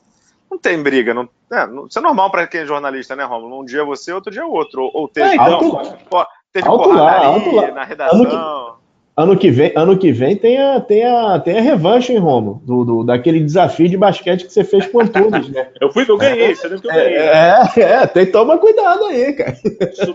não 0.50 0.58
tem 0.58 0.82
briga, 0.82 1.12
não, 1.12 1.28
é, 1.52 1.66
não, 1.66 1.86
isso 1.86 1.98
é 1.98 2.02
normal 2.02 2.30
para 2.30 2.46
quem 2.46 2.60
é 2.62 2.66
jornalista, 2.66 3.14
né, 3.14 3.24
Romulo? 3.24 3.60
Um 3.60 3.64
dia 3.64 3.84
você, 3.84 4.12
outro 4.12 4.32
dia 4.32 4.46
outro. 4.46 4.82
Ou, 4.82 4.90
ou 4.94 5.08
teve, 5.08 5.28
é, 5.28 5.34
então, 5.34 5.44
alto, 5.44 6.30
teve 6.52 6.66
alto 6.66 6.92
lá, 6.92 7.26
alto 7.26 7.54
lá. 7.54 7.70
na 7.70 7.84
redação. 7.84 8.20
Ano 8.20 8.30
que 8.30 8.85
vem, 9.50 9.72
ano 9.74 9.96
que 9.96 10.12
vem 10.12 10.36
tem, 10.36 10.60
a, 10.60 10.78
tem, 10.78 11.02
a, 11.06 11.40
tem 11.40 11.58
a 11.58 11.62
revanche, 11.62 12.12
hein, 12.12 12.18
Romo? 12.18 12.62
Do, 12.66 12.84
do, 12.84 13.04
daquele 13.04 13.40
desafio 13.40 13.88
de 13.88 13.96
basquete 13.96 14.44
que 14.44 14.52
você 14.52 14.62
fez 14.62 14.86
com 14.86 14.98
o 14.98 15.00
Antunes, 15.00 15.48
né? 15.48 15.68
eu 15.80 15.90
fui, 15.90 16.04
eu 16.06 16.18
ganhei, 16.18 16.54
você 16.54 16.68
lembra 16.68 16.82
que 16.82 16.86
eu 16.86 16.92
ganhei. 16.92 17.16
É, 17.16 17.62
é, 17.76 17.80
é, 17.80 18.06
tem 18.06 18.26
toma 18.26 18.58
cuidado 18.58 19.06
aí, 19.06 19.32
cara. 19.32 19.56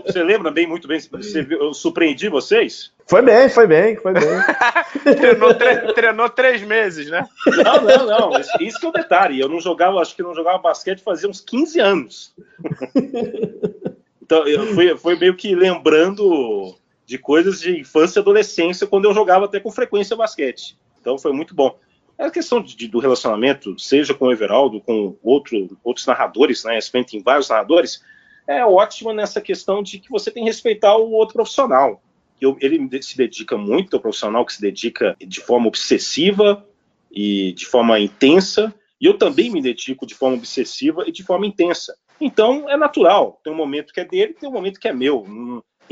Você 0.06 0.22
lembra 0.22 0.52
bem, 0.52 0.68
muito 0.68 0.86
bem, 0.86 1.00
você, 1.00 1.44
eu 1.50 1.74
surpreendi 1.74 2.28
vocês? 2.28 2.92
Foi 3.04 3.20
bem, 3.22 3.48
foi 3.48 3.66
bem, 3.66 3.96
foi 3.96 4.12
bem. 4.12 4.22
treinou, 5.16 5.52
tre, 5.52 5.92
treinou 5.92 6.28
três 6.30 6.62
meses, 6.62 7.10
né? 7.10 7.26
Não, 7.46 7.82
não, 7.82 8.06
não. 8.06 8.40
Isso 8.60 8.78
que 8.78 8.86
é 8.86 8.88
o 8.88 8.92
detalhe. 8.92 9.40
Eu 9.40 9.48
não 9.48 9.60
jogava, 9.60 10.00
acho 10.00 10.14
que 10.14 10.22
não 10.22 10.34
jogava 10.34 10.58
basquete 10.58 11.02
fazia 11.02 11.28
uns 11.28 11.40
15 11.40 11.80
anos. 11.80 12.34
então, 14.22 14.46
eu 14.46 14.66
fui, 14.68 14.96
foi 14.96 15.18
meio 15.18 15.34
que 15.34 15.56
lembrando 15.56 16.76
de 17.12 17.18
coisas 17.18 17.60
de 17.60 17.78
infância 17.78 18.18
e 18.18 18.22
adolescência, 18.22 18.86
quando 18.86 19.04
eu 19.04 19.12
jogava 19.12 19.44
até 19.44 19.60
com 19.60 19.70
frequência 19.70 20.16
basquete. 20.16 20.78
Então 20.98 21.18
foi 21.18 21.30
muito 21.30 21.54
bom. 21.54 21.78
A 22.18 22.30
questão 22.30 22.62
de, 22.62 22.88
do 22.88 22.98
relacionamento, 22.98 23.78
seja 23.78 24.14
com 24.14 24.26
o 24.26 24.32
Everaldo, 24.32 24.80
com 24.80 25.14
outro, 25.22 25.78
outros 25.84 26.06
narradores, 26.06 26.64
né? 26.64 26.78
A 26.78 27.04
tem 27.04 27.22
vários 27.22 27.50
narradores, 27.50 28.02
é 28.46 28.64
ótima 28.64 29.12
nessa 29.12 29.42
questão 29.42 29.82
de 29.82 29.98
que 29.98 30.08
você 30.08 30.30
tem 30.30 30.44
que 30.44 30.48
respeitar 30.48 30.96
o 30.96 31.10
outro 31.10 31.34
profissional. 31.34 32.02
Eu, 32.40 32.56
ele 32.62 33.02
se 33.02 33.14
dedica 33.14 33.58
muito 33.58 33.94
ao 33.94 34.00
profissional 34.00 34.46
que 34.46 34.54
se 34.54 34.60
dedica 34.62 35.14
de 35.20 35.40
forma 35.40 35.68
obsessiva 35.68 36.66
e 37.10 37.52
de 37.52 37.66
forma 37.66 38.00
intensa, 38.00 38.74
e 38.98 39.04
eu 39.04 39.18
também 39.18 39.50
me 39.50 39.60
dedico 39.60 40.06
de 40.06 40.14
forma 40.14 40.36
obsessiva 40.36 41.04
e 41.06 41.12
de 41.12 41.22
forma 41.22 41.46
intensa. 41.46 41.94
Então 42.18 42.70
é 42.70 42.76
natural. 42.76 43.38
Tem 43.44 43.52
um 43.52 43.56
momento 43.56 43.92
que 43.92 44.00
é 44.00 44.04
dele, 44.04 44.32
tem 44.32 44.48
um 44.48 44.52
momento 44.52 44.80
que 44.80 44.88
é 44.88 44.94
meu. 44.94 45.26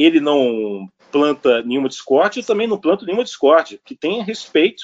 Ele 0.00 0.20
não 0.20 0.88
planta 1.12 1.62
nenhuma 1.62 1.88
discórdia, 1.88 2.40
eu 2.40 2.46
também 2.46 2.66
não 2.66 2.78
planto 2.78 3.04
nenhuma 3.04 3.24
discórdia. 3.24 3.78
Que 3.84 3.94
tenha 3.94 4.24
respeito 4.24 4.82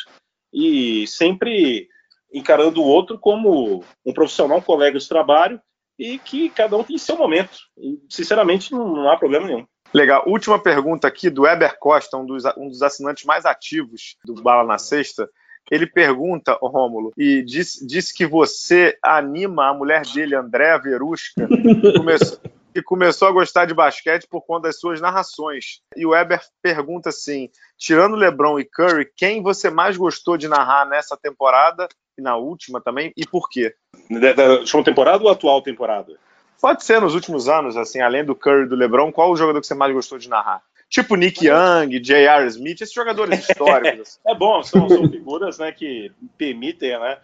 e 0.53 1.07
sempre 1.07 1.89
encarando 2.33 2.83
o 2.83 2.87
outro 2.87 3.19
como 3.19 3.85
um 4.05 4.13
profissional, 4.13 4.59
um 4.59 4.63
colega 4.63 4.99
de 4.99 5.09
trabalho 5.09 5.61
e 5.99 6.19
que 6.19 6.51
cada 6.51 6.77
um 6.77 6.85
tem 6.85 6.99
seu 6.99 7.17
momento. 7.17 7.59
E, 7.79 7.99
sinceramente, 8.11 8.73
não, 8.73 8.89
não 8.89 9.11
há 9.11 9.17
problema 9.17 9.47
nenhum. 9.47 9.67
Legal. 9.95 10.25
Última 10.27 10.59
pergunta 10.59 11.09
aqui 11.09 11.31
do 11.31 11.47
Eber 11.47 11.79
Costa, 11.79 12.17
um 12.17 12.27
dos, 12.27 12.45
um 12.59 12.69
dos 12.69 12.83
assinantes 12.83 13.25
mais 13.25 13.47
ativos 13.47 14.17
do 14.25 14.35
Bala 14.35 14.65
na 14.65 14.79
Sexta. 14.79 15.29
Ele 15.71 15.87
pergunta, 15.87 16.57
Rômulo, 16.61 17.13
e 17.17 17.43
disse 17.43 18.15
que 18.15 18.25
você 18.25 18.97
anima 19.03 19.69
a 19.69 19.75
mulher 19.75 20.03
dele, 20.03 20.37
Andréa 20.37 20.79
Verusca, 20.79 21.49
começou, 21.97 22.39
e 22.79 22.83
começou 22.83 23.29
a 23.29 23.33
gostar 23.33 23.65
de 23.65 23.75
basquete 23.75 24.27
por 24.29 24.43
conta 24.43 24.69
das 24.69 24.79
suas 24.79 25.01
narrações. 25.01 25.81
E 25.97 26.05
o 26.05 26.11
Weber 26.11 26.41
pergunta 26.63 27.09
assim: 27.09 27.49
tirando 27.79 28.17
LeBron 28.17 28.59
e 28.59 28.65
Curry, 28.65 29.11
quem 29.17 29.43
você 29.43 29.71
mais 29.71 29.97
gostou 29.97 30.37
de 30.37 30.49
narrar 30.49 30.87
nessa 30.87 31.17
temporada 31.17 31.89
e 32.19 32.23
na 32.23 32.37
última 32.37 32.81
também, 32.81 33.13
e 33.17 33.27
por 33.27 33.49
quê? 33.49 33.75
Da, 34.11 34.33
da 34.33 34.45
última 34.55 34.83
temporada 34.83 35.23
ou 35.23 35.31
atual 35.31 35.61
temporada? 35.61 36.17
Pode 36.61 36.85
ser 36.85 37.01
nos 37.01 37.15
últimos 37.15 37.49
anos, 37.49 37.77
assim, 37.77 38.01
além 38.01 38.25
do 38.25 38.35
Curry 38.35 38.65
e 38.65 38.69
do 38.69 38.77
LeBron, 38.77 39.13
qual 39.13 39.31
o 39.31 39.37
jogador 39.37 39.61
que 39.61 39.67
você 39.67 39.75
mais 39.75 39.93
gostou 39.93 40.19
de 40.19 40.29
narrar? 40.29 40.63
Tipo 40.89 41.17
Nick 41.17 41.47
Young, 41.47 42.01
J.R. 42.01 42.47
Smith, 42.47 42.81
esses 42.81 42.95
jogadores 42.95 43.41
históricos. 43.51 44.19
é 44.27 44.35
bom, 44.35 44.63
são, 44.63 44.89
são 44.89 45.09
figuras 45.11 45.59
né, 45.59 45.73
que 45.73 46.11
permitem 46.39 46.99
né, 46.99 47.19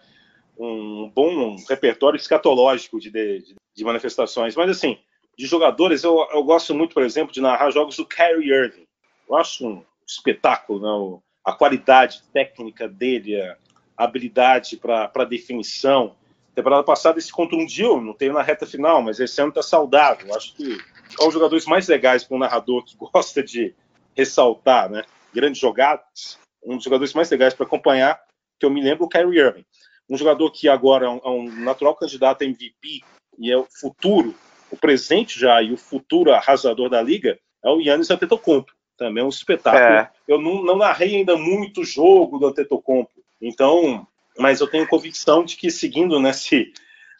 um 0.57 1.11
bom 1.13 1.55
repertório 1.67 2.17
escatológico 2.17 2.99
de, 2.99 3.09
de, 3.09 3.55
de, 3.75 3.83
manifestações. 3.83 4.55
Mas, 4.55 4.69
assim, 4.69 4.97
de 5.37 5.45
jogadores, 5.45 6.03
eu, 6.03 6.27
eu 6.31 6.43
gosto 6.43 6.73
muito, 6.73 6.93
por 6.93 7.03
exemplo, 7.03 7.33
de 7.33 7.41
narrar 7.41 7.71
jogos 7.71 7.97
do 7.97 8.05
Kyrie 8.05 8.51
Irving. 8.51 8.85
Eu 9.27 9.35
acho 9.35 9.67
um 9.67 9.83
espetáculo, 10.07 10.79
né, 10.79 11.21
a 11.43 11.53
qualidade 11.53 12.23
técnica 12.31 12.87
dele, 12.87 13.41
a 13.41 13.57
habilidade 13.97 14.77
para 14.77 15.25
definição. 15.25 16.15
Temporada 16.55 16.83
passada 16.83 17.17
esse 17.17 17.31
contundiu, 17.31 17.99
não 17.99 18.13
tem 18.13 18.31
na 18.31 18.43
reta 18.43 18.65
final, 18.65 19.01
mas 19.01 19.19
esse 19.19 19.41
ano 19.41 19.49
está 19.49 19.63
saudável. 19.63 20.27
Eu 20.27 20.35
acho 20.35 20.55
que 20.55 20.77
é 21.19 21.21
um 21.23 21.25
dos 21.25 21.33
jogadores 21.33 21.65
mais 21.65 21.87
legais 21.87 22.23
para 22.23 22.35
um 22.35 22.39
narrador 22.39 22.83
que 22.85 22.95
gosta 22.97 23.43
de 23.43 23.73
ressaltar, 24.15 24.89
né? 24.89 25.03
Grandes 25.33 25.59
jogadas. 25.59 26.37
Um 26.63 26.75
dos 26.75 26.83
jogadores 26.83 27.13
mais 27.13 27.29
legais 27.29 27.53
para 27.53 27.65
acompanhar, 27.65 28.21
que 28.59 28.65
eu 28.65 28.69
me 28.69 28.81
lembro, 28.81 29.05
o 29.05 29.09
Kyrie 29.09 29.39
Irving. 29.39 29.65
Um 30.09 30.15
jogador 30.15 30.51
que 30.51 30.69
agora 30.69 31.07
é 31.07 31.09
um, 31.09 31.21
é 31.23 31.29
um 31.29 31.51
natural 31.63 31.95
candidato 31.95 32.43
a 32.43 32.45
MVP 32.45 33.01
e 33.39 33.51
é 33.51 33.57
o 33.57 33.67
futuro, 33.79 34.35
o 34.73 34.77
presente 34.77 35.39
já 35.39 35.61
e 35.61 35.71
o 35.71 35.77
futuro 35.77 36.33
arrasador 36.33 36.89
da 36.89 36.99
liga, 36.99 37.37
é 37.63 37.69
o 37.69 37.79
Yannis 37.79 38.09
Antetokounmpo. 38.09 38.73
Também 38.97 39.21
é 39.21 39.25
um 39.25 39.29
espetáculo. 39.29 39.83
É. 39.83 40.09
Eu 40.27 40.41
não, 40.41 40.63
não, 40.63 40.77
narrei 40.77 41.15
ainda 41.15 41.37
muito 41.37 41.81
o 41.81 41.85
jogo 41.85 42.39
do 42.39 42.47
Antetokounmpo, 42.47 43.11
então, 43.39 44.07
mas 44.37 44.61
eu 44.61 44.67
tenho 44.67 44.87
convicção 44.87 45.45
de 45.45 45.55
que 45.55 45.69
seguindo 45.69 46.19
nesse 46.19 46.73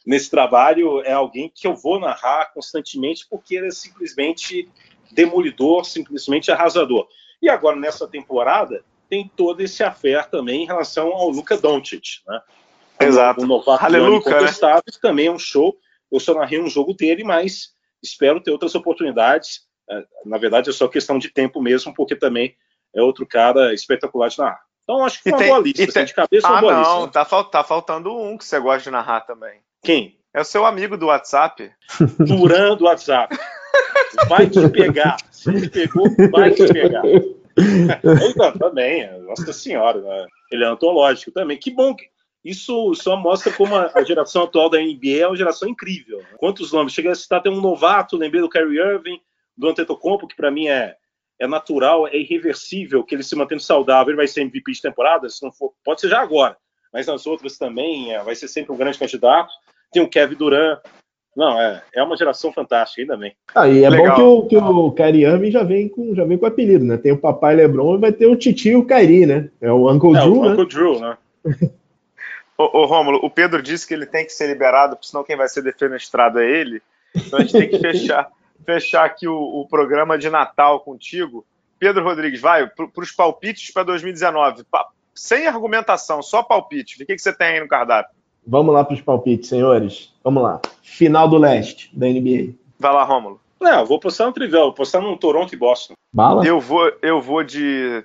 nesse 0.06 0.30
trabalho 0.30 1.02
é 1.02 1.14
alguém 1.14 1.50
que 1.54 1.66
eu 1.66 1.76
vou 1.76 1.98
narrar 1.98 2.52
constantemente 2.54 3.26
porque 3.30 3.56
ele 3.56 3.68
é 3.68 3.72
simplesmente 3.72 4.68
demolidor, 5.12 5.86
simplesmente 5.86 6.52
arrasador. 6.52 7.08
E 7.42 7.48
agora, 7.48 7.78
nessa 7.78 8.06
temporada, 8.06 8.84
tem 9.08 9.32
todo 9.34 9.62
esse 9.62 9.82
affair 9.82 10.28
também 10.30 10.64
em 10.64 10.66
relação 10.66 11.14
ao 11.14 11.30
Luca 11.30 11.56
Doncic, 11.56 12.22
né? 12.28 12.42
Exato. 13.00 13.42
O 13.42 13.46
novato 13.46 13.86
Aleluia, 13.86 14.20
né? 14.20 14.82
também 15.02 15.28
é 15.28 15.32
um 15.32 15.40
show. 15.40 15.78
Eu 16.14 16.20
só 16.20 16.34
narrei 16.36 16.62
um 16.62 16.70
jogo 16.70 16.94
dele, 16.94 17.24
mas 17.24 17.74
espero 18.02 18.40
ter 18.40 18.52
outras 18.52 18.76
oportunidades. 18.76 19.62
É, 19.90 20.04
na 20.26 20.38
verdade, 20.38 20.70
é 20.70 20.74
só 20.74 20.88
questão 20.88 21.18
de 21.18 21.30
tempo 21.30 21.62
mesmo, 21.62 21.94
porque 21.94 22.16
também 22.16 22.56
é 22.96 23.02
outro 23.02 23.26
cara 23.26 23.74
espetacular 23.74 24.30
de 24.30 24.38
narrar. 24.38 24.62
Então, 24.84 25.04
acho 25.04 25.18
que 25.18 25.24
foi 25.24 25.32
uma 25.32 25.38
tem, 25.40 25.48
boa 25.48 25.60
lista. 25.60 25.84
Assim, 25.84 25.94
tem... 25.94 26.06
de 26.06 26.14
cabeça, 26.14 26.48
ah, 26.48 26.52
uma 26.52 26.62
boa 26.62 26.74
não, 26.74 26.96
lista. 26.98 27.12
Tá, 27.12 27.26
fal... 27.26 27.44
tá 27.46 27.64
faltando 27.64 28.16
um 28.16 28.38
que 28.38 28.46
você 28.46 28.60
gosta 28.60 28.84
de 28.84 28.92
narrar 28.92 29.22
também. 29.22 29.60
Quem? 29.82 30.20
É 30.34 30.42
o 30.42 30.46
seu 30.46 30.66
amigo 30.66 30.98
do 30.98 31.08
WhatsApp. 31.08 31.72
Duran 32.20 32.76
do 32.76 32.86
WhatsApp. 32.86 33.36
Vai 34.28 34.48
te 34.48 34.68
pegar. 34.70 35.18
Se 35.32 35.50
ele 35.50 35.70
pegou, 35.70 36.06
vai 36.32 36.52
te 36.52 36.68
pegar. 36.72 37.02
então, 38.30 38.52
também, 38.58 39.10
Nossa 39.22 39.54
Senhora. 39.54 40.02
Né? 40.02 40.26
Ele 40.52 40.64
é 40.64 40.68
antológico 40.68 41.32
também. 41.32 41.58
Que 41.58 41.72
bom 41.72 41.96
que. 41.96 42.06
Isso 42.44 42.94
só 42.96 43.16
mostra 43.16 43.54
como 43.54 43.76
a 43.76 44.04
geração 44.04 44.44
atual 44.44 44.70
da 44.70 44.80
NBA 44.80 45.22
é 45.22 45.28
uma 45.28 45.38
geração 45.38 45.70
incrível. 45.70 46.22
Quantos 46.38 46.74
nomes? 46.74 46.94
Chega 46.94 47.12
a 47.12 47.16
citar 47.16 47.40
até 47.40 47.50
um 47.50 47.62
novato, 47.62 48.18
lembrei 48.18 48.42
do 48.42 48.50
Kyrie 48.50 48.80
Irving, 48.80 49.20
do 49.56 49.70
Antetokounmpo, 49.70 50.28
que 50.28 50.36
para 50.36 50.52
mim 50.52 50.68
é, 50.68 50.96
é 51.40 51.48
natural, 51.48 52.08
é 52.08 52.18
irreversível, 52.18 53.04
que 53.04 53.16
ele 53.16 53.24
se 53.24 53.36
mantendo 53.36 53.62
saudável, 53.62 54.12
ele 54.12 54.18
vai 54.18 54.28
ser 54.28 54.42
MVP 54.42 54.74
de 54.74 54.82
temporada, 54.82 55.30
se 55.30 55.42
não 55.42 55.52
for, 55.52 55.74
pode 55.86 56.02
ser 56.02 56.10
já 56.10 56.20
agora, 56.20 56.58
mas 56.92 57.08
nas 57.08 57.26
outras 57.26 57.58
também 57.58 58.14
é, 58.14 58.22
vai 58.22 58.36
ser 58.36 58.50
sempre 58.50 58.74
um 58.74 58.78
grande 58.78 59.00
candidato 59.00 59.54
tem 59.94 60.04
o 60.04 60.10
Kevin 60.10 60.36
Durant. 60.36 60.80
Não, 61.36 61.60
é, 61.60 61.82
é 61.96 62.04
uma 62.04 62.18
geração 62.18 62.52
fantástica, 62.52 63.02
ainda 63.02 63.18
bem. 63.18 63.34
Ah, 63.56 63.68
e 63.68 63.84
é 63.84 63.90
Legal. 63.90 64.18
bom 64.18 64.48
que 64.48 64.56
o, 64.56 64.62
que 64.62 64.70
o 64.70 64.92
Kyrie 64.92 65.26
Irving 65.26 65.52
já 65.52 65.64
vem, 65.64 65.88
com, 65.88 66.14
já 66.14 66.26
vem 66.26 66.38
com 66.38 66.46
apelido, 66.46 66.86
né? 66.86 66.98
Tem 66.98 67.12
o 67.12 67.18
papai 67.18 67.56
LeBron 67.56 67.96
e 67.96 68.00
vai 68.00 68.12
ter 68.12 68.28
o 68.28 68.36
titio 68.36 68.80
o 68.80 68.86
Kyrie, 68.86 69.26
né? 69.26 69.50
É 69.60 69.72
o 69.72 69.90
Uncle 69.90 70.16
é, 70.16 70.22
Drew, 70.22 70.40
o 70.40 70.44
né? 70.44 70.52
Uncle 70.52 70.66
Drew, 70.68 71.00
né? 71.00 71.18
ô, 72.58 72.82
ô, 72.82 72.86
Rômulo, 72.86 73.20
o 73.24 73.30
Pedro 73.30 73.62
disse 73.62 73.88
que 73.88 73.94
ele 73.94 74.06
tem 74.06 74.26
que 74.26 74.34
ser 74.34 74.48
liberado, 74.48 74.96
porque 74.96 75.08
senão 75.08 75.24
quem 75.24 75.36
vai 75.36 75.48
ser 75.48 75.62
defenestrado 75.62 76.40
é 76.40 76.50
ele. 76.50 76.82
Então 77.16 77.40
a 77.40 77.42
gente 77.42 77.54
tem 77.54 77.70
que 77.70 77.80
fechar, 77.80 78.32
fechar 78.66 79.06
aqui 79.06 79.28
o, 79.28 79.36
o, 79.36 79.68
programa 79.68 80.18
de 80.18 80.30
Natal 80.30 80.80
contigo. 80.80 81.46
Pedro 81.80 82.04
Rodrigues, 82.04 82.40
vai 82.40 82.68
para 82.68 82.88
os 82.98 83.12
palpites 83.12 83.72
para 83.72 83.84
2019. 83.84 84.64
Sem 85.14 85.48
argumentação, 85.48 86.22
só 86.22 86.42
palpite. 86.42 87.02
O 87.02 87.06
que, 87.06 87.16
que 87.16 87.22
você 87.22 87.34
tem 87.34 87.48
aí 87.48 87.60
no 87.60 87.68
cardápio? 87.68 88.16
Vamos 88.46 88.74
lá 88.74 88.84
para 88.84 88.94
os 88.94 89.02
palpites, 89.02 89.50
senhores. 89.50 90.14
Vamos 90.24 90.44
lá. 90.44 90.60
Final 90.82 91.28
do 91.28 91.38
leste 91.38 91.90
da 91.98 92.08
NBA. 92.08 92.54
Vai 92.80 92.94
lá, 92.94 93.04
Rômulo. 93.04 93.40
Não, 93.60 93.86
vou 93.86 94.00
postar 94.00 94.26
no 94.26 94.34
trivial, 94.34 94.66
vou 94.66 94.74
postar 94.74 95.00
no 95.00 95.16
Toronto 95.16 95.54
e 95.54 95.58
Boston. 95.58 95.94
Bala? 96.12 96.46
Eu 96.46 96.60
vou, 96.60 96.92
eu 97.02 97.22
vou 97.22 97.44
de. 97.44 98.04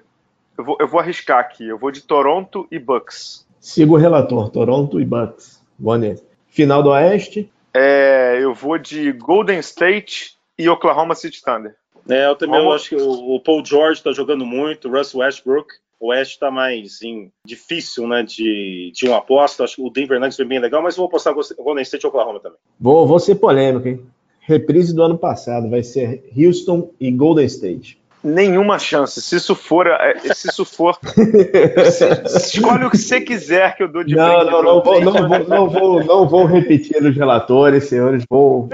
Eu 0.57 0.64
vou, 0.64 0.76
eu 0.78 0.86
vou 0.86 1.01
arriscar 1.01 1.40
aqui. 1.40 1.66
Eu 1.66 1.78
vou 1.78 1.90
de 1.90 2.03
Toronto 2.03 2.66
e 2.70 2.78
Bucks. 2.78 3.47
Sigo 3.68 3.96
o 3.96 3.98
relator, 3.98 4.48
Toronto 4.48 4.98
e 4.98 5.04
Bucks. 5.04 5.62
Nesse. 6.00 6.24
Final 6.48 6.82
do 6.82 6.88
Oeste. 6.88 7.52
É, 7.74 8.38
eu 8.40 8.54
vou 8.54 8.78
de 8.78 9.12
Golden 9.12 9.58
State 9.58 10.38
e 10.58 10.66
Oklahoma 10.70 11.14
City 11.14 11.42
Thunder. 11.42 11.76
É, 12.08 12.26
eu 12.26 12.34
também 12.34 12.64
eu 12.64 12.72
acho 12.72 12.88
que 12.88 12.96
o, 12.96 13.38
Paul 13.38 13.62
George 13.62 14.00
está 14.00 14.10
jogando 14.10 14.46
muito, 14.46 14.88
o 14.88 14.90
Russ 14.90 15.14
Westbrook 15.14 15.68
o 16.00 16.08
Oeste 16.08 16.34
está 16.34 16.50
mais 16.50 17.02
em, 17.02 17.30
difícil 17.44 18.08
né, 18.08 18.22
de, 18.22 18.90
de 18.94 19.06
uma 19.06 19.18
aposta. 19.18 19.64
Acho 19.64 19.76
que 19.76 19.82
o 19.82 19.90
Denver 19.90 20.18
Nuggets 20.18 20.36
foi 20.36 20.46
bem 20.46 20.60
legal, 20.60 20.82
mas 20.82 20.96
vou 20.96 21.04
apostar 21.04 21.34
Golden 21.34 21.82
State 21.82 22.06
e 22.06 22.08
Oklahoma 22.08 22.40
também. 22.40 22.58
Vou, 22.80 23.06
vou 23.06 23.18
ser 23.18 23.34
polêmico, 23.34 23.86
hein? 23.86 24.00
Reprise 24.40 24.95
do 24.95 25.03
ano 25.03 25.18
passado 25.18 25.68
vai 25.68 25.82
ser 25.82 26.24
Houston 26.34 26.90
e 26.99 27.11
Golden 27.11 27.45
State. 27.45 28.00
Nenhuma 28.22 28.78
chance. 28.78 29.20
Se 29.22 29.36
isso 29.36 29.54
for, 29.54 29.86
é, 29.86 30.18
se 30.34 30.49
isso 30.49 30.64
for, 30.64 30.99
escolhe 32.26 32.84
o 32.84 32.90
que 32.90 32.99
você 32.99 33.20
quiser 33.20 33.76
que 33.76 33.82
eu 33.82 33.88
dou 33.88 34.03
de 34.03 34.16
não, 34.16 34.45
não, 34.45 34.62
não, 34.62 34.82
vou, 34.82 35.00
não, 35.00 35.12
vou, 35.12 35.38
não, 35.38 35.68
vou, 35.68 36.04
não 36.04 36.28
vou 36.28 36.45
repetir 36.45 37.00
os 37.03 37.16
relatores, 37.16 37.84
senhores. 37.84 38.24
Vou. 38.28 38.68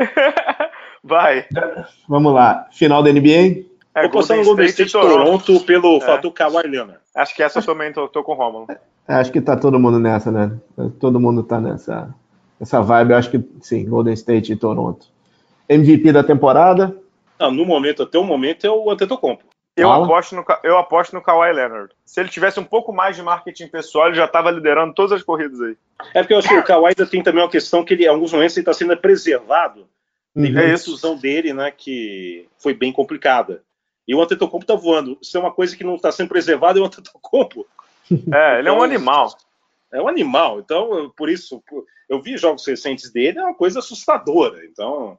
Vai. 1.04 1.44
Vamos 2.08 2.32
lá. 2.32 2.66
Final 2.72 3.02
da 3.02 3.12
NBA. 3.12 3.64
É, 3.94 4.02
Vou 4.02 4.10
postar 4.10 4.36
no 4.36 4.44
Golden 4.44 4.66
State, 4.66 4.88
State 4.88 5.08
Toronto, 5.08 5.44
Toronto 5.44 5.66
pelo 5.66 5.96
é. 5.98 6.00
fator 6.00 6.32
Kawhi 6.32 6.66
Leonard. 6.66 6.98
Acho 7.14 7.36
que 7.36 7.42
essa 7.42 7.60
eu 7.60 7.64
também 7.64 7.92
tô, 7.92 8.08
tô 8.08 8.24
com 8.24 8.32
o 8.32 8.34
Romulo. 8.34 8.66
Acho 9.06 9.30
que 9.30 9.40
tá 9.40 9.56
todo 9.56 9.78
mundo 9.78 10.00
nessa, 10.00 10.32
né? 10.32 10.50
Todo 10.98 11.20
mundo 11.20 11.42
tá 11.42 11.60
nessa, 11.60 12.12
nessa 12.58 12.80
vibe. 12.80 13.12
Eu 13.12 13.16
acho 13.18 13.30
que 13.30 13.44
sim, 13.60 13.84
Golden 13.84 14.14
State 14.14 14.52
e 14.52 14.56
Toronto. 14.56 15.06
MVP 15.68 16.10
da 16.10 16.24
temporada? 16.24 16.96
Não, 17.38 17.50
no 17.50 17.64
momento, 17.64 18.02
até 18.02 18.18
o 18.18 18.24
momento, 18.24 18.66
é 18.66 18.70
o 18.70 18.90
Antetokounmpo. 18.90 19.44
Eu 19.76 19.90
aposto, 19.90 20.36
no, 20.36 20.44
eu 20.62 20.78
aposto 20.78 21.12
no 21.14 21.22
Kawhi 21.22 21.52
Leonard. 21.52 21.92
Se 22.04 22.20
ele 22.20 22.28
tivesse 22.28 22.60
um 22.60 22.64
pouco 22.64 22.92
mais 22.92 23.16
de 23.16 23.22
marketing 23.22 23.66
pessoal, 23.66 24.06
ele 24.06 24.16
já 24.16 24.24
estava 24.24 24.50
liderando 24.50 24.94
todas 24.94 25.10
as 25.10 25.22
corridas 25.22 25.60
aí. 25.60 25.76
É 26.14 26.22
porque 26.22 26.32
eu 26.32 26.38
acho 26.38 26.48
que 26.48 26.54
o 26.54 26.62
Kawhi 26.62 26.88
ainda 26.96 27.06
tem 27.06 27.22
também 27.22 27.42
uma 27.42 27.50
questão 27.50 27.84
que 27.84 27.92
ele, 27.92 28.04
em 28.04 28.08
alguns 28.08 28.32
momentos, 28.32 28.56
ele 28.56 28.62
está 28.62 28.72
sendo 28.72 28.96
preservado. 28.96 29.88
Uhum. 30.34 30.44
Teve 30.44 30.60
a 30.60 30.74
exclusão 30.74 31.16
dele, 31.16 31.52
né, 31.52 31.72
que 31.72 32.46
foi 32.56 32.72
bem 32.72 32.92
complicada. 32.92 33.62
E 34.06 34.14
o 34.14 34.22
Antetokounmpo 34.22 34.66
tá 34.66 34.76
voando. 34.76 35.18
Isso 35.20 35.36
é 35.36 35.40
uma 35.40 35.52
coisa 35.52 35.76
que 35.76 35.82
não 35.82 35.96
está 35.96 36.12
sendo 36.12 36.28
preservada, 36.28 36.78
é 36.78 36.82
o 36.82 36.86
Antetokounmpo. 36.86 37.66
É, 38.34 38.58
ele 38.58 38.68
é 38.68 38.70
um 38.70 38.74
então, 38.74 38.82
animal. 38.82 39.34
É 39.90 40.02
um 40.02 40.08
animal. 40.08 40.60
Então, 40.60 41.10
por 41.16 41.30
isso, 41.30 41.62
eu 42.06 42.20
vi 42.20 42.36
jogos 42.36 42.66
recentes 42.66 43.10
dele, 43.10 43.38
é 43.38 43.42
uma 43.42 43.54
coisa 43.54 43.78
assustadora. 43.78 44.62
Então, 44.66 45.18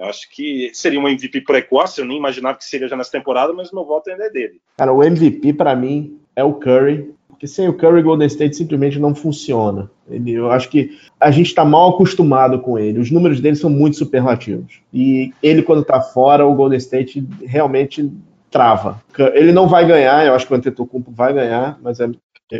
eu 0.00 0.06
acho 0.06 0.30
que 0.30 0.70
seria 0.72 0.98
um 0.98 1.06
MVP 1.06 1.42
precoce, 1.42 2.00
eu 2.00 2.06
nem 2.06 2.16
imaginava 2.16 2.56
que 2.56 2.64
seria 2.64 2.88
já 2.88 2.96
nessa 2.96 3.12
temporada, 3.12 3.52
mas 3.52 3.70
meu 3.70 3.84
voto 3.84 4.08
ainda 4.08 4.24
é 4.24 4.30
dele. 4.30 4.58
Cara, 4.78 4.94
o 4.94 5.04
MVP 5.04 5.52
para 5.52 5.76
mim 5.76 6.18
é 6.34 6.42
o 6.42 6.54
Curry, 6.54 7.14
porque 7.28 7.46
sem 7.46 7.68
o 7.68 7.74
Curry, 7.74 8.02
Golden 8.02 8.26
State 8.26 8.56
simplesmente 8.56 8.98
não 8.98 9.14
funciona. 9.14 9.90
Ele, 10.08 10.32
eu 10.32 10.50
acho 10.50 10.70
que 10.70 10.98
a 11.20 11.30
gente 11.30 11.48
está 11.48 11.66
mal 11.66 11.90
acostumado 11.90 12.60
com 12.60 12.78
ele. 12.78 12.98
Os 12.98 13.10
números 13.10 13.40
dele 13.40 13.56
são 13.56 13.68
muito 13.68 13.98
superlativos. 13.98 14.80
E 14.90 15.34
ele, 15.42 15.62
quando 15.62 15.82
está 15.82 16.00
fora, 16.00 16.46
o 16.46 16.54
Golden 16.54 16.78
State 16.78 17.22
realmente 17.44 18.10
trava. 18.50 19.02
Ele 19.34 19.52
não 19.52 19.68
vai 19.68 19.86
ganhar, 19.86 20.26
eu 20.26 20.34
acho 20.34 20.46
que 20.46 20.52
o 20.54 20.56
Antetokounmpo 20.56 21.10
vai 21.10 21.34
ganhar, 21.34 21.78
mas 21.82 22.00
é, 22.00 22.08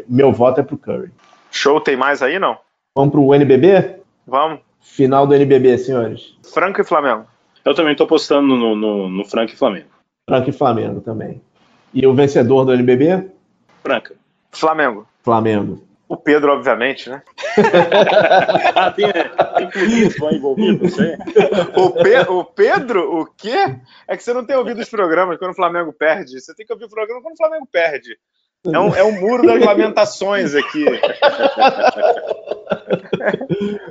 meu 0.06 0.30
voto 0.30 0.60
é 0.60 0.62
pro 0.62 0.76
Curry. 0.76 1.10
Show, 1.50 1.80
tem 1.80 1.96
mais 1.96 2.20
aí, 2.20 2.38
não? 2.38 2.58
Vamos 2.94 3.12
pro 3.12 3.34
NBB? 3.34 3.96
Vamos. 4.26 4.60
Final 4.80 5.26
do 5.26 5.34
NBB, 5.34 5.78
senhores. 5.78 6.36
Franco 6.42 6.80
e 6.80 6.84
Flamengo. 6.84 7.26
Eu 7.64 7.74
também 7.74 7.92
estou 7.92 8.06
apostando 8.06 8.56
no, 8.56 8.74
no, 8.74 9.08
no 9.08 9.24
Franco 9.24 9.52
e 9.52 9.56
Flamengo. 9.56 9.88
Franco 10.28 10.50
e 10.50 10.52
Flamengo 10.52 11.00
também. 11.00 11.42
E 11.92 12.06
o 12.06 12.14
vencedor 12.14 12.64
do 12.64 12.72
NBB? 12.72 13.30
Franca. 13.82 14.14
Flamengo. 14.50 15.06
Flamengo. 15.22 15.82
O 16.08 16.16
Pedro, 16.16 16.52
obviamente, 16.52 17.08
né? 17.08 17.22
ah, 18.74 18.90
tem, 18.90 19.06
tem 19.12 19.70
político 19.70 20.34
envolvido, 20.34 20.82
não 20.82 20.90
sei. 20.90 21.16
O, 21.76 21.90
Pe 21.92 22.18
o 22.28 22.44
Pedro, 22.44 23.20
o 23.20 23.26
quê? 23.26 23.76
É 24.08 24.16
que 24.16 24.22
você 24.24 24.34
não 24.34 24.44
tem 24.44 24.56
ouvido 24.56 24.80
os 24.80 24.88
programas 24.88 25.38
quando 25.38 25.52
o 25.52 25.56
Flamengo 25.56 25.92
perde. 25.92 26.40
Você 26.40 26.52
tem 26.52 26.66
que 26.66 26.72
ouvir 26.72 26.86
o 26.86 26.90
programa 26.90 27.22
quando 27.22 27.34
o 27.34 27.36
Flamengo 27.36 27.68
perde. 27.70 28.18
É 28.66 28.78
um, 28.78 28.94
é 28.94 29.02
um 29.02 29.20
muro 29.20 29.46
das 29.46 29.64
lamentações 29.64 30.54
aqui. 30.54 30.84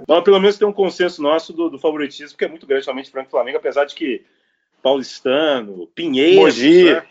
Não, 0.07 0.21
pelo 0.23 0.39
menos 0.39 0.57
tem 0.57 0.67
um 0.67 0.73
consenso 0.73 1.21
nosso 1.21 1.53
do, 1.53 1.69
do 1.69 1.79
favoritismo, 1.79 2.37
que 2.37 2.45
é 2.45 2.47
muito 2.47 2.67
grande, 2.67 2.85
somente 2.85 3.09
Franco 3.09 3.31
Flamengo, 3.31 3.57
apesar 3.57 3.85
de 3.85 3.95
que 3.95 4.23
Paulistano, 4.81 5.87
Pinheiro, 5.93 6.41
Mogi, 6.41 6.93
né? 6.93 7.03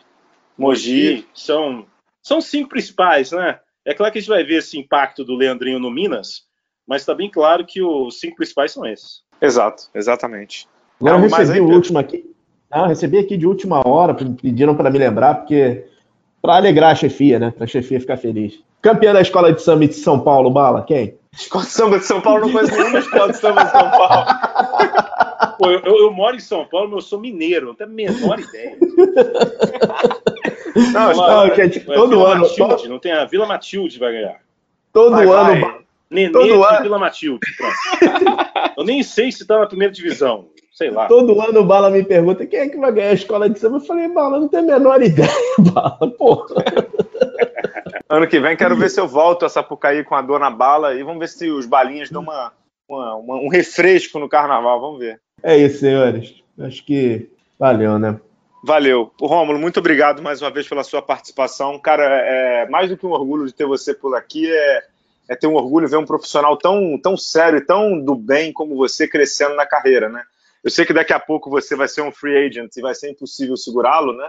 Mogi 0.57 1.27
são, 1.35 1.87
são 2.23 2.41
cinco 2.41 2.69
principais, 2.71 3.33
né? 3.33 3.59
É 3.85 3.93
claro 3.95 4.13
que 4.13 4.19
a 4.19 4.21
gente 4.21 4.31
vai 4.31 4.45
ver 4.45 4.59
esse 4.59 4.79
impacto 4.79 5.25
do 5.25 5.35
Leandrinho 5.35 5.79
no 5.79 5.91
Minas, 5.91 6.43
mas 6.87 7.03
está 7.03 7.15
bem 7.15 7.31
claro 7.31 7.67
que 7.67 7.83
os 7.83 8.21
cinco 8.21 8.37
principais 8.37 8.73
são 8.73 8.87
esses. 8.87 9.23
Exato, 9.41 9.85
exatamente. 9.95 10.69
Agora 11.01 11.17
eu 11.17 11.29
recebi 11.29 11.61
o 11.61 11.69
último 11.69 11.99
aqui. 11.99 12.25
Ah, 12.71 12.87
recebi 12.87 13.19
aqui 13.19 13.37
de 13.37 13.47
última 13.47 13.87
hora, 13.87 14.15
pediram 14.15 14.77
para 14.77 14.91
me 14.91 14.99
lembrar, 14.99 15.37
porque 15.37 15.87
para 16.41 16.57
alegrar 16.57 16.93
a 16.93 16.95
chefia, 16.95 17.39
né? 17.39 17.51
Para 17.51 17.65
a 17.65 17.69
chefia 17.69 18.01
ficar 18.01 18.17
feliz. 18.17 18.61
Campeã 18.81 19.13
da 19.13 19.21
escola 19.21 19.53
de 19.53 19.61
samba 19.61 19.87
de 19.87 19.95
São 19.95 20.21
Paulo, 20.21 20.51
Bala, 20.51 20.83
quem? 20.83 21.17
Escola 21.33 21.65
de 21.65 21.71
samba 21.71 21.99
de 21.99 22.05
São 22.05 22.21
Paulo 22.21 22.47
não 22.47 22.53
conheço 22.53 22.77
nenhuma 22.77 22.99
escola 22.99 23.33
de 23.33 23.39
samba 23.39 23.65
de 23.65 23.71
São 23.71 23.91
Paulo. 23.91 24.27
Pô, 25.59 25.71
eu, 25.71 25.81
eu, 25.81 26.13
moro 26.13 26.37
em 26.37 26.41
São 26.41 26.65
Paulo, 26.65 26.89
mas 26.89 27.05
eu 27.05 27.09
sou 27.09 27.21
mineiro, 27.21 27.67
não 27.67 27.75
tenho 27.75 27.91
a 27.91 27.93
menor 27.93 28.39
ideia. 28.39 28.77
Não, 30.93 31.13
não, 31.13 31.55
gente, 31.55 31.81
todo 31.81 32.11
Vila 32.11 32.33
ano. 32.33 32.43
Matilde, 32.43 32.89
não 32.89 32.99
tem 32.99 33.13
a 33.13 33.25
Vila 33.25 33.47
Matilde 33.47 33.99
vai 33.99 34.13
ganhar. 34.13 34.41
Todo 34.93 35.11
vai, 35.11 35.27
ano. 35.27 35.61
Vai. 35.61 35.79
Nenê 36.11 36.31
todo 36.31 36.65
ano. 36.65 36.83
Vila 36.83 36.99
Matilde. 36.99 37.41
Pronto. 37.57 37.75
eu 38.79 38.85
nem 38.85 39.03
sei 39.03 39.33
se 39.33 39.45
tá 39.45 39.59
na 39.59 39.67
primeira 39.67 39.93
divisão. 39.93 40.47
Sei 40.79 40.93
lá. 40.93 41.09
Todo 41.09 41.41
ano 41.43 41.59
o 41.59 41.65
Bala 41.65 41.91
me 41.91 42.05
pergunta 42.05 42.47
quem 42.47 42.61
é 42.61 42.69
que 42.69 42.77
vai 42.77 42.93
ganhar 42.93 43.11
a 43.11 43.15
escola 43.15 43.51
de 43.51 43.59
samba. 43.59 43.79
Eu 43.79 43.81
falei, 43.81 44.07
Bala, 44.07 44.39
não 44.39 44.47
tenho 44.47 44.63
a 44.63 44.79
menor 44.79 45.03
ideia, 45.03 45.29
Bala, 45.59 46.09
porra. 46.17 46.55
Ano 48.11 48.27
que 48.27 48.41
vem 48.41 48.57
quero 48.57 48.75
ver 48.75 48.89
se 48.89 48.99
eu 48.99 49.07
volto 49.07 49.45
a 49.45 49.51
Sapucaí 49.51 50.03
com 50.03 50.15
a 50.15 50.23
dona 50.23 50.49
Bala 50.49 50.95
e 50.95 51.03
vamos 51.03 51.19
ver 51.19 51.29
se 51.29 51.51
os 51.51 51.67
balinhos 51.67 52.09
dão 52.09 52.23
uma, 52.23 52.53
uma, 52.89 53.15
uma, 53.17 53.35
um 53.35 53.49
refresco 53.49 54.19
no 54.19 54.31
carnaval. 54.31 54.81
Vamos 54.81 55.01
ver. 55.01 55.21
É 55.43 55.55
isso, 55.59 55.81
senhores. 55.81 56.43
Acho 56.59 56.83
que 56.87 57.29
valeu, 57.59 57.99
né? 57.99 58.19
Valeu. 58.65 59.13
O 59.21 59.27
Rômulo, 59.27 59.59
muito 59.59 59.81
obrigado 59.81 60.23
mais 60.23 60.41
uma 60.41 60.51
vez 60.51 60.67
pela 60.67 60.85
sua 60.85 61.03
participação. 61.03 61.79
Cara, 61.79 62.05
é 62.05 62.69
mais 62.71 62.89
do 62.89 62.97
que 62.97 63.05
um 63.05 63.11
orgulho 63.11 63.47
de 63.47 63.53
ter 63.53 63.67
você 63.67 63.93
por 63.93 64.17
aqui, 64.17 64.51
é, 64.51 64.83
é 65.29 65.37
ter 65.37 65.49
um 65.49 65.57
orgulho 65.57 65.89
ver 65.89 65.99
um 65.99 66.07
profissional 66.07 66.57
tão, 66.57 66.97
tão 66.97 67.15
sério 67.15 67.59
e 67.59 67.67
tão 67.67 68.01
do 68.01 68.15
bem 68.15 68.55
como 68.55 68.75
você 68.75 69.07
crescendo 69.07 69.55
na 69.55 69.67
carreira, 69.67 70.09
né? 70.09 70.23
Eu 70.69 70.71
sei 70.71 70.85
que 70.85 70.93
daqui 70.93 71.15
a 71.15 71.19
pouco 71.19 71.49
você 71.49 71.75
vai 71.75 71.89
ser 71.89 72.03
um 72.03 72.13
free 72.13 72.47
agent 72.47 72.77
e 72.77 72.83
vai 72.83 72.95
ser 72.95 73.11
impossível 73.11 73.57
segurá-lo, 73.57 74.13
né? 74.13 74.29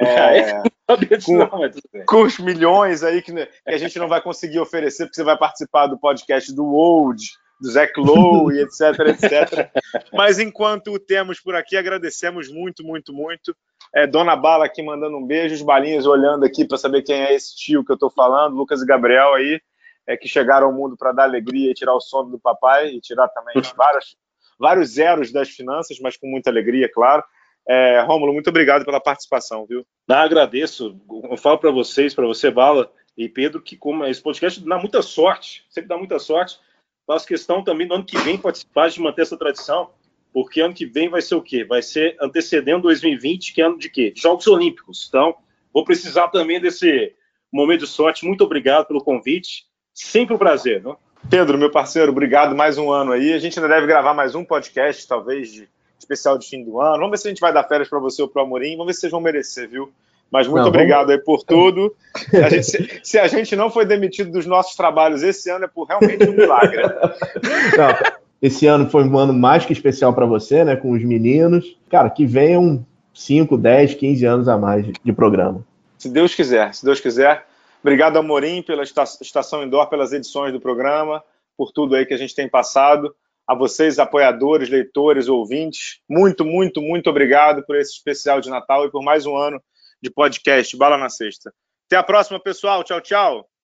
É, 0.00 0.62
com, 1.22 2.06
com, 2.06 2.22
os 2.22 2.38
milhões 2.38 3.02
aí 3.02 3.20
que, 3.20 3.30
que, 3.30 3.48
a 3.66 3.76
gente 3.76 3.98
não 3.98 4.08
vai 4.08 4.22
conseguir 4.22 4.58
oferecer, 4.58 5.04
porque 5.04 5.16
você 5.16 5.22
vai 5.22 5.36
participar 5.36 5.86
do 5.86 5.98
podcast 5.98 6.50
do 6.54 6.64
Old, 6.64 7.22
do 7.60 7.70
Zach 7.70 7.92
Lowe 7.98 8.54
e 8.54 8.62
etc, 8.62 9.00
etc. 9.00 9.70
Mas 10.14 10.38
enquanto 10.38 10.94
o 10.94 10.98
temos 10.98 11.40
por 11.40 11.54
aqui, 11.54 11.76
agradecemos 11.76 12.50
muito, 12.50 12.82
muito, 12.82 13.12
muito. 13.12 13.54
É, 13.94 14.06
Dona 14.06 14.34
Bala 14.34 14.64
aqui 14.64 14.82
mandando 14.82 15.18
um 15.18 15.26
beijo, 15.26 15.54
os 15.54 15.62
balinhos 15.62 16.06
olhando 16.06 16.46
aqui 16.46 16.66
para 16.66 16.78
saber 16.78 17.02
quem 17.02 17.20
é 17.20 17.34
esse 17.34 17.54
tio 17.54 17.84
que 17.84 17.92
eu 17.92 17.96
estou 17.96 18.08
falando, 18.08 18.56
Lucas 18.56 18.80
e 18.80 18.86
Gabriel 18.86 19.34
aí, 19.34 19.60
é, 20.06 20.16
que 20.16 20.26
chegaram 20.26 20.68
ao 20.68 20.72
mundo 20.72 20.96
para 20.96 21.12
dar 21.12 21.24
alegria 21.24 21.70
e 21.70 21.74
tirar 21.74 21.94
o 21.94 22.00
sono 22.00 22.30
do 22.30 22.38
papai 22.38 22.94
e 22.94 23.00
tirar 23.02 23.28
também 23.28 23.54
várias, 23.76 24.16
vários 24.58 24.90
zeros 24.90 25.32
das 25.32 25.48
finanças, 25.50 25.98
mas 26.00 26.16
com 26.16 26.26
muita 26.26 26.50
alegria, 26.50 26.90
claro. 26.92 27.22
É, 27.68 28.00
Rômulo, 28.00 28.32
muito 28.32 28.48
obrigado 28.48 28.84
pela 28.84 29.00
participação, 29.00 29.66
viu? 29.66 29.84
Não, 30.08 30.16
agradeço. 30.16 31.00
Eu 31.30 31.36
falo 31.36 31.58
para 31.58 31.70
vocês, 31.70 32.14
para 32.14 32.26
você, 32.26 32.50
Bala 32.50 32.90
e 33.16 33.28
Pedro, 33.28 33.60
que 33.60 33.76
como 33.76 34.04
esse 34.04 34.22
podcast 34.22 34.64
dá 34.64 34.78
muita 34.78 35.02
sorte, 35.02 35.64
sempre 35.68 35.88
dá 35.88 35.98
muita 35.98 36.18
sorte 36.18 36.60
faço 37.06 37.26
questão 37.26 37.62
também 37.62 37.86
no 37.86 37.94
ano 37.94 38.04
que 38.04 38.18
vem 38.18 38.36
participar 38.36 38.90
de 38.90 39.00
manter 39.00 39.22
essa 39.22 39.38
tradição, 39.38 39.90
porque 40.32 40.60
ano 40.60 40.74
que 40.74 40.84
vem 40.84 41.08
vai 41.08 41.22
ser 41.22 41.36
o 41.36 41.42
quê? 41.42 41.64
Vai 41.64 41.80
ser 41.80 42.16
antecedendo 42.20 42.82
2020, 42.82 43.54
que 43.54 43.62
é 43.62 43.64
ano 43.64 43.78
de 43.78 43.88
quê? 43.88 44.12
Jogos 44.14 44.46
Olímpicos. 44.46 45.06
Então, 45.08 45.36
vou 45.72 45.84
precisar 45.84 46.28
também 46.28 46.60
desse 46.60 47.14
momento 47.50 47.80
de 47.80 47.86
sorte. 47.86 48.26
Muito 48.26 48.44
obrigado 48.44 48.86
pelo 48.86 49.02
convite. 49.02 49.64
Sempre 49.94 50.34
um 50.34 50.38
prazer, 50.38 50.82
não? 50.82 50.98
Pedro, 51.28 51.58
meu 51.58 51.70
parceiro, 51.70 52.12
obrigado 52.12 52.54
mais 52.54 52.78
um 52.78 52.90
ano 52.90 53.12
aí. 53.12 53.32
A 53.32 53.38
gente 53.38 53.58
ainda 53.58 53.74
deve 53.74 53.86
gravar 53.86 54.14
mais 54.14 54.36
um 54.36 54.44
podcast, 54.44 55.06
talvez, 55.08 55.50
de 55.50 55.68
especial 55.98 56.38
de 56.38 56.48
fim 56.48 56.62
do 56.62 56.80
ano. 56.80 56.98
Vamos 56.98 57.10
ver 57.10 57.18
se 57.18 57.26
a 57.26 57.30
gente 57.30 57.40
vai 57.40 57.52
dar 57.52 57.64
férias 57.64 57.88
para 57.88 57.98
você 57.98 58.22
ou 58.22 58.28
para 58.28 58.42
o 58.42 58.46
Amorim. 58.46 58.76
Vamos 58.76 58.86
ver 58.86 58.92
se 58.94 59.00
vocês 59.00 59.10
vão 59.10 59.20
merecer, 59.20 59.68
viu? 59.68 59.90
Mas 60.30 60.46
muito 60.46 60.62
não, 60.62 60.68
obrigado 60.68 61.08
vamos... 61.08 61.18
aí 61.18 61.24
por 61.24 61.42
tudo. 61.42 61.94
A 62.44 62.48
gente, 62.48 62.64
se, 62.64 63.00
se, 63.02 63.18
a 63.18 63.26
gente 63.26 63.56
não 63.56 63.70
foi 63.70 63.84
demitido 63.84 64.30
dos 64.30 64.46
nossos 64.46 64.76
trabalhos 64.76 65.22
esse 65.22 65.50
ano, 65.50 65.64
é 65.64 65.68
por 65.68 65.86
realmente 65.86 66.28
um 66.28 66.32
milagre. 66.32 66.82
Não, 67.76 68.16
esse 68.42 68.66
ano 68.66 68.90
foi 68.90 69.04
um 69.04 69.18
ano 69.18 69.32
mais 69.32 69.64
que 69.64 69.72
especial 69.72 70.12
para 70.12 70.26
você, 70.26 70.64
né? 70.64 70.74
Com 70.74 70.92
os 70.92 71.02
meninos. 71.02 71.76
Cara, 71.88 72.10
que 72.10 72.26
venham 72.26 72.84
5, 73.14 73.56
10, 73.56 73.94
15 73.94 74.24
anos 74.26 74.48
a 74.48 74.58
mais 74.58 74.86
de 75.02 75.12
programa. 75.12 75.64
Se 75.96 76.08
Deus 76.08 76.34
quiser, 76.34 76.74
se 76.74 76.84
Deus 76.84 77.00
quiser. 77.00 77.46
Obrigado, 77.86 78.16
Amorim, 78.16 78.62
pela 78.62 78.82
Estação 78.82 79.62
Indoor, 79.62 79.88
pelas 79.88 80.12
edições 80.12 80.52
do 80.52 80.60
programa, 80.60 81.22
por 81.56 81.70
tudo 81.70 81.94
aí 81.94 82.04
que 82.04 82.12
a 82.12 82.16
gente 82.16 82.34
tem 82.34 82.50
passado. 82.50 83.14
A 83.46 83.54
vocês, 83.54 84.00
apoiadores, 84.00 84.68
leitores, 84.68 85.28
ouvintes, 85.28 86.00
muito, 86.10 86.44
muito, 86.44 86.82
muito 86.82 87.08
obrigado 87.08 87.64
por 87.64 87.76
esse 87.76 87.92
especial 87.92 88.40
de 88.40 88.50
Natal 88.50 88.86
e 88.86 88.90
por 88.90 89.04
mais 89.04 89.24
um 89.24 89.36
ano 89.36 89.62
de 90.02 90.10
podcast 90.10 90.76
Bala 90.76 90.98
na 90.98 91.08
Sexta. 91.08 91.54
Até 91.86 91.94
a 91.94 92.02
próxima, 92.02 92.40
pessoal. 92.40 92.82
Tchau, 92.82 93.00
tchau. 93.00 93.55